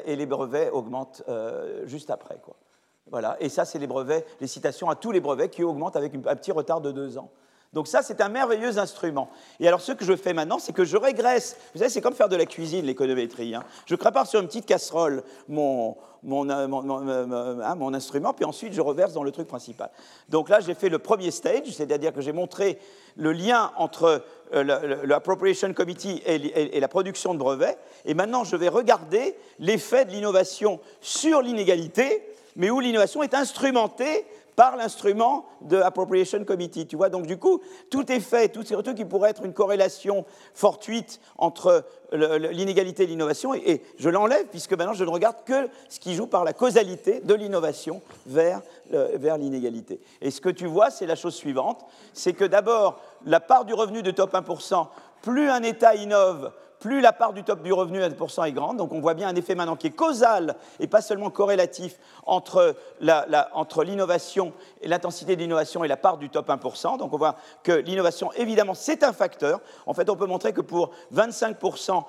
et 0.07 0.17
les 0.17 0.27
brevets 0.27 0.71
augmentent 0.73 1.23
euh, 1.29 1.87
juste 1.87 2.11
après. 2.11 2.39
Quoi. 2.43 2.57
Voilà. 3.11 3.37
Et 3.41 3.51
ça, 3.51 3.67
c'est 3.67 3.79
les 3.79 3.87
brevets, 3.87 4.25
les 4.41 4.47
citations 4.47 4.89
à 4.89 4.95
tous 4.95 5.13
les 5.13 5.21
brevets 5.21 5.51
qui 5.51 5.65
augmentent 5.65 5.97
avec 5.97 6.15
un 6.15 6.37
petit 6.37 6.53
retard 6.53 6.81
de 6.81 6.93
deux 6.93 7.19
ans. 7.19 7.31
Donc 7.73 7.89
ça, 7.89 8.03
c'est 8.03 8.21
un 8.21 8.29
merveilleux 8.29 8.79
instrument. 8.79 9.31
Et 9.59 9.67
alors, 9.67 9.81
ce 9.81 9.93
que 9.93 10.05
je 10.05 10.15
fais 10.15 10.35
maintenant, 10.35 10.59
c'est 10.59 10.75
que 10.75 10.85
je 10.85 10.99
régresse. 10.99 11.57
Vous 11.73 11.79
savez, 11.79 11.91
c'est 11.91 12.03
comme 12.03 12.15
faire 12.15 12.29
de 12.29 12.37
la 12.37 12.45
cuisine, 12.45 12.85
l'économétrie. 12.85 13.55
Hein. 13.55 13.65
Je 13.87 13.95
prépare 13.95 14.27
sur 14.27 14.41
une 14.41 14.47
petite 14.47 14.67
casserole 14.67 15.23
mon, 15.49 15.97
mon, 16.23 16.51
euh, 16.51 17.63
hein, 17.65 17.75
mon, 17.75 17.95
instrument, 17.95 18.35
puis 18.35 18.45
ensuite, 18.45 18.75
je 18.75 18.83
reverse 18.83 19.15
dans 19.15 19.23
le 19.23 19.31
truc 19.31 19.49
principal. 19.49 19.91
Donc 20.29 20.51
là, 20.51 20.61
j'ai 20.61 20.75
fait 20.75 20.91
le 20.91 20.99
premier 20.99 21.31
stage, 21.31 21.71
c'est-à-dire 21.71 22.13
que 22.13 22.21
j'ai 22.21 22.33
montré 22.33 22.79
le 23.17 23.33
lien 23.33 23.73
entre 23.79 24.23
euh, 24.53 25.03
l'Appropriation 25.05 25.73
Committee 25.73 26.23
et, 26.27 26.77
et 26.77 26.81
la 26.81 26.89
production 26.89 27.33
de 27.33 27.39
brevets. 27.39 27.79
Et 28.05 28.13
maintenant, 28.13 28.45
je 28.45 28.57
vais 28.57 28.69
regarder 28.69 29.35
l'effet 29.59 30.05
de 30.05 30.11
l'innovation 30.11 30.79
sur 31.01 31.41
l'inégalité, 31.41 32.23
mais 32.55 32.69
où 32.69 32.81
l'innovation 32.81 33.23
est 33.23 33.33
instrumentée 33.33 34.27
par 34.57 34.77
l'instrument 34.77 35.47
de 35.63 35.79
Appropriation 35.79 36.45
Committee. 36.45 36.87
Tu 36.87 36.97
vois, 36.97 37.09
donc 37.09 37.27
du 37.27 37.39
coup, 37.39 37.61
tout 37.91 38.11
est 38.11 38.21
fait, 38.21 38.49
tout 38.49 38.63
ces 38.63 38.75
trucs 38.75 38.97
qui 38.97 39.05
pourraient 39.05 39.31
être 39.31 39.45
une 39.45 39.53
corrélation 39.53 40.25
fortuite 40.55 41.21
entre 41.39 41.85
l'inégalité 42.13 43.05
et 43.05 43.07
l'innovation, 43.07 43.55
et, 43.55 43.83
je 43.99 44.11
l'enlève 44.11 44.47
puisque 44.51 44.73
maintenant 44.73 44.93
je 44.93 45.05
ne 45.05 45.11
regarde 45.11 45.37
que 45.47 45.69
ce 45.89 45.99
qui 45.99 46.15
joue 46.15 46.27
par 46.27 46.45
la 46.45 46.53
causalité 46.53 47.21
de 47.21 47.35
l'innovation 47.35 48.03
vers, 48.27 48.61
vers 48.91 49.39
l'inégalité. 49.39 50.01
Et 50.21 50.31
ce 50.31 50.41
que 50.41 50.51
tu 50.51 50.67
vois, 50.67 50.91
c'est 50.91 51.07
la 51.07 51.17
chose 51.17 51.35
suivante, 51.35 51.85
c'est 52.13 52.35
que 52.35 52.45
d'abord, 52.45 53.01
la 53.25 53.41
part 53.41 53.65
du 53.65 53.73
revenu 53.73 54.03
de 54.03 54.11
top 54.11 54.35
1%, 54.35 54.87
plus 55.23 55.49
un 55.49 55.63
État 55.63 55.95
innove, 55.95 56.53
plus 56.83 57.01
la 57.01 57.13
part 57.13 57.33
du 57.33 57.45
top 57.45 57.63
du 57.63 57.73
revenu 57.73 58.03
à 58.03 58.09
1% 58.09 58.49
est 58.49 58.53
grande. 58.53 58.77
Donc 58.77 58.93
on 58.93 59.01
voit 59.01 59.15
bien 59.15 59.29
un 59.29 59.37
effet 59.37 59.55
maintenant 59.55 59.77
qui 59.77 59.87
est 59.87 59.93
causal 59.93 60.57
et 60.81 60.89
pas 60.89 61.01
seulement 61.01 61.31
corrélatif 61.31 61.97
entre, 62.27 62.75
l'innovation 63.85 64.53
et 64.81 64.89
l'intensité 64.89 65.37
de 65.37 65.41
l'innovation 65.41 65.85
et 65.85 65.89
la 65.89 65.97
part 65.97 66.19
du 66.19 66.29
top 66.29 66.49
1%. 66.49 66.99
Donc 66.99 67.13
on 67.13 67.17
voit 67.17 67.37
que 67.63 67.71
l'innovation, 67.71 68.33
évidemment, 68.33 68.75
c'est 68.75 69.05
un 69.05 69.13
facteur. 69.13 69.61
En 69.87 69.95
fait, 69.95 70.11
on 70.11 70.17
peut 70.17 70.27
montrer 70.27 70.53
que 70.53 70.61
pour 70.61 70.91
25%, 71.15 72.03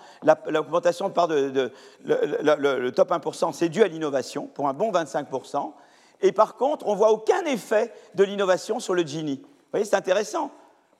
l'augmentation 0.48 1.08
de 1.08 1.14
part 1.14 1.28
de, 1.28 1.72
le, 2.04 2.90
top 2.90 3.12
1%, 3.12 3.54
c'est 3.54 3.70
dû 3.70 3.84
à 3.84 3.88
l'innovation, 3.88 4.48
pour 4.48 4.68
un 4.68 4.74
bon 4.74 4.92
25%. 4.92 5.72
Et 6.22 6.32
par 6.32 6.56
contre, 6.56 6.88
on 6.88 6.94
ne 6.94 6.98
voit 6.98 7.12
aucun 7.12 7.46
effet 7.46 7.94
de 8.16 8.24
l'innovation 8.24 8.80
sur 8.80 8.96
le 8.96 9.04
Gini. 9.04 9.36
Vous 9.36 9.50
voyez, 9.72 9.86
c'est 9.86 9.96
intéressant. 9.96 10.50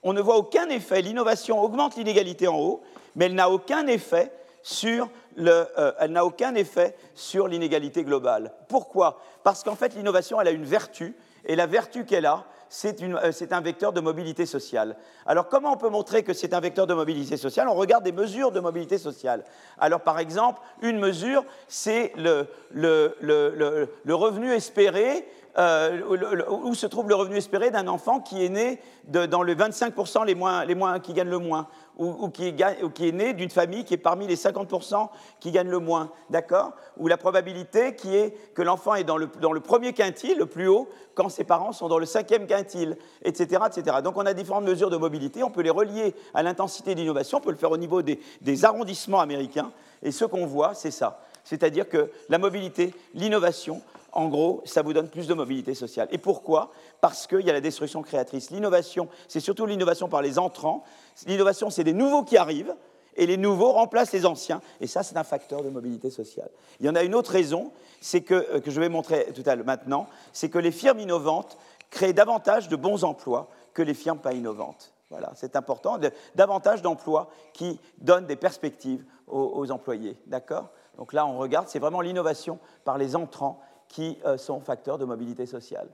On 0.04 0.14
ne 0.14 0.22
voit 0.22 0.38
aucun 0.38 0.70
effet. 0.70 1.02
L'innovation 1.02 1.62
augmente 1.64 1.96
l'inégalité 1.96 2.48
en 2.48 2.60
haut, 2.60 2.82
mais 3.16 3.26
elle 3.26 3.36
n'a 3.36 3.50
aucun 3.50 3.88
effet 3.88 4.32
sur 4.62 5.10
euh, 5.40 5.92
elle 6.00 6.12
n'a 6.12 6.26
aucun 6.26 6.56
effet 6.56 6.96
sur 7.16 7.48
l'inégalité 7.48 8.04
globale. 8.04 8.54
Pourquoi? 8.68 9.20
Parce 9.44 9.64
qu'en 9.64 9.76
fait, 9.76 9.96
l'innovation, 9.96 10.40
elle 10.40 10.48
a 10.48 10.52
une 10.52 10.64
vertu, 10.64 11.16
et 11.46 11.56
la 11.56 11.66
vertu 11.66 12.06
qu'elle 12.06 12.26
a, 12.26 12.46
euh, 12.86 13.32
c'est 13.32 13.54
un 13.54 13.62
vecteur 13.62 13.94
de 13.94 14.02
mobilité 14.02 14.46
sociale. 14.46 14.96
Alors, 15.26 15.48
comment 15.48 15.74
on 15.74 15.78
peut 15.78 15.90
montrer 15.90 16.24
que 16.24 16.34
c'est 16.34 16.54
un 16.54 16.60
vecteur 16.60 16.88
de 16.88 16.94
mobilité 16.94 17.38
sociale? 17.38 17.68
On 17.68 17.76
regarde 17.76 18.04
des 18.04 18.12
mesures 18.12 18.52
de 18.52 18.60
mobilité 18.60 18.98
sociale. 18.98 19.44
Alors, 19.78 20.02
par 20.02 20.20
exemple, 20.20 20.62
une 20.82 21.00
mesure, 21.00 21.46
c'est 21.68 22.14
le, 22.16 22.48
le, 22.72 24.16
revenu 24.16 24.52
espéré 24.52 25.28
euh, 25.58 26.02
où 26.50 26.74
se 26.74 26.88
trouve 26.88 27.10
le 27.10 27.16
revenu 27.16 27.38
espéré 27.38 27.70
d'un 27.70 27.88
enfant 27.88 28.20
qui 28.20 28.44
est 28.44 28.50
né 28.50 28.80
dans 29.08 29.44
les 29.44 29.56
25% 29.56 30.26
les 30.26 30.34
moins, 30.34 30.66
les 30.66 30.74
moins, 30.74 31.00
qui 31.00 31.14
gagnent 31.14 31.30
le 31.30 31.38
moins, 31.38 31.68
ou, 31.98 32.30
qui, 32.30 32.48
est, 32.48 32.94
qui, 32.94 33.08
est, 33.08 33.12
né 33.12 33.34
d'une 33.34 33.52
famille 33.52 33.84
qui 33.84 33.94
est 33.94 33.98
parmi 33.98 34.26
les 34.26 34.36
50% 34.36 35.10
qui 35.40 35.52
gagnent 35.52 35.70
le 35.70 35.78
moins, 35.78 36.10
d'accord? 36.32 36.72
Ou 36.98 37.08
la 37.08 37.18
probabilité 37.18 37.96
qui 37.96 38.16
est 38.16 38.32
que 38.56 38.64
l'enfant 38.64 38.96
est 38.96 39.04
dans 39.04 39.18
le, 39.18 39.30
dans 39.42 39.52
le, 39.52 39.60
premier 39.60 39.94
quintile, 39.94 40.40
le 40.40 40.48
plus 40.48 40.68
haut, 40.68 40.90
quand 41.14 41.30
ses 41.30 41.44
parents 41.44 41.72
sont 41.72 41.88
dans 41.88 42.00
le 42.00 42.08
cinquième 42.08 42.48
quintile, 42.48 42.98
etc., 43.24 43.62
etc. 43.68 43.98
Donc 44.04 44.18
on 44.18 44.26
a 44.26 44.34
différentes 44.34 44.66
mesures 44.66 44.90
de 44.90 44.98
mobilité, 44.98 45.44
on 45.44 45.52
peut 45.52 45.62
les 45.62 45.70
relier 45.70 46.16
à 46.34 46.42
l'intensité 46.42 46.96
d'innovation, 46.96 47.38
on 47.38 47.42
peut 47.42 47.52
le 47.52 47.58
faire 47.58 47.72
au 47.72 47.78
niveau 47.78 48.02
des, 48.02 48.20
des 48.42 48.66
arrondissements 48.66 49.20
américains, 49.20 49.72
et 50.02 50.12
ce 50.12 50.26
qu'on 50.26 50.48
voit, 50.48 50.74
c'est 50.74 50.92
ça. 50.92 51.20
C'est-à-dire 51.44 51.90
que 51.90 52.10
la 52.30 52.38
mobilité, 52.38 52.94
l'innovation 53.14 53.82
en 54.14 54.28
gros, 54.28 54.62
ça 54.66 54.84
vous 54.84 54.94
donne 54.94 55.10
plus 55.10 55.28
de 55.28 55.34
mobilité 55.34 55.74
sociale. 55.74 56.08
Et 56.12 56.20
pourquoi? 56.20 56.72
Parce 57.02 57.28
qu'il 57.28 57.42
y 57.42 57.50
a 57.50 57.54
la 57.54 57.62
destruction 57.62 58.02
créatrice. 58.04 58.52
L'innovation, 58.52 59.10
c'est 59.28 59.40
surtout 59.40 59.66
l'innovation 59.66 60.08
par 60.08 60.22
les 60.22 60.38
entrants. 60.38 60.84
L'innovation, 61.26 61.70
c'est 61.70 61.84
des 61.84 61.94
nouveaux 61.94 62.24
qui 62.24 62.38
arrivent, 62.38 62.76
et 63.16 63.26
les 63.26 63.38
nouveaux 63.38 63.72
remplacent 63.72 64.12
les 64.12 64.26
anciens. 64.26 64.62
Et 64.82 64.88
ça, 64.88 65.04
c'est 65.04 65.18
un 65.18 65.24
facteur 65.24 65.64
de 65.64 65.70
mobilité 65.70 66.10
sociale. 66.10 66.50
Il 66.80 66.86
y 66.86 66.90
en 66.90 66.96
a 66.96 67.04
une 67.04 67.16
autre 67.16 67.32
raison, 67.32 67.72
c'est 68.02 68.22
que, 68.22 68.34
euh, 68.34 68.60
que 68.60 68.72
je 68.72 68.80
vais 68.80 68.90
montrer 68.90 69.32
tout 69.34 69.44
à 69.46 69.56
l'heure 69.56 69.66
maintenant, 69.66 70.08
c'est 70.32 70.50
que 70.50 70.60
les 70.60 70.72
firmes 70.72 71.00
innovantes 71.00 71.58
créent 71.90 72.14
davantage 72.14 72.70
de 72.70 72.76
bons 72.76 73.04
emplois 73.04 73.50
que 73.74 73.82
les 73.82 73.94
firmes 73.94 74.20
pas 74.20 74.34
innovantes. 74.34 74.94
Voilà, 75.10 75.32
c'est 75.36 75.56
important, 75.56 76.00
davantage 76.34 76.82
d'emplois 76.82 77.30
qui 77.54 77.80
donnent 78.00 78.26
des 78.26 78.36
perspectives 78.36 79.06
aux, 79.28 79.52
aux 79.56 79.70
employés. 79.70 80.18
D'accord? 80.26 80.70
Donc 80.98 81.14
là, 81.14 81.28
on 81.28 81.38
regarde, 81.38 81.68
c'est 81.68 81.80
vraiment 81.80 82.02
l'innovation 82.02 82.58
par 82.84 82.98
les 82.98 83.16
entrants 83.16 83.62
qui 83.88 84.18
euh, 84.26 84.38
sont 84.38 84.60
facteurs 84.60 84.98
de 84.98 85.06
mobilité 85.06 85.46
sociale. 85.46 85.88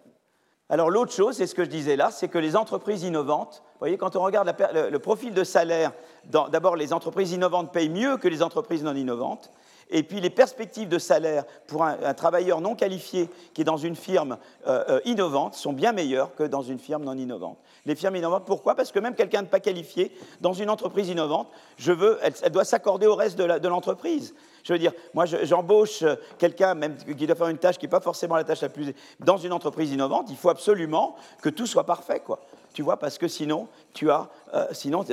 Alors 0.71 0.91
l'autre 0.91 1.11
chose, 1.11 1.35
c'est 1.35 1.47
ce 1.47 1.55
que 1.55 1.63
je 1.63 1.69
disais 1.69 1.95
là, 1.95 2.11
c'est 2.11 2.27
que 2.27 2.37
les 2.37 2.55
entreprises 2.55 3.03
innovantes, 3.03 3.63
vous 3.65 3.79
voyez, 3.79 3.97
quand 3.97 4.15
on 4.15 4.21
regarde 4.21 4.53
le, 4.73 4.99
profil 4.99 5.33
de 5.33 5.43
salaire, 5.43 5.91
d'abord 6.25 6.75
les 6.75 6.93
entreprises 6.93 7.31
innovantes 7.31 7.73
payent 7.73 7.89
mieux 7.89 8.17
que 8.17 8.27
les 8.27 8.43
entreprises 8.43 8.83
non 8.83 8.93
innovantes, 8.93 9.49
Et 9.89 10.03
puis 10.03 10.21
les 10.21 10.29
perspectives 10.29 10.87
de 10.87 10.99
salaire 10.99 11.43
pour 11.65 11.83
un, 11.83 12.13
travailleur 12.13 12.61
non 12.61 12.75
qualifié 12.75 13.29
qui 13.55 13.61
est 13.61 13.65
dans 13.65 13.77
une 13.77 13.95
firme 13.95 14.37
euh, 14.67 14.83
euh, 14.89 14.99
innovante 15.05 15.55
sont 15.55 15.73
bien 15.73 15.91
meilleures 15.91 16.35
que 16.35 16.43
dans 16.43 16.61
une 16.61 16.77
firme 16.77 17.03
non 17.03 17.17
innovante. 17.17 17.57
Les 17.87 17.95
firmes 17.95 18.17
innovantes, 18.17 18.45
pourquoi? 18.45 18.75
Parce 18.75 18.91
que 18.91 18.99
même 18.99 19.15
quelqu'un 19.15 19.41
de 19.41 19.47
pas 19.47 19.59
qualifié 19.59 20.15
dans 20.39 20.53
une 20.53 20.69
entreprise 20.69 21.09
innovante, 21.09 21.47
je 21.77 21.91
veux, 21.91 22.19
elle, 22.21 22.51
doit 22.51 22.65
s'accorder 22.65 23.07
au 23.07 23.15
reste 23.15 23.39
de 23.39 23.67
l'entreprise. 23.67 24.35
Je 24.63 24.73
veux 24.73 24.79
dire, 24.79 24.91
moi, 25.13 25.25
j'embauche 25.25 26.03
quelqu'un 26.37 26.75
même 26.75 26.97
qui 26.97 27.25
doit 27.25 27.35
faire 27.35 27.47
une 27.47 27.57
tâche 27.57 27.77
qui 27.77 27.85
n'est 27.85 27.91
pas 27.91 27.99
forcément 27.99 28.35
la 28.35 28.43
tâche 28.43 28.61
la 28.61 28.69
plus 28.69 28.93
dans 29.19 29.37
une 29.37 29.53
entreprise 29.53 29.91
innovante. 29.91 30.27
Il 30.29 30.37
faut 30.37 30.49
absolument 30.49 31.15
que 31.41 31.49
tout 31.49 31.65
soit 31.65 31.85
parfait, 31.85 32.19
quoi. 32.19 32.39
Tu 32.73 32.83
vois, 32.83 32.97
parce 32.97 33.17
que 33.17 33.27
sinon, 33.27 33.67
tu 33.93 34.11
as, 34.11 34.29
euh, 34.53 34.67
sinon, 34.71 35.03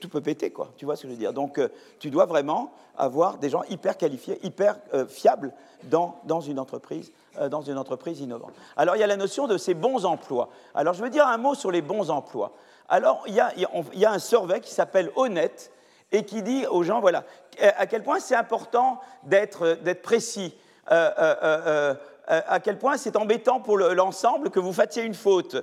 tout 0.00 0.08
peut 0.08 0.20
péter, 0.20 0.50
quoi. 0.50 0.72
Tu 0.76 0.84
vois 0.84 0.96
ce 0.96 1.02
que 1.02 1.08
je 1.08 1.12
veux 1.12 1.18
dire? 1.18 1.32
Donc, 1.32 1.58
euh, 1.58 1.68
tu 1.98 2.10
dois 2.10 2.24
vraiment 2.24 2.72
avoir 2.96 3.36
des 3.36 3.50
gens 3.50 3.62
hyper 3.68 3.98
qualifiés, 3.98 4.38
hyper 4.42 4.78
euh, 4.94 5.06
fiables 5.06 5.52
dans, 5.84 6.16
dans, 6.24 6.40
une 6.40 6.58
entreprise, 6.58 7.12
dans 7.50 7.60
une 7.60 7.76
entreprise 7.76 8.20
innovante. 8.20 8.54
Alors, 8.76 8.96
il 8.96 9.00
y 9.00 9.02
a 9.02 9.06
la 9.06 9.16
notion 9.16 9.46
de 9.46 9.58
ces 9.58 9.74
bons 9.74 10.06
emplois. 10.06 10.48
Alors, 10.74 10.94
je 10.94 11.02
veux 11.02 11.10
dire 11.10 11.26
un 11.26 11.36
mot 11.36 11.54
sur 11.54 11.70
les 11.70 11.82
bons 11.82 12.10
emplois. 12.10 12.52
Alors, 12.88 13.22
il 13.26 13.34
y 13.34 13.40
a, 13.40 13.52
y 13.94 14.04
a 14.04 14.12
un 14.12 14.18
survey 14.18 14.60
qui 14.60 14.72
s'appelle 14.72 15.10
Honnête 15.16 15.70
et 16.12 16.24
qui 16.24 16.42
dit 16.42 16.66
aux 16.66 16.82
gens, 16.82 17.00
voilà, 17.00 17.24
à 17.60 17.86
quel 17.86 18.02
point 18.02 18.20
c'est 18.20 18.36
important 18.36 19.00
d'être 19.24 19.78
précis. 20.02 20.54
Euh, 20.92 21.94
à 22.28 22.58
quel 22.58 22.76
point 22.76 22.96
c'est 22.96 23.14
embêtant 23.14 23.60
pour 23.60 23.78
l'ensemble 23.78 24.50
que 24.50 24.58
vous 24.58 24.72
fassiez 24.72 25.04
une 25.04 25.14
faute, 25.14 25.56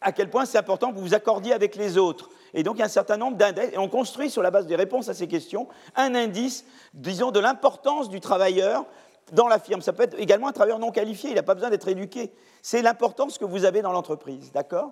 à 0.00 0.10
quel 0.10 0.28
point 0.28 0.44
c'est 0.44 0.58
important 0.58 0.90
que 0.90 0.96
vous 0.96 1.02
vous 1.02 1.14
accordiez 1.14 1.52
avec 1.52 1.76
les 1.76 1.98
autres. 1.98 2.30
Et 2.52 2.64
donc 2.64 2.76
il 2.76 2.78
y 2.80 2.82
a 2.82 2.86
un 2.86 2.88
certain 2.88 3.16
nombre 3.16 3.36
d'indices, 3.36 3.70
et 3.72 3.78
on 3.78 3.88
construit 3.88 4.28
sur 4.28 4.42
la 4.42 4.50
base 4.50 4.66
des 4.66 4.74
réponses 4.74 5.08
à 5.08 5.14
ces 5.14 5.28
questions 5.28 5.68
un 5.94 6.16
indice, 6.16 6.64
disons, 6.94 7.30
de 7.30 7.38
l'importance 7.38 8.08
du 8.08 8.18
travailleur 8.18 8.86
dans 9.30 9.46
la 9.46 9.60
firme. 9.60 9.82
Ça 9.82 9.92
peut 9.92 10.02
être 10.02 10.18
également 10.18 10.48
un 10.48 10.52
travailleur 10.52 10.80
non 10.80 10.90
qualifié, 10.90 11.30
il 11.30 11.36
n'a 11.36 11.44
pas 11.44 11.54
besoin 11.54 11.70
d'être 11.70 11.86
éduqué. 11.86 12.32
C'est 12.60 12.82
l'importance 12.82 13.38
que 13.38 13.44
vous 13.44 13.64
avez 13.64 13.80
dans 13.80 13.92
l'entreprise, 13.92 14.50
d'accord? 14.50 14.90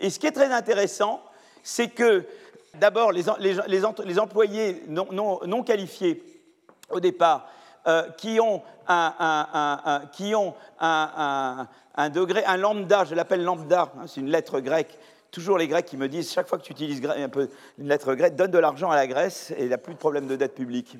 Et 0.00 0.08
ce 0.08 0.18
qui 0.18 0.26
est 0.26 0.32
très 0.32 0.50
intéressant, 0.50 1.20
c'est 1.62 1.88
que 1.88 2.24
d'abord 2.80 3.12
les, 3.12 4.18
employés 4.18 4.82
non 4.88 5.62
qualifiés, 5.62 6.22
au 6.90 7.00
départ, 7.00 7.48
euh, 7.86 8.08
qui 8.16 8.40
ont, 8.40 8.62
un, 10.80 11.66
degré, 12.12 12.42
un 12.46 12.56
lambda, 12.56 13.04
je 13.04 13.14
l'appelle 13.14 13.44
lambda, 13.44 13.92
hein, 13.98 14.04
c'est 14.06 14.20
une 14.20 14.30
lettre 14.30 14.60
grecque. 14.60 14.98
Toujours 15.30 15.58
les 15.58 15.68
Grecs 15.68 15.84
qui 15.84 15.96
me 15.96 16.08
disent, 16.08 16.32
chaque 16.32 16.48
fois 16.48 16.56
que 16.56 16.62
tu 16.62 16.72
utilises 16.72 17.04
un 17.04 17.28
peu 17.28 17.50
une 17.78 17.88
lettre 17.88 18.14
grecque, 18.14 18.36
donne 18.36 18.50
de 18.50 18.58
l'argent 18.58 18.90
à 18.90 18.96
la 18.96 19.06
Grèce 19.06 19.50
et 19.50 19.62
il 19.62 19.68
n'y 19.68 19.74
a 19.74 19.78
plus 19.78 19.92
de 19.92 19.98
problème 19.98 20.26
de 20.26 20.36
dette 20.36 20.54
publique. 20.54 20.96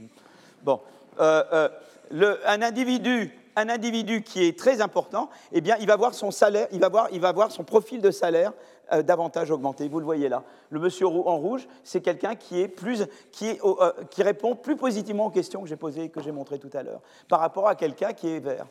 Bon, 0.62 0.81
euh, 1.20 1.70
euh, 2.12 2.37
un 2.45 2.61
individu 2.61 3.33
un 3.57 3.68
individu 3.68 4.22
qui 4.22 4.45
est 4.45 4.59
très 4.59 4.81
important, 4.81 5.31
eh 5.53 5.61
bien, 5.61 5.77
il 5.79 5.87
va 5.87 5.97
voir 5.97 6.12
son 6.12 7.64
profil 7.64 8.01
de 8.01 8.11
salaire 8.11 8.53
euh, 8.93 9.03
davantage 9.03 9.51
augmenté. 9.51 9.89
Vous 9.89 9.99
le 9.99 10.05
voyez 10.05 10.28
là. 10.28 10.43
Le 10.70 10.80
monsieur 10.80 11.07
en 11.07 11.39
rouge, 11.39 11.66
c'est 11.82 12.01
quelqu'un 12.01 12.35
qui, 12.35 12.61
est 12.61 12.68
plus, 12.68 13.03
euh, 13.43 13.93
qui 14.11 14.22
répond 14.22 14.55
plus 14.55 14.76
positivement 14.76 15.26
aux 15.26 15.30
questions 15.30 15.62
que 15.62 15.68
j'ai 15.68 15.76
posées 15.76 16.05
et 16.05 16.09
que 16.09 16.22
j'ai 16.22 16.32
montrées 16.32 16.59
tout 16.59 16.70
à 16.72 16.82
l'heure, 16.82 17.01
par 17.28 17.41
rapport 17.41 17.68
à 17.68 17.74
quelqu'un 17.74 18.12
qui 18.12 18.28
est 18.28 18.41
vert. 18.41 18.66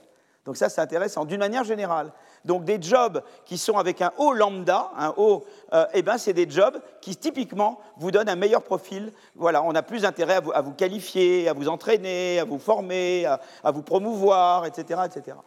Donc 0.45 0.57
ça, 0.57 0.67
c'est 0.67 0.81
intéressant, 0.81 1.23
d'une 1.23 1.39
manière 1.39 1.63
générale. 1.63 2.11
Donc 2.43 2.65
des 2.65 2.81
jobs 2.81 3.23
qui 3.45 3.57
sont 3.57 3.77
avec 3.77 4.01
un 4.01 4.11
haut 4.17 4.33
lambda, 4.33 4.91
un 4.97 5.13
haut, 5.15 5.45
euh, 5.71 5.85
eh 5.93 6.01
ben, 6.01 6.17
c'est 6.17 6.33
des 6.33 6.49
jobs 6.49 6.77
qui 6.99 7.15
typiquement 7.15 7.79
vous 7.97 8.11
donnent 8.11 8.27
un 8.27 8.35
meilleur 8.35 8.61
profil. 8.61 9.13
Voilà, 9.35 9.63
on 9.63 9.73
a 9.73 9.81
plus 9.81 10.03
intérêt 10.03 10.41
à 10.53 10.61
vous, 10.61 10.73
qualifier, 10.73 11.47
à 11.47 11.53
vous 11.53 11.69
entraîner, 11.69 12.39
à 12.39 12.43
vous 12.43 12.59
former, 12.59 13.25
à, 13.25 13.71
vous 13.71 13.83
promouvoir, 13.83 14.65
etc., 14.65 15.01
etc. 15.05 15.37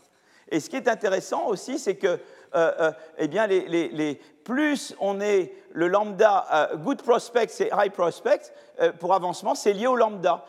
Et 0.50 0.60
ce 0.60 0.70
qui 0.70 0.76
est 0.76 0.88
intéressant 0.88 1.46
aussi, 1.48 1.78
c'est 1.78 1.96
que 1.96 2.18
eh 2.54 3.28
bien, 3.28 3.46
les, 3.46 4.20
plus 4.44 4.94
on 5.00 5.20
est 5.20 5.52
le 5.72 5.88
lambda, 5.88 6.70
good 6.76 7.02
prospect 7.02 7.48
et 7.60 7.70
high 7.76 7.92
prospect, 7.92 8.52
pour 8.98 9.14
avancement, 9.14 9.54
c'est 9.54 9.72
lié 9.72 9.86
au 9.86 9.96
lambda. 9.96 10.44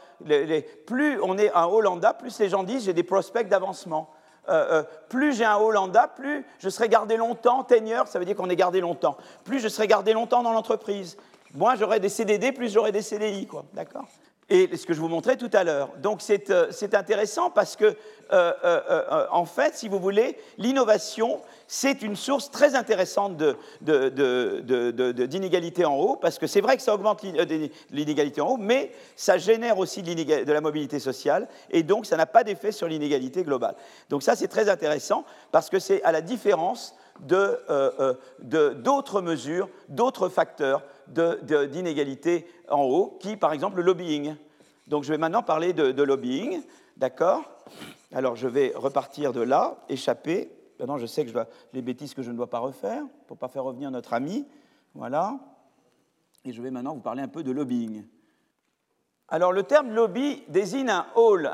plus 0.86 1.20
on 1.22 1.38
est 1.38 1.52
un 1.54 1.66
haut 1.66 1.82
lambda, 1.82 2.14
plus 2.14 2.40
les 2.40 2.50
gens 2.50 2.64
disent 2.64 2.86
j'ai 2.86 2.94
des 2.94 3.04
prospects 3.04 3.48
d'avancement. 3.48 4.10
Euh, 4.50 4.66
euh, 4.72 4.84
plus 5.10 5.36
j'ai 5.36 5.44
un 5.44 5.58
Hollanda, 5.58 6.08
plus 6.08 6.46
je 6.60 6.70
serai 6.70 6.88
gardé 6.88 7.18
longtemps, 7.18 7.64
tenure, 7.64 8.08
ça 8.08 8.18
veut 8.18 8.26
dire 8.26 8.36
qu'on 8.36 8.50
est 8.50 8.56
gardé 8.56 8.80
longtemps. 8.80 9.18
Plus 9.44 9.60
je 9.60 9.68
serai 9.68 9.88
gardé 9.88 10.14
longtemps 10.14 10.42
dans 10.42 10.54
l'entreprise. 10.54 11.18
Moins 11.54 11.76
j'aurai 11.76 12.00
des 12.00 12.10
CDD, 12.10 12.52
plus 12.52 12.72
j'aurai 12.72 12.92
des 12.92 13.02
CDI, 13.02 13.48
quoi. 13.48 13.66
D'accord? 13.74 14.06
Et 14.50 14.76
ce 14.76 14.86
que 14.86 14.94
je 14.94 15.02
vous 15.02 15.10
montrais 15.10 15.38
tout 15.38 15.50
à 15.54 15.64
l'heure. 15.64 15.90
Donc 16.02 16.22
c'est 16.22 16.50
euh, 16.50 16.72
intéressant 16.94 17.50
parce 17.50 17.76
que, 17.76 17.96
en 19.32 19.46
fait, 19.46 19.76
si 19.76 19.88
vous 19.88 20.00
voulez, 20.00 20.38
l'innovation, 20.58 21.40
c'est 21.68 22.02
une 22.02 22.16
source 22.16 22.52
très 22.52 22.76
intéressante 22.76 23.38
d'inégalité 23.82 25.86
en 25.86 25.96
haut, 25.96 26.16
parce 26.16 26.40
que 26.40 26.48
c'est 26.48 26.62
vrai 26.62 26.78
que 26.78 26.84
ça 26.84 26.94
augmente 26.94 27.24
l'inégalité 27.92 28.42
en 28.42 28.52
haut, 28.52 28.58
mais 28.58 28.92
ça 29.16 29.38
génère 29.38 29.78
aussi 29.78 30.02
de 30.02 30.52
la 30.52 30.62
mobilité 30.62 31.00
sociale, 31.00 31.48
et 31.70 31.84
donc 31.84 32.06
ça 32.06 32.18
n'a 32.18 32.26
pas 32.26 32.44
d'effet 32.44 32.72
sur 32.72 32.88
l'inégalité 32.88 33.44
globale. 33.44 33.76
Donc 34.10 34.24
ça, 34.24 34.36
c'est 34.36 34.48
très 34.48 34.70
intéressant, 34.70 35.26
parce 35.52 35.70
que 35.70 35.80
c'est 35.80 36.02
à 36.04 36.12
la 36.12 36.22
différence 36.22 36.96
d'autres 37.20 37.64
euh, 37.70 38.14
euh, 38.54 39.22
mesures, 39.22 39.70
d'autres 39.90 40.30
facteurs 40.30 40.84
d'inégalité 41.08 42.48
en 42.70 42.84
haut, 42.84 43.18
qui, 43.20 43.38
par 43.38 43.54
exemple, 43.54 43.78
le 43.78 43.84
lobbying. 43.84 44.36
Donc 44.88 45.04
je 45.04 45.12
vais 45.12 45.18
maintenant 45.18 45.44
parler 45.44 45.74
de, 45.74 45.92
de 45.92 46.04
lobbying, 46.04 46.62
d'accord? 46.96 47.44
Alors 48.14 48.36
je 48.36 48.48
vais 48.48 48.72
repartir 48.76 49.34
de 49.34 49.42
là, 49.42 49.78
échapper. 49.90 50.52
Maintenant, 50.80 50.98
je 50.98 51.06
sais 51.06 51.24
que 51.24 51.30
je 51.30 51.34
dois, 51.34 51.48
les 51.74 51.82
bêtises 51.82 52.14
que 52.14 52.22
je 52.22 52.32
ne 52.32 52.38
dois 52.38 52.50
pas 52.50 52.60
refaire 52.60 53.04
pour 53.28 53.36
ne 53.36 53.40
pas 53.40 53.48
faire 53.48 53.64
revenir 53.64 53.92
notre 53.92 54.14
ami. 54.14 54.48
Voilà. 54.94 55.38
Et 56.46 56.54
je 56.54 56.62
vais 56.62 56.72
maintenant 56.72 56.94
vous 56.94 57.02
parler 57.02 57.22
un 57.22 57.28
peu 57.28 57.44
de 57.44 57.52
lobbying. 57.52 58.06
Alors, 59.30 59.52
le 59.52 59.64
terme 59.64 59.92
lobby 59.92 60.44
désigne 60.48 60.90
un 60.90 61.06
hall, 61.16 61.52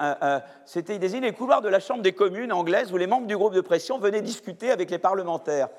c'était, 0.65 0.95
il 0.95 0.99
désigne 0.99 1.23
les 1.23 1.31
couloirs 1.31 1.63
de 1.63 1.69
la 1.69 1.79
Chambre 1.79 2.03
des 2.03 2.13
communes 2.13 2.53
anglaise 2.53 2.93
où 2.93 2.97
les 2.97 3.07
membres 3.07 3.25
du 3.25 3.35
groupe 3.35 3.55
de 3.55 3.61
pression 3.61 3.97
venaient 3.97 4.21
discuter 4.21 4.69
avec 4.69 4.91
les 4.91 4.99
parlementaires. 4.99 5.69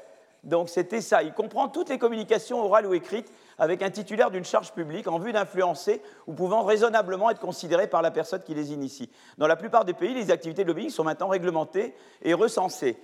Donc, 0.45 0.69
c'était 0.69 1.01
ça. 1.01 1.23
Il 1.23 1.33
comprend 1.33 1.69
toutes 1.69 1.89
les 1.89 1.99
communications 1.99 2.63
orales 2.65 2.87
ou 2.87 2.95
écrites 2.95 3.33
avec 3.59 3.83
un 3.83 3.91
titulaire 3.91 4.31
d'une 4.31 4.45
charge 4.45 4.73
publique 4.73 5.09
en 5.09 5.19
vue 5.19 5.33
d'influencer 5.33 6.03
ou 6.27 6.35
pouvant 6.35 6.63
raisonnablement 6.63 7.31
être 7.31 7.41
considéré 7.41 7.87
par 7.87 8.03
la 8.03 8.11
personne 8.11 8.43
qui 8.43 8.55
les 8.55 8.73
initie. 8.73 9.11
Dans 9.39 9.47
la 9.47 9.57
plupart 9.57 9.85
des 9.85 9.95
pays, 9.95 10.15
les 10.15 10.31
activités 10.31 10.65
de 10.65 10.69
lobbying 10.69 10.91
sont 10.91 11.05
maintenant 11.05 11.29
réglementées 11.29 11.95
et 12.23 12.35
recensées 12.35 12.99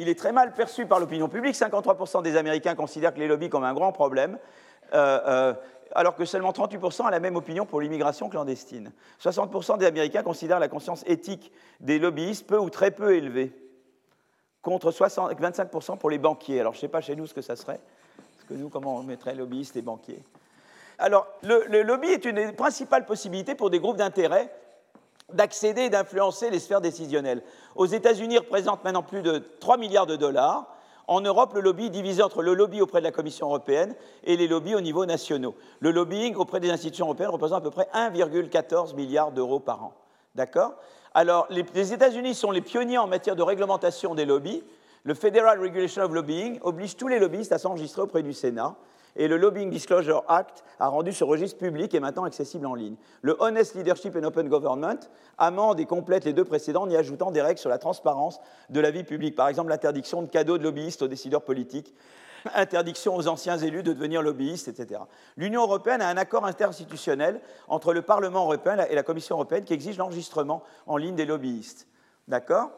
il 0.00 0.08
est 0.08 0.18
très 0.18 0.32
mal 0.32 0.54
perçu 0.54 0.86
par 0.86 0.98
l'opinion 0.98 1.28
publique. 1.28 1.54
53% 1.54 2.22
des 2.22 2.36
Américains 2.36 2.74
considèrent 2.74 3.12
que 3.12 3.20
les 3.20 3.28
lobbies 3.28 3.50
comme 3.50 3.64
un 3.64 3.74
grand 3.74 3.92
problème, 3.92 4.38
euh, 4.94 5.20
euh, 5.26 5.54
alors 5.94 6.14
que 6.16 6.24
seulement 6.24 6.52
38% 6.52 7.02
ont 7.02 7.08
la 7.08 7.20
même 7.20 7.36
opinion 7.36 7.66
pour 7.66 7.80
l'immigration 7.82 8.30
clandestine. 8.30 8.92
60% 9.22 9.76
des 9.76 9.86
Américains 9.86 10.22
considèrent 10.22 10.58
la 10.58 10.68
conscience 10.68 11.04
éthique 11.06 11.52
des 11.80 11.98
lobbyistes 11.98 12.46
peu 12.46 12.56
ou 12.56 12.70
très 12.70 12.90
peu 12.90 13.14
élevée, 13.14 13.52
contre 14.62 14.90
25% 14.90 15.98
pour 15.98 16.10
les 16.10 16.18
banquiers. 16.18 16.60
Alors 16.60 16.72
je 16.72 16.78
ne 16.78 16.80
sais 16.82 16.88
pas 16.88 17.00
chez 17.00 17.16
nous 17.16 17.26
ce 17.26 17.34
que 17.34 17.42
ça 17.42 17.56
serait, 17.56 17.80
parce 18.36 18.48
que 18.48 18.54
nous, 18.54 18.68
comment 18.68 18.96
on 18.96 19.02
mettrait 19.02 19.34
lobbyistes 19.34 19.76
et 19.76 19.82
banquiers 19.82 20.22
alors, 21.02 21.26
le, 21.42 21.64
le, 21.66 21.82
lobby 21.82 22.08
est 22.08 22.26
une 22.26 22.36
des 22.36 22.52
principales 22.52 23.06
possibilités 23.06 23.54
pour 23.54 23.70
des 23.70 23.80
groupes 23.80 23.96
d'intérêt 23.96 24.52
d'accéder 25.32 25.82
et 25.82 25.90
d'influencer 25.90 26.50
les 26.50 26.58
sphères 26.58 26.80
décisionnelles. 26.80 27.42
Aux 27.76 27.86
États-Unis, 27.86 28.38
représente 28.38 28.84
maintenant 28.84 29.02
plus 29.02 29.22
de 29.22 29.42
3 29.60 29.76
milliards 29.76 30.06
de 30.06 30.16
dollars. 30.16 30.66
En 31.06 31.20
Europe, 31.20 31.54
le 31.54 31.60
lobby 31.60 31.86
est 31.86 31.90
divisé 31.90 32.22
entre 32.22 32.42
le 32.42 32.54
lobby 32.54 32.80
auprès 32.80 33.00
de 33.00 33.04
la 33.04 33.12
Commission 33.12 33.46
européenne 33.46 33.94
et 34.24 34.36
les 34.36 34.46
lobbies 34.46 34.74
au 34.74 34.80
niveau 34.80 35.06
nationaux. 35.06 35.54
Le 35.80 35.90
lobbying 35.90 36.34
auprès 36.36 36.60
des 36.60 36.70
institutions 36.70 37.06
européennes 37.06 37.30
représente 37.30 37.58
à 37.58 37.62
peu 37.62 37.70
près 37.70 37.88
1,14 37.94 38.94
milliard 38.94 39.32
d'euros 39.32 39.58
par 39.58 39.82
an. 39.82 39.94
D'accord? 40.34 40.74
Alors, 41.12 41.48
les, 41.50 41.92
États-Unis 41.92 42.34
sont 42.34 42.52
les 42.52 42.60
pionniers 42.60 42.98
en 42.98 43.08
matière 43.08 43.34
de 43.34 43.42
réglementation 43.42 44.14
des 44.14 44.24
lobbies. 44.24 44.62
Le 45.02 45.14
Federal 45.14 45.60
Regulation 45.60 46.02
of 46.02 46.12
Lobbying 46.12 46.60
oblige 46.62 46.96
tous 46.96 47.08
les 47.08 47.18
lobbyistes 47.18 47.50
à 47.52 47.58
s'enregistrer 47.58 48.02
auprès 48.02 48.22
du 48.22 48.32
Sénat 48.32 48.76
et 49.16 49.26
le 49.26 49.36
Lobbying 49.36 49.70
Disclosure 49.70 50.22
Act 50.28 50.62
a 50.78 50.86
rendu 50.86 51.12
ce 51.12 51.24
registre 51.24 51.58
public 51.58 51.94
et 51.94 52.00
maintenant 52.00 52.24
accessible 52.24 52.64
en 52.66 52.74
ligne. 52.74 52.94
Le 53.22 53.36
Honest 53.40 53.74
Leadership 53.74 54.14
and 54.14 54.22
Open 54.22 54.48
Government 54.48 55.00
amende 55.36 55.80
et 55.80 55.86
complète 55.86 56.24
les 56.24 56.32
deux 56.32 56.44
précédents 56.44 56.82
en 56.82 56.90
y 56.90 56.96
ajoutant 56.96 57.32
des 57.32 57.42
règles 57.42 57.58
sur 57.58 57.70
la 57.70 57.78
transparence 57.78 58.40
de 58.68 58.78
la 58.78 58.92
vie 58.92 59.02
publique, 59.02 59.34
par 59.34 59.48
exemple 59.48 59.70
l'interdiction 59.70 60.22
de 60.22 60.28
cadeaux 60.28 60.58
de 60.58 60.62
lobbyistes 60.62 61.02
aux 61.02 61.08
décideurs 61.08 61.42
politiques, 61.42 61.92
interdiction 62.54 63.16
aux 63.16 63.28
anciens 63.28 63.58
élus 63.58 63.82
de 63.82 63.92
devenir 63.92 64.22
lobbyistes, 64.22 64.68
etc. 64.68 65.00
L'Union 65.36 65.62
européenne 65.62 66.02
a 66.02 66.08
un 66.08 66.16
accord 66.16 66.46
interinstitutionnel 66.46 67.40
entre 67.68 67.92
le 67.92 68.02
Parlement 68.02 68.44
européen 68.44 68.76
et 68.88 68.94
la 68.94 69.02
Commission 69.02 69.36
européenne 69.36 69.64
qui 69.64 69.74
exige 69.74 69.98
l'enregistrement 69.98 70.62
en 70.86 70.96
ligne 70.96 71.14
des 71.14 71.26
lobbyistes. 71.26 71.86
D'accord? 72.28 72.70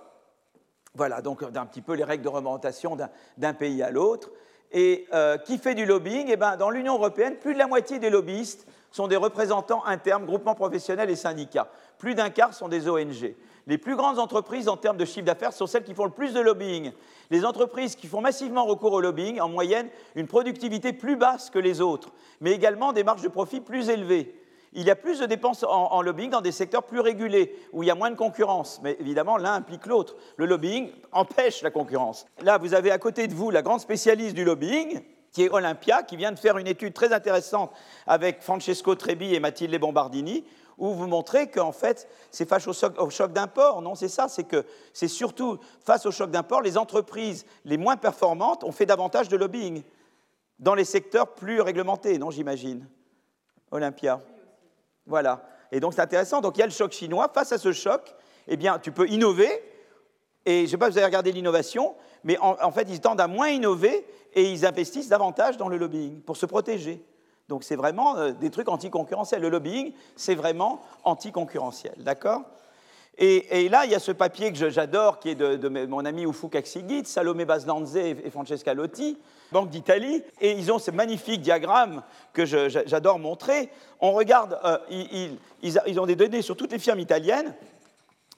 Voilà, 0.95 1.23
donc 1.23 1.49
d'un 1.51 1.67
petit 1.67 1.81
peu 1.81 1.95
les 1.95 2.05
règles 2.05 2.25
de 2.25 2.29
remontation 2.29 2.97
d'un 3.39 3.55
pays 3.55 3.83
à 3.83 3.91
l'autre. 3.91 4.31
Et 4.73 5.07
euh, 5.13 5.37
qui 5.39 5.59
fait 5.59 5.75
du 5.75 5.85
lobbying? 5.85 6.29
Eh 6.31 6.37
ben, 6.37 6.57
Dans 6.57 6.71
l'Union 6.71 6.95
européenne, 6.95 7.37
plus 7.37 7.55
de 7.55 7.59
la 7.59 7.67
moitié 7.67 7.99
des 7.99 8.11
lobbyistes 8.11 8.67
sont 8.91 9.07
des 9.07 9.17
représentants 9.17 9.85
internes, 9.87 10.25
groupements 10.25 10.55
professionnels 10.55 11.11
et 11.11 11.17
syndicats. 11.17 11.69
Plus 11.99 12.15
d'un 12.15 12.31
quart 12.31 12.55
sont 12.55 12.69
des 12.69 12.89
ONG. 12.89 13.35
Les 13.67 13.79
plus 13.79 13.97
grandes 13.97 14.19
entreprises 14.19 14.69
en 14.69 14.77
termes 14.77 14.97
de 14.97 15.05
chiffre 15.05 15.25
d'affaires 15.25 15.53
sont 15.53 15.67
celles 15.67 15.85
qui 15.85 15.95
font 15.95 16.05
le 16.05 16.11
plus 16.11 16.35
de 16.35 16.41
lobbying. 16.41 16.93
Les 17.31 17.45
entreprises 17.45 17.95
qui 17.95 18.09
font 18.09 18.21
massivement 18.21 18.65
recours 18.65 18.93
au 18.93 19.01
lobbying, 19.01 19.41
en 19.41 19.49
moyenne, 19.49 19.89
une 20.17 20.27
productivité 20.27 20.93
plus 20.93 21.17
basse 21.17 21.49
que 21.49 21.59
les 21.59 21.81
autres, 21.81 22.11
mais 22.41 22.53
également 22.53 22.93
des 22.93 23.05
marges 23.05 23.23
de 23.23 23.29
profit 23.29 23.61
plus 23.61 23.89
élevées. 23.89 24.35
Il 24.75 24.85
y 24.85 24.91
a 24.91 24.97
plus 24.97 25.21
de 25.21 25.27
dépenses 25.27 25.65
en, 25.69 26.01
lobbying 26.01 26.31
dans 26.31 26.41
des 26.41 26.51
secteurs 26.51 26.85
plus 26.85 27.01
régulés, 27.01 27.55
où 27.73 27.83
il 27.83 27.87
y 27.87 27.91
a 27.91 27.95
moins 27.95 28.11
de 28.11 28.17
concurrence. 28.17 28.81
Mais 28.83 28.97
évidemment, 28.99 29.37
l'un 29.37 29.53
implique 29.53 29.85
l'autre. 29.85 30.17
Le 30.39 30.47
lobbying 30.47 30.91
empêche 31.13 31.61
la 31.63 31.71
concurrence. 31.71 32.25
Là, 32.41 32.57
vous 32.57 32.73
avez 32.73 32.91
à 32.91 32.99
côté 32.99 33.27
de 33.27 33.35
vous 33.35 33.51
la 33.51 33.61
grande 33.61 33.81
spécialiste 33.81 34.35
du 34.35 34.45
lobbying, 34.45 35.03
qui 35.31 35.45
est 35.45 35.51
Olympia, 35.51 36.03
qui 36.03 36.17
vient 36.17 36.33
de 36.33 36.39
faire 36.39 36.57
une 36.57 36.67
étude 36.67 36.95
très 36.95 37.13
intéressante 37.13 37.71
avec 38.07 38.41
Francesco 38.41 38.95
Trebi 38.95 39.35
et 39.35 39.41
Mathilde 39.41 39.79
Bombardini, 39.79 40.45
où 40.83 40.95
vous 40.95 41.07
montrez 41.07 41.49
qu'en 41.49 41.71
fait, 41.71 42.09
c'est 42.33 42.49
face 42.49 42.67
au 42.67 42.73
choc, 42.73 43.01
au 43.01 43.09
choc 43.09 43.33
d'import. 43.33 43.83
Non, 43.83 43.95
c'est 43.95 44.09
ça, 44.09 44.27
c'est 44.29 44.43
que 44.43 44.67
c'est 44.93 45.07
surtout 45.07 45.61
face 45.87 46.07
au 46.07 46.11
choc 46.11 46.33
d'import, 46.33 46.61
les 46.61 46.77
entreprises 46.77 47.47
les 47.65 47.77
moins 47.77 47.97
performantes 47.97 48.65
ont 48.65 48.73
fait 48.73 48.85
davantage 48.85 49.29
de 49.29 49.37
lobbying 49.37 49.85
dans 50.59 50.75
les 50.75 50.85
secteurs 50.85 51.29
plus 51.35 51.61
réglementés, 51.61 52.19
non, 52.19 52.33
j'imagine. 52.33 52.89
Olympia. 53.71 54.21
Voilà. 55.07 55.43
Et 55.71 55.79
donc 55.79 55.95
c'est 55.95 56.01
intéressant. 56.01 56.41
Donc 56.41 56.57
il 56.57 56.61
y 56.61 56.63
a 56.65 56.67
le 56.67 56.73
choc 56.73 56.91
chinois. 56.91 57.31
Face 57.33 57.53
à 57.53 57.59
ce 57.59 57.73
choc, 57.73 58.13
eh 58.49 58.57
bien, 58.57 58.81
tu 58.81 58.91
peux 58.91 59.09
innover. 59.09 59.51
Et 60.45 60.59
je 60.59 60.63
ne 60.63 60.67
sais 60.67 60.77
pas 60.79 60.87
si 60.87 60.93
vous 60.93 60.99
avez 60.99 61.07
regardé 61.07 61.31
l'innovation, 61.31 61.95
mais 62.25 62.37
en, 62.41 62.73
fait, 62.73 62.89
ils 62.91 63.01
tendent 63.01 63.21
à 63.21 63.29
moins 63.29 63.51
innover 63.51 64.05
et 64.35 64.51
ils 64.51 64.67
investissent 64.67 65.09
davantage 65.09 65.57
dans 65.57 65.69
le 65.69 65.77
lobbying 65.77 66.21
pour 66.23 66.37
se 66.37 66.47
protéger. 66.47 67.05
Donc 67.49 67.65
c'est 67.65 67.77
vraiment 67.77 68.17
euh, 68.17 68.33
des 68.33 68.51
trucs 68.51 68.69
anticoncurrentiels. 68.69 69.43
Le 69.43 69.49
lobbying, 69.49 69.93
c'est 70.17 70.35
vraiment 70.35 70.81
anticoncurrentiel. 71.05 71.95
D'accord? 71.99 72.43
Et, 73.19 73.69
là, 73.69 73.85
il 73.85 73.91
y 73.91 73.95
a 73.95 73.99
ce 73.99 74.11
papier 74.11 74.53
que 74.53 74.71
j'adore, 74.71 75.21
qui 75.21 75.29
est 75.29 75.35
de, 75.35 75.69
mon 75.87 76.05
ami 76.07 76.23
Ufu 76.23 76.49
Kaksigit, 76.49 77.05
Salomé 77.05 77.45
Baslanze 77.45 77.95
et 77.97 78.31
Francesca 78.31 78.73
Lotti, 78.73 79.19
Banque 79.53 79.69
d'Italie, 79.69 80.23
et 80.41 80.53
ils 80.53 80.73
ont 80.73 80.79
ce 80.79 80.91
magnifique 80.91 81.43
diagramme 81.43 82.03
que 82.33 82.47
j'adore 82.47 83.19
montrer. 83.19 83.69
On 84.01 84.13
regarde, 84.13 84.59
euh, 84.65 84.79
ils, 85.63 86.01
ont 86.01 86.07
des 86.07 86.17
données 86.17 86.41
sur 86.41 86.57
toutes 86.57 86.73
les 86.73 86.79
firmes 86.79 87.01
italiennes, 87.01 87.55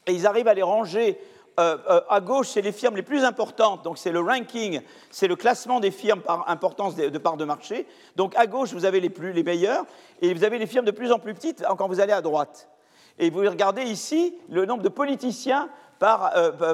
et 0.06 0.12
ils 0.12 0.26
arrivent 0.26 0.48
à 0.48 0.54
les 0.54 0.62
ranger 0.62 1.18
euh, 1.58 1.76
euh, 1.88 2.00
à 2.08 2.20
gauche, 2.20 2.48
c'est 2.48 2.62
les 2.62 2.72
firmes 2.72 2.96
les 2.96 3.02
plus 3.02 3.24
importantes, 3.24 3.84
donc 3.84 3.98
c'est 3.98 4.12
le 4.12 4.20
ranking, 4.20 4.80
c'est 5.10 5.28
le 5.28 5.36
classement 5.36 5.80
des 5.80 5.90
firmes 5.90 6.20
par 6.20 6.48
importance 6.48 6.96
de, 6.96 7.18
part 7.18 7.36
de 7.36 7.44
marché. 7.44 7.86
Donc 8.16 8.34
à 8.36 8.46
gauche, 8.46 8.72
vous 8.72 8.84
avez 8.84 9.00
les, 9.00 9.10
plus, 9.10 9.32
les 9.32 9.42
meilleurs, 9.42 9.84
et 10.20 10.34
vous 10.34 10.44
avez 10.44 10.58
les 10.58 10.66
firmes 10.66 10.84
de 10.84 10.90
plus 10.90 11.12
en 11.12 11.18
plus 11.18 11.34
petites 11.34 11.64
quand 11.78 11.88
vous 11.88 12.00
allez 12.00 12.12
à 12.12 12.22
droite. 12.22 12.68
Et 13.18 13.30
vous 13.30 13.40
regardez 13.40 13.82
ici 13.82 14.34
le 14.48 14.66
nombre 14.66 14.82
de 14.82 14.88
politiciens 14.88 15.68
par, 16.00 16.32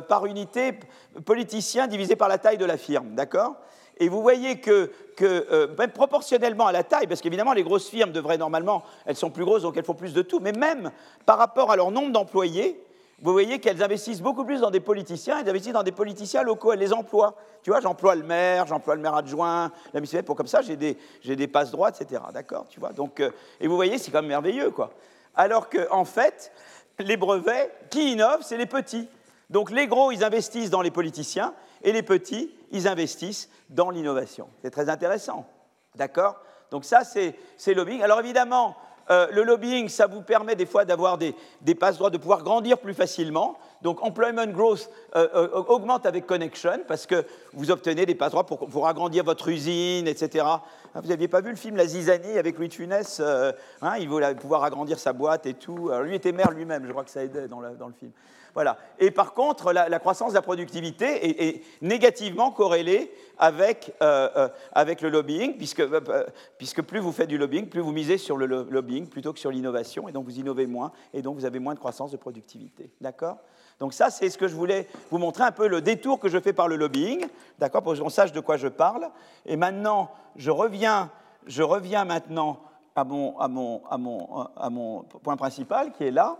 par 0.09 0.24
unité, 0.24 0.81
politiciens 1.26 1.87
divisé 1.87 2.16
par 2.16 2.28
la 2.28 2.39
taille 2.39 2.57
de 2.57 2.64
la 2.64 2.78
firme, 2.78 3.14
d'accord? 3.14 3.57
Et 4.01 4.09
vous 4.09 4.22
voyez 4.22 4.61
que, 4.61 4.91
euh, 5.20 5.68
même 5.78 5.91
proportionnellement 5.91 6.66
à 6.66 6.72
la 6.72 6.83
taille, 6.83 7.07
parce 7.07 7.20
qu'évidemment 7.20 7.53
les 7.53 7.62
grosses 7.62 7.89
firmes 7.89 8.12
devraient 8.12 8.39
normalement, 8.39 8.83
elles 9.05 9.14
sont 9.14 9.31
plus 9.31 9.45
grosses, 9.45 9.62
donc 9.62 9.76
elles 9.76 9.85
font 9.85 9.95
plus 9.95 10.14
de 10.14 10.22
tout, 10.22 10.41
mais 10.41 10.53
même 10.53 10.91
par 11.26 11.37
rapport 11.37 11.70
à 11.70 11.76
leur 11.76 11.91
nombre 11.91 12.11
d'employés, 12.11 12.83
vous 13.22 13.32
voyez 13.32 13.58
qu'elles 13.58 13.82
investissent 13.82 14.22
beaucoup 14.22 14.44
plus 14.44 14.60
dans 14.60 14.70
des 14.70 14.80
politiciens, 14.80 15.38
elles 15.40 15.48
investissent 15.48 15.74
dans 15.74 15.82
des 15.82 15.92
politiciens 15.92 16.42
locaux, 16.42 16.72
elles 16.72 16.78
les 16.78 16.92
emploient. 16.92 17.34
Tu 17.62 17.70
vois, 17.70 17.80
j'emploie 17.80 18.14
le 18.14 18.22
maire, 18.22 18.66
j'emploie 18.66 18.94
le 18.94 19.02
maire 19.02 19.14
adjoint, 19.14 19.70
la 19.92 20.00
mission 20.00 20.22
pour 20.22 20.36
comme 20.36 20.46
ça, 20.46 20.62
j'ai 20.62 20.76
des, 20.76 20.96
des 21.24 21.48
passes 21.48 21.70
droits, 21.70 21.90
etc. 21.90 22.22
D'accord 22.32 22.66
Tu 22.70 22.80
vois 22.80 22.92
Donc, 22.92 23.20
euh, 23.20 23.30
Et 23.60 23.68
vous 23.68 23.76
voyez, 23.76 23.98
c'est 23.98 24.10
quand 24.10 24.22
même 24.22 24.28
merveilleux, 24.28 24.70
quoi. 24.70 24.90
Alors 25.34 25.68
qu'en 25.68 26.00
en 26.00 26.04
fait, 26.04 26.50
les 26.98 27.16
brevets, 27.16 27.70
qui 27.90 28.12
innovent, 28.12 28.42
c'est 28.42 28.56
les 28.56 28.66
petits. 28.66 29.08
Donc 29.50 29.70
les 29.70 29.86
gros, 29.86 30.12
ils 30.12 30.24
investissent 30.24 30.70
dans 30.70 30.82
les 30.82 30.90
politiciens, 30.90 31.54
et 31.82 31.92
les 31.92 32.02
petits, 32.02 32.54
ils 32.70 32.88
investissent 32.88 33.50
dans 33.68 33.90
l'innovation. 33.90 34.48
C'est 34.62 34.70
très 34.70 34.88
intéressant. 34.88 35.46
D'accord? 35.94 36.40
Donc 36.70 36.84
ça, 36.84 37.02
c'est 37.04 37.74
lobbying. 37.74 38.02
Alors 38.02 38.20
évidemment, 38.20 38.76
euh, 39.11 39.26
le 39.32 39.42
lobbying, 39.42 39.88
ça 39.88 40.06
vous 40.06 40.22
permet 40.22 40.54
des 40.54 40.66
fois 40.66 40.84
d'avoir 40.84 41.18
des, 41.18 41.34
des 41.62 41.74
passe-droits, 41.74 42.11
de 42.11 42.18
pouvoir 42.18 42.42
grandir 42.42 42.78
plus 42.78 42.94
facilement. 42.94 43.58
Donc 43.82 44.02
employment 44.04 44.46
growth 44.46 44.88
euh, 45.16 45.26
euh, 45.34 45.48
augmente 45.68 46.06
avec 46.06 46.26
connection 46.26 46.80
parce 46.86 47.06
que 47.06 47.24
vous 47.52 47.70
obtenez 47.70 48.06
des 48.06 48.14
passe-droits 48.14 48.46
pour, 48.46 48.68
pour, 48.68 48.86
agrandir 48.86 49.24
votre 49.24 49.48
usine, 49.48 50.06
etc. 50.06 50.44
Ah, 50.46 51.00
vous 51.02 51.08
n'aviez 51.08 51.28
pas 51.28 51.40
vu 51.40 51.50
le 51.50 51.56
film 51.56 51.76
La 51.76 51.86
Zizanie 51.86 52.38
avec 52.38 52.58
Louis 52.58 52.70
Funès 52.70 53.20
hein, 53.20 53.96
Il 53.98 54.08
voulait 54.08 54.34
pouvoir 54.34 54.64
agrandir 54.64 54.98
sa 54.98 55.12
boîte 55.12 55.46
et 55.46 55.54
tout. 55.54 55.88
Alors, 55.90 56.02
lui 56.02 56.14
était 56.14 56.32
maire 56.32 56.50
lui-même, 56.50 56.84
je 56.86 56.92
crois 56.92 57.04
que 57.04 57.11
ça 57.11 57.24
aidait 57.24 57.48
dans, 57.48 57.61
dans 57.61 57.88
le 57.88 57.94
film. 57.94 58.12
Voilà. 58.55 58.78
Et 58.98 59.11
par 59.11 59.34
contre, 59.34 59.72
la, 59.72 59.98
croissance 59.98 60.30
de 60.30 60.34
la 60.34 60.42
productivité 60.42 61.46
est, 61.48 61.62
négativement 61.80 62.51
corrélée 62.51 63.12
avec, 63.38 63.94
euh, 64.03 64.28
euh, 64.36 64.48
avec, 64.72 65.01
le 65.01 65.09
lobbying, 65.09 65.57
puisque, 65.57 65.80
euh, 65.80 66.24
puisque, 66.59 66.82
plus 66.82 67.01
vous 67.01 67.12
faites 67.12 67.28
du 67.28 67.38
lobbying, 67.38 67.68
plus 67.68 67.80
vous 67.80 67.92
misez 67.92 68.18
sur 68.18 68.36
le 68.36 68.46
lobbying 68.46 69.09
plutôt 69.09 69.32
que 69.32 69.38
sur 69.38 69.51
l'innovation, 69.51 70.09
et 70.09 70.12
donc 70.12 70.24
vous 70.24 70.38
innovez 70.38 70.66
moins, 70.66 70.92
et 71.14 71.22
donc 71.22 71.36
vous 71.36 71.44
avez 71.44 71.59
moins 71.59 71.74
de 71.74 71.78
croissance 71.78 72.11
de 72.11 72.16
productivité. 72.16 72.90
D'accord? 73.01 73.38
Donc 73.78 73.94
ça, 73.94 74.11
c'est 74.11 74.28
ce 74.28 74.36
que 74.36 74.46
je 74.46 74.55
voulais 74.55 74.86
vous 75.11 75.18
montrer 75.18 75.42
un 75.42 75.53
peu 75.53 75.66
le 75.66 75.80
détour 75.80 76.20
que 76.20 76.28
je 76.28 76.38
fais 76.38 76.53
par 76.53 76.68
le 76.68 76.76
lobbying, 76.76 77.26
d'accord, 77.59 77.82
pour 77.82 77.96
qu'on 77.96 78.11
sache 78.11 78.32
de 78.32 78.40
quoi 78.40 78.59
je 78.59 78.68
parle. 78.68 79.09
Et 79.46 79.57
maintenant, 79.57 80.11
je 80.36 80.51
reviens, 80.51 81.11
je 81.46 81.62
reviens 81.62 82.05
maintenant 82.05 82.61
à 82.94 83.05
mon, 83.05 83.38
à 83.38 83.48
mon, 83.48 83.82
à 83.86 83.96
mon, 83.96 84.48
à 84.57 84.68
mon 84.68 85.03
point 85.22 85.36
principal 85.36 85.92
qui 85.92 86.05
est 86.05 86.11
là. 86.11 86.36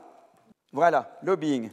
Voilà, 0.73 1.19
lobbying. 1.23 1.71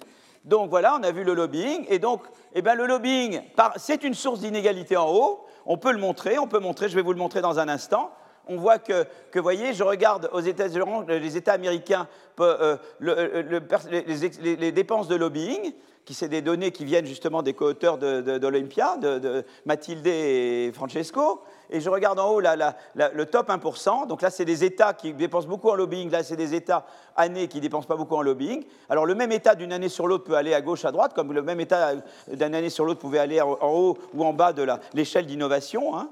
Donc 0.48 0.70
voilà, 0.70 0.98
on 0.98 1.04
a 1.04 1.12
vu 1.12 1.26
le 1.26 1.34
lobbying. 1.34 1.86
Et 1.90 2.00
donc, 2.00 2.22
eh 2.54 2.62
bien, 2.62 2.74
le 2.74 2.88
lobbying, 2.88 3.42
c'est 3.76 4.04
une 4.04 4.14
source 4.14 4.40
d'inégalité 4.40 4.96
en 4.96 5.10
haut. 5.10 5.46
On 5.66 5.78
peut 5.78 5.92
le 5.92 6.00
montrer, 6.00 6.40
on 6.40 6.48
peut 6.48 6.60
montrer, 6.60 6.88
je 6.88 6.96
vais 6.96 7.02
vous 7.02 7.12
le 7.12 7.20
montrer 7.20 7.42
dans 7.42 7.60
un 7.60 7.68
instant. 7.68 8.12
On 8.48 8.56
voit 8.56 8.80
que, 8.80 9.06
vous 9.36 9.42
voyez, 9.44 9.74
je 9.74 9.84
regarde 9.84 10.30
aux 10.32 10.40
États-Unis, 10.40 10.86
les 11.10 11.36
États 11.36 11.52
américains, 11.52 12.08
euh, 12.40 12.78
les, 13.02 14.72
dépenses 14.72 15.10
de 15.10 15.16
lobbying, 15.16 15.74
qui 16.08 16.14
c'est 16.14 16.30
des 16.30 16.42
données 16.42 16.72
qui 16.72 16.86
viennent 16.86 17.06
justement 17.06 17.44
des 17.44 17.54
co-auteurs 17.54 17.98
d'Olympia, 17.98 18.96
de, 18.96 19.20
de, 19.20 19.46
Mathilde 19.66 20.08
et 20.08 20.72
Francesco. 20.74 21.42
Et 21.70 21.82
je 21.82 21.90
regarde 21.90 22.18
en 22.18 22.30
haut 22.30 22.40
le 22.40 23.24
top 23.26 23.50
1%. 23.50 24.08
Donc 24.08 24.22
là, 24.22 24.30
c'est 24.30 24.46
des 24.46 24.64
États 24.64 24.94
qui 24.94 25.14
dépensent 25.14 25.50
beaucoup 25.50 25.68
en 25.70 25.76
lobbying. 25.76 26.10
Là, 26.10 26.24
c'est 26.24 26.38
des 26.38 26.56
États 26.56 26.86
années 27.18 27.50
qui 27.50 27.58
ne 27.58 27.62
dépensent 27.64 27.90
pas 27.90 27.98
beaucoup 27.98 28.16
en 28.16 28.22
lobbying. 28.22 28.64
Alors 28.88 29.06
le 29.06 29.16
même 29.16 29.34
État 29.34 29.54
d'une 29.54 29.74
année 29.74 29.90
sur 29.90 30.08
l'autre 30.08 30.24
peut 30.24 30.38
aller 30.38 30.54
à 30.54 30.62
gauche, 30.62 30.86
à 30.86 30.94
droite, 30.94 31.14
comme 31.14 31.34
le 31.34 31.42
même 31.42 31.60
État 31.60 31.96
d'une 32.32 32.56
année 32.56 32.70
sur 32.70 32.86
l'autre 32.86 33.02
pouvait 33.02 33.20
aller 33.20 33.42
en 33.42 33.58
haut 33.62 33.98
ou 34.14 34.24
en 34.24 34.32
bas 34.32 34.54
de 34.54 34.66
l'échelle 34.94 35.26
d'innovation. 35.26 35.98
Hein. 35.98 36.08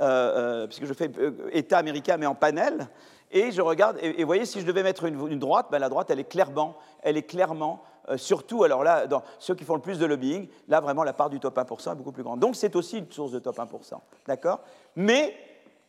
Euh, 0.00 0.62
euh, 0.62 0.66
puisque 0.66 0.86
je 0.86 0.94
fais 0.94 1.10
euh, 1.18 1.32
État 1.52 1.76
américain 1.76 2.16
mais 2.16 2.26
en 2.26 2.36
panel. 2.36 2.88
Et 3.32 3.50
je 3.52 3.60
regarde, 3.60 3.98
et, 4.00 4.20
vous 4.20 4.26
voyez, 4.26 4.46
si 4.46 4.60
je 4.60 4.66
devais 4.66 4.82
mettre 4.82 5.04
une, 5.04 5.38
droite, 5.38 5.66
ben 5.70 5.78
la 5.78 5.88
droite, 5.88 6.10
elle 6.10 6.20
est 6.20 6.24
clairement, 6.24 6.76
elle 7.02 7.16
est 7.16 7.22
clairement 7.22 7.82
surtout, 8.16 8.64
alors 8.64 8.82
là, 8.82 9.06
dans 9.06 9.22
ceux 9.38 9.54
qui 9.54 9.64
font 9.64 9.74
le 9.74 9.80
plus 9.80 9.98
de 9.98 10.06
lobbying, 10.06 10.48
là, 10.68 10.80
vraiment, 10.80 11.04
la 11.04 11.12
part 11.12 11.30
du 11.30 11.40
top 11.40 11.56
1% 11.56 11.92
est 11.92 11.94
beaucoup 11.94 12.12
plus 12.12 12.22
grande. 12.22 12.40
Donc, 12.40 12.56
c'est 12.56 12.76
aussi 12.76 12.98
une 12.98 13.10
source 13.10 13.32
de 13.32 13.38
top 13.38 13.58
1%. 13.58 13.94
D'accord? 14.26 14.60
Mais 14.96 15.34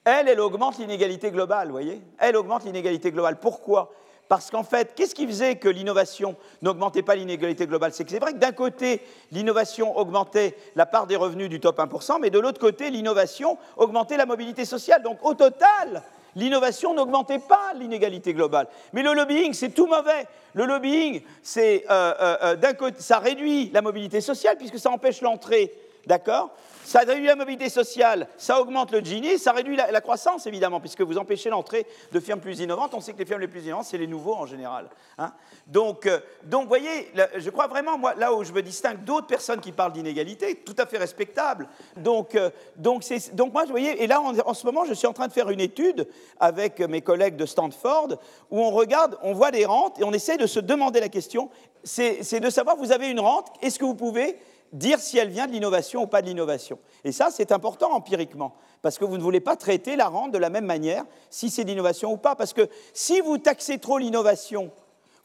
elle, 0.04 0.28
elle 0.28 0.40
augmente 0.40 0.78
l'inégalité 0.78 1.32
globale, 1.32 1.68
vous 1.68 1.74
voyez? 1.74 2.02
Elle 2.18 2.36
augmente 2.36 2.66
l'inégalité 2.66 3.12
globale. 3.12 3.40
Pourquoi? 3.40 3.92
Parce 4.28 4.50
qu'en 4.50 4.64
fait, 4.64 4.96
qu'est-ce 4.96 5.14
qui 5.14 5.28
faisait 5.28 5.58
que 5.58 5.68
l'innovation 5.68 6.38
n'augmentait 6.62 7.02
pas 7.02 7.16
l'inégalité 7.16 7.68
globale? 7.68 7.92
C'est 7.92 8.06
que 8.06 8.12
c'est 8.12 8.20
vrai 8.20 8.32
que 8.32 8.38
d'un 8.38 8.54
côté, 8.54 9.02
l'innovation 9.32 9.98
augmentait 9.98 10.56
la 10.76 10.86
part 10.86 11.06
des 11.06 11.18
revenus 11.18 11.50
du 11.50 11.60
top 11.60 11.78
1%, 11.78 12.20
mais 12.22 12.30
de 12.30 12.40
l'autre 12.40 12.60
côté, 12.60 12.90
l'innovation 12.90 13.58
augmentait 13.76 14.16
la 14.16 14.26
mobilité 14.26 14.64
sociale. 14.64 15.04
Donc 15.04 15.18
au 15.24 15.34
total, 15.34 16.02
l'innovation 16.36 16.94
n'augmentait 16.94 17.40
pas 17.40 17.74
l'inégalité 17.76 18.34
globale. 18.34 18.68
Mais 18.94 19.04
le 19.04 19.14
lobbying, 19.14 19.54
c'est 19.54 19.70
tout 19.70 19.88
mauvais. 19.88 20.28
Le 20.54 20.66
lobbying, 20.66 21.22
c'est 21.42 21.86
euh, 21.90 22.14
euh, 22.20 22.38
euh, 22.44 22.56
d'un 22.56 22.74
côté, 22.74 23.02
ça 23.02 23.20
réduit 23.20 23.70
la 23.74 23.82
mobilité 23.82 24.22
sociale 24.22 24.58
puisque 24.58 24.80
ça 24.80 24.92
empêche 24.92 25.22
l'entrée, 25.22 25.74
d'accord? 26.06 26.52
Ça 26.84 27.00
réduit 27.00 27.26
la 27.26 27.36
mobilité 27.36 27.70
sociale, 27.70 28.28
ça 28.38 28.62
augmente 28.62 28.92
le 28.92 29.00
Gini, 29.00 29.38
ça 29.38 29.52
réduit 29.52 29.76
la, 29.76 30.02
croissance 30.02 30.48
évidemment, 30.48 30.80
puisque 30.80 31.02
vous 31.02 31.18
empêchez 31.18 31.50
l'entrée 31.50 31.86
de 32.12 32.20
firmes 32.20 32.40
plus 32.40 32.60
innovantes. 32.60 32.94
On 32.94 33.02
sait 33.02 33.14
que 33.14 33.20
les 33.20 33.26
firmes 33.26 33.42
les 33.42 33.48
plus 33.48 33.64
innovantes, 33.64 33.86
c'est 33.86 33.98
les 33.98 34.08
nouveaux 34.08 34.36
en 34.36 34.46
général. 34.46 34.90
Hein. 35.18 35.32
donc, 35.68 36.06
euh, 36.06 36.20
donc, 36.44 36.64
vous 36.64 36.68
voyez, 36.68 37.12
je 37.36 37.50
crois 37.50 37.68
vraiment, 37.68 37.98
moi, 37.98 38.16
là 38.16 38.34
où 38.34 38.44
je 38.44 38.52
me 38.52 38.62
distingue 38.62 39.04
d'autres 39.04 39.28
personnes 39.28 39.60
qui 39.60 39.72
parlent 39.72 39.94
d'inégalité, 39.94 40.56
tout 40.56 40.76
à 40.78 40.86
fait 40.86 40.98
respectable. 40.98 41.68
Donc, 41.98 42.36
euh, 42.36 42.50
donc, 42.76 43.04
donc, 43.34 43.54
moi, 43.54 43.64
vous 43.66 43.72
voyez, 43.72 44.04
et 44.04 44.08
là, 44.08 44.22
en, 44.22 44.54
ce 44.54 44.66
moment, 44.66 44.86
je 44.86 44.94
suis 44.94 45.08
en 45.08 45.14
train 45.14 45.28
de 45.28 45.34
faire 45.34 45.50
une 45.50 45.60
étude 45.60 46.08
avec 46.40 46.80
mes 46.80 47.02
collègues 47.02 47.36
de 47.36 47.46
Stanford, 47.46 48.18
où 48.50 48.60
on 48.60 48.72
regarde, 48.72 49.18
on 49.22 49.34
voit 49.34 49.52
des 49.52 49.66
rentes, 49.66 50.00
et 50.00 50.04
on 50.04 50.14
essaie 50.14 50.38
de 50.38 50.48
se 50.48 50.60
demander 50.60 51.00
la 51.00 51.10
question, 51.10 51.50
c'est 51.84 52.40
de 52.40 52.50
savoir, 52.50 52.76
vous 52.76 52.92
avez 52.92 53.10
une 53.10 53.20
rente, 53.20 53.48
est-ce 53.62 53.80
que 53.80 53.86
vous 53.86 53.96
pouvez 53.96 54.38
dire 54.72 55.00
si 55.00 55.18
elle 55.18 55.30
vient 55.30 55.48
de 55.48 55.52
l'innovation 55.52 56.04
ou 56.04 56.08
pas 56.08 56.22
de 56.22 56.28
l'innovation. 56.28 56.80
Et 57.04 57.12
ça, 57.12 57.30
c'est 57.32 57.52
important 57.52 57.92
empiriquement, 57.92 58.56
parce 58.82 58.98
que 58.98 59.06
vous 59.06 59.18
ne 59.18 59.24
voulez 59.24 59.40
pas 59.40 59.56
traiter 59.56 59.96
la 59.96 60.08
rente 60.08 60.32
de 60.32 60.38
la 60.38 60.50
même 60.50 60.66
manière 60.66 61.06
si 61.30 61.50
c'est 61.50 61.64
l'innovation 61.64 62.12
ou 62.12 62.18
pas. 62.18 62.36
Parce 62.36 62.54
que 62.54 62.70
si 62.94 63.22
vous 63.22 63.38
taxez 63.38 63.78
trop 63.78 63.98
l'innovation, 63.98 64.72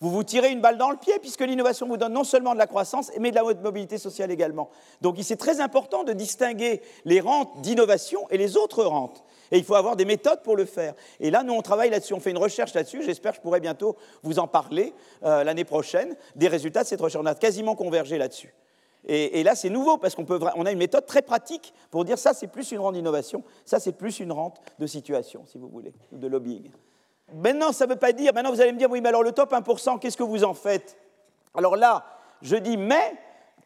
vous 0.00 0.10
vous 0.10 0.24
tirez 0.24 0.50
une 0.50 0.60
balle 0.60 0.76
dans 0.76 0.90
le 0.90 0.96
pied, 0.96 1.14
puisque 1.20 1.40
l'innovation 1.40 1.86
vous 1.86 1.96
donne 1.96 2.12
non 2.12 2.24
seulement 2.24 2.52
de 2.52 2.58
la 2.58 2.66
croissance, 2.66 3.10
mais 3.18 3.30
de 3.30 3.36
la 3.36 3.42
mobilité 3.42 3.98
sociale 3.98 4.30
également. 4.30 4.68
Donc 5.00 5.16
c'est 5.22 5.36
très 5.36 5.60
important 5.60 6.04
de 6.04 6.12
distinguer 6.12 6.82
les 7.04 7.20
rentes 7.20 7.60
d'innovation 7.62 8.28
et 8.30 8.36
les 8.36 8.56
autres 8.56 8.84
rentes. 8.84 9.24
Et 9.52 9.58
il 9.58 9.64
faut 9.64 9.76
avoir 9.76 9.96
des 9.96 10.04
méthodes 10.04 10.42
pour 10.42 10.56
le 10.56 10.64
faire. 10.64 10.94
Et 11.20 11.30
là, 11.30 11.42
nous, 11.44 11.54
on 11.54 11.62
travaille 11.62 11.88
là-dessus, 11.88 12.14
on 12.14 12.20
fait 12.20 12.32
une 12.32 12.38
recherche 12.38 12.74
là-dessus. 12.74 13.02
J'espère 13.04 13.32
que 13.32 13.36
je 13.36 13.42
pourrai 13.42 13.60
bientôt 13.60 13.96
vous 14.22 14.38
en 14.38 14.48
parler 14.48 14.92
euh, 15.24 15.44
l'année 15.44 15.64
prochaine, 15.64 16.16
des 16.34 16.48
résultats 16.48 16.82
de 16.82 16.88
cette 16.88 17.00
recherche. 17.00 17.22
On 17.22 17.26
a 17.26 17.34
quasiment 17.34 17.76
convergé 17.76 18.18
là-dessus. 18.18 18.52
Et, 19.08 19.44
là, 19.44 19.54
c'est 19.54 19.70
nouveau 19.70 19.98
parce 19.98 20.16
qu'on 20.16 20.26
on 20.28 20.66
a 20.66 20.72
une 20.72 20.78
méthode 20.78 21.06
très 21.06 21.22
pratique 21.22 21.72
pour 21.92 22.04
dire 22.04 22.18
ça, 22.18 22.34
c'est 22.34 22.48
plus 22.48 22.72
une 22.72 22.80
rente 22.80 22.94
d'innovation, 22.94 23.44
ça, 23.64 23.78
c'est 23.78 23.92
plus 23.92 24.18
une 24.18 24.32
rente 24.32 24.60
de 24.80 24.86
situation, 24.86 25.44
si 25.46 25.58
vous 25.58 25.68
voulez, 25.68 25.92
de 26.10 26.26
lobbying. 26.26 26.70
Maintenant, 27.32 27.70
ça 27.70 27.86
ne 27.86 27.92
veut 27.92 27.98
pas 27.98 28.12
dire, 28.12 28.34
maintenant 28.34 28.50
vous 28.50 28.60
allez 28.60 28.72
me 28.72 28.78
dire, 28.78 28.90
oui, 28.90 29.00
mais 29.00 29.08
alors 29.08 29.22
le 29.22 29.32
top 29.32 29.52
1%, 29.52 30.00
qu'est-ce 30.00 30.16
que 30.16 30.24
vous 30.24 30.42
en 30.42 30.54
faites? 30.54 30.96
Alors 31.54 31.76
là, 31.76 32.04
je 32.42 32.56
dis, 32.56 32.76
mais 32.76 33.14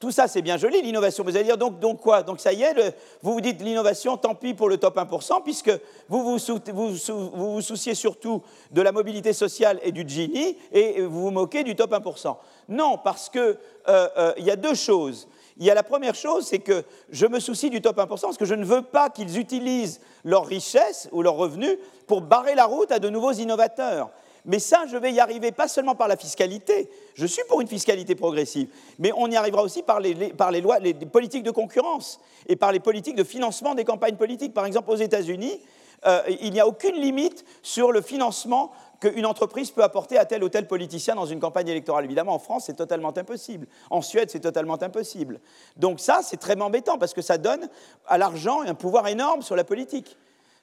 tout 0.00 0.10
ça, 0.10 0.28
c'est 0.28 0.40
bien 0.40 0.56
joli, 0.56 0.80
l'innovation. 0.80 1.22
Vous 1.22 1.36
allez 1.36 1.44
dire, 1.44 1.58
donc, 1.58 2.00
quoi? 2.00 2.22
Donc 2.22 2.40
ça 2.40 2.54
y 2.54 2.62
est, 2.62 2.74
vous 3.22 3.34
vous 3.34 3.40
dites 3.42 3.60
l'innovation, 3.60 4.16
tant 4.16 4.34
pis 4.34 4.54
pour 4.54 4.70
le 4.70 4.78
top 4.78 4.96
1%, 4.96 5.42
puisque 5.42 5.70
vous 6.08 6.38
vous, 6.38 6.38
vous, 6.72 7.30
vous 7.34 7.60
souciez 7.60 7.94
surtout 7.94 8.42
de 8.70 8.80
la 8.80 8.92
mobilité 8.92 9.34
sociale 9.34 9.78
et 9.82 9.92
du 9.92 10.08
Gini, 10.08 10.56
et 10.72 11.02
vous 11.02 11.20
vous 11.20 11.30
moquez 11.30 11.64
du 11.64 11.76
top 11.76 11.92
1%. 11.92 12.34
Non, 12.70 12.96
parce 12.96 13.28
qu'il 13.28 13.40
euh, 13.40 13.58
euh, 13.88 14.32
y 14.38 14.50
a 14.50 14.56
deux 14.56 14.74
choses. 14.74 15.28
Il 15.58 15.66
y 15.66 15.70
a 15.70 15.74
la 15.74 15.82
première 15.82 16.14
chose, 16.14 16.46
c'est 16.46 16.60
que 16.60 16.82
je 17.10 17.26
me 17.26 17.38
soucie 17.38 17.68
du 17.68 17.82
top 17.82 17.98
1%, 17.98 18.06
parce 18.08 18.38
que 18.38 18.46
je 18.46 18.54
ne 18.54 18.64
veux 18.64 18.80
pas 18.80 19.10
qu'ils 19.10 19.38
utilisent 19.38 20.00
leur 20.24 20.46
richesse 20.46 21.10
ou 21.12 21.20
leurs 21.20 21.34
revenus 21.34 21.76
pour 22.06 22.22
barrer 22.22 22.54
la 22.54 22.64
route 22.64 22.90
à 22.90 23.00
de 23.00 23.10
nouveaux 23.10 23.32
innovateurs. 23.32 24.08
Mais 24.44 24.58
ça, 24.58 24.84
je 24.90 24.96
vais 24.96 25.12
y 25.12 25.20
arriver 25.20 25.52
pas 25.52 25.68
seulement 25.68 25.94
par 25.94 26.08
la 26.08 26.16
fiscalité. 26.16 26.90
Je 27.14 27.26
suis 27.26 27.42
pour 27.48 27.60
une 27.60 27.68
fiscalité 27.68 28.14
progressive, 28.14 28.68
mais 28.98 29.12
on 29.16 29.30
y 29.30 29.36
arrivera 29.36 29.62
aussi 29.62 29.82
par 29.82 30.00
les, 30.00 30.14
lois, 30.60 30.78
les 30.78 30.94
politiques 30.94 31.42
de 31.42 31.50
concurrence 31.50 32.20
et 32.48 32.56
par 32.56 32.72
les 32.72 32.80
politiques 32.80 33.16
de 33.16 33.24
financement 33.24 33.74
des 33.74 33.84
campagnes 33.84 34.16
politiques. 34.16 34.54
Par 34.54 34.66
exemple, 34.66 34.90
aux 34.90 34.96
États-Unis, 34.96 35.60
euh, 36.06 36.22
il 36.40 36.52
n'y 36.52 36.60
a 36.60 36.66
aucune 36.66 36.96
limite 36.96 37.44
sur 37.62 37.92
le 37.92 38.00
financement 38.00 38.72
qu'une 39.00 39.26
entreprise 39.26 39.70
peut 39.70 39.82
apporter 39.82 40.18
à 40.18 40.24
tel 40.24 40.44
ou 40.44 40.48
tel 40.48 40.66
politicien 40.66 41.14
dans 41.14 41.26
une 41.26 41.40
campagne 41.40 41.68
électorale. 41.68 42.04
Évidemment, 42.04 42.34
en 42.34 42.38
France, 42.38 42.64
c'est 42.66 42.76
totalement 42.76 43.16
impossible. 43.16 43.66
En 43.90 44.02
Suède, 44.02 44.30
c'est 44.30 44.40
totalement 44.40 44.82
impossible. 44.82 45.40
Donc 45.76 46.00
ça, 46.00 46.20
c'est 46.22 46.36
très 46.36 46.60
embêtant 46.60 46.98
parce 46.98 47.14
que 47.14 47.22
ça 47.22 47.38
donne 47.38 47.68
à 48.06 48.18
l'argent 48.18 48.60
un 48.60 48.74
pouvoir 48.74 49.08
énorme 49.08 49.42
sur 49.42 49.56
la 49.56 49.64
politique. 49.64 50.16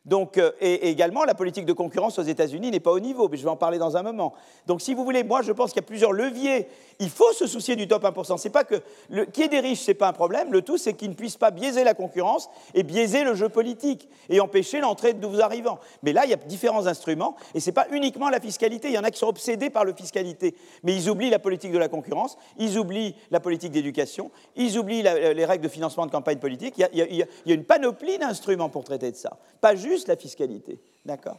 Donc, 0.07 0.37
euh, 0.37 0.51
et, 0.61 0.89
également, 0.89 1.25
la 1.25 1.35
politique 1.35 1.65
de 1.65 1.73
concurrence 1.73 2.17
aux 2.17 2.23
États-Unis 2.23 2.71
n'est 2.71 2.79
pas 2.79 2.91
au 2.91 2.99
niveau, 2.99 3.27
mais 3.29 3.35
je 3.35 3.43
vais 3.43 3.49
en 3.49 3.57
parler 3.57 3.77
dans 3.77 3.97
un 3.97 4.03
moment. 4.03 4.33
Donc, 4.65 4.81
si 4.81 4.93
vous 4.93 5.03
voulez, 5.03 5.23
moi, 5.23 5.41
je 5.41 5.51
pense 5.51 5.71
qu'il 5.71 5.81
y 5.81 5.85
a 5.85 5.87
plusieurs 5.87 6.13
leviers. 6.13 6.67
Il 6.99 7.09
faut 7.09 7.33
se 7.33 7.45
soucier 7.45 7.75
du 7.75 7.89
top 7.89 8.05
1%. 8.05 8.37
C'est 8.37 8.49
pas 8.49 8.63
que 8.63 8.75
le, 9.09 9.25
qui 9.25 9.43
est 9.43 9.49
des 9.49 9.59
riches, 9.59 9.81
c'est 9.81 9.93
pas 9.93 10.07
un 10.07 10.13
problème. 10.13 10.53
Le 10.53 10.61
tout, 10.61 10.77
c'est 10.77 10.93
qu'ils 10.93 11.09
ne 11.09 11.13
puissent 11.13 11.35
pas 11.35 11.51
biaiser 11.51 11.83
la 11.83 11.93
concurrence 11.93 12.49
et 12.73 12.83
biaiser 12.83 13.25
le 13.25 13.35
jeu 13.35 13.49
politique 13.49 14.07
et 14.29 14.39
empêcher 14.39 14.79
l'entrée 14.79 15.13
de 15.13 15.19
nouveaux 15.19 15.41
arrivants. 15.41 15.77
Mais 16.03 16.13
là, 16.13 16.23
il 16.23 16.31
y 16.31 16.33
a 16.33 16.37
différents 16.37 16.87
instruments 16.87 17.35
et 17.53 17.59
c'est 17.59 17.73
pas 17.73 17.87
uniquement 17.91 18.29
la 18.29 18.39
fiscalité. 18.39 18.87
Il 18.87 18.93
y 18.93 18.97
en 18.97 19.03
a 19.03 19.11
qui 19.11 19.19
sont 19.19 19.27
obsédés 19.27 19.69
par 19.69 19.83
la 19.83 19.93
fiscalité, 19.93 20.55
mais 20.83 20.95
ils 20.95 21.09
oublient 21.09 21.29
la 21.29 21.39
politique 21.39 21.73
de 21.73 21.77
la 21.77 21.89
concurrence, 21.89 22.37
ils 22.57 22.79
oublient 22.79 23.13
la 23.29 23.41
politique 23.41 23.71
d'éducation, 23.71 24.31
ils 24.55 24.77
oublient 24.77 25.03
les 25.03 25.45
règles 25.45 25.63
de 25.63 25.69
financement 25.69 26.05
de 26.05 26.11
campagne 26.11 26.37
politique. 26.37 26.75
Il 26.77 26.81
y 26.81 27.01
a, 27.01 27.07
il 27.09 27.17
y 27.45 27.51
a 27.51 27.55
une 27.55 27.65
panoplie 27.65 28.17
d'instruments 28.17 28.69
pour 28.69 28.85
traiter 28.85 29.11
de 29.11 29.17
ça. 29.17 29.37
Pas 29.59 29.75
juste 29.75 29.96
la 30.05 30.15
fiscalité. 30.15 30.79
D'accord 31.05 31.37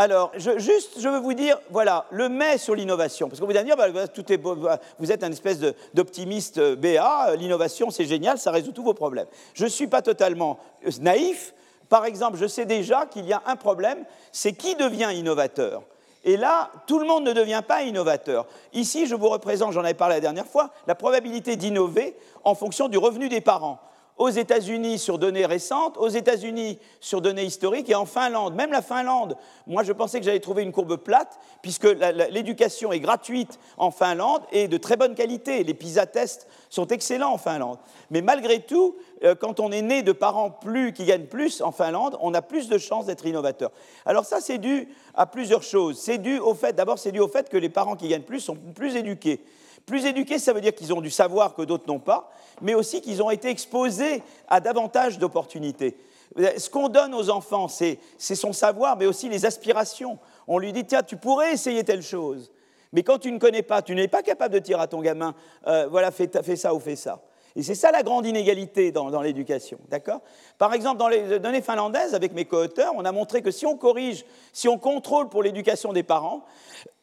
alors, 0.00 0.30
je, 0.36 0.60
juste, 0.60 1.00
je 1.00 1.08
veux 1.08 1.18
vous 1.18 1.34
dire, 1.34 1.58
voilà, 1.70 2.06
le 2.12 2.28
mais 2.28 2.56
sur 2.56 2.76
l'innovation. 2.76 3.28
Parce 3.28 3.40
que 3.40 3.44
vous 3.44 3.50
allez 3.50 3.64
dire, 3.64 3.76
bah, 3.76 4.06
tout 4.06 4.32
est, 4.32 4.40
vous 4.40 5.12
êtes 5.12 5.24
un 5.24 5.32
espèce 5.32 5.58
d'optimiste 5.92 6.58
euh, 6.58 6.76
BA, 6.76 7.34
l'innovation 7.34 7.90
c'est 7.90 8.04
génial, 8.04 8.38
ça 8.38 8.52
résout 8.52 8.70
tous 8.70 8.84
vos 8.84 8.94
problèmes. 8.94 9.26
Je 9.54 9.64
ne 9.64 9.68
suis 9.68 9.88
pas 9.88 10.00
totalement 10.00 10.60
euh, 10.86 10.90
naïf. 11.00 11.52
Par 11.88 12.04
exemple, 12.04 12.38
je 12.38 12.46
sais 12.46 12.64
déjà 12.64 13.06
qu'il 13.06 13.26
y 13.26 13.32
a 13.32 13.42
un 13.46 13.56
problème, 13.56 14.04
c'est 14.30 14.52
qui 14.52 14.76
devient 14.76 15.10
innovateur. 15.12 15.82
Et 16.22 16.36
là, 16.36 16.70
tout 16.86 17.00
le 17.00 17.06
monde 17.06 17.24
ne 17.24 17.32
devient 17.32 17.62
pas 17.66 17.82
innovateur. 17.82 18.46
Ici, 18.74 19.06
je 19.06 19.16
vous 19.16 19.28
représente, 19.28 19.72
j'en 19.72 19.82
avais 19.82 19.94
parlé 19.94 20.14
la 20.14 20.20
dernière 20.20 20.46
fois, 20.46 20.70
la 20.86 20.94
probabilité 20.94 21.56
d'innover 21.56 22.14
en 22.44 22.54
fonction 22.54 22.88
du 22.88 22.98
revenu 22.98 23.28
des 23.28 23.40
parents 23.40 23.80
aux 24.18 24.28
États-Unis 24.28 24.98
sur 24.98 25.18
données 25.18 25.46
récentes, 25.46 25.96
aux 25.96 26.08
États-Unis 26.08 26.78
sur 27.00 27.20
données 27.20 27.44
historiques 27.44 27.88
et 27.88 27.94
en 27.94 28.04
Finlande. 28.04 28.54
Même 28.54 28.72
la 28.72 28.82
Finlande, 28.82 29.36
moi 29.66 29.84
je 29.84 29.92
pensais 29.92 30.18
que 30.18 30.26
j'allais 30.26 30.40
trouver 30.40 30.64
une 30.64 30.72
courbe 30.72 30.96
plate, 30.96 31.38
puisque 31.62 31.88
l'éducation 32.30 32.92
est 32.92 33.00
gratuite 33.00 33.58
en 33.76 33.90
Finlande 33.90 34.42
et 34.52 34.68
de 34.68 34.76
très 34.76 34.96
bonne 34.96 35.14
qualité. 35.14 35.62
Les 35.62 35.74
PISA 35.74 36.06
tests 36.06 36.48
sont 36.68 36.88
excellents 36.88 37.32
en 37.32 37.38
Finlande. 37.38 37.78
Mais 38.10 38.20
malgré 38.20 38.60
tout, 38.60 38.96
euh, 39.24 39.34
quand 39.34 39.60
on 39.60 39.70
est 39.70 39.82
né 39.82 40.02
de 40.02 40.12
parents 40.12 40.50
plus, 40.50 40.92
qui 40.92 41.04
gagnent 41.04 41.26
plus 41.26 41.60
en 41.62 41.72
Finlande, 41.72 42.16
on 42.20 42.34
a 42.34 42.42
plus 42.42 42.68
de 42.68 42.78
chances 42.78 43.06
d'être 43.06 43.26
innovateur. 43.26 43.70
Alors 44.04 44.24
ça, 44.24 44.40
c'est 44.40 44.58
dû 44.58 44.88
à 45.14 45.26
plusieurs 45.26 45.62
choses. 45.62 45.98
C'est 45.98 46.18
dû 46.18 46.38
au 46.38 46.54
fait, 46.54 46.74
d'abord, 46.74 46.98
c'est 46.98 47.12
dû 47.12 47.20
au 47.20 47.28
fait 47.28 47.48
que 47.48 47.56
les 47.56 47.68
parents 47.68 47.96
qui 47.96 48.08
gagnent 48.08 48.22
plus 48.22 48.40
sont 48.40 48.56
plus 48.56 48.96
éduqués. 48.96 49.40
Plus 49.88 50.04
éduqués, 50.04 50.38
ça 50.38 50.52
veut 50.52 50.60
dire 50.60 50.74
qu'ils 50.74 50.92
ont 50.92 51.00
du 51.00 51.10
savoir 51.10 51.54
que 51.54 51.62
d'autres 51.62 51.86
n'ont 51.88 51.98
pas, 51.98 52.30
mais 52.60 52.74
aussi 52.74 53.00
qu'ils 53.00 53.22
ont 53.22 53.30
été 53.30 53.48
exposés 53.48 54.22
à 54.46 54.60
davantage 54.60 55.18
d'opportunités. 55.18 55.96
Ce 56.36 56.68
qu'on 56.68 56.90
donne 56.90 57.14
aux 57.14 57.30
enfants, 57.30 57.68
c'est 57.68 57.98
son 58.18 58.52
savoir, 58.52 58.98
mais 58.98 59.06
aussi 59.06 59.30
les 59.30 59.46
aspirations. 59.46 60.18
On 60.46 60.58
lui 60.58 60.74
dit, 60.74 60.84
tiens, 60.84 61.02
tu 61.02 61.16
pourrais 61.16 61.54
essayer 61.54 61.84
telle 61.84 62.02
chose. 62.02 62.52
Mais 62.92 63.02
quand 63.02 63.18
tu 63.18 63.32
ne 63.32 63.38
connais 63.38 63.62
pas, 63.62 63.80
tu 63.80 63.94
n'es 63.94 64.08
pas 64.08 64.22
capable 64.22 64.52
de 64.54 64.58
dire 64.58 64.78
à 64.78 64.86
ton 64.86 65.00
gamin, 65.00 65.34
euh, 65.66 65.88
voilà, 65.90 66.10
fais, 66.10 66.30
fais, 66.42 66.56
ça 66.56 66.74
ou 66.74 66.80
fais 66.80 66.96
ça. 66.96 67.22
Et 67.58 67.64
c'est 67.64 67.74
ça 67.74 67.90
la 67.90 68.04
grande 68.04 68.24
inégalité 68.24 68.92
dans, 68.92 69.20
l'éducation. 69.20 69.80
D'accord? 69.88 70.20
Par 70.58 70.72
exemple, 70.74 70.98
dans 70.98 71.08
les 71.08 71.40
données 71.40 71.60
finlandaises, 71.60 72.14
avec 72.14 72.32
mes 72.32 72.44
co-auteurs, 72.44 72.92
on 72.94 73.04
a 73.04 73.10
montré 73.10 73.42
que 73.42 73.50
si 73.50 73.66
on 73.66 73.76
corrige, 73.76 74.24
si 74.52 74.68
on 74.68 74.78
contrôle 74.78 75.28
pour 75.28 75.42
l'éducation 75.42 75.92
des 75.92 76.04
parents, 76.04 76.44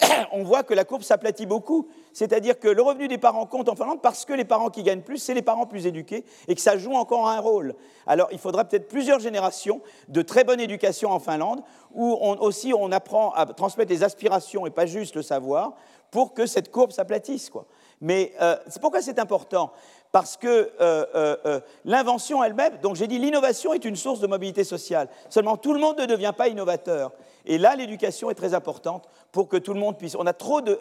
on 0.31 0.43
voit 0.45 0.63
que 0.63 0.73
la 0.73 0.85
courbe 0.85 1.01
s'aplatit 1.01 1.45
beaucoup. 1.45 1.89
C'est-à-dire 2.13 2.57
que 2.57 2.69
le 2.69 2.81
revenu 2.81 3.09
des 3.09 3.17
parents 3.17 3.45
compte 3.45 3.67
en 3.67 3.75
Finlande 3.75 4.01
parce 4.01 4.23
que 4.23 4.31
les 4.31 4.45
parents 4.45 4.69
qui 4.69 4.83
gagnent 4.83 5.01
plus, 5.01 5.17
c'est 5.17 5.33
les 5.33 5.41
parents 5.41 5.65
plus 5.65 5.87
éduqués 5.87 6.23
et 6.47 6.55
que 6.55 6.61
ça 6.61 6.77
joue 6.77 6.93
encore 6.93 7.27
un 7.27 7.41
rôle. 7.41 7.75
Alors 8.07 8.29
il 8.31 8.39
faudra 8.39 8.63
peut-être 8.63 8.87
plusieurs 8.87 9.19
générations 9.19 9.81
de 10.07 10.21
très 10.21 10.45
bonne 10.45 10.61
éducation 10.61 11.11
en 11.11 11.19
Finlande 11.19 11.63
où 11.93 12.17
on, 12.21 12.39
aussi 12.39 12.73
on 12.73 12.93
apprend 12.93 13.31
à 13.31 13.45
transmettre 13.45 13.91
les 13.91 14.03
aspirations 14.03 14.65
et 14.65 14.69
pas 14.69 14.85
juste 14.85 15.17
le 15.17 15.21
savoir 15.21 15.73
pour 16.11 16.33
que 16.33 16.45
cette 16.45 16.71
courbe 16.71 16.93
s'aplatisse. 16.93 17.51
Mais 18.01 18.33
euh, 18.41 18.55
c'est 18.67 18.81
pourquoi 18.81 19.01
c'est 19.01 19.19
important 19.19 19.71
parce 20.15 20.37
que 20.37 20.71
euh, 20.79 21.05
euh, 21.13 21.59
l'invention 21.83 22.41
elle-même, 22.41 22.77
donc 22.81 22.95
j'ai 22.95 23.05
dit 23.05 23.19
l'innovation 23.19 23.73
est 23.73 23.83
une 23.83 23.97
source 23.97 24.21
de 24.21 24.27
mobilité 24.27 24.63
sociale. 24.63 25.09
Seulement 25.29 25.57
tout 25.57 25.73
le 25.73 25.79
monde 25.81 25.99
ne 25.99 26.05
devient 26.05 26.31
pas 26.33 26.47
innovateur. 26.47 27.11
Et 27.45 27.57
là, 27.57 27.75
l'éducation 27.75 28.29
est 28.29 28.33
très 28.33 28.53
importante 28.53 29.09
pour 29.33 29.49
que 29.49 29.57
tout 29.57 29.73
le 29.73 29.79
monde 29.81 29.97
puisse. 29.97 30.15
On 30.15 30.25
a 30.25 30.31
trop 30.31 30.61
de, 30.61 30.79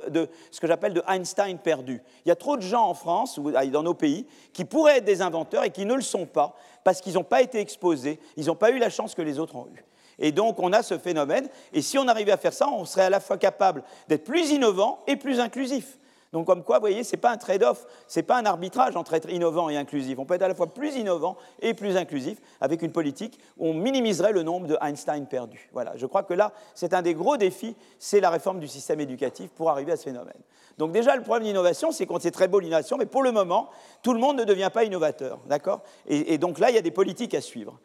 ce 0.53 0.61
que 0.61 0.69
j'appelle 0.69 0.95
de 0.95 1.03
Einstein 1.09 1.59
perdu. 1.59 2.01
Il 2.25 2.29
y 2.29 2.31
a 2.31 2.37
trop 2.37 2.57
de 2.57 2.63
gens 2.63 2.85
en 2.85 2.95
France 2.95 3.37
ou 3.37 3.51
dans 3.51 3.83
nos 3.83 3.95
pays 3.95 4.25
qui 4.53 4.65
pourraient 4.65 4.99
être 4.99 5.05
des 5.05 5.21
inventeurs 5.21 5.65
et 5.65 5.71
qui 5.71 5.85
ne 5.85 5.95
le 5.95 6.03
sont 6.03 6.27
pas 6.27 6.55
parce 6.85 7.01
qu'ils 7.01 7.15
n'ont 7.15 7.25
pas 7.25 7.43
été 7.43 7.59
exposés, 7.59 8.21
ils 8.37 8.47
n'ont 8.47 8.55
pas 8.55 8.71
eu 8.71 8.79
la 8.79 8.89
chance 8.89 9.17
que 9.17 9.23
les 9.23 9.41
autres 9.41 9.57
ont 9.57 9.67
eue. 9.75 9.85
Et 10.21 10.31
donc, 10.31 10.61
on 10.61 10.73
a 10.73 10.85
ce 10.85 10.97
phénomène. 10.97 11.49
Et 11.73 11.83
si 11.83 11.99
on 11.99 12.07
arrivait 12.07 12.31
à 12.31 12.37
faire 12.37 12.53
ça, 12.53 12.69
on 12.69 12.85
serait 12.85 13.07
à 13.07 13.11
la 13.11 13.19
fois 13.19 13.37
capable 13.37 13.83
d'être 14.07 14.23
plus 14.23 14.53
innovant 14.53 15.01
et 15.09 15.17
plus 15.17 15.41
inclusif. 15.41 15.99
Donc, 16.35 16.49
comme 16.49 16.65
quoi, 16.65 16.79
vous 16.79 16.83
voyez, 16.83 17.05
ce 17.05 17.15
n'est 17.15 17.21
pas 17.21 17.31
un 17.31 17.37
trade-off, 17.37 17.87
ce 18.09 18.19
n'est 18.19 18.25
pas 18.25 18.37
un 18.37 18.45
arbitrage 18.45 18.97
entre 18.97 19.15
être 19.15 19.31
innovant 19.31 19.69
et 19.71 19.77
inclusif. 19.77 20.19
On 20.19 20.25
peut 20.25 20.35
être 20.35 20.43
à 20.43 20.49
la 20.49 20.57
fois 20.57 20.67
plus 20.67 20.97
innovant 20.97 21.37
et 21.63 21.75
plus 21.75 21.97
inclusif 21.97 22.39
avec 22.61 22.83
une 22.83 22.91
politique 22.91 23.39
où 23.57 23.69
on 23.69 23.73
minimiserait 23.73 24.33
le 24.33 24.43
nombre 24.43 24.67
de 24.67 24.77
Einstein 24.83 25.27
perdus. 25.27 25.71
Voilà, 25.73 25.93
je 25.95 26.07
crois 26.07 26.25
que 26.25 26.35
là, 26.35 26.53
c'est 26.75 26.93
un 26.93 27.03
des 27.03 27.15
gros 27.15 27.37
défis, 27.37 27.77
c'est 28.01 28.19
la 28.19 28.31
réforme 28.31 28.59
du 28.59 28.67
système 28.67 28.99
éducatif 28.99 29.49
pour 29.51 29.71
arriver 29.71 29.93
à 29.93 29.97
ce 29.97 30.03
phénomène. 30.03 30.35
Donc 30.77 30.91
déjà, 30.91 31.15
le 31.15 31.23
problème 31.23 31.45
d'innovation, 31.45 31.93
c'est 31.93 32.05
qu'on 32.05 32.19
sait 32.19 32.33
très 32.33 32.49
beau 32.49 32.59
l'innovation, 32.59 32.97
mais 32.97 33.07
pour 33.07 33.23
le 33.23 33.31
moment, 33.31 33.69
tout 34.03 34.13
le 34.13 34.19
monde 34.19 34.37
ne 34.37 34.45
devient 34.45 34.71
pas 34.75 34.83
innovateur. 34.83 35.39
D'accord? 35.47 35.83
Et, 36.09 36.35
et 36.35 36.39
donc 36.39 36.59
là, 36.59 36.69
il 36.71 36.75
y 36.75 36.79
a 36.79 36.83
des 36.83 36.91
politiques 36.91 37.35
à 37.35 37.41
suivre. 37.41 37.79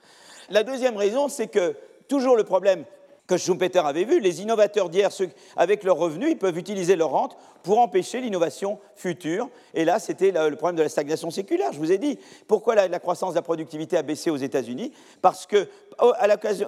La 0.50 0.64
deuxième 0.64 0.98
raison, 0.98 1.28
c'est 1.28 1.50
que 1.50 1.76
toujours 2.08 2.36
le 2.36 2.46
problème 2.46 2.84
que 3.30 3.38
Schumpeter 3.38 3.80
avait 3.86 4.06
vu, 4.06 4.20
les 4.20 4.42
innovateurs 4.42 4.90
d'hier, 4.90 5.12
avec 5.56 5.84
leurs 5.84 5.98
revenus, 5.98 6.32
ils 6.32 6.38
peuvent 6.38 6.58
utiliser 6.58 6.96
leur 6.96 7.12
rente 7.12 7.38
pour 7.64 7.80
empêcher 7.80 8.22
l'innovation 8.22 8.80
future. 8.96 9.50
Et 9.74 9.86
là, 9.86 10.00
c'était 10.00 10.32
le 10.32 10.56
problème 10.56 10.76
de 10.76 10.84
la 10.84 10.90
stagnation 10.90 11.32
séculaire. 11.32 11.72
Je 11.74 11.80
vous 11.80 11.92
ai 11.92 11.98
dit 11.98 12.20
pourquoi 12.48 12.76
la, 12.76 13.00
croissance 13.00 13.32
de 13.32 13.36
la 13.36 13.42
productivité 13.42 13.98
a 13.98 14.02
baissé 14.02 14.30
aux 14.30 14.38
États-Unis? 14.38 14.92
Parce 15.22 15.46
que 15.46 15.68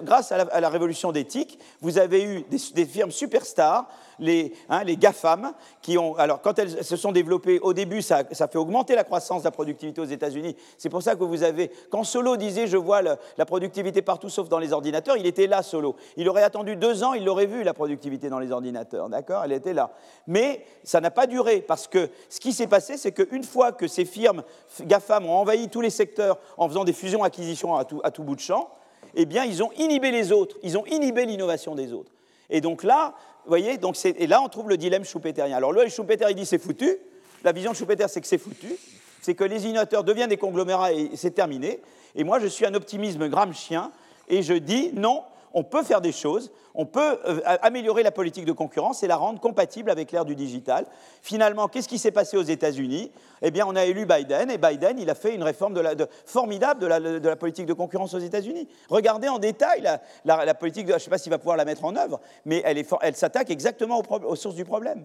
grâce 0.02 0.32
à 0.32 0.60
la, 0.60 0.68
révolution 0.68 1.12
d'éthique, 1.12 1.58
vous 1.80 1.98
avez 1.98 2.22
eu 2.22 2.44
des, 2.74 2.86
firmes 2.86 3.10
superstars, 3.10 3.88
les, 4.18 4.52
hein, 4.68 4.84
les 4.84 4.96
GAFAM, 4.96 5.52
qui 5.80 5.98
ont. 5.98 6.16
Alors, 6.16 6.40
quand 6.40 6.58
elles 6.58 6.84
se 6.84 6.96
sont 6.96 7.12
développées, 7.12 7.58
au 7.60 7.72
début, 7.72 8.02
ça, 8.02 8.24
fait 8.24 8.58
augmenter 8.58 8.94
la 8.94 9.04
croissance 9.04 9.42
de 9.42 9.46
la 9.46 9.50
productivité 9.50 10.00
aux 10.00 10.06
États-Unis. 10.06 10.56
C'est 10.78 10.88
pour 10.88 11.02
ça 11.02 11.16
que 11.16 11.24
vous 11.24 11.42
avez. 11.42 11.70
Quand 11.90 12.04
Solo 12.04 12.36
disait 12.36 12.66
Je 12.66 12.76
vois 12.76 13.02
la 13.02 13.46
productivité 13.46 14.02
partout 14.02 14.28
sauf 14.28 14.48
dans 14.48 14.58
les 14.58 14.72
ordinateurs, 14.72 15.16
il 15.16 15.26
était 15.26 15.46
là, 15.46 15.62
Solo. 15.62 15.96
Il 16.16 16.28
aurait 16.28 16.42
attendu 16.42 16.76
deux 16.76 17.02
ans, 17.02 17.14
il 17.14 17.24
l'aurait 17.24 17.46
vu, 17.46 17.62
la 17.62 17.74
productivité 17.74 18.28
dans 18.28 18.38
les 18.38 18.52
ordinateurs. 18.52 19.08
D'accord? 19.08 19.42
Elle 19.44 19.52
était 19.52 19.74
là. 19.74 19.92
Mais 20.26 20.64
ça 20.84 21.00
n'a 21.00 21.10
pas 21.10 21.26
duré, 21.26 21.60
parce 21.60 21.86
que 21.86 22.10
ce 22.28 22.40
qui 22.40 22.52
s'est 22.52 22.66
passé, 22.66 22.96
c'est 22.96 23.12
qu'une 23.12 23.44
fois 23.44 23.72
que 23.72 23.86
ces 23.86 24.04
firmes 24.04 24.42
GAFAM 24.80 25.26
ont 25.26 25.36
envahi 25.36 25.68
tous 25.68 25.80
les 25.80 25.90
secteurs 25.90 26.38
en 26.56 26.68
faisant 26.68 26.84
des 26.84 26.92
fusions-acquisitions 26.92 27.74
à 27.76 27.84
tout, 27.84 28.00
à 28.04 28.10
tout 28.10 28.22
bout 28.22 28.34
de 28.34 28.40
champ, 28.40 28.70
eh 29.14 29.26
bien, 29.26 29.44
ils 29.44 29.62
ont 29.62 29.70
inhibé 29.76 30.10
les 30.10 30.32
autres, 30.32 30.56
ils 30.62 30.78
ont 30.78 30.86
inhibé 30.86 31.26
l'innovation 31.26 31.74
des 31.74 31.92
autres. 31.92 32.10
Et 32.50 32.60
donc 32.60 32.82
là, 32.82 33.14
vous 33.44 33.48
voyez, 33.48 33.76
donc 33.76 33.96
et 34.04 34.26
là, 34.26 34.40
on 34.40 34.48
trouve 34.48 34.68
le 34.68 34.76
dilemme 34.76 35.04
schumpeterien. 35.04 35.56
Alors, 35.56 35.72
là, 35.72 35.88
Schumpeter, 35.88 36.26
il 36.30 36.36
dit 36.36 36.46
c'est 36.46 36.58
foutu. 36.58 36.96
La 37.42 37.50
vision 37.50 37.72
de 37.72 37.76
Schumpeter, 37.76 38.06
c'est 38.08 38.20
que 38.20 38.26
c'est 38.26 38.38
foutu. 38.38 38.76
C'est 39.20 39.34
que 39.34 39.44
les 39.44 39.66
innovateurs 39.66 40.04
deviennent 40.04 40.28
des 40.28 40.36
conglomérats 40.36 40.92
et 40.92 41.10
c'est 41.14 41.32
terminé. 41.32 41.80
Et 42.14 42.24
moi, 42.24 42.38
je 42.38 42.46
suis 42.46 42.66
un 42.66 42.74
optimisme 42.74 43.28
chien 43.52 43.90
et 44.28 44.42
je 44.42 44.54
dis 44.54 44.90
non, 44.94 45.22
on 45.54 45.64
peut 45.64 45.82
faire 45.82 46.00
des 46.00 46.12
choses, 46.12 46.50
on 46.74 46.86
peut 46.86 47.18
euh, 47.26 47.40
améliorer 47.62 48.02
la 48.02 48.10
politique 48.10 48.44
de 48.44 48.52
concurrence 48.52 49.02
et 49.02 49.06
la 49.06 49.16
rendre 49.16 49.40
compatible 49.40 49.90
avec 49.90 50.12
l'ère 50.12 50.24
du 50.24 50.34
digital. 50.34 50.86
Finalement, 51.22 51.68
qu'est-ce 51.68 51.88
qui 51.88 51.98
s'est 51.98 52.10
passé 52.10 52.36
aux 52.36 52.42
États-Unis? 52.42 53.10
Eh 53.42 53.50
bien, 53.50 53.66
on 53.66 53.76
a 53.76 53.84
élu 53.84 54.06
Biden 54.06 54.50
et 54.50 54.58
Biden, 54.58 54.98
il 54.98 55.10
a 55.10 55.14
fait 55.14 55.34
une 55.34 55.42
réforme 55.42 55.80
formidable 56.26 56.80
de 56.80 57.28
la, 57.28 57.36
politique 57.36 57.66
de 57.66 57.72
concurrence 57.72 58.14
aux 58.14 58.18
États-Unis. 58.18 58.68
Regardez 58.88 59.28
en 59.28 59.38
détail 59.38 59.88
la, 60.24 60.54
politique, 60.54 60.88
je 60.88 60.94
ne 60.94 60.98
sais 60.98 61.10
pas 61.10 61.18
s'il 61.18 61.30
va 61.30 61.38
pouvoir 61.38 61.56
la 61.56 61.64
mettre 61.64 61.84
en 61.84 61.96
œuvre, 61.96 62.20
mais 62.44 62.62
elle, 62.64 63.16
s'attaque 63.16 63.50
exactement 63.50 64.02
aux 64.24 64.36
sources 64.36 64.54
du 64.54 64.64
problème. 64.64 65.04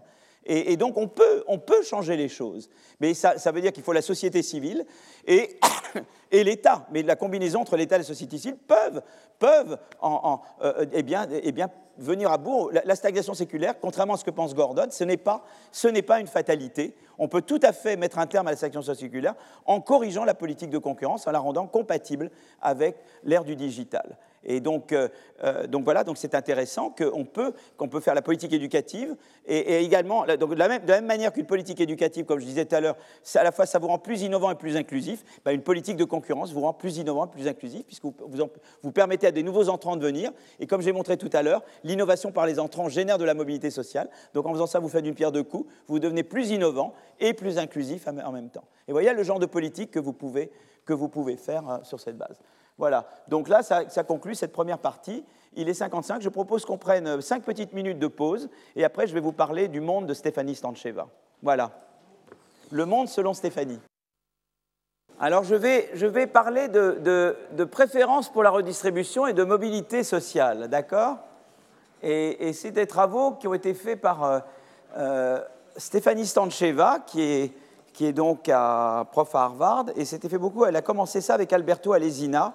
Et, 0.49 0.77
donc 0.77 0.97
on 0.97 1.07
peut, 1.07 1.43
on 1.47 1.59
peut, 1.59 1.83
changer 1.83 2.15
les 2.15 2.29
choses. 2.29 2.69
Mais 2.99 3.13
ça, 3.13 3.37
ça 3.37 3.51
veut 3.51 3.61
dire 3.61 3.73
qu'il 3.73 3.83
faut 3.83 3.93
la 3.93 4.01
société 4.01 4.41
civile 4.41 4.85
et, 5.25 5.59
et 6.31 6.43
l'État. 6.43 6.87
Mais 6.91 7.03
la 7.03 7.17
combinaison 7.17 7.61
entre 7.61 7.75
l'État 7.75 7.95
et 7.95 7.99
la 7.99 8.05
société 8.05 8.37
civile 8.37 8.57
peuvent, 8.57 9.01
peuvent 9.39 9.77
en, 9.99 10.41
euh, 10.61 10.85
eh 10.93 11.03
bien, 11.03 11.27
eh 11.29 11.51
bien, 11.51 11.69
venir 11.97 12.31
à 12.31 12.37
bout. 12.37 12.69
La, 12.85 12.95
stagnation 12.95 13.33
séculaire, 13.33 13.75
contrairement 13.79 14.13
à 14.13 14.17
ce 14.17 14.23
que 14.23 14.31
pense 14.31 14.55
Gordon, 14.55 14.87
ce 14.89 15.03
n'est 15.03 15.17
pas, 15.17 15.43
pas, 16.07 16.19
une 16.19 16.27
fatalité. 16.27 16.95
On 17.17 17.27
peut 17.27 17.41
tout 17.41 17.59
à 17.63 17.73
fait 17.73 17.97
mettre 17.97 18.19
un 18.19 18.27
terme 18.27 18.47
à 18.47 18.51
la 18.51 18.57
stagnation 18.57 18.93
séculaire 18.93 19.35
en 19.65 19.81
corrigeant 19.81 20.23
la 20.23 20.33
politique 20.33 20.69
de 20.69 20.77
concurrence, 20.77 21.27
en 21.27 21.31
la 21.31 21.39
rendant 21.39 21.67
compatible 21.67 22.31
avec 22.61 22.97
l'ère 23.23 23.43
du 23.43 23.55
digital. 23.55 24.17
Et 24.47 24.61
donc, 24.61 24.93
euh, 24.93 25.09
euh, 25.43 25.67
donc 25.67 25.83
voilà, 25.83 26.05
donc 26.05 26.17
c'est 26.17 26.33
intéressant 26.33 26.89
qu'on 26.89 27.25
peut, 27.25 27.53
peut 27.77 27.99
faire 27.99 28.15
la 28.15 28.21
politique 28.21 28.53
éducative 28.53 29.15
et, 29.45 29.83
également, 29.83 30.25
donc 30.25 30.51
de, 30.51 30.55
la 30.55 30.67
même, 30.67 31.05
manière 31.05 31.33
qu'une 31.33 31.45
politique 31.45 31.79
éducative, 31.81 32.25
comme 32.25 32.39
je 32.39 32.45
disais 32.45 32.65
tout 32.65 32.75
à 32.75 32.79
l'heure, 32.79 32.95
à 33.35 33.43
la 33.43 33.51
fois 33.51 33.65
ça 33.65 33.77
vous 33.77 33.87
rend 33.87 33.99
plus 33.99 34.21
innovant 34.21 34.49
et 34.49 34.55
plus 34.55 34.77
inclusif, 34.77 35.23
ben, 35.45 35.51
une 35.51 35.61
politique 35.61 35.97
de 35.97 36.05
concurrence 36.05 36.53
vous 36.53 36.61
rend 36.61 36.73
plus 36.73 36.97
innovant 36.97 37.25
et 37.25 37.29
plus 37.29 37.47
inclusif 37.47 37.85
puisque 37.85 38.05
vous, 38.05 38.15
vous, 38.81 38.91
permettez 38.91 39.27
à 39.27 39.31
des 39.31 39.43
nouveaux 39.43 39.69
entrants 39.69 39.97
de 39.97 40.05
venir. 40.05 40.31
Et 40.59 40.65
comme 40.67 40.81
j'ai 40.81 40.93
montré 40.93 41.17
tout 41.17 41.29
à 41.33 41.43
l'heure, 41.43 41.63
l'innovation 41.83 42.31
par 42.31 42.45
les 42.45 42.59
entrants 42.59 42.87
génère 42.87 43.17
de 43.17 43.25
la 43.25 43.33
mobilité 43.33 43.69
sociale. 43.69 44.09
Donc 44.33 44.45
en 44.45 44.53
faisant 44.53 44.67
ça, 44.67 44.79
vous 44.79 44.89
faites 44.89 45.05
une 45.05 45.15
pierre 45.15 45.33
deux 45.33 45.43
coups, 45.43 45.69
vous 45.87 45.99
devenez 45.99 46.23
plus 46.23 46.51
innovant 46.51 46.93
et 47.19 47.33
plus 47.33 47.57
inclusif 47.57 48.07
en 48.07 48.31
même 48.31 48.49
temps. 48.49 48.63
Et 48.87 48.91
voyez 48.93 49.11
le 49.13 49.23
genre 49.23 49.39
de 49.39 49.45
politique 49.45 49.91
que 49.91 49.99
vous 49.99 50.13
pouvez, 50.13 50.51
que 50.85 50.93
vous 50.93 51.09
pouvez 51.09 51.35
faire 51.35 51.69
euh, 51.69 51.77
sur 51.83 51.99
cette 51.99 52.17
base. 52.17 52.37
Voilà, 52.77 53.07
donc 53.27 53.49
là, 53.49 53.63
ça, 53.63 53.85
conclut 54.03 54.35
cette 54.35 54.51
première 54.51 54.77
partie. 54.77 55.23
Il 55.55 55.67
est 55.67 55.73
55, 55.73 56.21
je 56.21 56.29
propose 56.29 56.65
qu'on 56.65 56.77
prenne 56.77 57.21
5 57.21 57.43
petites 57.43 57.73
minutes 57.73 57.97
de 57.97 58.07
pause, 58.07 58.49
et 58.75 58.83
après, 58.83 59.07
je 59.07 59.13
vais 59.13 59.19
vous 59.19 59.31
parler 59.31 59.67
du 59.67 59.81
monde 59.81 60.05
de 60.05 60.13
Stéphanie 60.13 60.55
Stancheva. 60.55 61.07
Voilà, 61.41 61.71
le 62.71 62.85
monde 62.85 63.07
selon 63.07 63.33
Stéphanie. 63.33 63.79
Alors, 65.19 65.43
je 65.43 65.55
vais, 65.55 65.89
je 65.95 66.05
vais 66.05 66.27
parler 66.27 66.67
de, 66.67 67.35
de, 67.51 67.63
préférence 67.63 68.29
pour 68.29 68.43
la 68.43 68.51
redistribution 68.51 69.25
et 69.25 69.33
de 69.33 69.43
mobilité 69.43 70.03
sociale, 70.03 70.67
d'accord? 70.67 71.17
Et, 72.03 72.53
c'est 72.53 72.69
des 72.69 72.85
travaux 72.85 73.31
qui 73.31 73.47
ont 73.47 73.55
été 73.55 73.73
faits 73.73 73.99
par 73.99 74.23
euh, 74.23 74.39
euh, 74.97 75.43
Stéphanie 75.75 76.27
Stancheva, 76.27 76.99
qui 77.07 77.23
est 77.23 77.53
qui 77.97 78.05
est 78.05 78.13
donc 78.13 78.43
prof 78.43 79.35
à 79.35 79.43
Harvard, 79.43 79.85
et 79.95 80.05
c'était 80.05 80.29
fait 80.29 80.37
beaucoup. 80.37 80.65
Elle 80.65 80.75
a 80.75 80.83
commencé 80.83 81.19
ça 81.19 81.33
avec 81.33 81.51
Alberto 81.51 81.93
Alesina, 81.93 82.53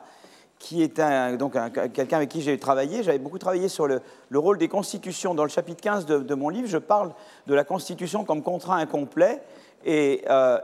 qui 0.61 0.85
est 0.85 1.01
donc 1.37 1.57
quelqu'un 1.93 2.19
avec 2.19 2.29
qui 2.29 2.43
j'ai 2.43 2.57
travaillé. 2.61 3.03
J'avais 3.03 3.19
beaucoup 3.19 3.41
travaillé 3.41 3.69
sur 3.69 3.89
le, 3.89 4.01
rôle 4.33 4.57
des 4.57 4.69
constitutions. 4.69 5.35
Dans 5.35 5.43
le 5.43 5.49
chapitre 5.49 5.81
15 5.81 6.07
de, 6.07 6.35
mon 6.37 6.49
livre, 6.49 6.69
je 6.69 6.79
parle 6.79 7.13
de 7.49 7.55
la 7.55 7.65
constitution 7.65 8.25
comme 8.25 8.45
contrat 8.45 8.77
incomplet. 8.77 9.43
Et, 9.85 10.23
euh, 10.31 10.59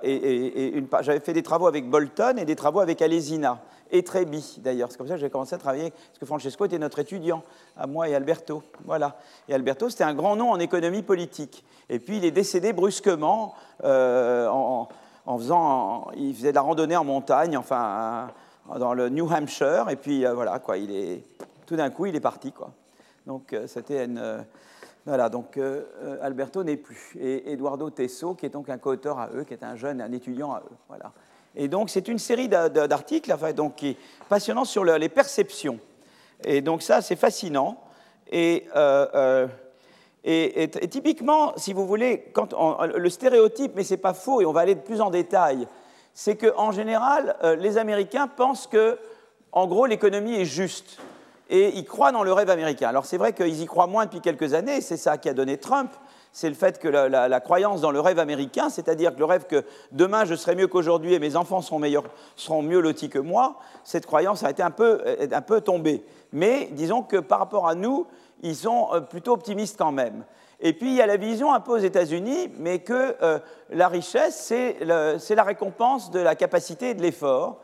j'avais 1.00 1.18
fait 1.18 1.32
des 1.32 1.42
travaux 1.42 1.66
avec 1.66 1.90
Bolton 1.90 2.36
et 2.38 2.44
des 2.44 2.54
travaux 2.54 2.78
avec 2.78 3.02
Alesina 3.02 3.60
et 3.90 4.02
Trebi 4.02 4.58
d'ailleurs. 4.58 4.90
C'est 4.90 4.98
comme 4.98 5.08
ça 5.08 5.14
que 5.14 5.20
j'ai 5.20 5.30
commencé 5.30 5.54
à 5.54 5.58
travailler, 5.58 5.90
parce 5.90 6.18
que 6.18 6.26
Francesco 6.26 6.64
était 6.64 6.78
notre 6.78 6.98
étudiant, 6.98 7.42
à 7.76 7.86
moi 7.86 8.08
et 8.08 8.14
Alberto. 8.14 8.62
Voilà. 8.84 9.16
Et 9.48 9.54
Alberto, 9.54 9.88
c'était 9.88 10.04
un 10.04 10.14
grand 10.14 10.36
nom 10.36 10.50
en 10.50 10.58
économie 10.58 11.02
politique. 11.02 11.64
Et 11.88 11.98
puis 11.98 12.18
il 12.18 12.24
est 12.24 12.30
décédé 12.30 12.72
brusquement 12.72 13.54
euh, 13.84 14.46
en, 14.48 14.88
faisant, 15.38 16.10
il 16.16 16.34
faisait 16.34 16.50
de 16.50 16.54
la 16.54 16.62
randonnée 16.62 16.96
en 16.96 17.04
montagne, 17.04 17.56
enfin 17.56 18.28
dans 18.78 18.92
le 18.92 19.08
New 19.08 19.26
Hampshire, 19.32 19.88
et 19.88 19.96
puis 19.96 20.26
euh, 20.26 20.34
voilà 20.34 20.58
quoi, 20.58 20.76
il 20.76 20.90
est, 20.90 21.24
tout 21.66 21.76
d'un 21.76 21.88
coup 21.88 22.04
il 22.06 22.14
est 22.14 22.20
parti 22.20 22.52
quoi. 22.52 22.70
Donc 23.26 23.52
euh, 23.52 23.66
c'était 23.66 24.04
une, 24.04 24.44
voilà, 25.06 25.30
donc 25.30 25.58
Alberto 26.20 26.62
n'est 26.62 26.76
plus. 26.76 27.16
Et 27.18 27.52
Eduardo 27.52 27.88
Tesso, 27.88 28.34
qui 28.34 28.44
est 28.44 28.50
donc 28.50 28.68
un 28.68 28.76
co-auteur 28.76 29.18
à 29.18 29.30
eux, 29.34 29.44
qui 29.44 29.54
est 29.54 29.64
un 29.64 29.74
jeune, 29.74 30.02
un 30.02 30.12
étudiant 30.12 30.52
à 30.52 30.58
eux. 30.58 30.76
Voilà. 30.88 31.12
Et 31.56 31.68
donc 31.68 31.90
c'est 31.90 32.08
une 32.08 32.18
série 32.18 32.48
d'articles 32.48 33.32
enfin, 33.32 33.52
donc, 33.52 33.76
qui 33.76 33.88
est 33.88 33.96
passionnant 34.28 34.64
sur 34.64 34.84
les 34.84 35.08
perceptions. 35.08 35.78
Et 36.44 36.60
donc 36.60 36.82
ça, 36.82 37.02
c'est 37.02 37.16
fascinant. 37.16 37.82
Et 38.30 38.66
et, 40.24 40.68
typiquement, 40.90 41.54
si 41.56 41.72
vous 41.72 41.86
voulez, 41.86 42.30
quand 42.32 42.52
le 42.82 43.08
stéréotype, 43.08 43.72
mais 43.74 43.82
ce 43.84 43.94
n'est 43.94 43.98
pas 43.98 44.12
faux, 44.12 44.40
et 44.42 44.46
on 44.46 44.52
va 44.52 44.60
aller 44.60 44.76
plus 44.76 45.00
en 45.00 45.10
détail, 45.10 45.66
c'est 46.12 46.36
qu'en 46.36 46.72
général, 46.72 47.36
euh, 47.44 47.56
les 47.56 47.78
Américains 47.78 48.26
pensent 48.26 48.66
que, 48.66 48.98
en 49.52 49.66
gros, 49.66 49.86
l'économie 49.86 50.34
est 50.34 50.44
juste. 50.44 50.98
Et 51.48 51.68
ils 51.78 51.84
croient 51.84 52.12
dans 52.12 52.24
le 52.24 52.32
rêve 52.32 52.50
américain. 52.50 52.88
Alors 52.88 53.06
c'est 53.06 53.16
vrai 53.16 53.32
qu'ils 53.32 53.62
y 53.62 53.66
croient 53.66 53.86
moins 53.86 54.04
depuis 54.04 54.20
quelques 54.20 54.52
années, 54.52 54.82
c'est 54.82 54.98
ça 54.98 55.16
qui 55.16 55.30
a 55.30 55.32
donné 55.32 55.56
Trump, 55.56 55.90
c'est 56.32 56.48
le 56.48 56.54
fait 56.54 56.78
que 56.78 56.88
la, 56.88 57.40
croyance 57.40 57.80
dans 57.80 57.90
le 57.90 58.00
rêve 58.00 58.18
américain, 58.18 58.68
c'est-à-dire 58.68 59.14
que 59.14 59.18
le 59.18 59.24
rêve 59.24 59.46
que 59.46 59.64
demain 59.92 60.24
je 60.24 60.34
serai 60.34 60.54
mieux 60.54 60.66
qu'aujourd'hui 60.66 61.14
et 61.14 61.18
mes 61.18 61.36
enfants 61.36 61.60
seront, 61.60 61.78
meilleurs, 61.78 62.04
seront 62.36 62.62
mieux 62.62 62.80
lotis 62.80 63.08
que 63.08 63.18
moi, 63.18 63.56
cette 63.84 64.06
croyance 64.06 64.44
a 64.44 64.50
été 64.50 64.62
un 64.62 64.70
peu, 64.70 65.02
un 65.32 65.42
peu 65.42 65.60
tombée. 65.60 66.04
Mais 66.32 66.68
disons 66.72 67.02
que 67.02 67.16
par 67.16 67.38
rapport 67.38 67.68
à 67.68 67.74
nous, 67.74 68.06
ils 68.42 68.56
sont 68.56 68.88
euh, 68.92 69.00
plutôt 69.00 69.32
optimistes 69.32 69.76
quand 69.78 69.92
même. 69.92 70.24
Et 70.60 70.72
puis 70.72 70.88
il 70.88 70.94
y 70.94 71.02
a 71.02 71.06
la 71.06 71.16
vision 71.16 71.52
un 71.52 71.60
peu 71.60 71.72
aux 71.72 71.78
États-Unis, 71.78 72.50
mais 72.58 72.80
que 72.80 73.16
euh, 73.22 73.38
la 73.70 73.88
richesse, 73.88 74.36
c'est 74.36 74.84
la 74.84 75.42
récompense 75.44 76.10
de 76.10 76.18
la 76.18 76.34
capacité 76.34 76.90
et 76.90 76.94
de 76.94 77.02
l'effort, 77.02 77.60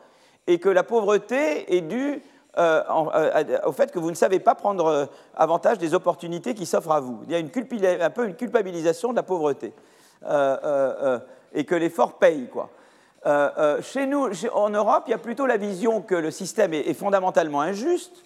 et 0.47 0.59
que 0.59 0.69
la 0.69 0.83
pauvreté 0.83 1.75
est 1.75 1.81
due 1.81 2.21
euh, 2.57 3.59
au 3.65 3.71
fait 3.71 3.91
que 3.91 3.99
vous 3.99 4.09
ne 4.09 4.15
savez 4.15 4.39
pas 4.39 4.55
prendre 4.55 5.09
avantage 5.35 5.77
des 5.77 5.93
opportunités 5.93 6.53
qui 6.53 6.65
s'offrent 6.65 6.91
à 6.91 6.99
vous. 6.99 7.21
Il 7.25 7.31
y 7.31 7.35
a 7.35 7.39
une 7.39 7.51
un 8.01 8.09
peu 8.09 8.27
une 8.27 8.35
culpabilisation 8.35 9.11
de 9.11 9.15
la 9.15 9.23
pauvreté, 9.23 9.73
et 11.53 11.65
que 11.65 11.75
l'effort 11.75 12.17
paye. 12.17 12.49
Quoi. 12.49 12.69
chez 13.81 14.05
nous, 14.05 14.29
en 14.53 14.69
Europe, 14.69 15.03
il 15.07 15.11
y 15.11 15.13
a 15.13 15.19
plutôt 15.19 15.45
la 15.45 15.57
vision 15.57 16.01
que 16.01 16.15
le 16.15 16.31
système 16.31 16.73
est 16.73 16.93
fondamentalement 16.93 17.61
injuste, 17.61 18.25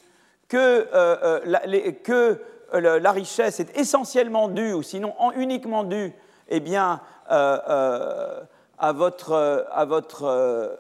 que, 0.50 0.58
euh, 0.94 1.40
euh, 1.46 1.92
que 2.04 2.42
euh, 2.74 3.00
la 3.00 3.12
richesse 3.12 3.60
est 3.60 3.78
essentiellement 3.78 4.50
due, 4.50 4.74
ou 4.74 4.84
sinon 4.84 5.14
uniquement 5.38 5.84
due, 5.84 6.12
eh 6.50 6.60
bien, 6.60 7.00
à 7.30 8.94
votre 8.94 10.80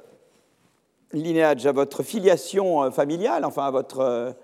linéage, 1.14 1.66
à 1.66 1.72
votre 1.72 2.04
filiation 2.04 2.92
familiale, 2.92 3.46
enfin 3.46 3.66
à 3.66 3.72
votre, 3.72 4.36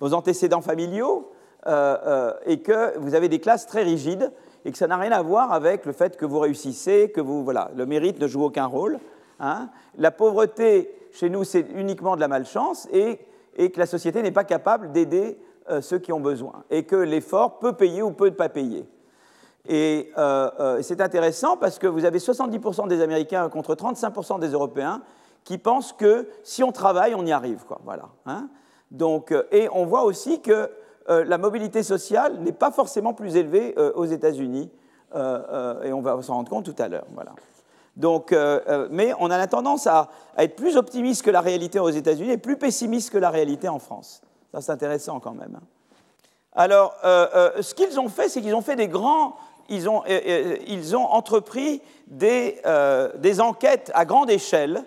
vos 0.00 0.14
antécédents 0.14 0.60
familiaux, 0.60 1.30
et 1.66 2.58
que 2.58 2.98
vous 2.98 3.14
avez 3.14 3.28
des 3.28 3.38
classes 3.38 3.66
très 3.66 3.82
rigides 3.82 4.32
et 4.64 4.72
que 4.72 4.78
ça 4.78 4.86
n'a 4.86 4.96
rien 4.96 5.12
à 5.12 5.22
voir 5.22 5.52
avec 5.52 5.84
le 5.86 5.92
fait 5.92 6.16
que 6.16 6.24
vous 6.24 6.38
réussissez, 6.38 7.10
que 7.10 7.20
vous, 7.20 7.44
voilà, 7.44 7.70
le 7.74 7.86
mérite 7.86 8.20
ne 8.20 8.28
joue 8.28 8.44
aucun 8.44 8.66
rôle. 8.66 8.98
Hein. 9.40 9.70
La 9.98 10.10
pauvreté, 10.10 10.90
chez 11.12 11.28
nous, 11.28 11.44
c'est 11.44 11.66
uniquement 11.74 12.16
de 12.16 12.20
la 12.20 12.28
malchance, 12.28 12.88
et 12.92 13.18
que 13.56 13.78
la 13.78 13.86
société 13.86 14.22
n'est 14.22 14.30
pas 14.30 14.44
capable 14.44 14.92
d'aider 14.92 15.38
euh, 15.70 15.80
ceux 15.80 15.98
qui 15.98 16.12
ont 16.12 16.20
besoin, 16.20 16.64
et 16.70 16.84
que 16.84 16.96
l'effort 16.96 17.58
peut 17.58 17.74
payer 17.74 18.02
ou 18.02 18.12
peut 18.12 18.26
ne 18.26 18.30
pas 18.30 18.48
payer. 18.48 18.84
Et 19.68 20.10
euh, 20.18 20.50
euh, 20.58 20.82
c'est 20.82 21.00
intéressant 21.00 21.56
parce 21.56 21.78
que 21.78 21.86
vous 21.86 22.04
avez 22.04 22.18
70% 22.18 22.88
des 22.88 23.00
Américains 23.00 23.48
contre 23.48 23.76
35% 23.76 24.40
des 24.40 24.48
Européens 24.48 25.02
qui 25.44 25.58
pensent 25.58 25.92
que 25.92 26.28
si 26.42 26.62
on 26.62 26.72
travaille, 26.72 27.14
on 27.14 27.24
y 27.26 27.32
arrive. 27.32 27.64
Voilà, 27.84 28.08
hein. 28.26 28.48
Donc, 28.90 29.34
et 29.50 29.68
on 29.72 29.86
voit 29.86 30.04
aussi 30.04 30.40
que 30.40 30.70
la 31.08 31.38
mobilité 31.38 31.82
sociale 31.82 32.38
n'est 32.40 32.52
pas 32.52 32.70
forcément 32.70 33.14
plus 33.14 33.36
élevée 33.36 33.74
aux 33.94 34.04
États-Unis, 34.04 34.70
et 35.14 35.92
on 35.92 36.02
va 36.02 36.20
s'en 36.22 36.34
rendre 36.34 36.50
compte 36.50 36.66
tout 36.66 36.80
à 36.80 36.88
l'heure. 36.88 37.06
Voilà. 37.14 37.32
Donc, 37.96 38.36
mais 38.90 39.12
on 39.18 39.30
a 39.30 39.38
la 39.38 39.46
tendance 39.46 39.86
à, 39.86 40.10
être 40.36 40.56
plus 40.56 40.76
optimiste 40.76 41.22
que 41.22 41.30
la 41.30 41.40
réalité 41.40 41.80
aux 41.80 41.88
États-Unis 41.88 42.32
et 42.32 42.38
plus 42.38 42.58
pessimiste 42.58 43.10
que 43.10 43.18
la 43.18 43.30
réalité 43.30 43.66
en 43.68 43.78
France. 43.78 44.20
Ça, 44.52 44.60
c'est 44.60 44.72
intéressant 44.72 45.20
quand 45.20 45.32
même. 45.32 45.56
Hein. 45.56 45.64
Alors, 46.52 46.94
ce 47.02 47.74
qu'ils 47.74 47.98
ont 47.98 48.10
fait, 48.10 48.28
c'est 48.28 48.42
qu'ils 48.42 48.54
ont 48.54 48.60
fait 48.60 48.76
des 48.76 48.88
grands 48.88 49.36
ils 49.68 49.88
ont, 49.88 50.02
euh, 50.08 50.20
euh, 50.26 50.56
ils 50.66 50.96
ont 50.96 51.04
entrepris 51.04 51.80
des, 52.06 52.60
euh, 52.66 53.10
des, 53.16 53.40
enquêtes 53.40 53.90
à 53.94 54.04
grande 54.04 54.30
échelle, 54.30 54.84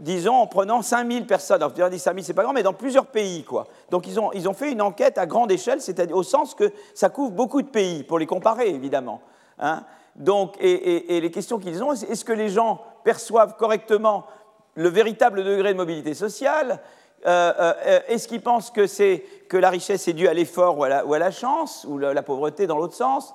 disons 0.00 0.34
en 0.34 0.46
prenant 0.46 0.82
5000 0.82 1.26
personnes. 1.26 1.62
Alors, 1.62 1.90
dis 1.90 1.98
5000, 1.98 2.24
c'est 2.24 2.34
pas 2.34 2.42
grand, 2.42 2.52
mais 2.52 2.62
dans 2.62 2.72
plusieurs 2.72 3.06
pays. 3.06 3.44
Quoi. 3.44 3.66
Donc, 3.90 4.06
ils 4.06 4.18
ont, 4.18 4.32
ils 4.32 4.48
ont 4.48 4.54
fait 4.54 4.72
une 4.72 4.82
enquête 4.82 5.18
à 5.18 5.26
grande 5.26 5.52
échelle, 5.52 5.80
c'est-à-dire 5.80 6.16
au 6.16 6.22
sens 6.22 6.54
que 6.54 6.72
ça 6.94 7.08
couvre 7.08 7.32
beaucoup 7.32 7.62
de 7.62 7.68
pays, 7.68 8.02
pour 8.02 8.18
les 8.18 8.26
comparer, 8.26 8.68
évidemment. 8.68 9.20
Hein. 9.58 9.84
Donc, 10.16 10.56
et, 10.60 11.20
les 11.20 11.30
questions 11.30 11.58
qu'ils 11.58 11.82
ont, 11.82 11.92
est-ce 11.92 12.24
que 12.24 12.32
les 12.32 12.48
gens 12.48 12.80
perçoivent 13.02 13.56
correctement 13.56 14.26
le 14.74 14.88
véritable 14.88 15.44
degré 15.44 15.72
de 15.72 15.78
mobilité 15.78 16.14
sociale? 16.14 16.80
Est-ce 17.24 18.28
qu'ils 18.28 18.42
pensent 18.42 18.70
que, 18.70 18.86
que 19.48 19.56
la 19.56 19.70
richesse 19.70 20.06
est 20.06 20.12
due 20.12 20.28
à 20.28 20.34
l'effort 20.34 20.78
ou, 20.78 20.84
à 20.84 21.18
la 21.18 21.30
chance, 21.30 21.84
ou 21.88 21.98
la 21.98 22.22
pauvreté 22.22 22.66
dans 22.66 22.78
l'autre 22.78 22.94
sens? 22.94 23.34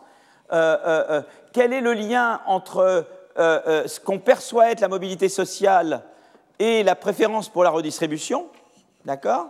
Euh, 0.52 0.78
euh, 0.84 1.04
euh, 1.10 1.22
quel 1.54 1.74
est 1.74 1.82
le 1.82 1.94
lien 1.94 2.42
entre 2.48 3.06
ce 3.38 4.00
qu'on 4.02 4.20
perçoit 4.20 4.72
être 4.72 4.82
la 4.82 4.90
mobilité 4.90 5.30
sociale 5.30 6.04
et 6.60 6.84
la 6.84 6.96
préférence 6.96 7.50
pour 7.50 7.64
la 7.64 7.70
redistribution, 7.70 8.48
d'accord 9.06 9.48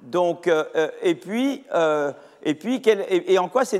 Donc, 0.00 0.50
et 1.02 1.14
puis, 1.14 1.64
et 2.42 2.54
puis 2.54 2.82
et, 2.84 3.38
en 3.38 3.48
quoi 3.48 3.64
ces, 3.64 3.78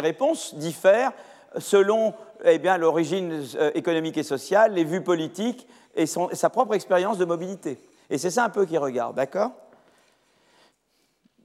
réponses 0.00 0.54
diffèrent 0.54 1.12
selon 1.58 2.14
eh 2.44 2.58
bien, 2.58 2.78
l'origine 2.78 3.44
économique 3.74 4.16
et 4.16 4.22
sociale, 4.22 4.72
les 4.74 4.84
vues 4.84 5.02
politiques 5.02 5.68
et 5.94 6.06
sa 6.06 6.50
propre 6.50 6.74
expérience 6.74 7.18
de 7.18 7.24
mobilité. 7.24 7.78
Et 8.08 8.18
c'est 8.18 8.30
ça 8.30 8.44
un 8.44 8.50
peu 8.50 8.64
qu'ils 8.64 8.78
regardent, 8.78 9.16
d'accord 9.16 9.52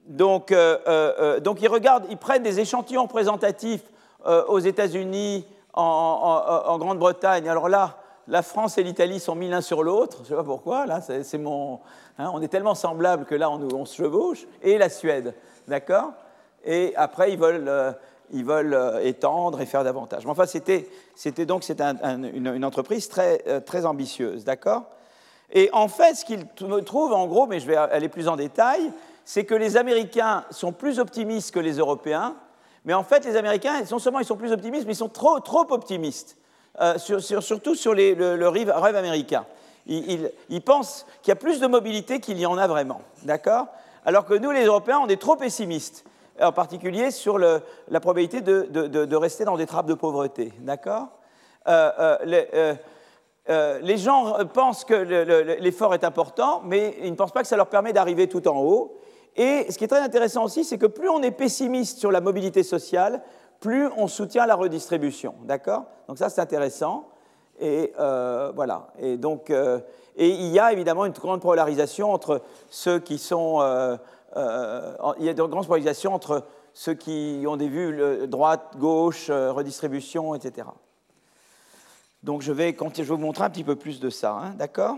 donc, 0.05 0.51
euh, 0.51 0.77
euh, 0.87 1.13
euh, 1.19 1.39
donc 1.39 1.61
ils, 1.61 1.67
regardent, 1.67 2.05
ils 2.09 2.17
prennent 2.17 2.43
des 2.43 2.59
échantillons 2.59 3.03
représentatifs 3.03 3.83
aux 4.47 4.57
États-Unis, 4.57 5.45
en, 5.73 6.77
Grande-Bretagne. 6.79 7.47
Alors 7.47 7.69
là, 7.69 7.95
la 8.27 8.41
France 8.41 8.77
et 8.77 8.83
l'Italie 8.83 9.19
sont 9.19 9.35
mis 9.35 9.49
l'un 9.49 9.61
sur 9.61 9.83
l'autre. 9.83 10.17
Je 10.17 10.23
ne 10.23 10.27
sais 10.29 10.35
pas 10.35 10.43
pourquoi. 10.43 10.85
Là, 10.85 11.01
c'est 11.01 11.37
mon. 11.37 11.79
Hein, 12.17 12.31
on 12.33 12.41
est 12.41 12.47
tellement 12.47 12.75
semblables 12.75 13.25
que 13.25 13.35
là, 13.35 13.49
on, 13.49 13.85
se 13.85 13.95
chevauche. 13.95 14.47
Et 14.61 14.77
la 14.77 14.89
Suède, 14.89 15.33
d'accord? 15.67 16.13
Et 16.63 16.93
après, 16.95 17.31
ils 17.31 17.37
veulent, 17.37 17.95
ils 18.31 18.43
veulent 18.43 18.99
étendre 19.03 19.61
et 19.61 19.65
faire 19.65 19.83
davantage. 19.83 20.25
Mais 20.25 20.31
enfin, 20.31 20.45
c'était, 20.45 20.87
donc 21.45 21.63
c'est 21.63 21.81
une, 21.81 22.65
entreprise 22.65 23.07
très, 23.09 23.61
très 23.61 23.85
ambitieuse, 23.85 24.43
d'accord? 24.43 24.83
Et 25.51 25.69
en 25.73 25.87
fait, 25.87 26.15
ce 26.15 26.25
qu'ils 26.25 26.45
trouvent, 26.85 27.13
en 27.13 27.27
gros, 27.27 27.45
mais 27.45 27.59
je 27.59 27.67
vais 27.67 27.75
aller 27.75 28.09
plus 28.09 28.27
en 28.27 28.35
détail, 28.35 28.91
c'est 29.23 29.45
que 29.45 29.55
les 29.55 29.77
Américains 29.77 30.45
sont 30.51 30.71
plus 30.71 30.99
optimistes 30.99 31.53
que 31.53 31.59
les 31.59 31.77
Européens, 31.77 32.35
mais 32.83 32.93
en 32.93 33.03
fait, 33.03 33.25
les 33.25 33.35
Américains, 33.35 33.81
non 33.91 33.99
seulement 33.99 34.19
ils 34.19 34.25
sont 34.25 34.37
plus 34.37 34.51
optimistes, 34.51 34.85
mais 34.85 34.93
ils 34.93 34.97
sont 34.97 35.09
trop, 35.09 35.39
trop 35.39 35.65
optimistes, 35.71 36.37
euh, 36.81 36.97
surtout 36.97 37.75
sur 37.75 37.93
le, 37.93 38.47
rêve 38.47 38.95
américain. 38.95 39.45
Ils, 39.87 40.61
pensent 40.63 41.05
qu'il 41.21 41.29
y 41.29 41.31
a 41.31 41.35
plus 41.35 41.59
de 41.59 41.67
mobilité 41.67 42.19
qu'il 42.19 42.39
y 42.39 42.45
en 42.45 42.57
a 42.57 42.67
vraiment, 42.67 43.01
d'accord? 43.23 43.67
Alors 44.05 44.25
que 44.25 44.33
nous, 44.33 44.51
les 44.51 44.65
Européens, 44.65 44.99
on 45.03 45.07
est 45.07 45.21
trop 45.21 45.35
pessimistes, 45.35 46.05
en 46.41 46.51
particulier 46.51 47.11
sur 47.11 47.37
la 47.37 47.99
probabilité 47.99 48.41
de, 48.41 49.15
rester 49.15 49.45
dans 49.45 49.57
des 49.57 49.67
trappes 49.67 49.85
de 49.85 49.93
pauvreté, 49.93 50.53
d'accord? 50.59 51.07
Euh, 51.67 52.17
euh, 53.47 53.79
les, 53.81 53.97
gens 53.97 54.37
pensent 54.53 54.85
que 54.85 54.95
l'effort 55.59 55.93
est 55.93 56.03
important, 56.03 56.61
mais 56.65 56.97
ils 57.03 57.11
ne 57.11 57.15
pensent 57.15 57.31
pas 57.31 57.43
que 57.43 57.47
ça 57.47 57.57
leur 57.57 57.67
permet 57.67 57.93
d'arriver 57.93 58.27
tout 58.27 58.47
en 58.47 58.59
haut. 58.59 58.97
Et 59.35 59.67
ce 59.69 59.77
qui 59.77 59.83
est 59.83 59.87
très 59.87 59.99
intéressant 59.99 60.45
aussi, 60.45 60.63
c'est 60.63 60.77
que 60.77 60.85
plus 60.85 61.09
on 61.09 61.21
est 61.21 61.31
pessimiste 61.31 61.99
sur 61.99 62.11
la 62.11 62.21
mobilité 62.21 62.63
sociale, 62.63 63.21
plus 63.65 63.87
on 63.97 64.07
soutient 64.07 64.45
la 64.45 64.53
redistribution. 64.53 65.33
D'accord? 65.45 65.85
Donc 66.07 66.19
ça, 66.19 66.29
c'est 66.29 66.39
intéressant. 66.39 67.09
Et 67.59 67.93
euh, 67.99 68.51
voilà. 68.53 68.89
Et 68.99 69.17
donc, 69.17 69.49
euh, 69.49 69.79
et 70.15 70.29
il 70.29 70.51
y 70.51 70.59
a 70.59 70.71
évidemment 70.71 71.05
une 71.05 71.13
grande 71.13 71.41
polarisation 71.41 72.13
entre 72.13 72.43
ceux 72.69 72.99
qui 72.99 73.17
sont. 73.17 73.61
Euh, 73.61 73.97
il 75.17 75.25
y 75.25 75.29
a 75.29 75.31
une 75.31 75.47
grande 75.47 75.65
polarisation 75.65 76.13
entre 76.13 76.43
ceux 76.73 76.93
qui 76.93 77.43
ont 77.47 77.57
des 77.57 77.69
vues 77.69 78.27
droite, 78.27 78.75
gauche, 78.77 79.31
redistribution, 79.31 80.35
etc. 80.35 80.67
Donc 82.21 82.43
je 82.43 82.51
vais, 82.51 82.75
je 82.77 83.01
vais 83.01 83.03
vous 83.03 83.17
montrer 83.17 83.45
un 83.45 83.49
petit 83.49 83.63
peu 83.63 83.77
plus 83.77 83.99
de 83.99 84.11
ça. 84.11 84.33
Hein, 84.33 84.53
D'accord? 84.57 84.97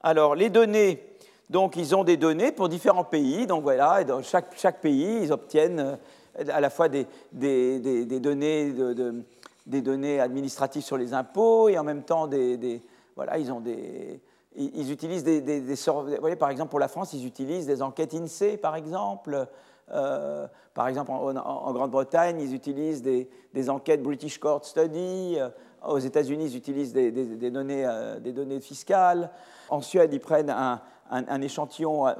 Alors, 0.00 0.34
les 0.34 0.50
données 0.50 1.14
donc, 1.50 1.76
ils 1.76 1.94
ont 1.94 2.04
des 2.04 2.16
données 2.16 2.52
pour 2.52 2.68
différents 2.68 3.04
pays. 3.04 3.46
Donc, 3.46 3.62
voilà, 3.62 4.00
et 4.00 4.04
dans 4.04 4.22
chaque, 4.22 4.80
pays, 4.80 5.20
ils 5.22 5.32
obtiennent 5.32 5.98
à 6.36 6.60
la 6.60 6.70
fois 6.70 6.88
des, 6.88 7.06
des, 7.32 7.78
des, 8.06 8.20
données, 8.20 8.72
de, 8.72 9.22
des 9.66 9.82
données 9.82 10.20
administratives 10.20 10.82
sur 10.82 10.96
les 10.96 11.14
impôts 11.14 11.68
et 11.68 11.78
en 11.78 11.84
même 11.84 12.02
temps 12.02 12.26
des. 12.26 12.82
voilà, 13.16 13.38
ils 13.38 13.52
ont 13.52 13.60
des. 13.60 14.20
Ils 14.56 14.92
utilisent 14.92 15.24
des, 15.24 15.40
Vous 15.40 16.16
voyez, 16.20 16.36
par 16.36 16.50
exemple, 16.50 16.70
pour 16.70 16.78
la 16.78 16.86
France, 16.86 17.12
ils 17.12 17.26
utilisent 17.26 17.66
des 17.66 17.82
enquêtes 17.82 18.14
INSEE, 18.14 18.56
par 18.56 18.76
exemple. 18.76 19.48
Euh, 19.92 20.46
par 20.74 20.86
exemple, 20.86 21.10
en, 21.10 21.72
Grande-Bretagne, 21.72 22.40
ils 22.40 22.54
utilisent 22.54 23.02
des, 23.02 23.70
enquêtes 23.70 24.02
British 24.02 24.38
Court 24.38 24.64
Study. 24.64 25.36
Euh, 25.38 25.48
aux 25.84 25.98
États-Unis, 25.98 26.46
ils 26.46 26.56
utilisent 26.56 26.92
des, 26.94 27.10
données, 27.50 27.86
des 28.20 28.32
données 28.32 28.60
fiscales. 28.60 29.30
En 29.68 29.82
Suède, 29.82 30.14
ils 30.14 30.20
prennent 30.20 30.48
un, 30.48 30.80
un, 31.10 31.42
échantillon, 31.42 32.06
euh, 32.06 32.12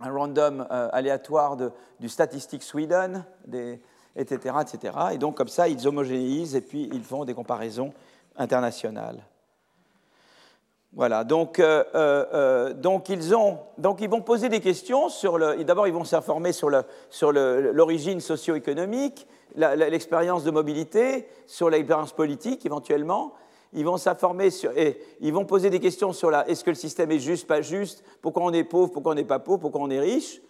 un 0.00 0.10
random 0.10 0.66
euh, 0.70 0.88
aléatoire 0.92 1.56
du 2.00 2.08
Statistic 2.08 2.62
Sweden, 2.62 3.24
etc., 4.14 4.56
etc. 4.60 4.94
Et 5.12 5.18
donc, 5.18 5.36
comme 5.36 5.48
ça, 5.48 5.68
ils 5.68 5.86
homogénéisent 5.86 6.54
et 6.54 6.60
puis 6.60 6.88
ils 6.92 7.04
font 7.04 7.24
des 7.24 7.34
comparaisons 7.34 7.92
internationales. 8.36 9.22
Voilà, 10.92 11.24
donc, 11.24 11.58
euh, 11.60 12.72
donc, 12.72 13.10
ils 13.10 14.08
vont 14.08 14.22
poser 14.22 14.48
des 14.48 14.60
questions 14.60 15.10
sur 15.10 15.36
le. 15.36 15.62
D'abord, 15.64 15.86
ils 15.86 15.92
vont 15.92 16.04
s'informer 16.04 16.52
sur 16.52 16.70
l'origine 16.70 18.20
sur 18.20 18.38
socio-économique, 18.38 19.26
l'expérience 19.56 20.42
de 20.44 20.50
mobilité, 20.50 21.28
sur 21.46 21.68
l'expérience 21.68 22.12
politique 22.12 22.64
éventuellement, 22.64 23.34
ils 23.72 23.84
vont 23.84 23.96
s'informer 23.96 24.48
et 24.76 24.98
ils 25.20 25.32
vont 25.32 25.44
poser 25.44 25.70
des 25.70 25.80
questions 25.80 26.12
sur 26.12 26.30
la 26.30 26.48
est-ce 26.48 26.64
que 26.64 26.70
le 26.70 26.76
système 26.76 27.10
est 27.10 27.18
juste, 27.18 27.46
pas 27.46 27.62
juste, 27.62 28.04
pourquoi 28.22 28.44
on 28.44 28.52
est 28.52 28.64
pauvre, 28.64 28.90
pourquoi 28.92 29.12
on 29.12 29.16
n'est 29.16 29.24
pas 29.24 29.38
pauvre, 29.38 29.58
pourquoi 29.58 29.80
on 29.82 29.90
est 29.90 30.00
riche. 30.00 30.40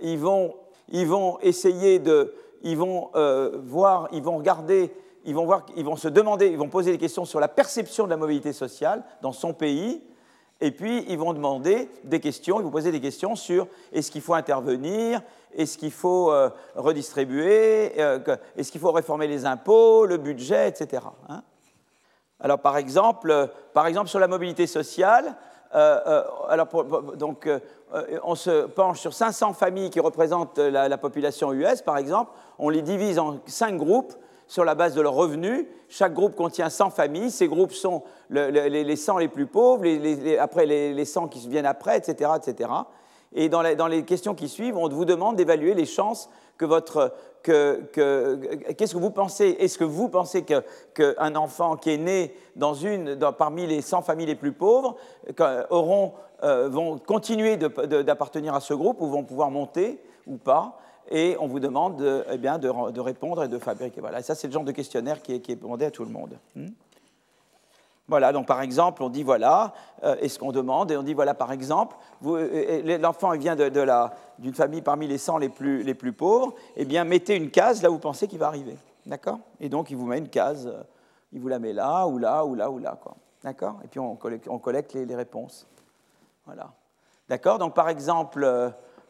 Ils 0.00 0.18
vont, 0.18 0.54
ils 0.88 1.06
vont 1.06 1.38
essayer 1.40 1.98
de, 1.98 2.34
ils 2.62 2.76
vont 2.76 3.10
euh, 3.14 3.58
voir, 3.64 4.08
ils 4.12 4.22
vont 4.22 4.38
regarder, 4.38 4.92
ils 5.24 5.34
vont 5.34 5.44
voir, 5.44 5.66
ils 5.76 5.84
vont 5.84 5.96
se 5.96 6.08
demander, 6.08 6.48
ils 6.48 6.58
vont 6.58 6.68
poser 6.68 6.92
des 6.92 6.98
questions 6.98 7.24
sur 7.24 7.40
la 7.40 7.48
perception 7.48 8.04
de 8.04 8.10
la 8.10 8.16
mobilité 8.16 8.52
sociale 8.52 9.04
dans 9.20 9.32
son 9.32 9.52
pays. 9.52 10.02
Et 10.60 10.70
puis, 10.70 11.04
ils 11.08 11.18
vont 11.18 11.32
demander 11.32 11.88
des 12.04 12.20
questions, 12.20 12.60
ils 12.60 12.62
vont 12.62 12.70
poser 12.70 12.92
des 12.92 13.00
questions 13.00 13.34
sur 13.34 13.66
est-ce 13.92 14.12
qu'il 14.12 14.20
faut 14.20 14.34
intervenir, 14.34 15.20
est-ce 15.54 15.76
qu'il 15.76 15.90
faut 15.90 16.30
euh, 16.30 16.50
redistribuer, 16.76 18.00
euh, 18.00 18.20
est-ce 18.56 18.70
qu'il 18.70 18.80
faut 18.80 18.92
réformer 18.92 19.26
les 19.26 19.44
impôts, 19.44 20.06
le 20.06 20.18
budget, 20.18 20.68
etc. 20.68 21.02
Alors, 22.42 22.58
par 22.58 22.76
exemple, 22.76 23.30
euh, 23.30 23.46
par 23.72 23.86
exemple 23.86 24.08
sur 24.08 24.18
la 24.18 24.28
mobilité 24.28 24.66
sociale, 24.66 25.36
euh, 25.74 26.00
euh, 26.06 26.22
alors 26.48 26.68
donc, 27.16 27.48
on 28.24 28.34
se 28.34 28.66
penche 28.66 29.00
sur 29.00 29.14
500 29.14 29.54
familles 29.54 29.90
qui 29.90 30.00
représentent 30.00 30.58
la, 30.58 30.98
population 30.98 31.52
US, 31.52 31.82
par 31.82 31.96
exemple. 31.96 32.32
On 32.58 32.68
les 32.68 32.82
divise 32.82 33.18
en 33.18 33.38
cinq 33.46 33.76
groupes 33.76 34.12
sur 34.46 34.64
la 34.64 34.74
base 34.74 34.94
de 34.94 35.00
leurs 35.00 35.14
revenus. 35.14 35.66
Chaque 35.88 36.12
groupe 36.12 36.34
contient 36.34 36.68
100 36.68 36.90
familles. 36.90 37.30
Ces 37.30 37.48
groupes 37.48 37.72
sont 37.72 38.02
les, 38.30 38.96
100 38.96 39.18
les 39.18 39.28
plus 39.28 39.46
pauvres, 39.46 39.84
après 40.40 40.66
les, 40.66 41.04
100 41.04 41.28
qui 41.28 41.46
viennent 41.48 41.66
après, 41.66 41.98
etc. 41.98 42.30
etc. 42.36 42.70
Et 43.34 43.48
dans, 43.48 43.62
dans 43.76 43.86
les 43.86 44.04
questions 44.04 44.34
qui 44.34 44.48
suivent, 44.48 44.76
on 44.76 44.88
vous 44.88 45.04
demande 45.06 45.36
d'évaluer 45.36 45.74
les 45.74 45.86
chances 45.86 46.28
que 46.58 46.64
votre 46.64 47.12
qu'est-ce 47.42 48.94
que 48.94 48.98
vous 48.98 49.10
pensez? 49.10 49.56
Est-ce 49.58 49.78
que 49.78 49.84
vous 49.84 50.08
pensez 50.08 50.44
qu'un 50.44 51.34
enfant 51.36 51.76
qui 51.76 51.90
est 51.90 51.98
né 51.98 52.34
dans 52.56 52.74
une, 52.74 53.18
parmi 53.38 53.66
les 53.66 53.80
100 53.80 54.02
familles 54.02 54.26
les 54.26 54.34
plus 54.34 54.52
pauvres 54.52 54.96
auront, 55.70 56.12
euh, 56.42 56.68
vont 56.68 56.98
continuer 56.98 57.56
d'appartenir 57.56 58.54
à 58.54 58.60
ce 58.60 58.74
groupe 58.74 59.00
ou 59.00 59.06
vont 59.06 59.24
pouvoir 59.24 59.50
monter 59.50 60.00
ou 60.26 60.36
pas? 60.36 60.78
Et 61.10 61.36
on 61.40 61.46
vous 61.46 61.60
demande 61.60 61.96
de, 61.96 62.24
eh 62.30 62.38
bien, 62.38 62.58
de, 62.58 63.00
répondre 63.00 63.44
et 63.44 63.48
de 63.48 63.58
fabriquer. 63.58 64.00
Voilà. 64.00 64.22
ça, 64.22 64.34
c'est 64.34 64.46
le 64.46 64.52
genre 64.52 64.64
de 64.64 64.72
questionnaire 64.72 65.20
qui 65.20 65.34
est, 65.34 65.40
qui 65.40 65.54
demandé 65.56 65.84
à 65.84 65.90
tout 65.90 66.04
le 66.04 66.10
monde. 66.10 66.38
Hmm? 66.54 66.68
Voilà, 68.08 68.32
donc 68.32 68.46
par 68.46 68.60
exemple, 68.60 69.02
on 69.02 69.08
dit 69.08 69.22
voilà, 69.22 69.72
euh, 70.02 70.16
et 70.20 70.28
ce 70.28 70.38
qu'on 70.38 70.50
demande, 70.50 70.90
et 70.90 70.96
on 70.96 71.02
dit 71.02 71.14
voilà, 71.14 71.34
par 71.34 71.52
exemple, 71.52 71.96
l'enfant 72.22 73.30
vient 73.36 73.54
d'une 73.54 73.70
de, 73.70 74.52
famille 74.52 74.82
parmi 74.82 75.06
les 75.06 75.18
100 75.18 75.38
les 75.38 75.48
plus, 75.48 75.82
les 75.82 75.94
plus 75.94 76.12
pauvres, 76.12 76.54
eh 76.76 76.84
bien, 76.84 77.04
mettez 77.04 77.36
une 77.36 77.50
case 77.50 77.80
là 77.80 77.90
où 77.90 77.94
vous 77.94 77.98
pensez 78.00 78.26
qu'il 78.26 78.38
va 78.38 78.48
arriver. 78.48 78.76
D'accord? 79.06 79.38
Et 79.60 79.68
donc, 79.68 79.90
il 79.90 79.96
vous 79.96 80.06
met 80.06 80.18
une 80.18 80.28
case, 80.28 80.66
euh, 80.66 80.82
il 81.32 81.40
vous 81.40 81.48
la 81.48 81.58
met 81.58 81.72
là, 81.72 82.06
ou 82.06 82.18
là, 82.18 82.44
ou 82.44 82.54
là, 82.54 82.70
ou 82.70 82.78
là, 82.78 82.98
quoi. 83.00 83.16
D'accord? 83.42 83.78
Et 83.84 83.88
puis, 83.88 84.00
on 84.00 84.16
collecte, 84.16 84.48
on 84.48 84.58
collecte 84.58 84.94
les, 84.94 85.16
réponses. 85.16 85.66
Voilà. 86.44 86.72
D'accord? 87.28 87.58
Donc, 87.58 87.74
par 87.74 87.88
exemple, 87.88 88.44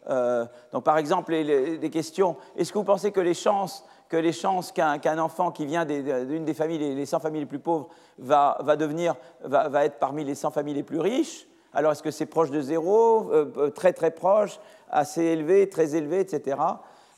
euh, 0.09 0.47
donc, 0.73 0.85
par 0.85 0.99
exemple 0.99 1.33
les 1.33 1.91
questions, 1.91 2.37
est-ce 2.57 2.73
que 2.73 2.79
vous 2.79 2.85
pensez 2.85 3.11
que 3.11 3.21
les 3.21 3.35
chances 3.35 3.85
que 4.13 4.19
les 4.19 4.33
chances 4.33 4.73
qu'un 4.73 5.19
enfant 5.19 5.51
qui 5.51 5.65
vient 5.65 5.87
d'une 5.87 6.45
des 6.45 6.53
familles, 6.53 6.95
les 6.95 7.07
100 7.07 7.21
familles 7.21 7.41
les 7.41 7.47
plus 7.47 7.59
pauvres, 7.59 7.89
va, 8.19 8.59
devenir, 8.79 9.15
va, 9.43 9.87
être 9.87 9.99
parmi 9.99 10.23
les 10.23 10.35
100 10.35 10.51
familles 10.51 10.75
les 10.75 10.83
plus 10.83 11.01
riches. 11.01 11.47
Alors, 11.73 11.93
est-ce 11.93 12.03
que 12.03 12.11
c'est 12.11 12.27
proche 12.27 12.51
de 12.51 12.61
zéro, 12.61 13.31
euh, 13.33 13.51
euh, 13.57 13.71
très 13.71 13.95
très 13.95 14.11
proche, 14.11 14.61
assez 14.91 15.23
élevé, 15.23 15.71
très 15.71 15.97
élevé, 15.97 16.21
etc. 16.21 16.59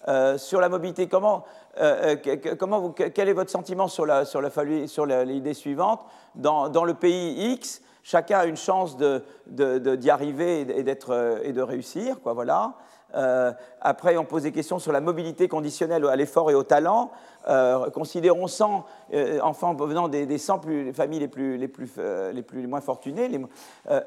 Euh, 0.07 0.38
sur 0.38 0.61
la 0.61 0.68
mobilité, 0.68 1.09
comment, 1.09 1.45
comment 2.61 2.90
quel 2.90 3.28
est 3.28 3.32
votre 3.32 3.51
sentiment 3.51 3.88
sur 3.88 4.07
l'idée 4.07 4.86
sur 4.86 5.07
la, 5.07 5.55
suivante? 5.55 6.07
Dans, 6.36 6.68
dans, 6.68 6.84
le 6.84 6.95
pays 6.95 7.55
X, 7.55 7.82
chacun 8.05 8.38
a 8.38 8.45
une 8.45 8.57
chance 8.57 8.97
d'y 8.97 9.05
de, 9.49 9.78
de, 9.78 10.09
arriver 10.09 10.61
et, 10.61 10.78
et 10.78 11.53
de 11.53 11.62
réussir. 11.62 12.20
Quoi, 12.20 12.34
voilà. 12.34 12.74
Euh, 13.14 13.52
après, 13.80 14.16
on 14.16 14.24
pose 14.24 14.42
des 14.42 14.52
questions 14.52 14.78
sur 14.78 14.92
la 14.92 15.00
mobilité 15.00 15.48
conditionnelle 15.48 16.04
à 16.06 16.16
l'effort 16.16 16.50
et 16.50 16.54
au 16.54 16.62
talent. 16.62 17.10
Euh, 17.48 17.90
considérons 17.90 18.46
100 18.46 18.86
euh, 19.12 19.40
enfants 19.40 19.74
venant 19.74 20.08
des, 20.08 20.38
100 20.38 20.62
familles 20.94 21.20
les, 21.20 21.28
plus, 21.28 21.56
les, 21.56 21.68
plus, 21.68 21.92
les, 22.32 22.42
plus, 22.42 22.66
moins 22.66 22.80
fortunées. 22.80 23.30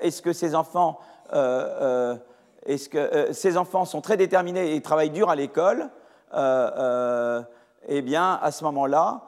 est-ce 0.02 0.22
que 0.22 0.34
ces 0.34 0.56
enfants, 0.56 1.00
est-ce 2.66 2.90
que 2.90 3.34
ces 3.34 3.58
enfants 3.58 3.86
sont 3.86 4.02
très 4.02 4.18
déterminés 4.18 4.76
et 4.76 4.82
travaillent 4.82 5.12
dur 5.12 5.30
à 5.30 5.36
l'école 5.36 5.90
Eh 6.34 8.02
bien, 8.02 8.40
à 8.42 8.52
ce 8.52 8.64
moment-là, 8.66 9.22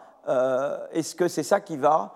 est-ce 0.92 1.16
que 1.16 1.28
c'est 1.28 1.44
ça 1.44 1.60
qui 1.60 1.78
va 1.78 2.16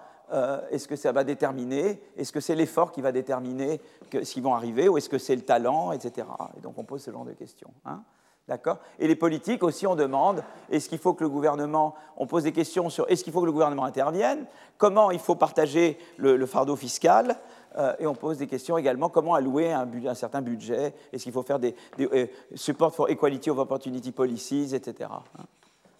est-ce 0.71 0.87
que 0.87 0.95
ça 0.95 1.11
va 1.11 1.23
déterminer 1.23 2.01
Est-ce 2.17 2.31
que 2.31 2.39
c'est 2.39 2.55
l'effort 2.55 2.91
qui 2.91 3.01
va 3.01 3.11
déterminer 3.11 3.79
ce 4.23 4.33
qui 4.33 4.41
vont 4.41 4.53
arriver 4.53 4.89
Ou 4.89 4.97
est-ce 4.97 5.09
que 5.09 5.17
c'est 5.17 5.35
le 5.35 5.41
talent, 5.41 5.91
etc. 5.91 6.27
Et 6.57 6.61
donc 6.61 6.77
on 6.77 6.83
pose 6.83 7.01
ce 7.01 7.11
genre 7.11 7.25
de 7.25 7.33
questions. 7.33 7.71
Hein. 7.85 8.03
D'accord? 8.47 8.79
Et 8.99 9.07
les 9.07 9.15
politiques 9.15 9.63
aussi, 9.63 9.87
on 9.87 9.95
demande 9.95 10.43
est-ce 10.69 10.89
qu'il 10.89 10.97
faut 10.97 11.13
que 11.13 11.23
le 11.23 11.29
gouvernement, 11.29 11.95
on 12.17 12.27
pose 12.27 12.43
des 12.43 12.51
questions 12.51 12.89
sur 12.89 13.09
est-ce 13.09 13.23
qu'il 13.23 13.31
faut 13.31 13.39
que 13.39 13.45
le 13.45 13.53
gouvernement 13.53 13.85
intervienne? 13.85 14.45
Comment 14.77 15.11
il 15.11 15.19
faut 15.19 15.35
partager 15.35 15.97
le, 16.17 16.45
fardeau 16.45 16.75
fiscal? 16.75 17.37
Euh, 17.77 17.95
Et 17.99 18.05
on 18.05 18.15
pose 18.15 18.39
des 18.39 18.47
questions 18.47 18.77
également 18.77 19.07
comment 19.07 19.33
allouer 19.33 19.71
un, 19.71 20.13
certain 20.13 20.41
budget? 20.41 20.93
Est-ce 21.13 21.23
qu'il 21.23 21.31
faut 21.31 21.43
faire 21.43 21.59
des, 21.59 21.73
euh, 22.01 22.27
support 22.53 22.93
for 22.93 23.09
equality 23.09 23.49
of 23.49 23.59
opportunity 23.59 24.11
policies, 24.11 24.75
etc. 24.75 25.09
Hein. 25.13 25.45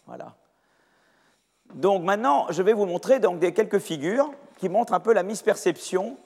voilà. 0.06 0.36
Donc 1.76 2.04
maintenant, 2.04 2.48
je 2.50 2.62
vais 2.62 2.74
vous 2.74 2.86
montrer 2.86 3.22
donc, 3.22 3.40
des, 3.40 3.54
quelques 3.54 3.80
figures 3.80 4.32
qui 4.58 4.68
montrent 4.68 4.94
un 4.94 5.00
peu 5.00 5.14
la 5.14 5.24
misperception. 5.24 6.18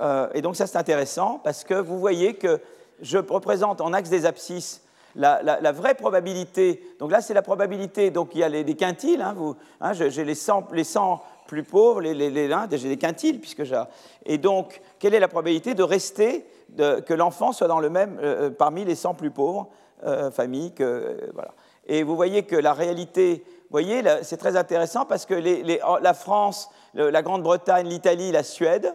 Euh, 0.00 0.28
et 0.34 0.42
donc 0.42 0.56
ça, 0.56 0.66
c'est 0.66 0.78
intéressant 0.78 1.40
parce 1.42 1.64
que 1.64 1.74
vous 1.74 1.98
voyez 1.98 2.34
que 2.34 2.60
je 3.02 3.18
représente 3.18 3.80
en 3.80 3.92
axe 3.92 4.10
des 4.10 4.26
abscisses 4.26 4.82
la, 5.16 5.72
vraie 5.72 5.94
probabilité. 5.94 6.82
Donc 6.98 7.10
là, 7.10 7.20
c'est 7.20 7.34
la 7.34 7.42
probabilité. 7.42 8.10
Donc 8.10 8.30
il 8.34 8.38
y 8.40 8.44
a 8.44 8.48
les, 8.48 8.64
quintiles. 8.76 9.22
Hein, 9.22 9.34
hein, 9.80 9.92
j'ai 9.92 10.24
les 10.24 10.34
100, 10.34 10.68
les 10.72 10.84
100 10.84 11.22
plus 11.46 11.64
pauvres, 11.64 12.00
les, 12.00 12.14
les, 12.14 12.30
les 12.30 12.48
j'ai 12.72 12.88
des 12.88 12.96
quintiles 12.96 13.40
puisque 13.40 13.64
j'ai. 13.64 13.82
Et 14.24 14.38
donc, 14.38 14.80
quelle 14.98 15.14
est 15.14 15.20
la 15.20 15.28
probabilité 15.28 15.74
de 15.74 15.82
rester, 15.82 16.46
que 16.78 17.14
l'enfant 17.14 17.52
soit 17.52 17.66
dans 17.66 17.80
le 17.80 17.90
même 17.90 18.18
euh, 18.22 18.46
euh, 18.46 18.50
parmi 18.50 18.84
les 18.84 18.94
100 18.94 19.14
plus 19.14 19.30
pauvres 19.30 19.68
familles 20.32 20.72
que 20.72 21.30
voilà. 21.34 21.52
Et 21.86 22.04
vous 22.04 22.16
voyez 22.16 22.44
que 22.44 22.56
la 22.56 22.72
réalité 22.72 23.44
vous 23.70 23.74
voyez, 23.74 24.02
c'est 24.22 24.36
très 24.36 24.56
intéressant 24.56 25.04
parce 25.04 25.26
que 25.26 25.34
la 26.02 26.14
France, 26.14 26.70
la 26.94 27.22
Grande-Bretagne, 27.22 27.86
l'Italie, 27.86 28.32
la 28.32 28.42
Suède, 28.42 28.92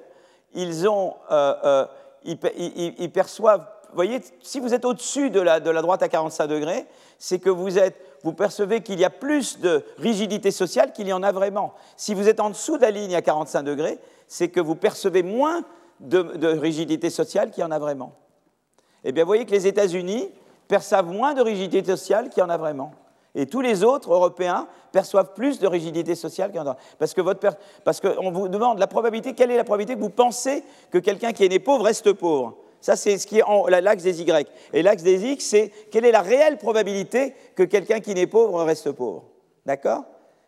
ils, 0.56 0.88
ont, 0.88 1.16
euh, 1.32 1.53
euh, 1.64 1.86
ils, 2.24 3.12
perçoivent. 3.12 3.68
Vous 3.89 3.95
voyez, 3.95 4.20
si 4.41 4.60
vous 4.60 4.74
êtes 4.74 4.86
au-dessus 4.86 5.30
de 5.30 5.39
la, 5.39 5.60
de 5.60 5.70
la, 5.70 5.82
droite 5.82 6.01
à 6.01 6.10
45 6.10 6.47
degrés, 6.47 6.86
c'est 7.20 7.39
que 7.39 7.49
vous, 7.49 7.78
êtes, 7.78 7.95
vous 8.24 8.34
percevez 8.34 8.82
qu'il 8.82 8.99
y 8.99 9.06
a 9.06 9.10
plus 9.10 9.60
de 9.60 9.84
rigidité 9.97 10.51
sociale 10.51 10.91
qu'il 10.91 11.08
y 11.08 11.14
en 11.14 11.24
a 11.24 11.32
vraiment. 11.32 11.74
Si 11.95 12.14
vous 12.14 12.28
êtes 12.28 12.39
en 12.39 12.49
dessous 12.49 12.78
de 12.78 12.82
la 12.82 12.91
ligne 12.91 13.16
à 13.16 13.22
45 13.22 13.64
degrés, 13.64 13.99
c'est 14.28 14.49
que 14.49 14.60
vous 14.60 14.76
percevez 14.76 15.24
moins 15.24 15.64
de, 15.99 16.24
de 16.24 16.47
rigidité 16.47 17.10
sociale 17.10 17.51
qu'il 17.51 17.62
y 17.62 17.66
en 17.66 17.72
a 17.72 17.80
vraiment. 17.80 18.14
Eh 19.03 19.12
bien, 19.12 19.24
vous 19.24 19.28
voyez 19.28 19.45
que 19.45 19.51
les 19.51 19.68
États-Unis 19.68 20.30
perçoivent 20.68 21.12
moins 21.12 21.34
de 21.34 21.41
rigidité 21.41 21.91
sociale 21.91 22.30
qu'il 22.30 22.41
y 22.41 22.43
en 22.43 22.49
a 22.49 22.58
vraiment. 22.58 22.91
Et 23.36 23.46
tous 23.46 23.62
les 23.62 23.84
autres 23.84 24.14
Européens 24.14 24.68
perçoivent 24.92 25.34
plus 25.34 25.60
de 25.60 25.68
rigidité 25.68 26.16
sociale 26.16 26.52
qu'un. 26.52 26.76
Parce 26.98 27.14
que 27.14 27.22
votre 27.22 27.40
parce 27.84 28.00
qu'on 28.00 28.32
vous 28.32 28.48
demande 28.48 28.80
la 28.80 28.88
probabilité, 28.88 29.34
quelle 29.34 29.52
est 29.52 29.58
la 29.58 29.66
probabilité 29.66 29.96
que 29.96 30.02
vous 30.02 30.10
pensez 30.10 30.64
que 30.90 30.98
quelqu'un 30.98 31.34
qui 31.34 31.44
est 31.44 31.50
né 31.50 31.60
pauvre 31.60 31.84
reste 31.84 32.14
pauvre? 32.14 32.56
Ça, 32.80 32.96
c'est 32.96 33.18
ce 33.18 33.28
qui 33.28 33.40
est 33.40 33.82
l'axe 33.82 34.04
des 34.04 34.22
Y. 34.22 34.48
Et 34.72 34.84
l'axe 34.84 35.04
des 35.04 35.26
X, 35.32 35.44
c'est 35.46 35.72
quelle 35.92 36.06
est 36.06 36.12
la 36.12 36.22
réelle 36.22 36.58
probabilité 36.58 37.34
que 37.56 37.64
quelqu'un 37.64 38.00
qui 38.00 38.14
n'est 38.14 38.28
pauvre 38.28 38.64
reste 38.64 38.92
pauvre. 38.92 39.24
D'accord? 39.66 40.04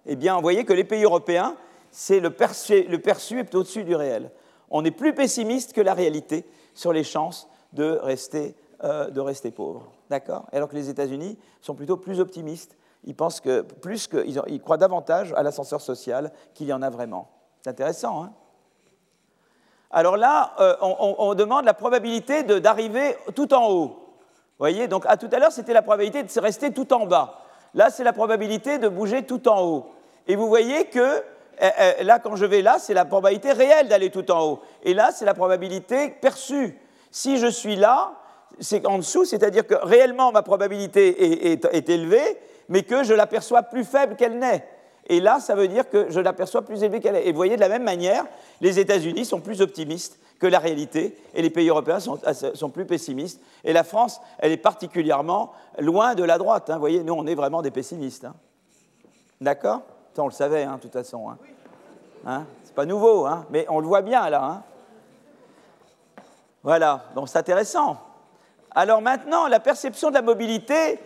Eh 0.06 0.16
bien, 0.16 0.36
vous 0.36 0.42
voyez 0.42 0.64
que 0.64 0.74
les 0.74 0.84
pays 0.84 1.04
européens, 1.04 1.56
c'est 1.92 2.20
le 2.20 2.30
perçu, 2.30 2.84
le 2.84 3.00
perçu 3.00 3.40
est 3.40 3.56
au-dessus 3.56 3.84
du 3.84 3.96
réel. 3.96 4.32
On 4.70 4.86
est 4.86 4.92
plus 4.92 5.14
pessimiste 5.14 5.74
que 5.74 5.82
la 5.82 5.94
réalité 5.94 6.46
sur 6.74 6.94
les 6.94 7.04
chances 7.04 7.50
de 7.74 7.98
rester, 8.02 8.56
euh, 8.84 9.10
de 9.10 9.20
rester 9.20 9.52
pauvre. 9.52 9.92
D'accord 10.10 10.45
Alors 10.51 10.70
que 10.70 10.76
les 10.76 10.89
États-Unis 10.89 11.38
sont 11.62 11.76
plutôt 11.76 11.97
plus 11.97 12.20
optimistes. 12.20 12.78
Ils 13.03 13.16
pensent 13.16 13.41
que, 13.41 13.62
plus 13.62 14.08
que, 14.08 14.26
ils, 14.26 14.62
croient 14.62 14.78
davantage 14.78 15.34
à 15.34 15.43
l'ascenseur 15.43 15.82
social 15.82 16.32
qu'il 16.53 16.68
y 16.68 16.74
en 16.74 16.82
a 16.82 16.89
vraiment. 16.89 17.30
C'est 17.62 17.70
intéressant, 17.70 18.24
hein? 18.24 18.34
Alors 19.89 20.18
là, 20.18 20.53
euh, 20.60 20.76
on, 20.82 21.34
demande 21.34 21.64
la 21.64 21.74
probabilité 21.74 22.43
d'arriver 22.43 23.16
tout 23.36 23.53
en 23.53 23.70
haut. 23.70 23.88
Vous 23.88 24.60
voyez 24.60 24.89
Donc, 24.89 25.05
à 25.08 25.16
tout 25.16 25.30
à 25.32 25.39
l'heure, 25.39 25.53
c'était 25.53 25.74
la 25.74 25.82
probabilité 25.82 26.24
de 26.24 26.39
rester 26.41 26.74
tout 26.74 26.91
en 26.93 27.05
bas. 27.05 27.39
Là, 27.74 27.89
c'est 27.89 28.03
la 28.03 28.12
probabilité 28.12 28.80
de 28.80 28.89
bouger 28.89 29.26
tout 29.26 29.47
en 29.47 29.62
haut. 29.62 29.86
Et 30.28 30.36
vous 30.36 30.49
voyez 30.49 30.86
que 30.86 31.24
eh, 31.60 31.70
eh, 31.99 32.03
là, 32.03 32.20
quand 32.20 32.36
je 32.36 32.45
vais 32.45 32.62
là, 32.62 32.80
c'est 32.80 32.93
la 32.93 33.05
probabilité 33.05 33.53
réelle 33.53 33.88
d'aller 33.88 34.10
tout 34.10 34.30
en 34.30 34.45
haut. 34.45 34.60
Et 34.84 34.93
là, 34.93 35.12
c'est 35.12 35.26
la 35.26 35.34
probabilité 35.34 36.10
perçue. 36.10 36.78
Si 37.10 37.38
je 37.38 37.47
suis 37.47 37.76
là, 37.76 38.12
c'est 38.60 38.86
en 38.86 38.98
dessous, 38.98 39.26
c'est-à-dire 39.26 39.66
que 39.66 39.76
réellement 39.76 40.32
ma 40.32 40.41
probabilité 40.41 41.52
est, 41.52 41.89
élevée, 41.89 42.38
mais 42.70 42.84
que 42.84 43.04
je 43.04 43.14
l'aperçois 43.14 43.64
plus 43.64 43.84
faible 43.84 44.16
qu'elle 44.16 44.39
n'est. 44.39 44.68
Et 45.10 45.22
là, 45.22 45.39
ça 45.39 45.56
veut 45.56 45.68
dire 45.68 45.89
que 45.89 46.08
je 46.10 46.20
l'aperçois 46.20 46.64
plus 46.64 46.84
élevée 46.84 47.00
qu'elle 47.00 47.16
est. 47.16 47.28
Et 47.28 47.32
vous 47.32 47.38
voyez, 47.38 47.56
de 47.56 47.62
la 47.62 47.70
même 47.70 47.84
manière, 47.84 48.26
les 48.60 48.80
États-Unis 48.80 49.26
sont 49.26 49.39
plus 49.39 49.62
optimistes 49.62 50.20
que 50.39 50.48
la 50.48 50.60
réalité, 50.60 51.18
et 51.34 51.41
les 51.41 51.50
pays 51.50 51.70
européens 51.70 52.00
sont, 52.00 52.70
plus 52.70 52.86
pessimistes. 52.86 53.41
Et 53.64 53.74
la 53.74 53.84
France, 53.84 54.22
elle 54.38 54.52
est 54.52 54.58
particulièrement 54.58 55.54
loin 55.80 56.14
de 56.14 56.24
la 56.24 56.38
droite. 56.38 56.70
Hein. 56.70 56.76
Vous 56.76 56.82
voyez, 56.82 57.04
nous, 57.04 57.14
on 57.14 57.26
est 57.26 57.36
vraiment 57.36 57.62
des 57.62 57.72
pessimistes. 57.72 58.26
Hein. 58.26 58.36
D'accord? 59.41 59.82
On 60.18 60.26
le 60.26 60.32
savait, 60.32 60.64
hein, 60.64 60.76
de 60.76 60.82
toute 60.82 60.93
façon. 60.93 61.30
Hein. 61.30 61.38
hein? 62.26 62.45
C'est 62.64 62.76
pas 62.76 62.86
nouveau, 62.86 63.28
mais 63.50 63.66
on 63.70 63.80
le 63.80 63.88
voit 63.88 64.02
bien, 64.02 64.30
là. 64.30 64.64
Voilà, 66.64 67.06
donc 67.16 67.30
c'est 67.30 67.38
intéressant. 67.38 67.98
Alors 68.78 69.01
maintenant, 69.01 69.47
la 69.47 69.59
perception 69.59 70.09
de 70.09 70.13
la 70.13 70.21
mobilité, 70.21 70.99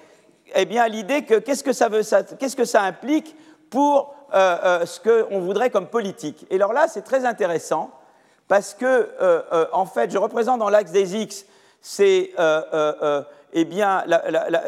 eh 0.56 0.66
bien, 0.66 0.90
l'idée 0.90 1.24
que 1.24 1.36
qu'est-ce 1.36 1.64
que 1.64 2.66
ça, 2.66 2.82
implique 2.82 3.34
pour 3.70 4.14
euh, 4.34 4.58
euh, 4.66 4.86
ce 4.86 5.00
qu'on 5.00 5.40
voudrait 5.40 5.70
comme 5.70 5.88
politique. 5.88 6.46
Et 6.50 6.56
alors 6.56 6.74
là, 6.74 6.90
c'est 6.90 7.04
très 7.04 7.24
intéressant 7.24 7.90
parce 8.50 8.74
que, 8.74 9.12
euh, 9.22 9.68
en 9.72 9.86
fait, 9.86 10.12
je 10.12 10.18
représente 10.18 10.60
dans 10.60 10.70
l'axe 10.70 10.92
des 10.92 11.16
X, 11.16 11.46
c'est 11.80 12.34
eh 13.54 13.66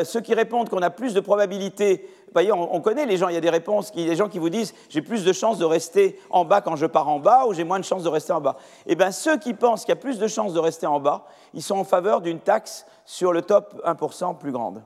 ceux 0.05 0.21
qui 0.21 0.33
répondent 0.33 0.69
qu'on 0.69 0.81
a 0.81 0.89
plus 0.89 1.13
de 1.13 1.19
probabilité 1.19 2.09
on, 2.51 2.81
connaît 2.81 3.05
les 3.05 3.17
gens, 3.17 3.29
il 3.29 3.35
y 3.35 3.37
a 3.37 3.41
des 3.41 3.49
réponses, 3.49 3.91
il 3.95 4.01
y 4.01 4.05
a 4.05 4.09
des 4.09 4.15
gens 4.15 4.29
qui 4.29 4.39
vous 4.39 4.49
disent 4.49 4.73
j'ai 4.89 5.01
plus 5.01 5.23
de 5.23 5.33
chances 5.33 5.57
de 5.57 5.65
rester 5.65 6.19
en 6.29 6.45
bas 6.45 6.61
quand 6.61 6.75
je 6.75 6.85
pars 6.85 7.09
en 7.09 7.19
bas 7.19 7.45
ou 7.47 7.53
j'ai 7.53 7.63
moins 7.63 7.79
de 7.79 7.85
chances 7.85 8.03
de 8.03 8.09
rester 8.09 8.33
en 8.33 8.41
bas. 8.41 8.57
Eh 8.85 8.95
bien, 8.95 9.11
ceux 9.11 9.37
qui 9.37 9.53
pensent 9.53 9.81
qu'il 9.81 9.89
y 9.89 9.97
a 9.97 10.01
plus 10.01 10.19
de 10.19 10.27
chances 10.27 10.53
de 10.53 10.59
rester 10.59 10.87
en 10.87 10.99
bas, 10.99 11.25
ils 11.53 11.63
sont 11.63 11.77
en 11.77 11.83
faveur 11.83 12.21
d'une 12.21 12.39
taxe 12.39 12.85
sur 13.05 13.33
le 13.33 13.41
top 13.41 13.81
1% 13.85 14.37
plus 14.37 14.51
grande. 14.51 14.81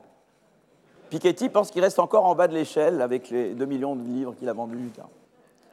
Piketty 1.09 1.49
pense 1.49 1.71
qu'il 1.71 1.81
reste 1.81 1.99
encore 1.99 2.25
en 2.25 2.35
bas 2.35 2.47
de 2.47 2.53
l'échelle 2.53 3.01
avec 3.01 3.29
les 3.29 3.53
2 3.53 3.65
millions 3.65 3.95
de 3.95 4.03
livres 4.03 4.35
qu'il 4.37 4.49
a 4.49 4.53
vendus. 4.53 4.91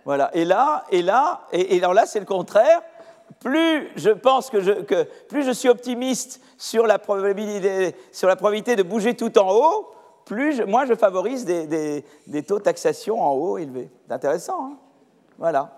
Voilà. 0.05 0.31
Et 0.35 0.45
là, 0.45 0.85
et 0.91 1.03
là, 1.03 1.43
et, 1.53 1.79
alors 1.79 1.95
là, 1.95 2.07
c'est 2.07 2.21
le 2.21 2.27
contraire. 2.27 2.83
Plus 3.41 3.89
je 3.97 4.11
pense 4.11 4.51
que, 4.51 4.61
je, 4.61 4.73
plus 5.29 5.45
je 5.45 5.51
suis 5.51 5.69
optimiste 5.69 6.41
sur 6.59 6.87
la 6.87 6.99
probabilité 6.99 7.97
de 8.77 8.83
bouger 8.83 9.15
tout 9.15 9.37
en 9.39 9.53
haut, 9.53 9.94
plus 10.25 10.65
moi 10.67 10.87
je 10.87 10.95
favorise 10.95 11.45
des, 11.45 12.05
taux 12.47 12.59
de 12.59 12.65
taxation 12.65 13.23
en 13.23 13.33
haut 13.33 13.59
élevés. 13.59 13.91
C'est 14.07 14.15
intéressant, 14.15 14.67
hein 14.67 14.77
Voilà. 15.39 15.71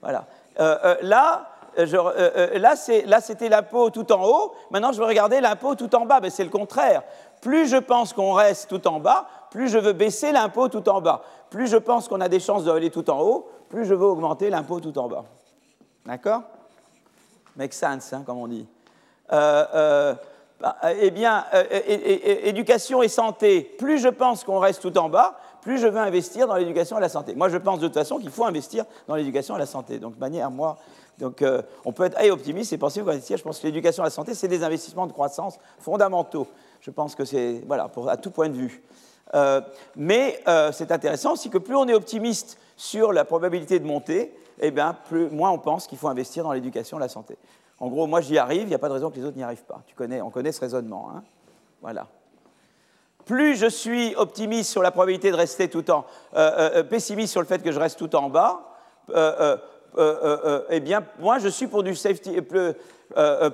Voilà. 0.00 0.26
là, 1.02 1.50
là, 1.76 3.20
c'était 3.20 3.48
l'impôt 3.48 3.90
tout 3.90 4.10
en 4.12 4.24
haut. 4.24 4.54
Maintenant, 4.70 4.92
je 4.92 4.98
veux 4.98 5.06
regarder 5.06 5.40
l'impôt 5.40 5.74
tout 5.74 5.94
en 5.94 6.06
bas. 6.06 6.20
Mais 6.20 6.30
c'est 6.30 6.44
le 6.44 6.50
contraire. 6.50 7.02
Plus 7.40 7.68
je 7.68 7.76
pense 7.76 8.12
qu'on 8.12 8.32
reste 8.32 8.68
tout 8.68 8.86
en 8.86 9.00
bas, 9.00 9.26
plus 9.50 9.68
je 9.68 9.78
veux 9.78 9.92
baisser 9.92 10.32
l'impôt 10.32 10.68
tout 10.68 10.88
en 10.88 11.00
bas. 11.00 11.22
Plus 11.48 11.68
je 11.68 11.76
pense 11.76 12.06
qu'on 12.06 12.20
a 12.20 12.28
des 12.28 12.40
chances 12.40 12.64
d'aller 12.64 12.90
tout 12.90 13.08
en 13.10 13.20
haut, 13.20 13.48
plus 13.68 13.86
je 13.86 13.94
veux 13.94 14.06
augmenter 14.06 14.50
l'impôt 14.50 14.80
tout 14.80 14.96
en 14.98 15.08
bas. 15.08 15.24
D'accord? 16.04 16.42
Make 17.56 17.72
sense, 17.72 18.12
hein, 18.12 18.22
comme 18.24 18.38
on 18.38 18.46
dit. 18.46 18.66
Euh, 19.32 19.64
euh, 19.74 20.14
eh 20.98 21.10
bien, 21.10 21.44
euh, 21.54 21.64
éducation 22.44 23.02
et 23.02 23.08
santé, 23.08 23.62
plus 23.78 23.98
je 23.98 24.08
pense 24.08 24.44
qu'on 24.44 24.58
reste 24.58 24.82
tout 24.82 24.96
en 24.98 25.08
bas, 25.08 25.38
plus 25.62 25.78
je 25.78 25.86
veux 25.86 25.98
investir 25.98 26.46
dans 26.46 26.56
l'éducation 26.56 26.98
et 26.98 27.00
la 27.00 27.08
santé. 27.08 27.34
Moi, 27.34 27.48
je 27.48 27.56
pense 27.56 27.80
de 27.80 27.86
toute 27.86 27.94
façon 27.94 28.18
qu'il 28.18 28.30
faut 28.30 28.44
investir 28.44 28.84
dans 29.08 29.14
l'éducation 29.14 29.56
et 29.56 29.58
la 29.58 29.66
santé. 29.66 29.98
Donc, 29.98 30.18
manière, 30.18 30.50
moi, 30.50 30.78
donc, 31.18 31.44
on 31.84 31.92
peut 31.92 32.04
être 32.04 32.30
optimiste 32.30 32.72
et 32.72 32.78
penser 32.78 33.00
investir. 33.00 33.36
Je 33.36 33.42
pense 33.42 33.58
que 33.58 33.66
l'éducation 33.66 34.02
et 34.02 34.06
la 34.06 34.10
santé, 34.10 34.34
c'est 34.34 34.48
des 34.48 34.62
investissements 34.62 35.06
de 35.06 35.12
croissance 35.12 35.58
fondamentaux. 35.78 36.46
Je 36.80 36.90
pense 36.90 37.14
que 37.14 37.26
c'est, 37.26 37.62
voilà, 37.66 37.90
à 38.08 38.16
tout 38.16 38.30
point 38.30 38.48
de 38.48 38.54
vue. 38.54 38.82
mais 39.96 40.42
c'est 40.72 40.90
intéressant 40.90 41.34
aussi 41.34 41.50
que 41.50 41.58
plus 41.58 41.76
on 41.76 41.86
est 41.88 41.94
optimiste 41.94 42.58
sur 42.76 43.12
la 43.12 43.26
probabilité 43.26 43.78
de 43.78 43.86
monter, 43.86 44.34
eh 44.60 44.70
bien, 44.70 44.96
plus, 45.08 45.28
moins 45.28 45.50
on 45.50 45.58
pense 45.58 45.86
qu'il 45.86 45.98
faut 45.98 46.08
investir 46.08 46.44
dans 46.44 46.52
l'éducation 46.52 46.96
et 46.98 47.00
la 47.00 47.08
santé. 47.08 47.36
En 47.80 47.88
gros, 47.88 48.06
moi 48.06 48.20
j'y 48.20 48.36
arrive, 48.36 48.62
il 48.62 48.68
n'y 48.68 48.74
a 48.74 48.78
pas 48.78 48.88
de 48.88 48.94
raison 48.94 49.10
que 49.10 49.16
les 49.16 49.24
autres 49.24 49.36
n'y 49.38 49.42
arrivent 49.42 49.64
pas. 49.64 49.82
Tu 49.86 49.94
connais, 49.94 50.20
on 50.20 50.30
connaît 50.30 50.52
ce 50.52 50.60
raisonnement. 50.60 51.10
Hein 51.14 51.22
voilà. 51.80 52.06
Plus 53.24 53.56
je 53.56 53.66
suis 53.66 54.14
optimiste 54.16 54.70
sur 54.70 54.82
la 54.82 54.90
probabilité 54.90 55.30
de 55.30 55.36
rester 55.36 55.68
tout 55.68 55.90
en 55.90 56.04
euh, 56.34 56.50
euh, 56.58 56.70
euh, 56.76 56.82
pessimiste 56.82 57.32
sur 57.32 57.40
le 57.40 57.46
fait 57.46 57.62
que 57.62 57.72
je 57.72 57.80
reste 57.80 57.98
tout 57.98 58.14
en 58.14 58.28
bas, 58.28 58.66
eh 59.08 60.80
bien, 60.80 61.04
moi 61.18 61.38
je 61.38 61.48
suis 61.48 61.66
pour 61.66 61.82
du 61.82 61.94
safety, 61.94 62.40
plus, 62.42 62.74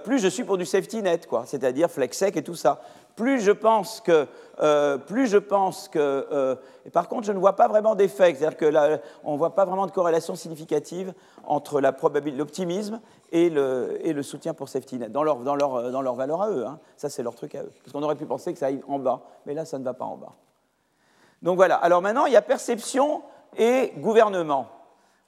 plus 0.04 0.18
je 0.18 0.28
suis 0.28 0.44
pour 0.44 0.58
du 0.58 0.66
safety 0.66 1.02
net, 1.02 1.26
quoi, 1.26 1.44
c'est-à-dire 1.46 1.90
flexec 1.90 2.36
et 2.36 2.42
tout 2.42 2.54
ça 2.54 2.80
plus 3.16 3.40
je 3.40 3.50
pense 3.50 4.00
que, 4.00 4.26
euh, 4.60 4.98
plus 4.98 5.26
je 5.26 5.38
pense 5.38 5.88
que, 5.88 5.98
euh, 5.98 6.54
et 6.84 6.90
par 6.90 7.08
contre, 7.08 7.26
je 7.26 7.32
ne 7.32 7.38
vois 7.38 7.56
pas 7.56 7.66
vraiment 7.66 7.94
d'effet, 7.94 8.34
c'est-à-dire 8.34 8.56
que 8.56 9.00
on 9.24 9.32
ne 9.32 9.38
voit 9.38 9.54
pas 9.54 9.64
vraiment 9.64 9.86
de 9.86 9.90
corrélation 9.90 10.36
significative 10.36 11.14
entre 11.46 11.80
l'optimisme 11.80 13.00
et 13.32 13.50
le, 13.50 14.22
soutien 14.22 14.54
pour 14.54 14.68
safety 14.68 14.98
net 14.98 15.12
dans 15.12 15.22
leur, 15.22 15.38
valeur 15.38 16.42
à 16.42 16.50
eux. 16.50 16.66
Hein. 16.66 16.78
Ça, 16.96 17.08
c'est 17.08 17.22
leur 17.22 17.34
truc 17.34 17.54
à 17.54 17.62
eux. 17.62 17.72
Parce 17.82 17.92
qu'on 17.92 18.02
aurait 18.02 18.16
pu 18.16 18.26
penser 18.26 18.52
que 18.52 18.58
ça 18.58 18.66
aille 18.66 18.82
en 18.88 18.98
bas, 18.98 19.22
mais 19.46 19.54
là, 19.54 19.64
ça 19.64 19.78
ne 19.78 19.84
va 19.84 19.94
pas 19.94 20.04
en 20.04 20.16
bas. 20.16 20.32
Donc 21.42 21.56
voilà. 21.56 21.76
Alors 21.76 22.02
maintenant, 22.02 22.26
il 22.26 22.32
y 22.32 22.36
a 22.36 22.42
perception 22.42 23.22
et 23.56 23.92
gouvernement. 23.98 24.68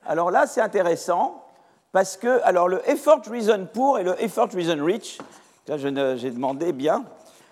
Alors 0.07 0.31
là, 0.31 0.47
c'est 0.47 0.61
intéressant 0.61 1.45
parce 1.93 2.17
que, 2.17 2.41
alors 2.45 2.69
le 2.69 2.89
effort 2.89 3.21
reason 3.31 3.67
poor 3.73 3.99
et 3.99 4.05
le 4.05 4.21
effort 4.23 4.49
reason 4.53 4.85
rich, 4.85 5.19
là, 5.67 5.77
j'ai 5.77 6.31
demandé 6.31 6.73
bien. 6.73 7.05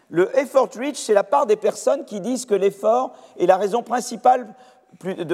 Le 0.09 0.37
effort 0.39 0.69
rich, 0.75 0.97
c'est 0.97 1.15
la 1.15 1.25
part 1.25 1.47
des 1.47 1.57
personnes 1.57 2.05
qui 2.05 2.21
disent 2.21 2.47
que 2.47 2.55
l'effort 2.55 3.13
est 3.39 3.47
la 3.47 3.57
raison 3.57 3.83
principale 3.83 4.47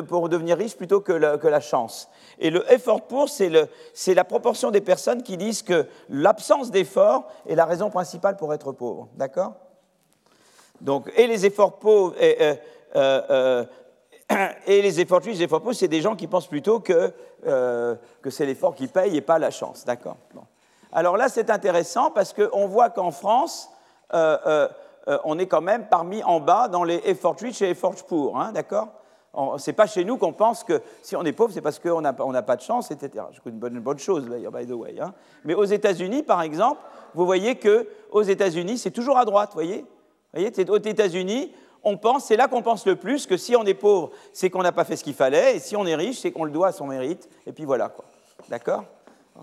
pour 0.08 0.28
devenir 0.28 0.58
riche 0.58 0.76
plutôt 0.76 1.00
que 1.00 1.12
la, 1.12 1.60
chance. 1.60 2.08
Et 2.38 2.50
le 2.50 2.70
effort 2.72 3.02
poor, 3.02 3.28
c'est 3.28 4.14
la 4.14 4.24
proportion 4.24 4.70
des 4.70 4.80
personnes 4.80 5.22
qui 5.22 5.36
disent 5.36 5.62
que 5.62 5.86
l'absence 6.08 6.70
d'effort 6.70 7.28
est 7.48 7.54
la 7.54 7.64
raison 7.64 7.90
principale 7.90 8.36
pour 8.36 8.52
être 8.54 8.72
pauvre. 8.72 9.08
D'accord? 9.16 9.54
Donc, 10.80 11.12
et 11.16 11.26
les 11.26 11.46
efforts 11.46 11.78
pauvres. 11.78 12.14
Et, 12.20 12.58
euh, 12.96 13.22
euh, 13.30 13.64
et 14.66 14.82
les 14.82 15.00
efforts 15.00 15.22
riches, 15.22 15.38
les 15.38 15.44
efforts 15.44 15.60
pauvres, 15.60 15.74
c'est 15.74 15.88
des 15.88 16.00
gens 16.00 16.16
qui 16.16 16.26
pensent 16.26 16.48
plutôt 16.48 16.80
que, 16.80 17.12
euh, 17.46 17.94
c'est 18.30 18.46
l'effort 18.46 18.74
qui 18.74 18.86
paye 18.86 19.16
et 19.16 19.20
pas 19.20 19.38
la 19.38 19.50
chance. 19.50 19.84
D'accord? 19.84 20.16
Alors 20.92 21.16
là, 21.16 21.28
c'est 21.28 21.50
intéressant 21.50 22.10
parce 22.10 22.32
qu'on 22.32 22.66
voit 22.66 22.90
qu'en 22.90 23.10
France, 23.10 23.70
euh, 24.14 24.38
euh, 24.46 24.68
euh, 25.08 25.18
on 25.24 25.38
est 25.38 25.46
quand 25.46 25.62
même 25.62 25.86
parmi 25.88 26.22
en 26.22 26.38
bas 26.38 26.68
dans 26.68 26.84
les 26.84 27.00
effort 27.06 27.36
rich 27.40 27.62
et 27.62 27.70
effort 27.70 27.94
poor, 28.06 28.38
hein, 28.38 28.52
d'accord? 28.52 28.88
C'est 29.58 29.72
pas 29.72 29.86
chez 29.86 30.04
nous 30.04 30.16
qu'on 30.16 30.32
pense 30.32 30.62
que 30.64 30.80
si 31.00 31.16
on 31.16 31.24
est 31.24 31.32
pauvre, 31.32 31.52
c'est 31.52 31.60
parce 31.60 31.78
qu'on 31.78 32.00
n'a 32.00 32.12
pas 32.12 32.56
de 32.56 32.60
chance, 32.60 32.90
etc. 32.90 33.24
C'est 33.32 33.50
une 33.50 33.58
bonne, 33.58 33.80
bonne 33.80 33.98
chose, 33.98 34.28
d'ailleurs, 34.28 34.52
by 34.52 34.66
the 34.66 34.72
way. 34.72 35.00
Hein. 35.00 35.14
Mais 35.44 35.54
aux 35.54 35.64
États-Unis, 35.64 36.22
par 36.22 36.42
exemple, 36.42 36.80
vous 37.14 37.24
voyez 37.24 37.56
que 37.56 37.88
aux 38.10 38.22
États-Unis, 38.22 38.78
c'est 38.78 38.90
toujours 38.90 39.18
à 39.18 39.24
droite, 39.24 39.50
voyez? 39.54 39.84
Voyez, 40.34 40.52
aux 40.68 40.78
États-Unis, 40.78 41.52
on 41.84 41.96
pense, 41.96 42.26
c'est 42.26 42.36
là 42.36 42.48
qu'on 42.48 42.62
pense 42.62 42.86
le 42.86 42.96
plus 42.96 43.26
que 43.26 43.36
si 43.36 43.56
on 43.56 43.64
est 43.64 43.74
pauvre, 43.74 44.10
c'est 44.32 44.50
qu'on 44.50 44.62
n'a 44.62 44.72
pas 44.72 44.84
fait 44.84 44.96
ce 44.96 45.04
qu'il 45.04 45.14
fallait, 45.14 45.56
et 45.56 45.58
si 45.58 45.76
on 45.76 45.86
est 45.86 45.96
riche, 45.96 46.20
c'est 46.20 46.30
qu'on 46.30 46.44
le 46.44 46.52
doit 46.52 46.68
à 46.68 46.72
son 46.72 46.86
mérite, 46.86 47.28
et 47.46 47.52
puis 47.52 47.64
voilà, 47.64 47.88
quoi. 47.88 48.04
D'accord? 48.48 48.84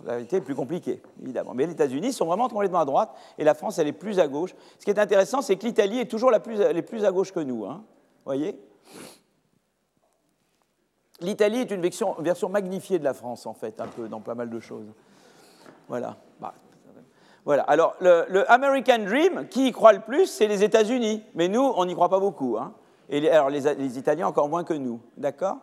La 0.06 0.14
réalité 0.14 0.38
est 0.38 0.42
plus 0.42 0.56
compliquée, 0.56 1.02
évidemment. 1.22 1.54
Mais 1.54 1.66
les 1.66 1.72
États-Unis 1.72 2.14
sont 2.14 2.26
vraiment 2.26 2.48
complètement 2.48 2.80
à 2.80 2.86
droite 2.86 3.10
et 3.38 3.44
la 3.44 3.54
France, 3.56 3.80
elle 3.80 3.88
est 3.88 3.92
plus 3.92 4.20
à 4.20 4.28
gauche. 4.28 4.54
Ce 4.78 4.86
qui 4.86 4.92
est 4.92 5.00
intéressant, 5.00 5.42
c'est 5.42 5.56
que 5.56 5.66
l'Italie 5.66 6.00
est 6.00 6.06
toujours 6.06 6.30
la 6.30 6.40
plus, 6.40 6.60
plus 6.84 7.06
à 7.06 7.12
gauche 7.12 7.32
que 7.32 7.40
nous. 7.40 7.66
Hein. 7.66 7.84
voyez? 8.24 8.60
L'Italie 11.22 11.60
est 11.60 11.72
une 11.72 11.82
version, 11.82 12.16
version, 12.20 12.50
magnifiée 12.50 13.00
de 13.00 13.04
la 13.04 13.14
France, 13.14 13.46
en 13.46 13.54
fait, 13.54 13.80
un 13.82 13.88
peu, 13.88 14.08
dans 14.08 14.20
pas 14.20 14.36
mal 14.36 14.50
de 14.50 14.60
choses. 14.60 14.88
Voilà. 15.88 16.18
Bah, 16.40 16.54
voilà. 17.46 17.64
Alors, 17.64 17.96
le, 18.00 18.50
American 18.52 19.00
Dream, 19.00 19.48
qui 19.50 19.68
y 19.68 19.72
croit 19.72 19.94
le 19.94 20.00
plus, 20.00 20.28
c'est 20.28 20.48
les 20.48 20.64
États-Unis. 20.64 21.24
Mais 21.36 21.48
nous, 21.48 21.74
on 21.76 21.86
n'y 21.86 21.94
croit 21.94 22.10
pas 22.10 22.20
beaucoup. 22.20 22.58
Hein. 22.58 22.74
Et 23.10 23.30
alors, 23.30 23.50
les, 23.50 23.74
les, 23.76 23.98
Italiens 23.98 24.28
encore 24.28 24.50
moins 24.50 24.64
que 24.64 24.74
nous. 24.74 25.00
D'accord? 25.18 25.58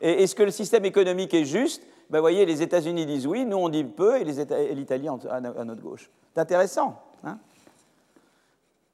Est-ce 0.00 0.34
que 0.34 0.42
le 0.42 0.50
système 0.50 0.84
économique 0.84 1.34
est 1.34 1.44
juste? 1.44 1.82
Ben, 2.10 2.20
voyez, 2.20 2.46
les 2.46 2.62
États-Unis 2.62 3.04
disent 3.04 3.26
oui, 3.26 3.44
nous 3.44 3.56
on 3.56 3.68
dit 3.68 3.84
peu, 3.84 4.18
et 4.18 4.24
l'Italie 4.74 5.08
à 5.08 5.40
notre 5.40 5.82
gauche. 5.82 6.10
C'est 6.34 6.40
intéressant. 6.40 7.02
Hein? 7.24 7.38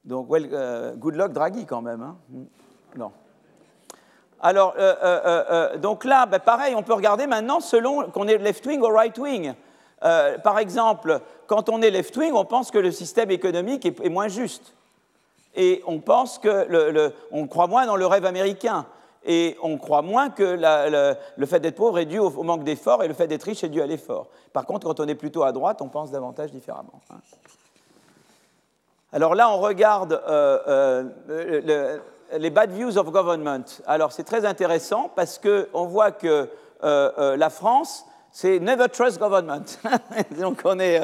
Donc, 0.03 0.29
well, 0.29 0.47
euh, 0.51 0.95
good 0.95 1.15
luck 1.15 1.31
Draghi 1.31 1.65
quand 1.65 1.81
même. 1.81 2.01
Hein 2.01 2.17
hmm. 2.29 2.43
non. 2.97 3.11
Alors, 4.41 4.75
euh, 4.77 4.95
euh, 5.01 5.77
donc 5.77 6.03
là, 6.05 6.25
ben, 6.25 6.39
pareil, 6.39 6.75
on 6.75 6.83
peut 6.83 6.93
regarder 6.93 7.27
maintenant 7.27 7.59
selon 7.59 8.09
qu'on 8.11 8.27
est 8.27 8.37
left-wing 8.37 8.81
ou 8.81 8.87
right-wing. 8.87 9.53
par 10.01 10.59
exemple, 10.59 11.21
quand 11.47 11.69
on 11.69 11.81
est 11.81 11.89
left-wing, 11.89 12.33
on 12.33 12.45
pense 12.45 12.71
que 12.71 12.77
le 12.77 12.91
système 12.91 13.31
économique 13.31 13.85
est, 13.85 14.09
moins 14.09 14.27
juste. 14.27 14.73
Et 15.55 15.81
on 15.87 15.99
pense 15.99 16.37
que 16.37 16.65
le, 16.69 17.13
on 17.31 17.47
croit 17.47 17.67
moins 17.67 17.85
dans 17.85 17.95
le 17.95 18.05
rêve 18.05 18.25
américain 18.25 18.85
et 19.25 19.57
on 19.63 19.77
croit 19.77 20.01
moins 20.01 20.29
que 20.29 21.15
le 21.37 21.45
fait 21.45 21.59
d'être 21.59 21.75
pauvre 21.75 21.97
est 21.97 22.05
dû 22.05 22.19
au, 22.19 22.43
manque 22.43 22.63
d'effort 22.63 23.03
et 23.03 23.07
le 23.07 23.13
fait 23.13 23.27
d'être 23.27 23.43
riche 23.43 23.63
est 23.63 23.69
dû 23.69 23.81
à 23.81 23.87
l'effort. 23.87 24.27
Par 24.53 24.65
contre, 24.65 24.87
quand 24.87 24.99
on 24.99 25.07
est 25.07 25.15
plutôt 25.15 25.43
à 25.43 25.51
droite, 25.51 25.81
on 25.81 25.87
pense 25.87 26.11
davantage 26.11 26.51
différemment. 26.51 27.01
Hein. 27.09 27.17
Alors 29.15 29.33
là, 29.33 29.49
on 29.49 29.59
regarde 29.59 30.21
euh, 30.27 31.03
euh, 31.29 31.99
les 32.33 32.49
bad 32.49 32.71
views 32.71 32.97
of 32.97 33.11
government. 33.11 33.65
Alors 33.87 34.11
c'est 34.11 34.23
très 34.23 34.45
intéressant 34.45 35.11
parce 35.15 35.39
qu'on 35.39 35.85
voit 35.85 36.11
que 36.11 36.49
euh, 36.83 37.37
la 37.37 37.49
France, 37.49 38.05
c'est 38.31 38.59
never 38.59 38.87
trust 38.89 39.19
government. 39.19 39.65
Donc 40.39 40.61
on 40.65 40.79
est 40.79 40.99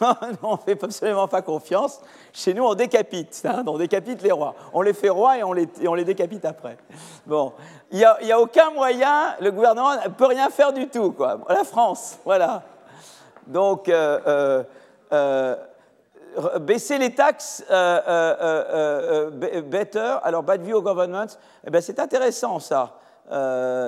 on 0.42 0.52
ne 0.52 0.56
fait 0.56 0.82
absolument 0.82 1.28
pas 1.28 1.42
confiance. 1.42 2.00
Chez 2.32 2.54
nous, 2.54 2.64
on 2.64 2.74
décapite, 2.74 3.42
hein, 3.44 3.62
on 3.66 3.78
décapite 3.78 4.22
les 4.22 4.32
rois. 4.32 4.54
On 4.72 4.82
les 4.82 4.92
fait 4.92 5.08
rois 5.08 5.38
et 5.38 5.42
on 5.42 5.52
les, 5.52 6.04
décapite 6.04 6.44
après. 6.44 6.76
Bon, 7.26 7.52
il 7.90 7.98
n'y 7.98 8.32
a, 8.32 8.40
aucun 8.40 8.70
moyen, 8.70 9.34
le 9.40 9.50
gouvernement 9.50 9.94
ne 9.96 10.08
peut 10.08 10.26
rien 10.26 10.48
faire 10.50 10.72
du 10.72 10.88
tout, 10.88 11.12
quoi. 11.12 11.38
La 11.48 11.64
France, 11.64 12.18
voilà. 12.24 12.62
Donc, 13.46 13.88
euh, 13.88 14.20
euh, 14.26 14.62
euh, 15.12 15.56
baisser 16.60 16.98
les 16.98 17.14
taxes, 17.14 17.64
better, 19.64 20.16
alors 20.22 20.42
bad 20.42 20.62
view 20.62 20.76
of 20.76 20.84
government, 20.84 21.26
eh 21.66 21.70
ben, 21.70 21.80
c'est 21.80 21.98
intéressant 21.98 22.58
ça. 22.58 22.96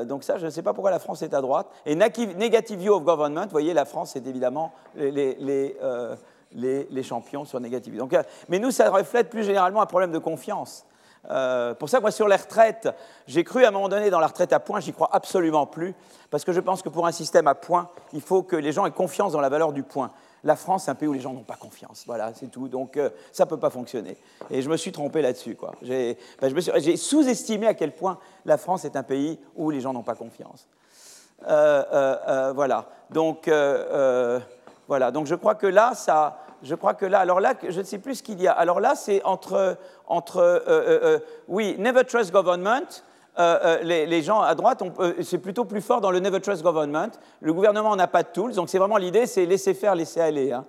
donc 0.04 0.24
ça, 0.24 0.38
je 0.38 0.46
ne 0.46 0.50
sais 0.50 0.62
pas 0.62 0.72
pourquoi 0.72 0.90
la 0.90 0.98
France 0.98 1.22
est 1.22 1.34
à 1.34 1.40
droite. 1.40 1.66
Et 1.86 1.94
negative 1.94 2.78
view 2.78 2.94
of 2.94 3.04
government, 3.04 3.44
vous 3.44 3.50
voyez, 3.50 3.74
la 3.74 3.84
France, 3.84 4.10
c'est 4.12 4.26
évidemment 4.26 4.72
les, 4.94 5.34
les, 5.34 5.76
les, 6.54 7.02
champions 7.02 7.44
sur 7.44 7.60
négativité. 7.60 7.98
Donc, 7.98 8.12
euh, 8.14 8.22
mais 8.48 8.58
nous, 8.58 8.70
ça 8.70 8.90
reflète 8.90 9.30
plus 9.30 9.44
généralement 9.44 9.82
un 9.82 9.86
problème 9.86 10.12
de 10.12 10.18
confiance. 10.18 10.84
Euh, 11.30 11.74
pour 11.74 11.88
ça, 11.88 12.00
moi, 12.00 12.10
sur 12.10 12.26
les 12.26 12.36
retraites, 12.36 12.88
j'ai 13.26 13.44
cru 13.44 13.64
à 13.64 13.68
un 13.68 13.70
moment 13.70 13.88
donné 13.88 14.10
dans 14.10 14.20
la 14.20 14.26
retraite 14.26 14.52
à 14.52 14.60
points, 14.60 14.80
j'y 14.80 14.92
crois 14.92 15.08
absolument 15.12 15.66
plus, 15.66 15.94
parce 16.30 16.44
que 16.44 16.52
je 16.52 16.60
pense 16.60 16.82
que 16.82 16.88
pour 16.88 17.06
un 17.06 17.12
système 17.12 17.46
à 17.46 17.54
points, 17.54 17.88
il 18.12 18.20
faut 18.20 18.42
que 18.42 18.56
les 18.56 18.72
gens 18.72 18.86
aient 18.86 18.90
confiance 18.90 19.32
dans 19.32 19.40
la 19.40 19.48
valeur 19.48 19.72
du 19.72 19.82
point. 19.82 20.10
La 20.44 20.56
France, 20.56 20.84
c'est 20.84 20.90
un 20.90 20.94
pays 20.94 21.08
où 21.08 21.12
les 21.12 21.20
gens 21.20 21.32
n'ont 21.32 21.44
pas 21.44 21.56
confiance. 21.56 22.04
Voilà, 22.06 22.32
c'est 22.34 22.50
tout. 22.50 22.68
Donc, 22.68 22.96
euh, 22.96 23.10
ça 23.30 23.44
ne 23.44 23.50
peut 23.50 23.58
pas 23.58 23.70
fonctionner. 23.70 24.16
Et 24.50 24.62
je 24.62 24.68
me 24.68 24.76
suis 24.76 24.92
trompé 24.92 25.22
là-dessus. 25.22 25.56
J'ai 25.82 26.18
ben, 26.40 26.60
sous-estimé 26.96 27.66
à 27.66 27.74
quel 27.74 27.92
point 27.92 28.18
la 28.44 28.58
France 28.58 28.84
est 28.84 28.96
un 28.96 29.02
pays 29.02 29.38
où 29.56 29.70
les 29.70 29.80
gens 29.80 29.92
n'ont 29.92 30.02
pas 30.02 30.14
confiance. 30.14 30.66
voilà. 31.46 32.86
Donc, 33.10 33.48
voilà, 34.88 35.10
donc 35.10 35.26
je 35.26 35.34
crois 35.34 35.54
que 35.54 35.66
là, 35.66 35.94
ça, 35.94 36.38
je 36.62 36.74
crois 36.74 36.94
que 36.94 37.06
là, 37.06 37.20
alors 37.20 37.40
là, 37.40 37.54
je 37.66 37.78
ne 37.78 37.84
sais 37.84 37.98
plus 37.98 38.16
ce 38.16 38.22
qu'il 38.22 38.40
y 38.40 38.48
a. 38.48 38.52
Alors 38.52 38.80
là, 38.80 38.94
c'est 38.94 39.22
entre, 39.24 39.76
entre 40.06 40.38
euh, 40.38 40.58
euh, 40.68 41.00
euh, 41.02 41.18
oui, 41.48 41.76
never 41.78 42.04
trust 42.04 42.32
government, 42.32 43.02
les, 43.38 44.22
gens 44.22 44.40
à 44.40 44.54
droite, 44.54 44.82
c'est 45.22 45.38
plutôt 45.38 45.64
plus 45.64 45.80
fort 45.80 46.00
dans 46.00 46.10
le 46.10 46.20
Never 46.20 46.40
Trust 46.40 46.62
Government. 46.62 47.10
Le 47.40 47.52
gouvernement 47.52 47.96
n'a 47.96 48.06
pas 48.06 48.22
de 48.22 48.28
tools, 48.28 48.54
donc 48.54 48.68
c'est 48.68 48.78
vraiment 48.78 48.98
l'idée, 48.98 49.26
c'est 49.26 49.46
laisser 49.46 49.74
faire, 49.74 49.94
laisser 49.94 50.20
aller. 50.20 50.52
Hein. 50.52 50.64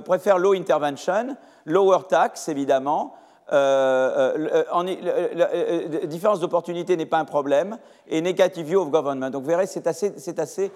préfère 0.00 0.38
low 0.38 0.54
intervention, 0.54 1.36
lower 1.66 2.00
tax, 2.08 2.48
évidemment, 2.48 3.14
euh, 3.50 4.50
euh, 4.74 6.06
différence 6.06 6.40
d'opportunité 6.40 6.96
n'est 6.98 7.06
pas 7.06 7.18
un 7.18 7.24
problème, 7.24 7.78
et 8.06 8.20
negative 8.20 8.66
view 8.66 8.80
of 8.80 8.90
government. 8.90 9.30
Donc 9.30 9.42
vous 9.42 9.48
verrez, 9.48 9.66
c'est 9.66 9.86
assez, 9.86 10.12
c'est 10.18 10.38
assez, 10.38 10.70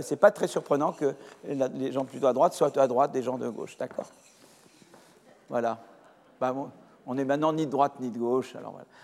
c'est 0.00 0.16
pas 0.16 0.30
très 0.30 0.46
surprenant 0.46 0.92
que 0.92 1.14
les 1.44 1.92
gens 1.92 2.04
plutôt 2.04 2.26
à 2.26 2.32
droite 2.32 2.54
soient 2.54 2.78
à 2.78 2.86
droite 2.86 3.12
des 3.12 3.22
gens 3.22 3.36
de 3.36 3.48
gauche, 3.48 3.76
d'accord 3.76 4.06
Voilà. 5.50 5.78
Bah, 6.40 6.54
on 7.06 7.18
est 7.18 7.24
maintenant 7.24 7.52
ni 7.52 7.66
de 7.66 7.70
droite 7.70 7.92
ni 8.00 8.10
de 8.10 8.18
gauche. 8.18 8.54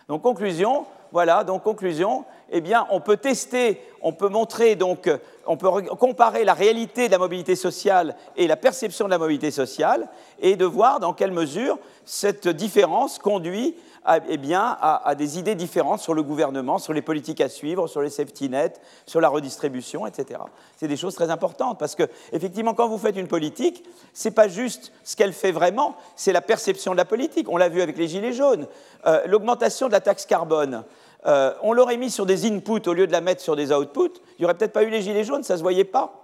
Donc 0.09 0.23
conclusion, 0.23 0.87
voilà. 1.13 1.45
Donc 1.45 1.63
conclusion, 1.63 2.25
eh 2.51 2.61
bien, 2.61 2.87
on 2.91 3.01
peut 3.01 3.17
tester, 3.17 3.81
on 4.01 4.13
peut 4.13 4.29
montrer 4.29 4.77
donc, 4.77 5.11
on 5.47 5.57
peut 5.57 5.71
comparer 5.99 6.45
la 6.45 6.55
réalité 6.55 7.07
de 7.07 7.13
la 7.13 7.19
mobilité 7.19 7.55
sociale 7.55 8.17
et 8.37 8.47
la 8.47 8.57
perception 8.57 9.07
de 9.07 9.11
la 9.11 9.19
mobilité 9.19 9.51
sociale, 9.51 10.09
et 10.41 10.57
de 10.57 10.65
voir 10.65 11.01
dans 11.01 11.13
quelle 11.13 11.33
mesure 11.33 11.79
cette 12.05 12.49
différence 12.49 13.19
conduit 13.19 13.77
à, 14.05 14.19
eh 14.29 14.37
bien, 14.37 14.77
à, 14.81 15.15
des 15.15 15.39
idées 15.39 15.55
différentes 15.55 16.01
sur 16.01 16.15
le 16.15 16.23
gouvernement, 16.23 16.79
sur 16.79 16.93
les 16.93 17.03
politiques 17.03 17.41
à 17.41 17.49
suivre, 17.49 17.87
sur 17.87 18.03
les 18.03 18.11
safety 18.11 18.49
nets, 18.49 18.81
sur 19.07 19.21
la 19.21 19.29
redistribution, 19.29 20.07
etc. 20.07 20.41
C'est 20.77 20.89
des 20.89 20.97
choses 20.97 21.15
très 21.15 21.31
importantes 21.31 21.79
parce 21.79 21.95
que, 21.95 22.05
effectivement, 22.33 22.75
quand 22.75 22.89
vous 22.89 22.99
faites 22.99 23.17
une 23.17 23.29
politique, 23.29 23.85
ce 24.13 24.29
n'est 24.29 24.35
pas 24.35 24.49
juste 24.49 24.93
ce 25.05 25.15
qu'elle 25.15 25.33
fait 25.33 25.53
vraiment, 25.53 25.95
c'est 26.17 26.33
la 26.33 26.41
perception 26.41 26.93
de 26.93 26.97
la 26.97 27.05
politique. 27.05 27.49
On 27.49 27.57
l'a 27.57 27.69
vu 27.69 27.81
avec 27.81 27.97
les 27.97 28.09
Gilets 28.09 28.33
jaunes. 28.33 28.67
Euh, 29.07 29.23
l'augmentation 29.27 29.87
de 29.87 29.93
la 29.93 30.01
taxe 30.01 30.27
carbone, 30.27 30.85
euh, 31.27 31.55
on 31.63 31.73
l'aurait 31.73 31.97
mis 31.97 32.11
sur 32.11 32.27
des 32.27 32.47
inputs 32.47 32.89
au 32.89 32.93
lieu 32.93 33.07
de 33.07 33.13
la 33.13 33.21
mettre 33.21 33.41
sur 33.41 33.57
des 33.57 33.73
outputs, 33.73 34.21
il 34.39 34.41
n'y 34.41 34.45
aurait 34.45 34.55
peut-être 34.55 34.73
pas 34.73 34.83
eu 34.83 34.91
les 34.91 35.03
Gilets 35.03 35.25
jaunes, 35.25 35.43
ça 35.43 35.55
ne 35.55 35.59
se 35.59 35.63
voyait 35.63 35.85
pas. 35.85 36.19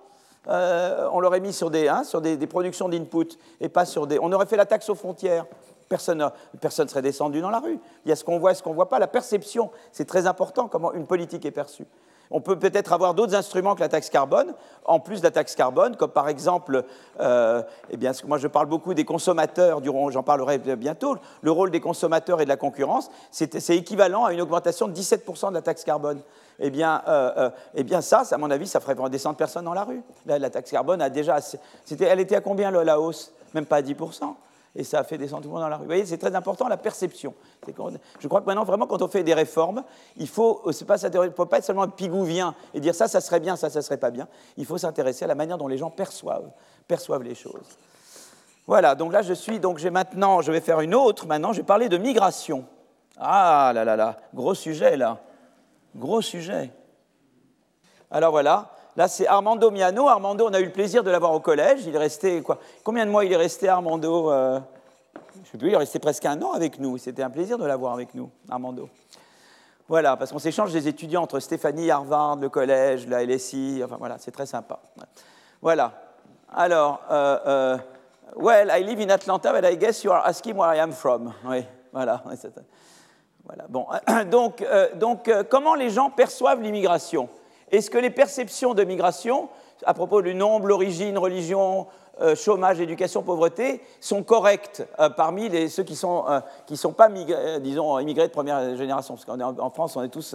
Euh, 0.49 1.09
on 1.13 1.21
l'aurait 1.21 1.41
mis 1.41 1.53
sur 1.53 1.71
des, 1.71 1.89
hein, 1.89 2.05
sur 2.05 2.21
des, 2.21 2.37
des 2.37 2.47
productions 2.47 2.89
d'input 2.89 3.39
et 3.61 3.69
pas 3.69 3.85
sur 3.85 4.07
des. 4.07 4.19
On 4.21 4.33
aurait 4.33 4.47
fait 4.47 4.57
la 4.57 4.67
taxe 4.67 4.89
aux 4.89 4.95
frontières. 4.95 5.47
Personne 5.89 6.19
ne 6.19 6.89
serait 6.89 7.03
descendu 7.03 7.41
dans 7.41 7.51
la 7.51 7.61
rue. 7.61 7.79
Il 8.05 8.09
y 8.09 8.13
a 8.13 8.17
ce 8.17 8.25
qu'on 8.25 8.39
voit 8.39 8.53
et 8.53 8.55
ce 8.55 8.63
qu'on 8.63 8.71
ne 8.71 8.75
voit 8.75 8.89
pas. 8.89 8.99
La 8.99 9.07
perception, 9.07 9.71
c'est 9.91 10.05
très 10.05 10.27
important, 10.27 10.69
comment 10.69 10.93
une 10.93 11.07
politique 11.07 11.47
est 11.47 11.51
perçue. 11.51 11.87
On 12.31 12.41
peut 12.41 12.59
peut-être 12.59 12.93
avoir 12.93 13.15
d'autres 13.15 13.35
instruments 13.35 13.75
que 13.75 13.81
la 13.81 13.89
taxe 13.89 14.11
carbone, 14.11 14.55
en 14.85 15.01
plus 15.01 15.21
de 15.21 15.25
la 15.25 15.31
taxe 15.31 15.55
carbone, 15.55 15.97
comme 15.97 16.11
par 16.11 16.29
exemple, 16.29 16.85
euh, 17.21 17.63
eh 17.91 17.99
moi 18.27 18.39
je 18.39 18.49
parle 18.49 18.67
beaucoup 18.67 18.95
des 18.95 19.05
consommateurs, 19.05 19.81
j'en 20.11 20.23
parlerai 20.23 20.59
bientôt, 20.59 21.17
le 21.41 21.51
rôle 21.51 21.71
des 21.71 21.81
consommateurs 21.81 22.41
et 22.41 22.45
de 22.45 22.49
la 22.49 22.57
concurrence, 22.57 23.11
c'est 23.31 23.71
équivalent 23.71 24.25
à 24.25 24.33
une 24.33 24.41
augmentation 24.41 24.89
de 24.89 24.95
17% 24.95 25.49
de 25.49 25.55
la 25.55 25.63
taxe 25.63 25.85
carbone. 25.85 26.21
Eh 26.61 26.71
bien, 26.71 27.03
euh, 27.07 27.31
euh, 27.37 27.51
eh 27.75 27.85
bien 27.85 28.01
ça, 28.01 28.25
à 28.31 28.37
mon 28.37 28.51
avis, 28.51 28.67
ça 28.67 28.81
ferait 28.81 28.97
descendre 29.11 29.37
personne 29.37 29.65
dans 29.65 29.75
la 29.75 29.85
rue. 29.85 30.03
La, 30.27 30.51
taxe 30.51 30.71
carbone 30.71 31.01
a 31.01 31.09
déjà... 31.09 31.39
elle 32.01 32.21
était 32.21 32.37
à 32.37 32.41
combien 32.41 32.71
la 32.71 33.01
hausse? 33.01 33.33
Même 33.55 33.65
pas 33.65 33.77
à 33.77 33.83
10% 33.83 34.35
et 34.75 34.85
ça 34.85 35.01
a 35.01 35.05
fait 35.05 35.19
descendre 35.19 35.43
tout 35.43 35.49
le 35.49 35.55
monde 35.55 35.63
dans 35.63 35.69
la 35.69 35.77
rue. 35.77 35.83
Vous 35.83 35.89
voyez, 35.89 36.07
c'est 36.07 36.19
très 36.19 36.35
important 36.35 36.69
la 36.69 36.77
perception. 36.77 37.35
Je 37.67 38.29
crois 38.29 38.41
que 38.41 38.47
maintenant, 38.47 38.65
vraiment, 38.65 38.87
quand 38.87 39.03
on 39.03 39.09
fait 39.09 39.23
des 39.23 39.35
réformes, 39.35 39.85
il 40.17 40.29
faut, 40.29 40.63
euh, 40.67 40.73
pas, 40.87 40.99
faut 40.99 41.47
pas 41.47 41.59
être 41.59 41.65
seulement 41.65 41.83
un 41.83 41.89
pigouvien 41.89 42.55
et 42.75 42.81
dire 42.81 42.95
ça, 42.95 43.09
ça 43.09 43.21
serait 43.21 43.41
bien, 43.41 43.57
ça, 43.57 43.71
ça 43.71 43.83
serait 43.83 43.97
pas 43.97 44.11
bien. 44.11 44.29
Il 44.57 44.67
faut 44.67 44.79
s'intéresser 44.79 45.25
à 45.25 45.29
la 45.29 45.35
manière 45.35 45.59
dont 45.59 45.69
les 45.69 45.79
gens 45.79 45.91
perçoivent, 45.91 46.51
perçoivent 46.87 47.23
les 47.23 47.35
choses. 47.35 47.79
Voilà, 48.67 48.95
donc 48.95 49.13
là, 49.13 49.23
je 49.23 49.33
suis, 49.33 49.61
donc 49.61 49.79
j'ai 49.79 49.91
maintenant, 49.91 50.43
je 50.43 50.53
vais 50.53 50.61
faire 50.61 50.81
une 50.81 50.95
autre. 50.95 51.27
Maintenant, 51.27 51.53
je 51.53 51.61
vais 51.61 51.67
parler 51.67 51.89
de 51.89 51.97
migration. 51.97 52.67
Ah 53.17 53.73
là 53.75 53.85
là 53.85 53.97
là, 53.97 54.17
gros 54.33 54.55
sujet 54.55 54.97
là, 54.97 55.19
gros 55.97 56.23
sujet. 56.23 56.71
Alors 58.11 58.31
voilà, 58.31 58.71
Là, 58.99 59.07
c'est 59.07 59.29
Armando 59.29 59.71
Miano. 59.71 60.09
Armando, 60.09 60.49
on 60.49 60.53
a 60.53 60.59
eu 60.59 60.65
le 60.65 60.73
plaisir 60.73 61.05
de 61.05 61.11
l'avoir 61.13 61.33
au 61.33 61.39
collège. 61.39 61.87
Il 61.87 61.95
est 61.95 61.99
resté, 61.99 62.43
quoi 62.43 62.59
Combien 62.83 63.07
de 63.07 63.13
mois 63.13 63.25
il 63.25 63.33
est 63.33 63.37
resté, 63.37 63.69
Armando 63.69 64.33
euh, 64.33 64.59
Je 65.45 65.51
sais 65.53 65.57
plus, 65.57 65.69
il 65.69 65.75
est 65.75 65.77
resté 65.77 66.01
presque 66.01 66.27
un 66.27 66.43
an 66.43 66.51
avec 66.51 66.81
nous. 66.81 66.99
C'était 66.99 67.23
un 67.23 67.31
plaisir 67.31 67.59
de 67.59 67.65
l'avoir 67.65 67.93
avec 67.93 68.13
nous, 68.17 68.29
Armando. 68.51 68.89
Voilà, 69.87 70.17
parce 70.17 70.33
qu'on 70.33 70.41
s'échange 70.41 70.73
des 70.73 70.89
étudiants 70.89 71.23
entre 71.23 71.39
Stéphanie, 71.39 71.93
Harvard, 71.93 72.39
le 72.41 72.49
collège, 72.49 73.07
la 73.07 73.25
LSI. 73.25 73.83
Enfin, 73.85 73.99
voilà, 74.01 74.17
c'est 74.19 74.33
très 74.33 74.47
sympa. 74.47 74.81
Voilà. 75.63 75.93
Alors, 76.53 77.01
euh, 77.09 77.39
euh, 77.47 77.79
well, 78.35 78.69
I 78.69 78.83
live 78.83 78.99
in 78.99 79.11
Atlanta, 79.11 79.53
but 79.53 79.65
I 79.65 79.77
guess 79.77 80.03
you 80.03 80.11
are 80.11 80.27
asking 80.27 80.57
where 80.57 80.75
I 80.75 80.81
am 80.81 80.91
from. 80.91 81.33
Oui, 81.45 81.65
voilà. 81.93 82.21
voilà. 83.45 83.65
Bon, 83.69 83.87
donc, 84.29 84.67
donc 84.97 85.31
comment 85.49 85.77
les 85.77 85.91
gens 85.91 86.11
perçoivent 86.11 86.61
l'immigration? 86.61 87.29
Est-ce 87.71 87.91
que 87.91 87.99
les 87.99 88.11
perceptions 88.11 88.75
de 88.75 88.85
migration, 88.85 89.49
à 89.85 89.95
propos 89.95 90.23
du 90.23 90.35
nombre, 90.35 90.67
l'origine, 90.67 91.19
religion, 91.19 91.87
euh, 92.21 92.35
chômage, 92.35 92.81
éducation, 92.81 93.23
pauvreté, 93.23 93.81
sont 94.01 94.25
correctes 94.25 94.87
euh, 94.99 95.09
parmi 95.09 95.49
ceux 95.69 95.85
qui 95.85 95.93
ne 95.93 95.99
sont, 95.99 96.25
euh, 96.29 96.41
sont 96.75 96.93
pas, 96.93 97.09
disons, 97.61 97.99
immigrés 98.01 98.27
de 98.27 98.33
première 98.33 98.77
génération? 98.77 99.15
Parce 99.15 99.25
qu'en 99.25 99.41
en 99.41 99.71
France, 99.71 99.97
on 99.97 100.03
est 100.03 100.09
tous... 100.09 100.35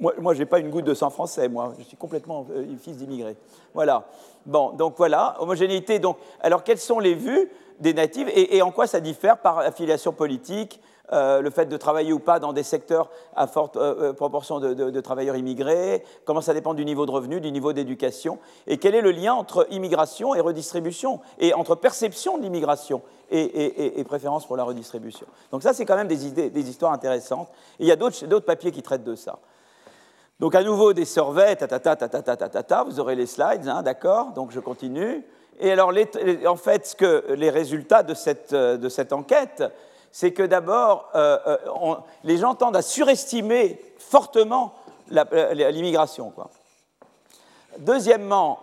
moi, 0.00 0.14
moi 0.18 0.34
je 0.34 0.40
n'ai 0.40 0.46
pas 0.46 0.58
une 0.58 0.70
goutte 0.70 0.84
de 0.84 0.94
sang 0.94 1.10
français, 1.10 1.48
moi. 1.48 1.74
Je 1.78 1.84
suis 1.84 1.96
complètement 1.96 2.44
fils 2.80 2.96
d'immigrés. 2.96 3.36
Voilà. 3.72 4.04
Bon, 4.46 4.70
donc 4.70 4.94
voilà, 4.96 5.36
homogénéité. 5.38 5.98
Donc, 6.00 6.16
alors, 6.40 6.64
quelles 6.64 6.78
sont 6.78 6.98
les 6.98 7.14
vues 7.14 7.50
des 7.78 7.92
natifs 7.92 8.28
et 8.34 8.62
en 8.62 8.70
quoi 8.70 8.86
ça 8.86 9.00
diffère 9.00 9.38
par 9.38 9.58
affiliation 9.58 10.12
politique 10.12 10.80
euh, 11.12 11.40
le 11.40 11.50
fait 11.50 11.66
de 11.66 11.76
travailler 11.76 12.12
ou 12.12 12.18
pas 12.18 12.40
dans 12.40 12.52
des 12.52 12.64
secteurs 12.64 13.10
à 13.36 13.46
forte 13.46 13.76
euh, 13.76 14.10
euh, 14.10 14.12
proportion 14.12 14.58
de, 14.58 15.00
travailleurs 15.00 15.36
immigrés, 15.36 16.02
comment 16.24 16.40
ça 16.40 16.52
dépend 16.52 16.74
du 16.74 16.84
niveau 16.84 17.06
de 17.06 17.12
revenu, 17.12 17.40
du 17.40 17.52
niveau 17.52 17.72
d'éducation, 17.72 18.40
et 18.66 18.78
quel 18.78 18.96
est 18.96 19.00
le 19.00 19.12
lien 19.12 19.32
entre 19.32 19.68
immigration 19.70 20.34
et 20.34 20.40
redistribution, 20.40 21.20
et 21.38 21.54
entre 21.54 21.76
perception 21.76 22.38
de 22.38 22.42
l'immigration 22.42 23.02
et, 23.30 24.02
préférence 24.04 24.46
pour 24.46 24.56
la 24.56 24.64
redistribution. 24.64 25.26
Donc 25.52 25.62
ça, 25.62 25.72
c'est 25.72 25.84
quand 25.84 25.96
même 25.96 26.08
des 26.08 26.26
idées, 26.26 26.50
des 26.50 26.68
histoires 26.68 26.92
intéressantes. 26.92 27.48
Il 27.78 27.86
y 27.86 27.92
a 27.92 27.96
d'autres 27.96 28.40
papiers 28.40 28.72
qui 28.72 28.82
traitent 28.82 29.04
de 29.04 29.14
ça. 29.14 29.38
Donc 30.40 30.54
à 30.54 30.62
nouveau 30.62 30.92
des 30.92 31.04
surveys, 31.04 31.56
ta 31.56 31.68
ta 31.68 31.78
ta 31.78 31.96
ta 31.96 32.08
ta 32.08 32.36
ta 32.36 32.62
ta 32.62 32.84
vous 32.84 32.98
aurez 32.98 33.14
les 33.14 33.26
slides, 33.26 33.68
hein, 33.68 33.82
d'accord 33.82 34.32
Donc 34.32 34.50
je 34.50 34.60
continue. 34.60 35.24
Et 35.60 35.70
alors, 35.70 35.92
en 36.46 36.56
fait, 36.56 36.86
ce 36.86 36.96
que 36.96 37.32
les 37.32 37.50
résultats 37.50 38.02
de 38.02 38.14
cette, 38.14 38.54
de 38.54 38.88
cette 38.88 39.12
enquête, 39.12 39.62
c'est 40.12 40.32
que 40.32 40.42
d'abord, 40.42 41.10
euh, 41.14 41.38
euh, 41.46 41.94
les 42.24 42.38
gens 42.38 42.54
tendent 42.54 42.76
à 42.76 42.82
surestimer 42.82 43.78
fortement 43.98 44.72
euh, 45.12 45.52
l'immigration. 45.70 46.32
Deuxièmement, 47.78 48.60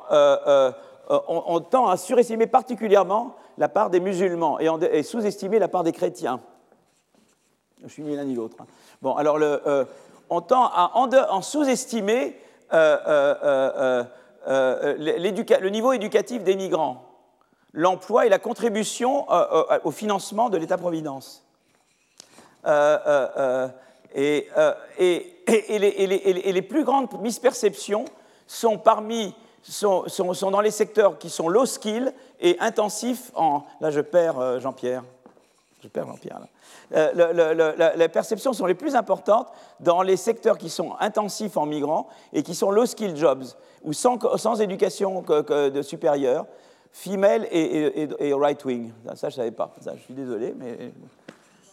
on, 1.10 1.60
tend 1.60 1.88
à 1.88 1.98
surestimer 1.98 2.48
particulièrement 2.48 3.36
la 3.60 3.70
part 3.70 3.92
des 3.92 4.00
musulmans 4.00 4.60
et, 4.60 5.04
sous-estimer 5.04 5.60
la 5.60 5.68
part 5.68 5.84
des 5.84 5.92
chrétiens. 5.92 6.40
Je 7.84 7.90
suis 7.90 8.02
ni 8.02 8.16
l'un 8.16 8.24
ni 8.24 8.34
l'autre. 8.34 8.58
Hein. 8.60 8.66
Bon, 9.02 9.16
alors 9.16 9.38
on 10.30 10.42
tend 10.42 10.66
à 10.66 10.94
en, 10.96 11.42
sous-estimer 11.44 12.36
le 12.72 14.08
niveau 15.70 15.94
éducatif 15.94 16.44
des 16.44 16.56
migrants 16.56 17.13
l'emploi 17.74 18.26
et 18.26 18.30
la 18.30 18.40
contribution 18.40 19.28
au 19.84 19.92
financement 19.92 20.50
de 20.50 20.58
l'État-providence. 20.58 21.44
et, 24.16 24.48
les, 25.68 26.62
plus 26.62 26.84
grandes 26.84 27.10
misperceptions 27.22 28.06
sont, 28.48 28.78
parmi, 28.78 29.36
sont, 29.64 30.06
dans 30.52 30.62
les 30.62 30.72
secteurs 30.72 31.18
qui 31.18 31.30
sont 31.30 31.50
low 31.50 31.66
skill 31.66 32.14
et 32.40 32.58
intensifs 32.60 33.32
en... 33.36 33.64
Là, 33.82 33.92
je 33.92 34.02
perds 34.02 34.40
euh, 34.40 34.60
Jean-Pierre. 34.60 35.04
Je 35.82 35.88
perds 35.88 36.08
Jean-Pierre. 36.08 36.40
Euh, 36.94 37.94
les 37.96 38.08
perceptions 38.08 38.54
sont 38.54 38.66
les 38.66 38.76
plus 38.76 38.96
importantes 38.96 39.48
dans 39.80 40.02
les 40.02 40.18
secteurs 40.18 40.58
qui 40.58 40.70
sont 40.70 40.94
intensifs 41.00 41.58
en 41.58 41.66
migrants 41.66 42.08
et 42.34 42.44
qui 42.44 42.56
sont 42.56 42.72
low 42.72 42.86
skill 42.86 43.16
jobs, 43.16 43.46
ou 43.84 43.94
sans, 43.94 44.20
sans 44.38 44.62
éducation 44.62 45.24
de 45.24 45.82
supérieure, 45.82 46.46
female 46.94 47.48
et, 47.52 48.34
right 48.34 48.64
wing. 48.64 48.94
Ça, 49.16 49.28
je 49.30 49.36
ne 49.36 49.38
savais 49.38 49.52
pas. 49.52 49.74
je 49.84 50.00
suis 50.02 50.14
désolé, 50.14 50.54
mais 50.58 50.94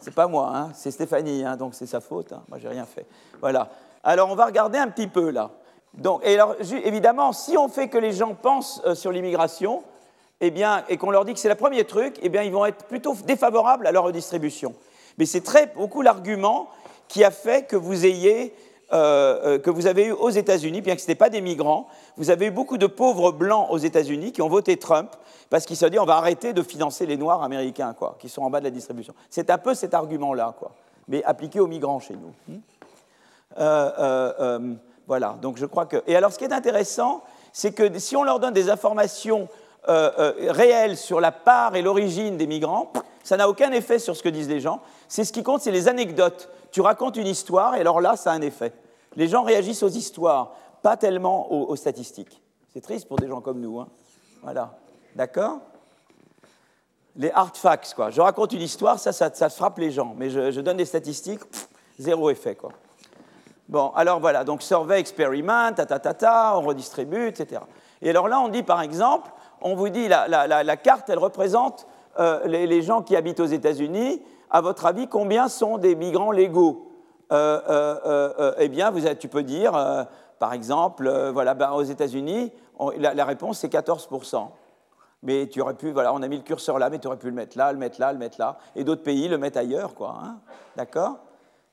c'est 0.01 0.15
pas 0.15 0.27
moi, 0.27 0.51
hein, 0.53 0.71
c'est 0.75 0.91
Stéphanie, 0.91 1.45
hein, 1.45 1.57
donc 1.57 1.75
c'est 1.75 1.87
sa 1.87 2.01
faute. 2.01 2.33
Hein, 2.33 2.43
moi, 2.49 2.59
j'ai 2.59 2.69
rien 2.69 2.87
fait. 2.87 3.07
Voilà. 3.41 3.69
Alors, 4.03 4.31
on 4.31 4.35
va 4.35 4.47
regarder 4.47 4.79
un 4.79 4.89
petit 4.89 5.07
peu 5.07 5.31
là. 5.31 5.51
Donc, 5.95 6.23
évidemment, 6.25 7.33
si 7.33 7.59
on 7.59 7.69
fait 7.69 7.89
que 7.89 7.99
les 7.99 8.13
gens 8.13 8.35
pensent 8.35 8.81
euh, 8.87 8.95
sur 8.95 9.13
l'immigration, 9.13 9.83
eh 10.41 10.51
bien, 10.51 10.85
et 10.89 10.97
qu'on 10.97 11.11
leur 11.11 11.25
dit 11.25 11.35
que 11.35 11.39
c'est 11.39 11.49
le 11.49 11.55
premier 11.55 11.85
truc, 11.85 12.19
eh 12.23 12.29
bien, 12.29 12.43
ils 12.43 12.53
vont 12.53 12.65
être 12.65 12.87
plutôt 12.87 13.15
défavorables 13.27 13.87
à 13.87 13.93
leur 13.93 14.05
redistribution. 14.05 14.75
Mais 15.19 15.27
c'est 15.27 15.43
très 15.43 15.67
beaucoup 15.67 16.01
l'argument 16.01 16.71
qui 17.09 17.25
a 17.25 17.31
fait 17.31 17.67
que 17.67 17.77
vous 17.77 18.07
ayez 18.07 18.55
euh, 18.93 19.39
euh, 19.45 19.59
que 19.59 19.71
vous 19.71 19.87
avez 19.87 20.07
eu 20.07 20.12
aux 20.12 20.31
États-Unis, 20.31 20.81
bien 20.81 20.97
que 20.97 21.01
ce 21.01 21.07
n'étaient 21.07 21.19
pas 21.19 21.31
des 21.31 21.41
migrants, 21.41 21.87
vous 22.17 22.31
avez 22.31 22.47
eu 22.47 22.51
beaucoup 22.51 22.77
de 22.77 22.89
pauvres 22.89 23.31
blancs 23.31 23.69
aux 23.71 23.79
États-Unis 23.79 24.33
qui 24.33 24.43
ont 24.43 24.49
voté 24.49 24.77
Trump 24.79 25.11
parce 25.49 25.65
qu'ils 25.65 25.77
se 25.77 25.87
sont 25.87 25.91
dit 25.91 25.99
on 26.01 26.05
va 26.05 26.17
arrêter 26.17 26.53
de 26.53 26.62
financer 26.62 27.07
les 27.07 27.17
Noirs 27.17 27.43
américains, 27.45 27.95
quoi, 27.97 28.17
qui 28.19 28.29
sont 28.29 28.43
en 28.43 28.51
bas 28.51 28.59
de 28.59 28.65
la 28.65 28.71
distribution. 28.71 29.15
C'est 29.29 29.49
un 29.51 29.59
peu 29.59 29.75
cet 29.75 29.95
argument-là, 29.95 30.57
quoi, 30.59 30.73
mais 31.07 31.23
appliqué 31.23 31.61
aux 31.61 31.69
migrants 31.69 32.01
chez 32.01 32.15
nous. 32.15 32.33
Hmm. 33.57 34.77
voilà, 35.07 35.37
donc 35.41 35.57
je 35.57 35.67
crois 35.67 35.87
que... 35.87 36.03
Et 36.09 36.17
alors 36.17 36.33
ce 36.33 36.39
qui 36.39 36.45
est 36.45 36.53
intéressant, 36.53 37.23
c'est 37.53 37.73
que 37.73 37.97
si 37.99 38.17
on 38.17 38.25
leur 38.25 38.41
donne 38.41 38.55
des 38.55 38.71
informations 38.71 39.49
réelles 39.87 40.97
sur 40.97 41.21
la 41.21 41.31
part 41.31 41.77
et 41.77 41.83
l'origine 41.83 42.37
des 42.37 42.49
migrants, 42.49 42.93
ça 43.23 43.37
n'a 43.37 43.49
aucun 43.49 43.71
effet 43.71 44.01
sur 44.01 44.17
ce 44.17 44.23
que 44.23 44.29
disent 44.29 44.49
les 44.49 44.61
gens. 44.61 44.81
C'est 45.09 45.25
ce 45.25 45.33
qui 45.33 45.43
compte, 45.43 45.62
c'est 45.62 45.71
les 45.71 45.89
anecdotes. 45.89 46.49
Tu 46.71 46.81
racontes 46.81 47.17
une 47.17 47.27
histoire 47.27 47.75
et 47.75 47.81
alors 47.81 48.01
là, 48.01 48.17
ça 48.17 48.33
a 48.33 48.35
un 48.35 48.41
effet. 48.41 48.73
Les 49.17 49.29
gens 49.29 49.43
réagissent 49.43 49.83
aux 49.83 49.89
histoires, 49.89 50.53
pas 50.83 50.97
tellement 50.97 51.51
aux, 51.53 51.77
statistiques. 51.77 52.41
C'est 52.73 52.81
triste 52.81 53.09
pour 53.09 53.19
des 53.19 53.27
gens 53.27 53.41
comme 53.41 53.61
nous. 53.61 53.81
Hein. 53.81 53.89
Voilà. 54.43 54.79
D'accord? 55.17 55.59
Les 57.17 57.31
hard 57.33 57.57
facts, 57.57 57.93
quoi. 57.95 58.11
Je 58.11 58.21
raconte 58.21 58.53
une 58.53 58.63
histoire, 58.63 58.99
ça, 58.99 59.13
ça, 59.13 59.49
frappe 59.49 59.79
les 59.79 59.91
gens. 59.91 60.15
Mais 60.17 60.31
je, 60.31 60.61
donne 60.61 60.77
des 60.77 60.85
statistiques, 60.85 61.41
zéro 61.99 62.31
effet, 62.31 62.55
quoi. 62.55 62.71
Bon, 63.69 63.93
alors 63.95 64.19
voilà, 64.19 64.43
donc 64.43 64.63
survey, 64.63 64.99
experiment, 64.99 65.73
ta, 65.73 65.87
ta, 65.87 66.57
on 66.57 66.63
redistribue, 66.63 67.29
etc. 67.29 67.61
Et 68.03 68.11
alors 68.11 68.27
là, 68.27 68.41
on 68.41 68.49
dit 68.49 68.65
par 68.65 68.81
exemple, 68.81 69.31
on 69.61 69.75
vous 69.75 69.91
dit, 69.91 70.09
la, 70.09 70.27
la, 70.29 70.77
carte, 70.77 71.11
elle 71.11 71.19
représente 71.19 71.87
euh, 72.19 72.47
les, 72.47 72.83
gens 72.83 73.03
qui 73.03 73.15
habitent 73.15 73.41
aux 73.41 73.47
États-Unis. 73.47 74.23
À 74.51 74.60
votre 74.60 74.86
avis, 74.86 75.09
combien 75.09 75.48
sont 75.48 75.78
des 75.78 75.94
migrants 75.94 76.32
légaux 76.32 76.90
euh, 77.32 77.60
euh, 77.66 78.52
Eh 78.59 78.68
bien, 78.68 78.90
vous, 78.90 79.02
tu 79.14 79.28
peux 79.28 79.43
dire, 79.43 80.06
par 80.39 80.52
exemple, 80.52 81.10
voilà, 81.32 81.55
ben, 81.55 81.70
aux 81.72 81.82
États-Unis, 81.82 82.52
la, 82.97 83.24
réponse 83.24 83.59
c'est 83.59 83.72
14%. 83.72 84.48
Mais 85.22 85.48
tu 85.48 85.60
aurais 85.60 85.74
pu, 85.74 85.93
voilà, 85.93 86.14
on 86.14 86.22
a 86.22 86.28
mis 86.28 86.39
le 86.39 86.43
curseur 86.43 86.78
là, 86.78 86.89
mais 86.89 86.98
tu 86.98 87.06
aurais 87.06 87.18
pu 87.18 87.27
le 87.27 87.35
mettre 87.35 87.59
là, 87.59 87.72
le 87.72 87.78
mettre 87.78 88.01
là, 88.01 88.12
le 88.12 88.18
mettre 88.18 88.40
là. 88.40 88.56
Et 88.74 88.85
d'autres 88.85 89.02
pays 89.02 89.28
le 89.28 89.36
mettent 89.36 89.59
ailleurs, 89.59 89.94
quoi. 89.94 90.18
Hein. 90.22 90.39
D'accord? 90.77 91.18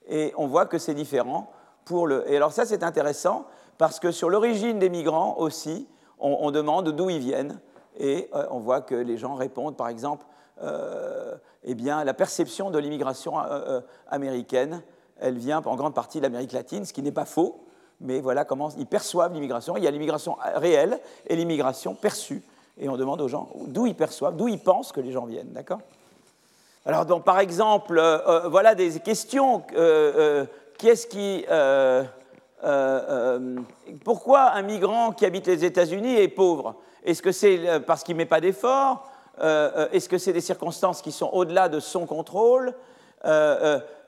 Et 0.08 0.34
on 0.38 0.48
voit 0.48 0.66
que 0.66 0.78
c'est 0.78 0.94
différent 0.94 1.50
pour 1.86 2.08
le. 2.08 2.30
Et 2.30 2.36
alors, 2.36 2.52
ça, 2.52 2.66
c'est 2.66 2.84
intéressant 2.84 3.46
parce 3.78 4.00
que 4.00 4.12
sur 4.12 4.30
l'origine 4.30 4.80
des 4.80 4.90
migrants 4.90 5.36
aussi, 5.38 5.88
on, 6.20 6.52
demande 6.52 6.90
d'où 6.90 7.10
ils 7.10 7.20
viennent. 7.20 7.60
Et 8.00 8.30
euh, 8.34 8.46
on 8.52 8.60
voit 8.60 8.82
que 8.82 8.96
les 8.96 9.18
gens 9.18 9.36
répondent, 9.36 9.78
par 9.78 9.88
exemple, 9.88 10.26
euh, 10.26 10.37
eh 10.62 11.76
bien, 11.76 12.04
la 12.04 12.14
perception 12.14 12.72
de 12.72 12.80
l'immigration 12.80 13.40
euh, 13.40 13.82
américaine, 14.10 14.82
elle 15.20 15.38
vient 15.38 15.62
en 15.64 15.76
grande 15.76 15.94
partie 15.94 16.20
de 16.20 16.24
l'Amérique 16.24 16.52
latine, 16.52 16.86
ce 16.86 16.94
qui 16.94 17.02
n'est 17.02 17.12
pas 17.12 17.26
faux 17.26 17.64
mais 18.00 18.20
voilà 18.20 18.46
comment 18.46 18.70
ils 18.78 18.86
perçoivent 18.86 19.34
l'immigration. 19.34 19.78
Il 19.78 19.84
y 19.84 19.88
a 19.88 19.92
l'immigration 19.92 20.38
réelle 20.56 21.00
et 21.26 21.36
l'immigration 21.36 21.96
perçue. 21.96 22.44
Et 22.80 22.90
on 22.90 22.98
demande 22.98 23.22
aux 23.22 23.28
gens 23.28 23.50
d'où 23.68 23.88
ils 23.88 23.96
perçoivent, 23.96 24.36
d'où 24.36 24.48
ils 24.48 24.60
pensent 24.60 24.92
que 24.92 25.02
les 25.02 25.12
gens 25.12 25.26
viennent. 25.26 25.52
D'accord? 25.52 25.80
Alors, 26.86 27.06
donc, 27.06 27.24
par 27.24 27.40
exemple, 27.40 27.98
euh, 27.98 28.20
euh, 28.28 28.48
voilà 28.50 28.76
des 28.76 29.00
questions. 29.00 29.64
Euh, 29.76 30.46
qui. 30.78 31.44
pourquoi 34.04 34.52
un 34.52 34.62
migrant 34.62 35.12
qui 35.12 35.26
habite 35.26 35.48
les 35.48 35.66
États-Unis 35.66 36.18
est 36.18 36.28
pauvre? 36.28 36.76
Est-ce 37.04 37.24
que 37.24 37.32
c'est 37.32 37.82
parce 37.88 38.04
qu'il 38.04 38.16
ne 38.16 38.20
met 38.20 38.26
pas 38.26 38.42
d'efforts? 38.42 39.10
Est-ce 39.40 40.10
que 40.10 40.18
c'est 40.18 40.34
des 40.34 40.42
circonstances 40.42 41.02
qui 41.02 41.12
sont 41.12 41.30
au-delà 41.32 41.70
de 41.70 41.80
son 41.80 42.06
contrôle 42.06 42.74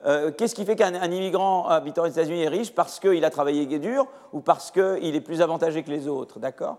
euh, 0.06 0.30
qu'est-ce 0.30 0.54
qui 0.54 0.64
fait 0.64 0.76
qu'un 0.76 0.94
immigrant 1.10 1.68
habitant 1.68 2.04
aux 2.04 2.06
États-Unis 2.06 2.44
est 2.44 2.48
riche 2.48 2.74
Parce 2.74 2.98
qu'il 3.00 3.24
a 3.24 3.30
travaillé 3.30 3.66
dur 3.78 4.06
ou 4.32 4.40
parce 4.40 4.70
qu'il 4.70 5.14
est 5.14 5.20
plus 5.20 5.42
avantagé 5.42 5.82
que 5.82 5.90
les 5.90 6.08
autres 6.08 6.38
D'accord 6.38 6.78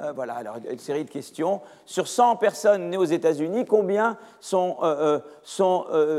euh, 0.00 0.12
voilà, 0.12 0.34
alors 0.34 0.54
une 0.70 0.78
série 0.78 1.04
de 1.04 1.10
questions. 1.10 1.60
Sur 1.84 2.06
100 2.06 2.36
personnes 2.36 2.90
nées 2.90 2.96
aux 2.96 3.04
États-Unis, 3.04 3.64
combien 3.64 4.16
sont, 4.38 4.76
euh, 4.82 5.18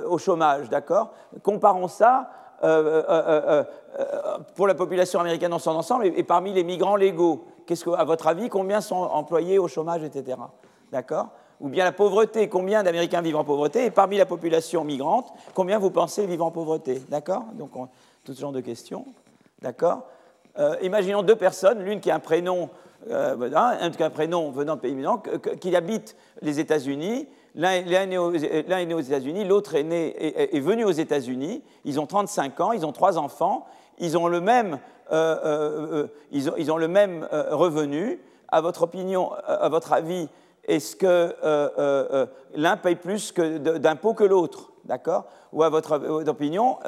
au 0.05 0.17
chômage 0.17 0.69
D'accord 0.69 1.13
Comparons 1.41 1.87
ça 1.87 2.29
pour 4.55 4.67
la 4.67 4.75
population 4.75 5.19
américaine 5.21 5.49
dans 5.49 5.57
son 5.57 5.71
ensemble 5.71 6.05
et, 6.05 6.23
parmi 6.23 6.53
les 6.53 6.65
migrants 6.65 6.97
légaux. 6.97 7.45
Qu'est-ce 7.65 7.85
que, 7.85 7.89
à 7.91 8.03
votre 8.03 8.27
avis, 8.27 8.49
combien 8.49 8.81
sont 8.81 8.97
employés 8.97 9.57
au 9.57 9.67
chômage, 9.69 10.03
etc. 10.03 10.37
D'accord 10.91 11.29
ou 11.61 11.69
bien 11.69 11.83
la 11.83 11.91
pauvreté, 11.91 12.49
combien 12.49 12.83
d'Américains 12.83 13.21
vivent 13.21 13.37
en 13.37 13.43
pauvreté, 13.43 13.85
et 13.85 13.91
parmi 13.91 14.17
la 14.17 14.25
population 14.25 14.83
migrante, 14.83 15.31
combien 15.53 15.77
vous 15.77 15.91
pensez 15.91 16.25
vivent 16.25 16.41
en 16.41 16.51
pauvreté 16.51 17.01
D'accord 17.09 17.45
Donc, 17.53 17.71
tout 18.25 18.33
ce 18.33 18.41
genre 18.41 18.51
de 18.51 18.61
questions. 18.61 19.05
D'accord 19.61 20.07
euh, 20.57 20.75
Imaginons 20.81 21.21
deux 21.21 21.35
personnes, 21.35 21.83
l'une 21.83 21.99
qui 21.99 22.09
a 22.09 22.15
un 22.15 22.19
prénom, 22.19 22.69
euh, 23.09 23.51
un, 23.53 23.91
qui 23.91 24.01
a 24.01 24.07
un 24.07 24.09
prénom 24.09 24.49
venant 24.49 24.75
de 24.75 24.81
pays 24.81 24.95
migrants, 24.95 25.21
qui 25.59 25.75
habite 25.75 26.15
les 26.41 26.59
États-Unis. 26.59 27.27
L'un 27.53 27.73
est 27.73 28.07
né 28.07 28.17
aux, 28.17 28.31
États-Unis, 28.33 29.45
l'autre 29.45 29.75
est, 29.75 29.85
est, 29.85 30.59
venu 30.59 30.83
aux 30.83 30.91
États-Unis. 30.91 31.61
Ils 31.85 31.99
ont 31.99 32.07
35 32.07 32.59
ans, 32.59 32.71
ils 32.71 32.85
ont 32.87 32.91
trois 32.91 33.19
enfants, 33.19 33.67
ils 33.99 34.17
ont 34.17 34.27
le 34.27 34.41
même, 34.41 34.79
euh, 35.11 36.07
ils 36.31 36.71
ont 36.71 36.77
le 36.77 36.87
même 36.87 37.27
revenu. 37.31 38.19
À 38.53 38.59
votre 38.59 38.81
opinion, 38.81 39.31
à 39.47 39.69
votre 39.69 39.93
avis, 39.93 40.27
est-ce 40.71 40.95
que 40.95 41.05
euh, 41.05 41.33
euh, 41.43 41.69
euh, 41.77 42.25
l'un 42.55 42.77
paye 42.77 42.95
plus 42.95 43.33
d'impôts 43.33 44.13
que 44.13 44.23
l'autre 44.23 44.71
D'accord? 44.85 45.25
Ou 45.51 45.63
à 45.63 45.69
votre, 45.69 45.97
opinion, 46.27 46.79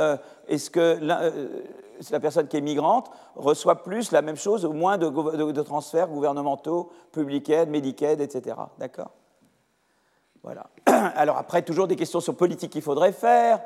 est-ce 0.47 0.69
que 0.69 0.97
la 1.01 2.19
personne 2.19 2.47
qui 2.47 2.57
est 2.57 2.61
migrante 2.61 3.11
reçoit 3.35 3.83
plus 3.83 4.11
la 4.11 4.21
même 4.21 4.37
chose 4.37 4.65
ou 4.65 4.71
moins 4.71 4.97
de, 4.97 5.61
transferts 5.61 6.07
gouvernementaux, 6.07 6.89
public 7.11 7.49
aid, 7.49 7.69
Medicaid, 7.69 8.21
etc. 8.21 8.55
D'accord? 8.79 9.11
Voilà. 10.41 10.67
Alors 11.15 11.37
après, 11.37 11.61
toujours 11.61 11.87
des 11.87 11.97
questions 11.97 12.21
sur 12.21 12.35
politique 12.35 12.71
qu'il 12.71 12.81
faudrait 12.81 13.11
faire, 13.11 13.59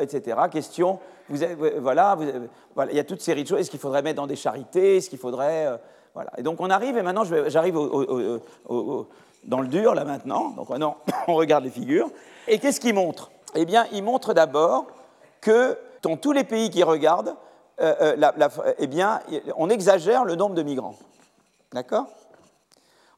etc. 0.00 0.36
Question, 0.50 0.98
voilà, 1.78 2.18
il 2.90 2.96
y 2.96 3.00
a 3.00 3.04
toute 3.04 3.22
série 3.22 3.44
de 3.44 3.48
choses. 3.48 3.60
Est-ce 3.60 3.70
qu'il 3.70 3.80
faudrait 3.80 4.02
mettre 4.02 4.16
dans 4.16 4.26
des 4.26 4.36
charités? 4.36 4.96
Est-ce 4.96 5.08
qu'il 5.08 5.20
faudrait 5.20 5.80
et 6.36 6.42
donc 6.42 6.60
on 6.60 6.70
arrive, 6.70 6.96
et 6.96 7.02
maintenant 7.02 7.24
j'arrive 7.24 7.74
dans 9.44 9.60
le 9.60 9.68
dur, 9.68 9.94
là 9.94 10.04
maintenant. 10.04 10.50
Donc 10.50 10.68
on 11.28 11.34
regarde 11.34 11.64
les 11.64 11.70
figures. 11.70 12.10
Et 12.48 12.58
qu'est-ce 12.58 12.80
qu'il 12.80 12.94
montre? 12.94 13.30
Eh 13.54 13.64
bien, 13.64 13.86
il 13.92 14.02
montre 14.02 14.34
d'abord 14.34 14.86
que 15.40 15.78
dans 16.02 16.16
tous 16.16 16.32
les 16.32 16.44
pays 16.44 16.70
qui 16.70 16.82
regardent, 16.82 17.36
euh, 17.80 18.16
euh, 18.16 18.74
eh 18.78 18.86
bien, 18.86 19.20
on 19.56 19.70
exagère 19.70 20.24
le 20.24 20.34
nombre 20.34 20.54
de 20.54 20.62
migrants. 20.62 20.96
D'accord? 21.72 22.06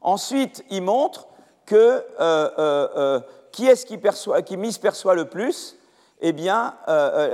Ensuite, 0.01 0.63
il 0.69 0.81
montre 0.81 1.27
que 1.65 2.03
euh, 2.19 3.19
qui 3.51 3.67
est-ce 3.67 3.85
qui, 3.85 3.97
perçoit, 3.97 4.41
qui 4.41 4.57
misperçoit 4.57 5.15
le 5.15 5.25
plus? 5.25 5.75
Eh 6.21 6.31
bien, 6.31 6.75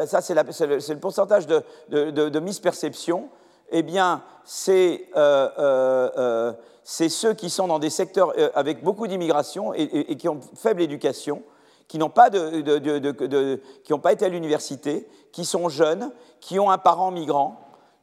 ça, 0.05 0.21
c'est 0.21 0.33
le, 0.33 0.99
pourcentage 0.99 1.47
de 1.47 2.39
misperception 2.39 3.29
eh 3.73 3.81
bien, 3.81 4.21
euh, 4.69 4.97
euh, 5.17 6.09
euh, 6.17 6.53
c'est 6.83 7.09
ceux 7.09 7.33
qui 7.33 7.49
sont 7.49 7.67
dans 7.67 7.79
des 7.79 7.89
secteurs 7.89 8.33
avec 8.55 8.83
beaucoup 8.83 9.07
d'immigration 9.07 9.73
et, 9.73 10.15
qui 10.15 10.29
ont 10.29 10.39
faible 10.55 10.81
éducation, 10.81 11.41
qui 11.87 11.97
n'ont 11.97 12.09
pas, 12.09 12.29
pas, 12.29 14.11
été 14.13 14.25
à 14.25 14.29
l'université, 14.29 15.07
qui 15.31 15.43
sont 15.43 15.69
jeunes, 15.69 16.11
qui 16.39 16.59
ont 16.59 16.69
un 16.69 16.77
parent 16.77 17.09
migrant 17.09 17.59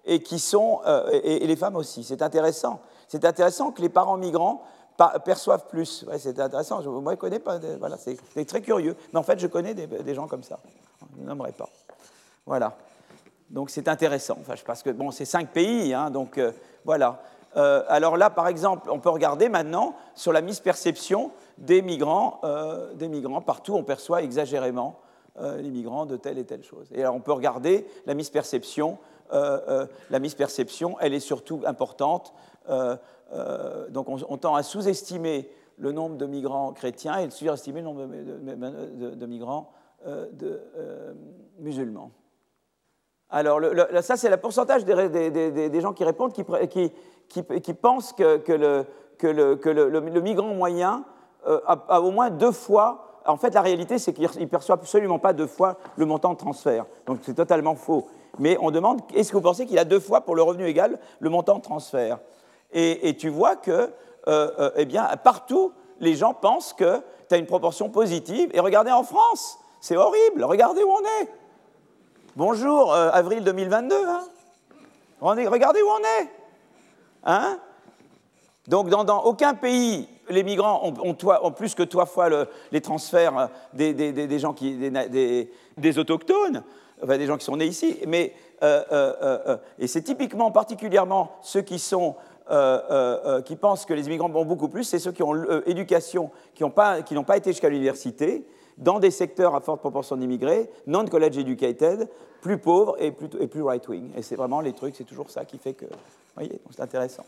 et 0.07 0.23
qui 0.23 0.39
sont 0.39 0.81
et, 1.13 1.47
les 1.47 1.57
femmes 1.57 1.77
aussi. 1.77 2.05
C'est 2.05 2.23
intéressant. 2.23 2.81
C'est 3.07 3.25
intéressant 3.25 3.71
que 3.71 3.83
les 3.83 3.91
parents 3.91 4.17
migrants 4.17 4.65
perçoivent 5.25 5.67
plus. 5.67 6.07
c'est 6.19 6.41
intéressant. 6.41 6.83
moi, 6.83 7.13
je 7.13 7.17
ne 7.17 7.21
connais 7.21 7.39
pas. 7.39 7.61
Voilà, 7.79 7.97
c'est 7.99 8.45
très 8.47 8.63
curieux. 8.63 8.97
Mais 9.13 9.19
en 9.19 9.25
fait, 9.25 9.39
je 9.39 9.47
connais 9.47 9.75
des, 9.75 10.15
gens 10.15 10.27
comme 10.27 10.43
ça. 10.43 10.59
Je 11.19 11.23
n'aimerais 11.23 11.53
pas. 11.53 11.69
Voilà. 12.47 12.75
Donc 13.51 13.71
c'est 13.71 13.89
intéressant, 13.89 14.39
parce 14.65 14.83
que 14.83 14.91
bon, 14.91 15.11
c'est 15.11 15.25
cinq 15.25 15.51
pays, 15.51 15.93
hein, 15.93 16.11
donc 16.11 16.39
euh, 16.39 16.53
voilà. 16.85 17.21
Euh, 17.57 17.83
alors 17.89 18.17
là, 18.17 18.31
par 18.31 18.47
exemple, 18.47 18.89
on 18.91 19.01
peut 19.01 19.11
regarder 19.11 19.49
maintenant 19.49 19.97
sur 20.15 20.33
la 20.33 20.41
misperception 20.41 21.33
des 21.59 21.83
migrants, 21.83 22.41
euh, 22.45 22.95
des 22.95 23.09
migrants. 23.09 23.41
Partout, 23.41 23.75
on 23.75 23.83
perçoit 23.83 24.23
exagérément 24.23 25.01
les 25.57 25.71
migrants 25.71 26.05
de 26.05 26.17
telle 26.17 26.37
et 26.37 26.45
telle 26.45 26.65
chose. 26.65 26.91
Et 26.93 27.01
alors, 27.01 27.15
on 27.15 27.21
peut 27.21 27.33
regarder 27.33 27.87
la 28.05 28.13
misperception. 28.13 28.99
la 29.33 30.19
misperception, 30.19 30.97
elle 31.01 31.15
est 31.15 31.21
surtout 31.21 31.63
importante. 31.65 32.35
donc, 32.69 34.09
on, 34.09 34.37
tend 34.37 34.55
à 34.55 34.63
sous-estimer 34.63 35.49
le 35.79 35.93
nombre 35.93 36.17
de 36.17 36.27
migrants 36.27 36.73
chrétiens 36.73 37.21
et 37.21 37.31
surestimer 37.31 37.81
le 37.81 37.87
nombre 37.87 38.07
de, 38.07 39.27
migrants 39.27 39.73
de, 40.05 40.61
musulmans. 41.59 42.11
Alors, 43.31 43.61
ça, 44.03 44.17
c'est 44.17 44.29
le 44.29 44.37
pourcentage 44.37 44.85
des, 44.85 45.81
gens 45.81 45.93
qui 45.93 46.05
répondent 46.05 46.33
qui, 46.33 47.75
pensent 47.75 48.13
que, 48.13 48.87
le, 49.23 50.21
migrant 50.21 50.55
moyen 50.55 51.05
euh, 51.47 51.61
a, 51.67 52.01
au 52.01 52.11
moins 52.11 52.31
deux 52.31 52.53
fois. 52.53 53.21
En 53.27 53.37
fait, 53.37 53.55
la 53.55 53.61
réalité, 53.61 53.99
c'est 53.99 54.13
qu'il 54.13 54.29
ne 54.39 54.47
perçoit 54.47 54.75
absolument 54.75 55.19
pas 55.19 55.33
deux 55.33 55.47
fois 55.47 55.77
le 55.97 56.07
montant 56.07 56.33
de 56.33 56.39
transfert. 56.39 56.87
Donc, 57.07 57.19
c'est 57.23 57.35
totalement 57.35 57.77
faux. 57.77 58.09
Mais 58.39 58.57
on 58.61 58.71
demande 58.71 59.01
est-ce 59.15 59.31
que 59.31 59.37
vous 59.37 59.43
pensez 59.43 59.67
qu'il 59.67 59.79
a 59.79 59.85
deux 59.85 60.01
fois 60.01 60.23
pour 60.23 60.35
le 60.35 60.43
revenu 60.43 60.67
égal 60.67 60.99
le 61.21 61.31
montant 61.31 61.59
de 61.59 61.63
transfert? 61.63 62.19
Et, 62.73 63.17
tu 63.19 63.29
vois 63.29 63.57
que, 63.57 63.71
euh, 63.71 63.91
euh, 64.27 64.71
eh 64.77 64.85
bien, 64.85 65.09
partout, 65.23 65.73
les 65.99 66.15
gens 66.15 66.35
pensent 66.35 66.73
que 66.73 67.01
tu 67.29 67.35
as 67.35 67.39
une 67.39 67.47
proportion 67.47 67.91
positive. 67.91 68.51
Et 68.55 68.61
regardez 68.61 68.93
en 68.93 69.03
France, 69.03 69.59
c'est 69.81 69.97
horrible. 69.97 70.45
Regardez 70.45 70.83
où 70.83 70.91
on 70.91 71.01
est. 71.01 71.29
Bonjour, 72.37 72.95
euh, 72.95 73.11
avril 73.13 73.43
2022. 73.43 73.95
Hein 74.07 74.23
regardez 75.21 75.83
où 75.83 75.89
on 75.89 75.99
est. 75.99 76.29
Hein 77.25 77.59
Donc, 78.69 78.89
dans, 78.89 79.25
aucun 79.25 79.55
pays, 79.55 80.09
les 80.29 80.45
migrants 80.45 80.81
ont, 80.85 81.51
plus 81.51 81.75
que 81.75 81.83
trois 81.83 82.07
fois 82.07 82.29
les 82.71 82.81
transferts 82.81 83.37
euh, 83.37 83.47
des, 83.73 84.39
gens 84.39 84.55
des, 84.55 85.99
autochtones, 85.99 86.63
des 87.05 87.27
gens 87.27 87.37
qui 87.37 87.45
sont 87.45 87.57
nés 87.57 87.67
ici. 87.67 87.99
Mais, 88.07 88.33
euh, 88.63 89.57
et 89.81 89.89
c'est 89.89 90.03
typiquement, 90.03 90.53
particulièrement, 90.53 91.33
ceux 91.43 91.63
qui 91.63 91.81
pensent 93.57 93.87
que 93.87 93.95
les 93.95 94.07
immigrants 94.07 94.31
ont 94.33 94.45
beaucoup 94.45 94.69
plus, 94.69 94.85
c'est 94.85 95.01
ceux 95.01 95.13
qui 95.13 95.25
ont 95.25 95.33
l'éducation, 95.33 96.31
qui 96.55 96.63
n'ont 96.63 96.71
pas, 96.71 96.99
pas, 97.27 97.37
été 97.37 97.51
jusqu'à 97.51 97.71
l'université, 97.71 98.47
dans 98.81 98.99
des 98.99 99.11
secteurs 99.11 99.55
à 99.55 99.61
forte 99.61 99.81
proportion 99.81 100.17
d'immigrés, 100.17 100.69
non-college 100.87 101.39
educated, 101.39 102.09
plus 102.41 102.59
pauvres 102.59 102.97
et 102.99 103.13
plus, 103.13 103.63
right-wing. 103.63 104.11
Et 104.17 104.23
c'est 104.23 104.37
vraiment 104.37 104.61
les 104.61 104.73
trucs, 104.73 104.97
c'est 104.97 105.05
toujours 105.05 105.31
ça 105.31 105.45
qui 105.45 105.59
fait 105.59 105.75
que. 105.75 105.85
Vous 105.85 105.93
voyez, 106.35 106.61
c'est 106.71 106.81
intéressant. 106.81 107.25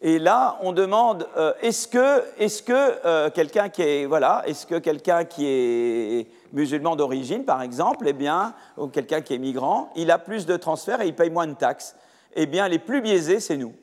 Et 0.00 0.18
là, 0.18 0.58
on 0.62 0.72
demande 0.72 1.26
euh, 1.36 1.52
est-ce 1.62 1.88
que, 1.88 2.22
est 2.38 2.64
que 2.64 2.72
euh, 3.06 3.30
quelqu'un 3.30 3.68
qui 3.68 3.82
est 3.82 4.06
voilà, 4.06 4.42
est-ce 4.46 4.66
que 4.66 4.78
quelqu'un 4.78 5.24
qui 5.24 5.46
est 5.46 6.26
musulman 6.52 6.96
d'origine, 6.96 7.44
par 7.44 7.62
exemple, 7.62 8.06
eh 8.06 8.12
bien, 8.12 8.54
ou 8.76 8.88
quelqu'un 8.88 9.20
qui 9.20 9.34
est 9.34 9.38
migrant, 9.38 9.90
il 9.96 10.10
a 10.10 10.18
plus 10.18 10.46
de 10.46 10.56
transferts 10.56 11.00
et 11.00 11.08
il 11.08 11.14
paye 11.14 11.30
moins 11.30 11.46
de 11.46 11.54
taxes 11.54 11.96
Eh 12.34 12.46
bien, 12.46 12.68
les 12.68 12.78
plus 12.78 13.00
biaisés, 13.00 13.40
c'est 13.40 13.56
nous, 13.56 13.74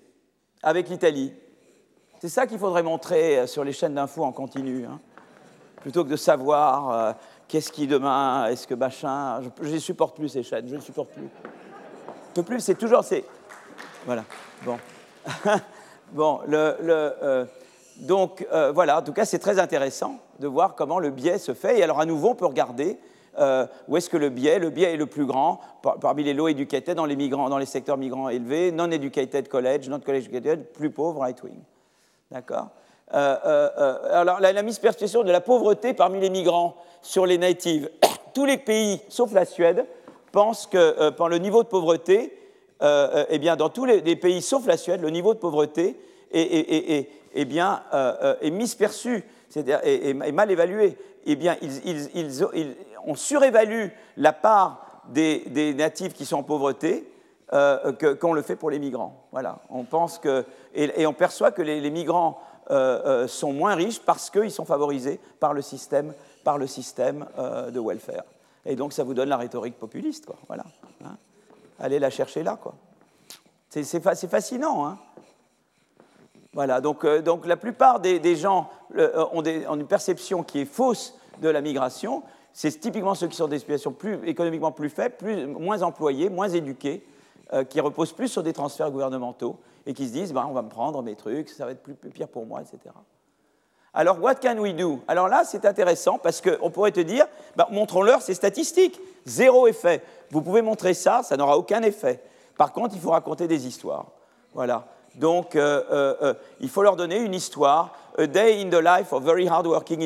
avec 0.62 0.90
l'Italie. 0.90 1.34
C'est 2.20 2.30
ça 2.30 2.48
qu'il 2.48 2.60
faudrait 2.60 2.84
montrer 2.84 3.40
euh, 3.40 3.48
sur 3.48 3.64
les 3.64 3.74
chaînes 3.74 3.96
d'infos 3.96 4.24
en 4.24 4.32
continu. 4.32 4.86
Hein 4.86 5.00
plutôt 5.84 6.06
que 6.06 6.10
de 6.10 6.16
savoir 6.16 6.90
euh, 6.90 7.14
qu'est-ce 7.48 7.72
qui 7.72 7.86
demain, 7.88 8.48
est-ce 8.48 8.66
que 8.66 8.74
machin. 8.74 9.42
Je 9.62 9.74
ne 9.74 9.80
supporte 9.80 10.16
plus 10.16 10.30
ces 10.30 10.42
chaînes, 10.42 10.68
je 10.68 10.76
ne 10.76 10.82
supporte 10.82 11.10
plus. 11.10 11.28
Je 12.30 12.42
peux 12.42 12.44
plus, 12.44 12.62
c'est 12.62 12.76
toujours. 12.76 13.04
c'est 13.04 13.26
Voilà, 14.06 14.24
bon. 14.64 14.80
bon, 16.14 16.40
euh, 16.50 17.46
donc 17.98 18.48
euh, 18.52 18.72
voilà, 18.72 19.00
en 19.00 19.02
tout 19.02 19.12
cas, 19.12 19.26
c'est 19.26 19.40
très 19.40 19.60
intéressant 19.60 20.20
de 20.40 20.48
voir 20.48 20.76
comment 20.76 21.00
le 21.00 21.12
biais 21.12 21.38
se 21.38 21.54
fait. 21.54 21.80
Et 21.80 21.84
alors, 21.84 22.00
à 22.00 22.06
nouveau, 22.06 22.30
on 22.30 22.36
peut 22.36 22.46
regarder 22.46 22.98
où 23.88 23.98
est-ce 23.98 24.10
que 24.10 24.18
le 24.18 24.30
biais, 24.30 24.60
le 24.60 24.70
biais 24.70 24.94
est 24.94 24.98
le 24.98 25.08
plus 25.08 25.26
grand 25.26 25.60
parmi 26.00 26.24
les 26.24 26.34
low 26.34 26.48
educated 26.48 26.96
dans 26.96 27.08
les 27.08 27.16
migrants, 27.16 27.50
dans 27.50 27.58
les 27.58 27.66
secteurs 27.66 27.98
migrants 27.98 28.30
élevés, 28.30 28.72
non 28.72 28.90
educated 28.92 29.50
college, 29.50 29.90
non 29.90 30.00
college 30.00 30.26
educated, 30.26 30.72
plus 30.72 30.92
pauvres 30.92 31.20
right 31.20 31.42
wing. 31.44 31.60
D'accord? 32.32 32.70
Alors, 33.12 34.40
la, 34.40 34.64
mise 34.64 34.80
perspective 34.80 35.24
de 35.24 35.32
la 35.32 35.42
pauvreté 35.42 35.94
parmi 35.94 36.20
les 36.20 36.30
migrants 36.30 36.76
sur 37.02 37.26
les 37.26 37.38
natives. 37.38 37.90
Tous 38.34 38.46
les 38.46 38.58
pays, 38.58 39.02
sauf 39.10 39.34
la 39.34 39.46
Suède, 39.46 39.86
pensent 40.32 40.66
que 40.66 41.10
par 41.12 41.30
le 41.30 41.38
niveau 41.38 41.62
de 41.64 41.68
pauvreté, 41.68 42.36
eh 42.82 43.40
bien, 43.40 43.56
dans 43.56 43.70
tous 43.70 43.86
les, 43.86 44.16
pays, 44.16 44.42
sauf 44.42 44.66
la 44.66 44.78
Suède, 44.78 45.02
le 45.02 45.12
niveau 45.12 45.36
de 45.36 45.40
pauvreté 45.40 45.96
est, 46.32 47.08
est, 47.36 47.46
bien, 47.46 47.84
est 48.42 48.50
misperçu, 48.50 49.24
c'est-à-dire 49.50 49.80
est, 49.84 50.14
mal 50.14 50.50
évalué. 50.50 50.98
Eh 51.26 51.36
bien, 51.36 51.56
ils, 51.62 52.44
on 53.06 53.14
surévalue 53.14 53.90
la 54.18 54.34
part 54.34 55.02
des, 55.10 55.76
natifs 55.76 56.14
qui 56.14 56.26
sont 56.26 56.38
en 56.38 56.44
pauvreté 56.44 57.08
qu'on 57.52 58.34
le 58.34 58.42
fait 58.42 58.56
pour 58.56 58.72
les 58.72 58.80
migrants. 58.80 59.28
Voilà. 59.32 59.60
On 59.70 59.84
pense 59.84 60.18
que, 60.18 60.44
et, 60.74 61.06
on 61.06 61.14
perçoit 61.14 61.52
que 61.52 61.62
les 61.62 61.92
migrants 61.92 62.40
euh, 62.72 63.02
euh, 63.06 63.28
sont 63.28 63.52
moins 63.52 63.76
riches 63.76 64.00
parce 64.00 64.30
qu'ils 64.30 64.52
sont 64.52 64.64
favorisés 64.64 65.20
par 65.40 65.54
le 65.54 65.62
système, 65.62 66.14
par 66.44 66.58
le 66.58 66.68
système 66.68 67.26
euh, 67.38 67.72
de 67.72 67.80
welfare. 67.80 68.24
Et 68.66 68.76
donc 68.76 68.94
ça 68.94 69.04
vous 69.04 69.14
donne 69.14 69.30
la 69.30 69.38
rhétorique 69.38 69.78
populiste. 69.78 70.28
Voilà. 70.48 70.64
Hein. 71.04 71.18
Allez 71.80 72.00
la 72.00 72.10
chercher 72.10 72.44
là, 72.44 72.58
quoi. 72.62 72.74
C'est 73.70 74.28
fascinant, 74.28 74.86
hein. 74.86 74.98
Voilà, 76.54 76.80
donc, 76.80 77.04
donc, 77.24 77.48
la 77.48 77.58
plupart 77.58 78.00
des, 78.00 78.36
gens 78.36 78.70
ont, 78.96 79.42
une 79.42 79.88
perception 79.88 80.44
qui 80.44 80.60
est 80.60 80.66
fausse 80.66 81.16
de 81.42 81.50
la 81.50 81.62
migration. 81.62 82.22
C'est 82.54 82.80
typiquement 82.80 83.16
ceux 83.16 83.28
qui 83.28 83.36
sont 83.36 83.48
des 83.48 83.58
situations 83.58 83.92
plus, 83.92 84.20
économiquement 84.28 84.72
plus 84.72 84.90
faibles, 84.90 85.16
plus, 85.18 85.48
moins 85.48 85.82
employés, 85.82 86.30
moins 86.30 86.50
éduqués, 86.50 87.04
qui 87.70 87.80
reposent 87.80 88.14
plus 88.14 88.28
sur 88.28 88.44
des 88.44 88.54
transferts 88.54 88.92
gouvernementaux 88.92 89.60
et 89.86 89.94
qui 89.94 90.08
se 90.08 90.14
disent 90.14 90.34
bah, 90.34 90.46
on 90.50 90.54
va 90.54 90.62
me 90.62 90.70
prendre 90.70 91.02
mes 91.02 91.16
trucs, 91.16 91.50
ça 91.50 91.66
va 91.66 91.72
être 91.72 91.84
plus, 91.84 91.96
pire 91.96 92.28
pour 92.28 92.46
moi, 92.46 92.62
etc. 92.62 92.94
Alors, 93.94 94.20
what 94.20 94.36
can 94.36 94.58
we 94.58 94.74
do? 94.74 95.02
Alors 95.08 95.28
là, 95.28 95.44
c'est 95.46 95.66
intéressant 95.66 96.18
parce 96.18 96.42
qu'on 96.42 96.72
pourrait 96.72 96.92
te 96.92 97.00
dire 97.00 97.28
bah, 97.56 97.68
montrons-leur 97.72 98.22
ces 98.22 98.34
statistiques. 98.34 99.00
Zéro 99.26 99.68
effet. 99.68 100.02
Vous 100.32 100.42
pouvez 100.42 100.62
montrer 100.62 100.94
ça, 100.94 101.22
ça 101.24 101.38
n'aura 101.38 101.58
aucun 101.58 101.84
effet. 101.84 102.22
Par 102.58 102.74
contre, 102.74 102.96
il 102.96 103.02
faut 103.02 103.12
raconter 103.12 103.48
des 103.48 103.68
histoires. 103.68 104.08
Voilà. 104.54 104.86
Donc, 105.16 105.56
euh, 105.56 105.84
euh, 105.92 106.16
euh, 106.22 106.34
il 106.60 106.70
faut 106.70 106.82
leur 106.82 106.96
donner 106.96 107.18
une 107.18 107.34
histoire. 107.34 107.94
A 108.18 108.28
day 108.28 108.62
in 108.62 108.70
the 108.70 108.82
life 108.82 109.12
of 109.12 109.24
very 109.24 109.48
hardworking 109.48 110.02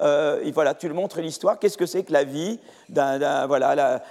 immigrant. 0.00 0.40
et 0.42 0.50
voilà, 0.52 0.74
tu 0.74 0.88
le 0.88 0.94
montres 0.94 1.20
l'histoire. 1.20 1.58
Qu'est-ce 1.58 1.78
que 1.78 1.86
c'est 1.86 2.02
que 2.04 2.12
la 2.12 2.24
vie 2.24 2.58
d'un 2.88 3.46
voilà, 3.46 4.02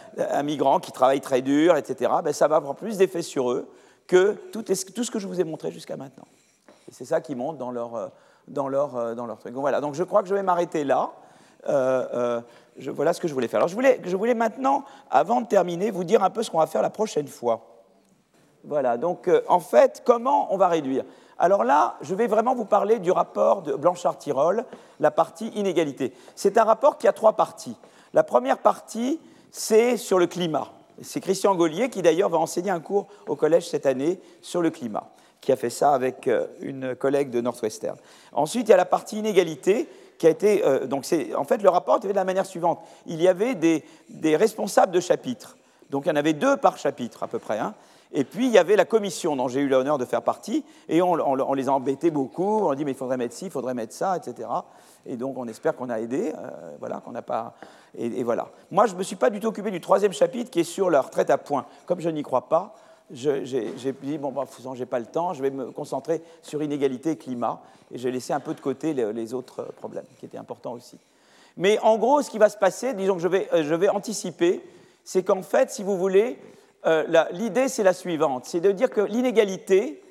migrant 0.43 0.79
qui 0.79 0.91
travaille 0.91 1.21
très 1.21 1.41
dur, 1.41 1.75
etc. 1.75 2.11
Ben, 2.23 2.33
ça 2.33 2.47
va 2.47 2.57
avoir 2.57 2.75
plus 2.75 2.97
d'effet 2.97 3.21
sur 3.21 3.51
eux 3.51 3.67
que 4.09 4.31
tout, 4.51 4.65
ce 4.73 5.11
que 5.11 5.19
je 5.19 5.27
vous 5.27 5.39
ai 5.39 5.43
montré 5.43 5.71
jusqu'à 5.71 5.95
maintenant. 5.95 6.25
C'est 6.91 7.05
ça 7.05 7.21
qui 7.21 7.35
monte 7.35 7.57
dans 7.57 7.69
leur, 7.69 7.95
euh, 7.95 8.07
dans 8.47 8.67
leur, 8.67 8.95
euh, 8.95 9.13
dans 9.13 9.27
leur 9.27 9.37
truc. 9.37 9.53
Donc, 9.53 9.61
voilà, 9.61 9.79
donc 9.79 9.93
je 9.93 10.03
crois 10.03 10.23
que 10.23 10.27
je 10.27 10.33
vais 10.33 10.41
m'arrêter 10.41 10.83
là. 10.83 11.11
Euh, 11.67 12.41
je, 12.77 12.89
voilà 12.89 13.13
ce 13.13 13.21
que 13.21 13.27
je 13.27 13.33
voulais 13.33 13.47
faire. 13.47 13.59
Alors 13.59 13.67
je 13.67 13.75
voulais, 13.75 14.01
je 14.03 14.17
voulais 14.17 14.33
maintenant, 14.33 14.83
avant 15.11 15.41
de 15.41 15.47
terminer, 15.47 15.91
vous 15.91 16.03
dire 16.03 16.23
un 16.23 16.31
peu 16.31 16.41
ce 16.41 16.49
qu'on 16.49 16.57
va 16.57 16.65
faire 16.65 16.81
la 16.81 16.89
prochaine 16.89 17.27
fois. 17.27 17.67
Voilà, 18.63 18.97
donc 18.97 19.29
en 19.47 19.59
fait, 19.59 20.01
comment 20.03 20.53
on 20.53 20.57
va 20.57 20.67
réduire? 20.67 21.05
Alors 21.39 21.63
là, 21.63 21.95
je 22.01 22.13
vais 22.13 22.27
vraiment 22.27 22.53
vous 22.53 22.65
parler 22.65 22.99
du 22.99 23.11
rapport 23.11 23.61
de 23.61 23.73
Blanchard-Tirol, 23.73 24.65
la 24.99 25.09
partie 25.09 25.47
inégalité. 25.49 26.13
C'est 26.35 26.57
un 26.57 26.65
rapport 26.65 26.97
qui 26.97 27.07
a 27.07 27.13
trois 27.13 27.33
parties. 27.33 27.77
La 28.13 28.23
première 28.23 28.57
partie, 28.57 29.21
c'est 29.49 29.95
sur 29.95 30.19
le 30.19 30.27
climat. 30.27 30.67
C'est 31.01 31.21
Christian 31.21 31.55
Gaulier 31.55 31.89
qui 31.89 32.01
d'ailleurs 32.01 32.27
va 32.27 32.37
enseigner 32.39 32.71
un 32.71 32.81
cours 32.81 33.07
au 33.27 33.37
collège 33.37 33.69
cette 33.69 33.85
année 33.85 34.19
sur 34.41 34.61
le 34.61 34.69
climat, 34.69 35.09
qui 35.39 35.53
a 35.53 35.55
fait 35.55 35.69
ça 35.69 35.93
avec 35.93 36.27
euh, 36.27 36.47
une 36.59 36.93
collègue 36.93 37.29
de 37.29 37.39
Northwestern. 37.39 37.97
Ensuite, 38.33 38.67
il 38.67 38.71
y 38.71 38.73
a 38.73 38.77
la 38.77 38.83
partie 38.83 39.17
inégalité 39.17 39.87
qui 40.17 40.27
a 40.27 40.29
été. 40.29 40.65
Euh, 40.65 40.87
donc, 40.87 41.05
c'est, 41.05 41.33
en 41.35 41.45
fait, 41.45 41.63
le 41.63 41.69
rapport 41.69 41.97
était 41.97 42.09
de 42.09 42.13
la 42.13 42.25
manière 42.25 42.45
suivante. 42.45 42.81
Il 43.05 43.21
y 43.21 43.29
avait 43.29 43.55
des, 43.55 44.35
responsables 44.35 44.91
de 44.91 44.99
chapitres. 44.99 45.55
Donc, 45.89 46.05
il 46.05 46.09
y 46.09 46.11
en 46.11 46.17
avait 46.17 46.33
deux 46.33 46.57
par 46.57 46.77
chapitre 46.77 47.23
à 47.23 47.27
peu 47.27 47.39
près. 47.39 47.59
Hein. 47.59 47.73
Et 48.11 48.23
puis, 48.23 48.47
il 48.47 48.51
y 48.51 48.57
avait 48.57 48.75
la 48.75 48.85
commission 48.85 49.35
dont 49.35 49.47
j'ai 49.47 49.59
eu 49.59 49.67
l'honneur 49.67 49.99
de 49.99 50.05
faire 50.05 50.23
partie, 50.23 50.65
et 50.87 51.01
on, 51.01 51.53
les 51.53 51.69
a 51.69 51.73
embêtés 51.73 52.09
beaucoup, 52.09 52.67
on 52.67 52.73
dit, 52.73 52.83
mais 52.83 52.91
il 52.91 52.97
faudrait 52.97 53.17
mettre 53.17 53.35
ci, 53.35 53.45
il 53.45 53.51
faudrait 53.51 53.75
mettre 53.75 53.93
ça, 53.93 54.17
etc. 54.17 54.49
Et 55.05 55.15
donc, 55.15 55.37
on 55.37 55.47
espère 55.47 55.75
qu'on 55.75 55.89
a 55.89 55.99
aidé, 55.99 56.33
euh, 56.35 56.75
voilà, 56.79 57.01
qu'on 57.01 57.11
n'a 57.11 57.21
pas... 57.21 57.53
Et, 57.97 58.23
voilà. 58.23 58.49
Moi, 58.71 58.87
je 58.87 58.93
ne 58.93 58.99
me 58.99 59.03
suis 59.03 59.15
pas 59.15 59.29
du 59.29 59.39
tout 59.39 59.47
occupé 59.47 59.69
du 59.69 59.79
troisième 59.79 60.13
chapitre 60.13 60.49
qui 60.49 60.61
est 60.61 60.63
sur 60.63 60.89
la 60.89 61.01
retraite 61.01 61.29
à 61.29 61.37
points. 61.37 61.65
Comme 61.85 61.99
je 61.99 62.09
n'y 62.09 62.23
crois 62.23 62.49
pas, 62.49 62.75
j'ai 63.11 63.41
dit, 64.01 64.17
bon, 64.17 64.31
bah, 64.31 64.45
je 64.47 64.79
n'ai 64.79 64.85
pas 64.85 64.99
le 64.99 65.05
temps, 65.05 65.33
je 65.33 65.41
vais 65.43 65.51
me 65.51 65.71
concentrer 65.71 66.21
sur 66.41 66.63
inégalité 66.63 67.11
et 67.11 67.15
climat, 67.15 67.61
et 67.91 67.97
j'ai 67.99 68.11
laissé 68.11 68.33
un 68.33 68.39
peu 68.39 68.55
de 68.55 68.59
côté 68.59 68.93
les, 68.93 69.33
autres 69.35 69.67
problèmes 69.77 70.05
qui 70.19 70.25
étaient 70.25 70.37
importants 70.37 70.73
aussi. 70.73 70.97
Mais 71.57 71.77
en 71.79 71.97
gros, 71.97 72.21
ce 72.21 72.29
qui 72.29 72.37
va 72.37 72.49
se 72.49 72.57
passer, 72.57 72.93
disons 72.93 73.15
que 73.15 73.21
je 73.21 73.27
vais, 73.27 73.49
euh, 73.53 73.63
je 73.63 73.75
vais 73.75 73.89
anticiper, 73.89 74.63
c'est 75.03 75.23
qu'en 75.23 75.41
fait, 75.41 75.71
si 75.71 75.83
vous 75.83 75.97
voulez, 75.97 76.39
euh, 76.85 77.25
l'idée, 77.31 77.67
c'est 77.67 77.83
la 77.83 77.93
suivante, 77.93 78.45
c'est 78.45 78.61
de 78.61 78.71
dire 78.71 78.89
que 78.89 79.01
l'inégalité, 79.01 80.01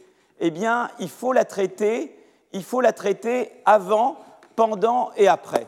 eh 0.41 0.51
bien, 0.51 0.91
il 0.99 1.09
faut 1.09 1.33
la 1.33 1.45
traiter, 1.45 2.17
il 2.53 2.63
faut 2.63 2.81
la 2.81 2.93
traiter 2.93 3.51
avant, 3.65 4.17
pendant 4.57 5.11
et 5.17 5.29
après. 5.29 5.67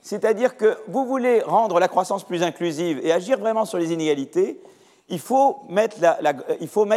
C'est-à-dire 0.00 0.56
que 0.56 0.76
vous 0.88 1.06
voulez 1.06 1.40
rendre 1.42 1.78
la 1.78 1.88
croissance 1.88 2.24
plus 2.24 2.42
inclusive 2.42 3.00
et 3.04 3.12
agir 3.12 3.38
vraiment 3.38 3.64
sur 3.64 3.78
les 3.78 3.92
inégalités, 3.92 4.60
il 5.08 5.20
faut 5.20 5.60
mettre, 5.68 5.96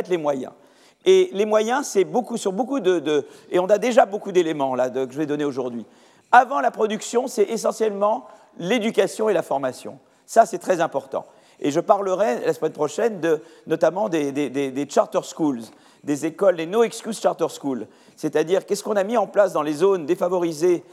les 0.10 0.18
moyens. 0.18 0.54
Et 1.06 1.30
les 1.32 1.46
moyens, 1.46 1.86
c'est 1.86 2.04
beaucoup 2.04 2.38
sur 2.38 2.52
beaucoup 2.52 2.80
de, 2.80 3.28
Et 3.52 3.60
on 3.60 3.68
a 3.68 3.78
déjà 3.78 4.06
beaucoup 4.06 4.32
d'éléments 4.32 4.74
là 4.74 4.90
que 4.90 5.12
je 5.12 5.18
vais 5.18 5.28
donner 5.28 5.46
aujourd'hui. 5.46 5.86
Avant 6.32 6.62
la 6.62 6.72
production, 6.72 7.28
c'est 7.28 7.44
essentiellement 7.44 8.26
l'éducation 8.58 9.30
et 9.30 9.34
la 9.34 9.44
formation. 9.44 10.00
Ça, 10.26 10.46
c'est 10.48 10.58
très 10.58 10.82
important. 10.82 11.26
Et 11.60 11.72
je 11.72 11.80
parlerai 11.80 12.46
la 12.46 12.54
semaine 12.54 12.74
prochaine 12.74 13.20
de, 13.20 13.42
notamment 13.68 14.10
des, 14.10 14.88
charter 14.90 15.22
schools, 15.24 15.62
des 16.04 16.26
écoles, 16.26 16.58
des 16.58 16.66
no 16.66 16.84
excuse 16.84 17.20
charter 17.20 17.48
schools. 17.50 17.88
C'est-à-dire 18.16 18.66
qu'est-ce 18.66 18.84
qu'on 18.84 18.96
a 18.96 19.04
mis 19.04 19.18
en 19.18 19.28
place 19.28 19.54
dans 19.54 19.62
les 19.62 19.74
zones 19.74 20.06
défavorisées 20.06 20.84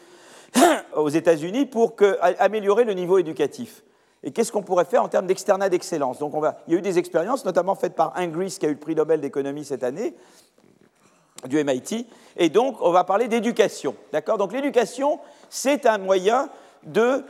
aux 0.96 1.08
États-Unis 1.08 1.66
pour 1.66 1.94
améliorer 2.38 2.84
le 2.84 2.94
niveau 2.94 3.18
éducatif? 3.18 3.82
Et 4.24 4.30
qu'est-ce 4.30 4.52
qu'on 4.52 4.62
pourrait 4.62 4.84
faire 4.84 5.02
en 5.02 5.08
termes 5.08 5.26
d'externat 5.26 5.68
d'excellence? 5.68 6.18
Donc 6.18 6.32
Il 6.68 6.72
y 6.72 6.76
a 6.76 6.78
eu 6.78 6.82
des 6.82 6.98
expériences, 6.98 7.44
notamment 7.44 7.74
faites 7.74 7.94
par 7.94 8.16
Ingris, 8.16 8.56
qui 8.58 8.66
a 8.66 8.68
eu 8.68 8.72
le 8.72 8.78
prix 8.78 8.94
Nobel 8.94 9.20
d'économie 9.20 9.64
cette 9.64 9.82
année, 9.82 10.14
du 11.48 11.62
MIT. 11.62 12.06
Et 12.36 12.48
donc, 12.48 12.76
on 12.80 12.92
va 12.92 13.02
parler 13.02 13.26
d'éducation. 13.26 13.96
D'accord? 14.12 14.38
Donc 14.38 14.52
l'éducation, 14.52 15.18
c'est 15.50 15.86
un 15.86 15.98
moyen 15.98 16.48
de 16.84 17.24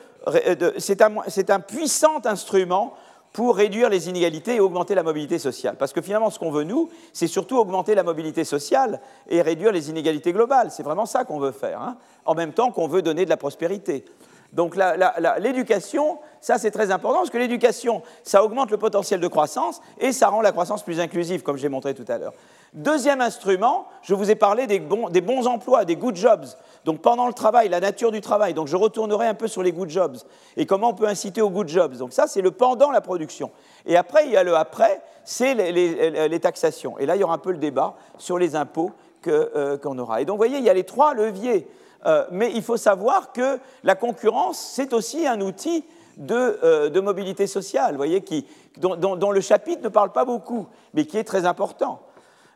c'est 0.79 1.03
un, 1.03 1.17
un 1.49 1.61
puissant 1.61 2.21
instrument 2.25 2.95
pour 3.33 3.57
réduire 3.57 3.89
les 3.89 4.09
inégalités 4.09 4.57
et 4.57 4.61
augmenter 4.61 4.95
la 4.95 5.03
mobilité 5.03 5.39
sociale. 5.39 5.77
Parce 5.79 5.93
que 5.93 6.03
finalement, 6.03 6.31
ce 6.31 6.39
qu'on 6.39 6.51
veut, 6.51 6.65
nous, 6.65 6.91
c'est 7.13 7.27
surtout 7.27 7.59
augmenter 7.59 7.95
la 7.95 8.03
mobilité 8.03 8.45
sociale 8.45 9.01
et 9.29 9.41
réduire 9.41 9.73
les 9.73 9.91
inégalités 9.91 10.33
globales. 10.33 10.71
C'est 10.71 10.83
vraiment 10.83 11.07
ça 11.07 11.25
qu'on 11.25 11.39
veut 11.39 11.53
faire, 11.53 11.81
hein. 11.81 11.97
en 12.27 12.35
même 12.35 12.53
temps 12.53 12.71
qu'on 12.71 12.89
veut 12.89 13.03
donner 13.03 13.25
de 13.25 13.31
la 13.31 13.37
prospérité. 13.37 14.05
Donc 14.53 14.77
l'éducation, 15.39 16.19
ça 16.43 16.59
c'est 16.59 16.71
très 16.71 16.91
important, 16.91 17.21
parce 17.21 17.31
que 17.31 17.39
l'éducation, 17.39 18.03
ça 18.23 18.45
augmente 18.45 18.71
le 18.71 18.77
potentiel 18.77 19.19
de 19.19 19.29
croissance 19.29 19.81
et 19.99 20.13
ça 20.13 20.29
rend 20.29 20.43
la 20.43 20.53
croissance 20.53 20.83
plus 20.83 21.01
inclusive, 21.01 21.43
comme 21.43 21.57
j'ai 21.57 21.71
montré 21.71 21.95
tout 21.95 22.05
à 22.09 22.19
l'heure. 22.19 22.35
Deuxième 22.75 23.23
instrument, 23.23 23.87
je 24.03 24.15
vous 24.15 24.31
ai 24.31 24.35
parlé 24.35 24.67
des 24.67 24.79
bons, 24.79 25.09
des 25.09 25.23
bons, 25.23 25.47
emplois, 25.47 25.87
des 25.87 25.97
good 25.97 26.17
jobs. 26.17 26.45
Donc 26.85 27.01
pendant 27.01 27.27
le 27.27 27.33
travail, 27.33 27.69
la 27.69 27.81
nature 27.81 28.11
du 28.11 28.21
travail. 28.21 28.55
Donc 28.55 28.67
je 28.67 28.77
retournerai 28.77 29.27
un 29.27 29.35
peu 29.35 29.49
sur 29.49 29.63
les 29.63 29.73
good 29.73 29.89
jobs 29.89 30.17
et 30.57 30.67
comment 30.67 30.91
on 30.91 30.95
peut 30.95 31.07
inciter 31.07 31.41
aux 31.41 31.51
good 31.51 31.69
jobs. 31.69 31.97
Donc 31.97 32.13
ça, 32.13 32.27
c'est 32.27 32.43
le 32.43 32.51
pendant 32.51 32.91
la 32.91 33.01
production. 33.01 33.51
Et 33.87 33.97
après, 33.97 34.27
il 34.27 34.33
y 34.33 34.37
a 34.37 34.43
le 34.43 34.57
après, 34.57 35.01
c'est 35.25 35.55
les, 35.55 36.41
taxations. 36.41 36.99
Et 36.99 37.07
là, 37.07 37.17
il 37.17 37.21
y 37.21 37.25
aura 37.25 37.35
un 37.35 37.39
peu 37.39 37.53
le 37.53 37.59
débat 37.59 37.95
sur 38.19 38.39
les 38.39 38.57
impôts 38.57 38.91
euh, 39.29 39.79
qu'on 39.79 39.99
aura. 39.99 40.21
Et 40.21 40.25
donc, 40.25 40.35
vous 40.35 40.39
voyez, 40.39 40.59
il 40.59 40.65
y 40.65 40.71
a 40.71 40.75
les 40.75 40.85
trois 40.85 41.15
leviers. 41.15 41.69
Euh, 42.05 42.25
mais 42.33 42.51
il 42.53 42.63
faut 42.63 42.77
savoir 42.77 43.33
que 43.33 43.59
la 43.85 43.95
concurrence, 43.95 44.59
c'est 44.59 44.93
aussi 44.93 45.27
un 45.27 45.41
outil 45.41 45.85
de, 46.17 46.59
euh, 46.65 47.03
mobilité 47.03 47.47
sociale, 47.47 47.97
voyez, 47.97 48.23
qui, 48.23 48.47
dont, 48.79 49.31
le 49.31 49.41
chapitre 49.41 49.83
ne 49.83 49.89
parle 49.89 50.13
pas 50.13 50.25
beaucoup, 50.25 50.67
mais 50.95 51.05
qui 51.05 51.19
est 51.19 51.25
très 51.25 51.47
important. 51.47 52.01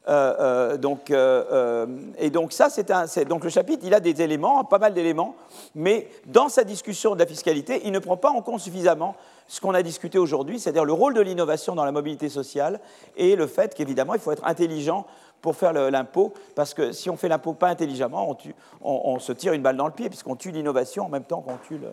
Euh, 0.09 0.35
euh, 0.39 0.77
donc, 0.77 1.11
euh, 1.11 1.87
et 2.19 2.31
donc 2.31 2.53
ça, 2.53 2.69
c'est 2.71 3.25
donc 3.25 3.43
le 3.43 3.51
chapitre, 3.51 3.83
il 3.85 3.93
a 3.93 4.01
des 4.01 4.23
éléments, 4.23 4.63
pas 4.65 4.79
mal 4.79 4.95
d'éléments, 4.95 5.35
mais 5.75 6.09
dans 6.27 6.49
sa 6.49 6.63
discussion 6.63 7.15
de 7.15 7.21
la 7.21 7.27
fiscalité, 7.27 7.83
il 7.85 7.93
ne 7.93 7.99
prend 7.99 8.17
pas 8.17 8.31
en 8.31 8.41
compte 8.41 8.61
suffisamment 8.61 9.17
ce 9.49 9.61
qu'on 9.61 9.75
a 9.75 9.83
discuté 9.83 10.19
aujourd'hui, 10.19 10.61
c'est-à-dire 10.61 10.85
le 10.85 10.93
rôle 10.93 11.15
de 11.15 11.21
l'innovation 11.21 11.75
dans 11.75 11.85
la 11.85 11.93
mobilité 11.93 12.29
sociale 12.29 12.81
et 13.17 13.35
le 13.35 13.47
fait 13.47 13.75
qu'évidemment, 13.75 14.15
il 14.15 14.21
faut 14.21 14.33
être 14.33 14.47
intelligent 14.47 15.07
pour 15.43 15.57
faire 15.57 15.73
l'impôt, 15.73 16.33
parce 16.55 16.75
que 16.75 16.93
si 16.93 17.11
on 17.11 17.17
fait 17.17 17.29
l'impôt 17.29 17.53
pas 17.53 17.69
intelligemment, 17.69 18.37
on, 18.83 19.19
se 19.19 19.33
tire 19.33 19.53
une 19.53 19.63
balle 19.63 19.77
dans 19.77 19.87
le 19.87 19.93
pied, 19.93 20.09
puisqu'on 20.09 20.35
tue 20.35 20.51
l'innovation 20.51 21.07
en 21.07 21.09
même 21.09 21.25
temps 21.25 21.41
qu'on 21.41 21.59
tue 21.69 21.79
le... 21.79 21.89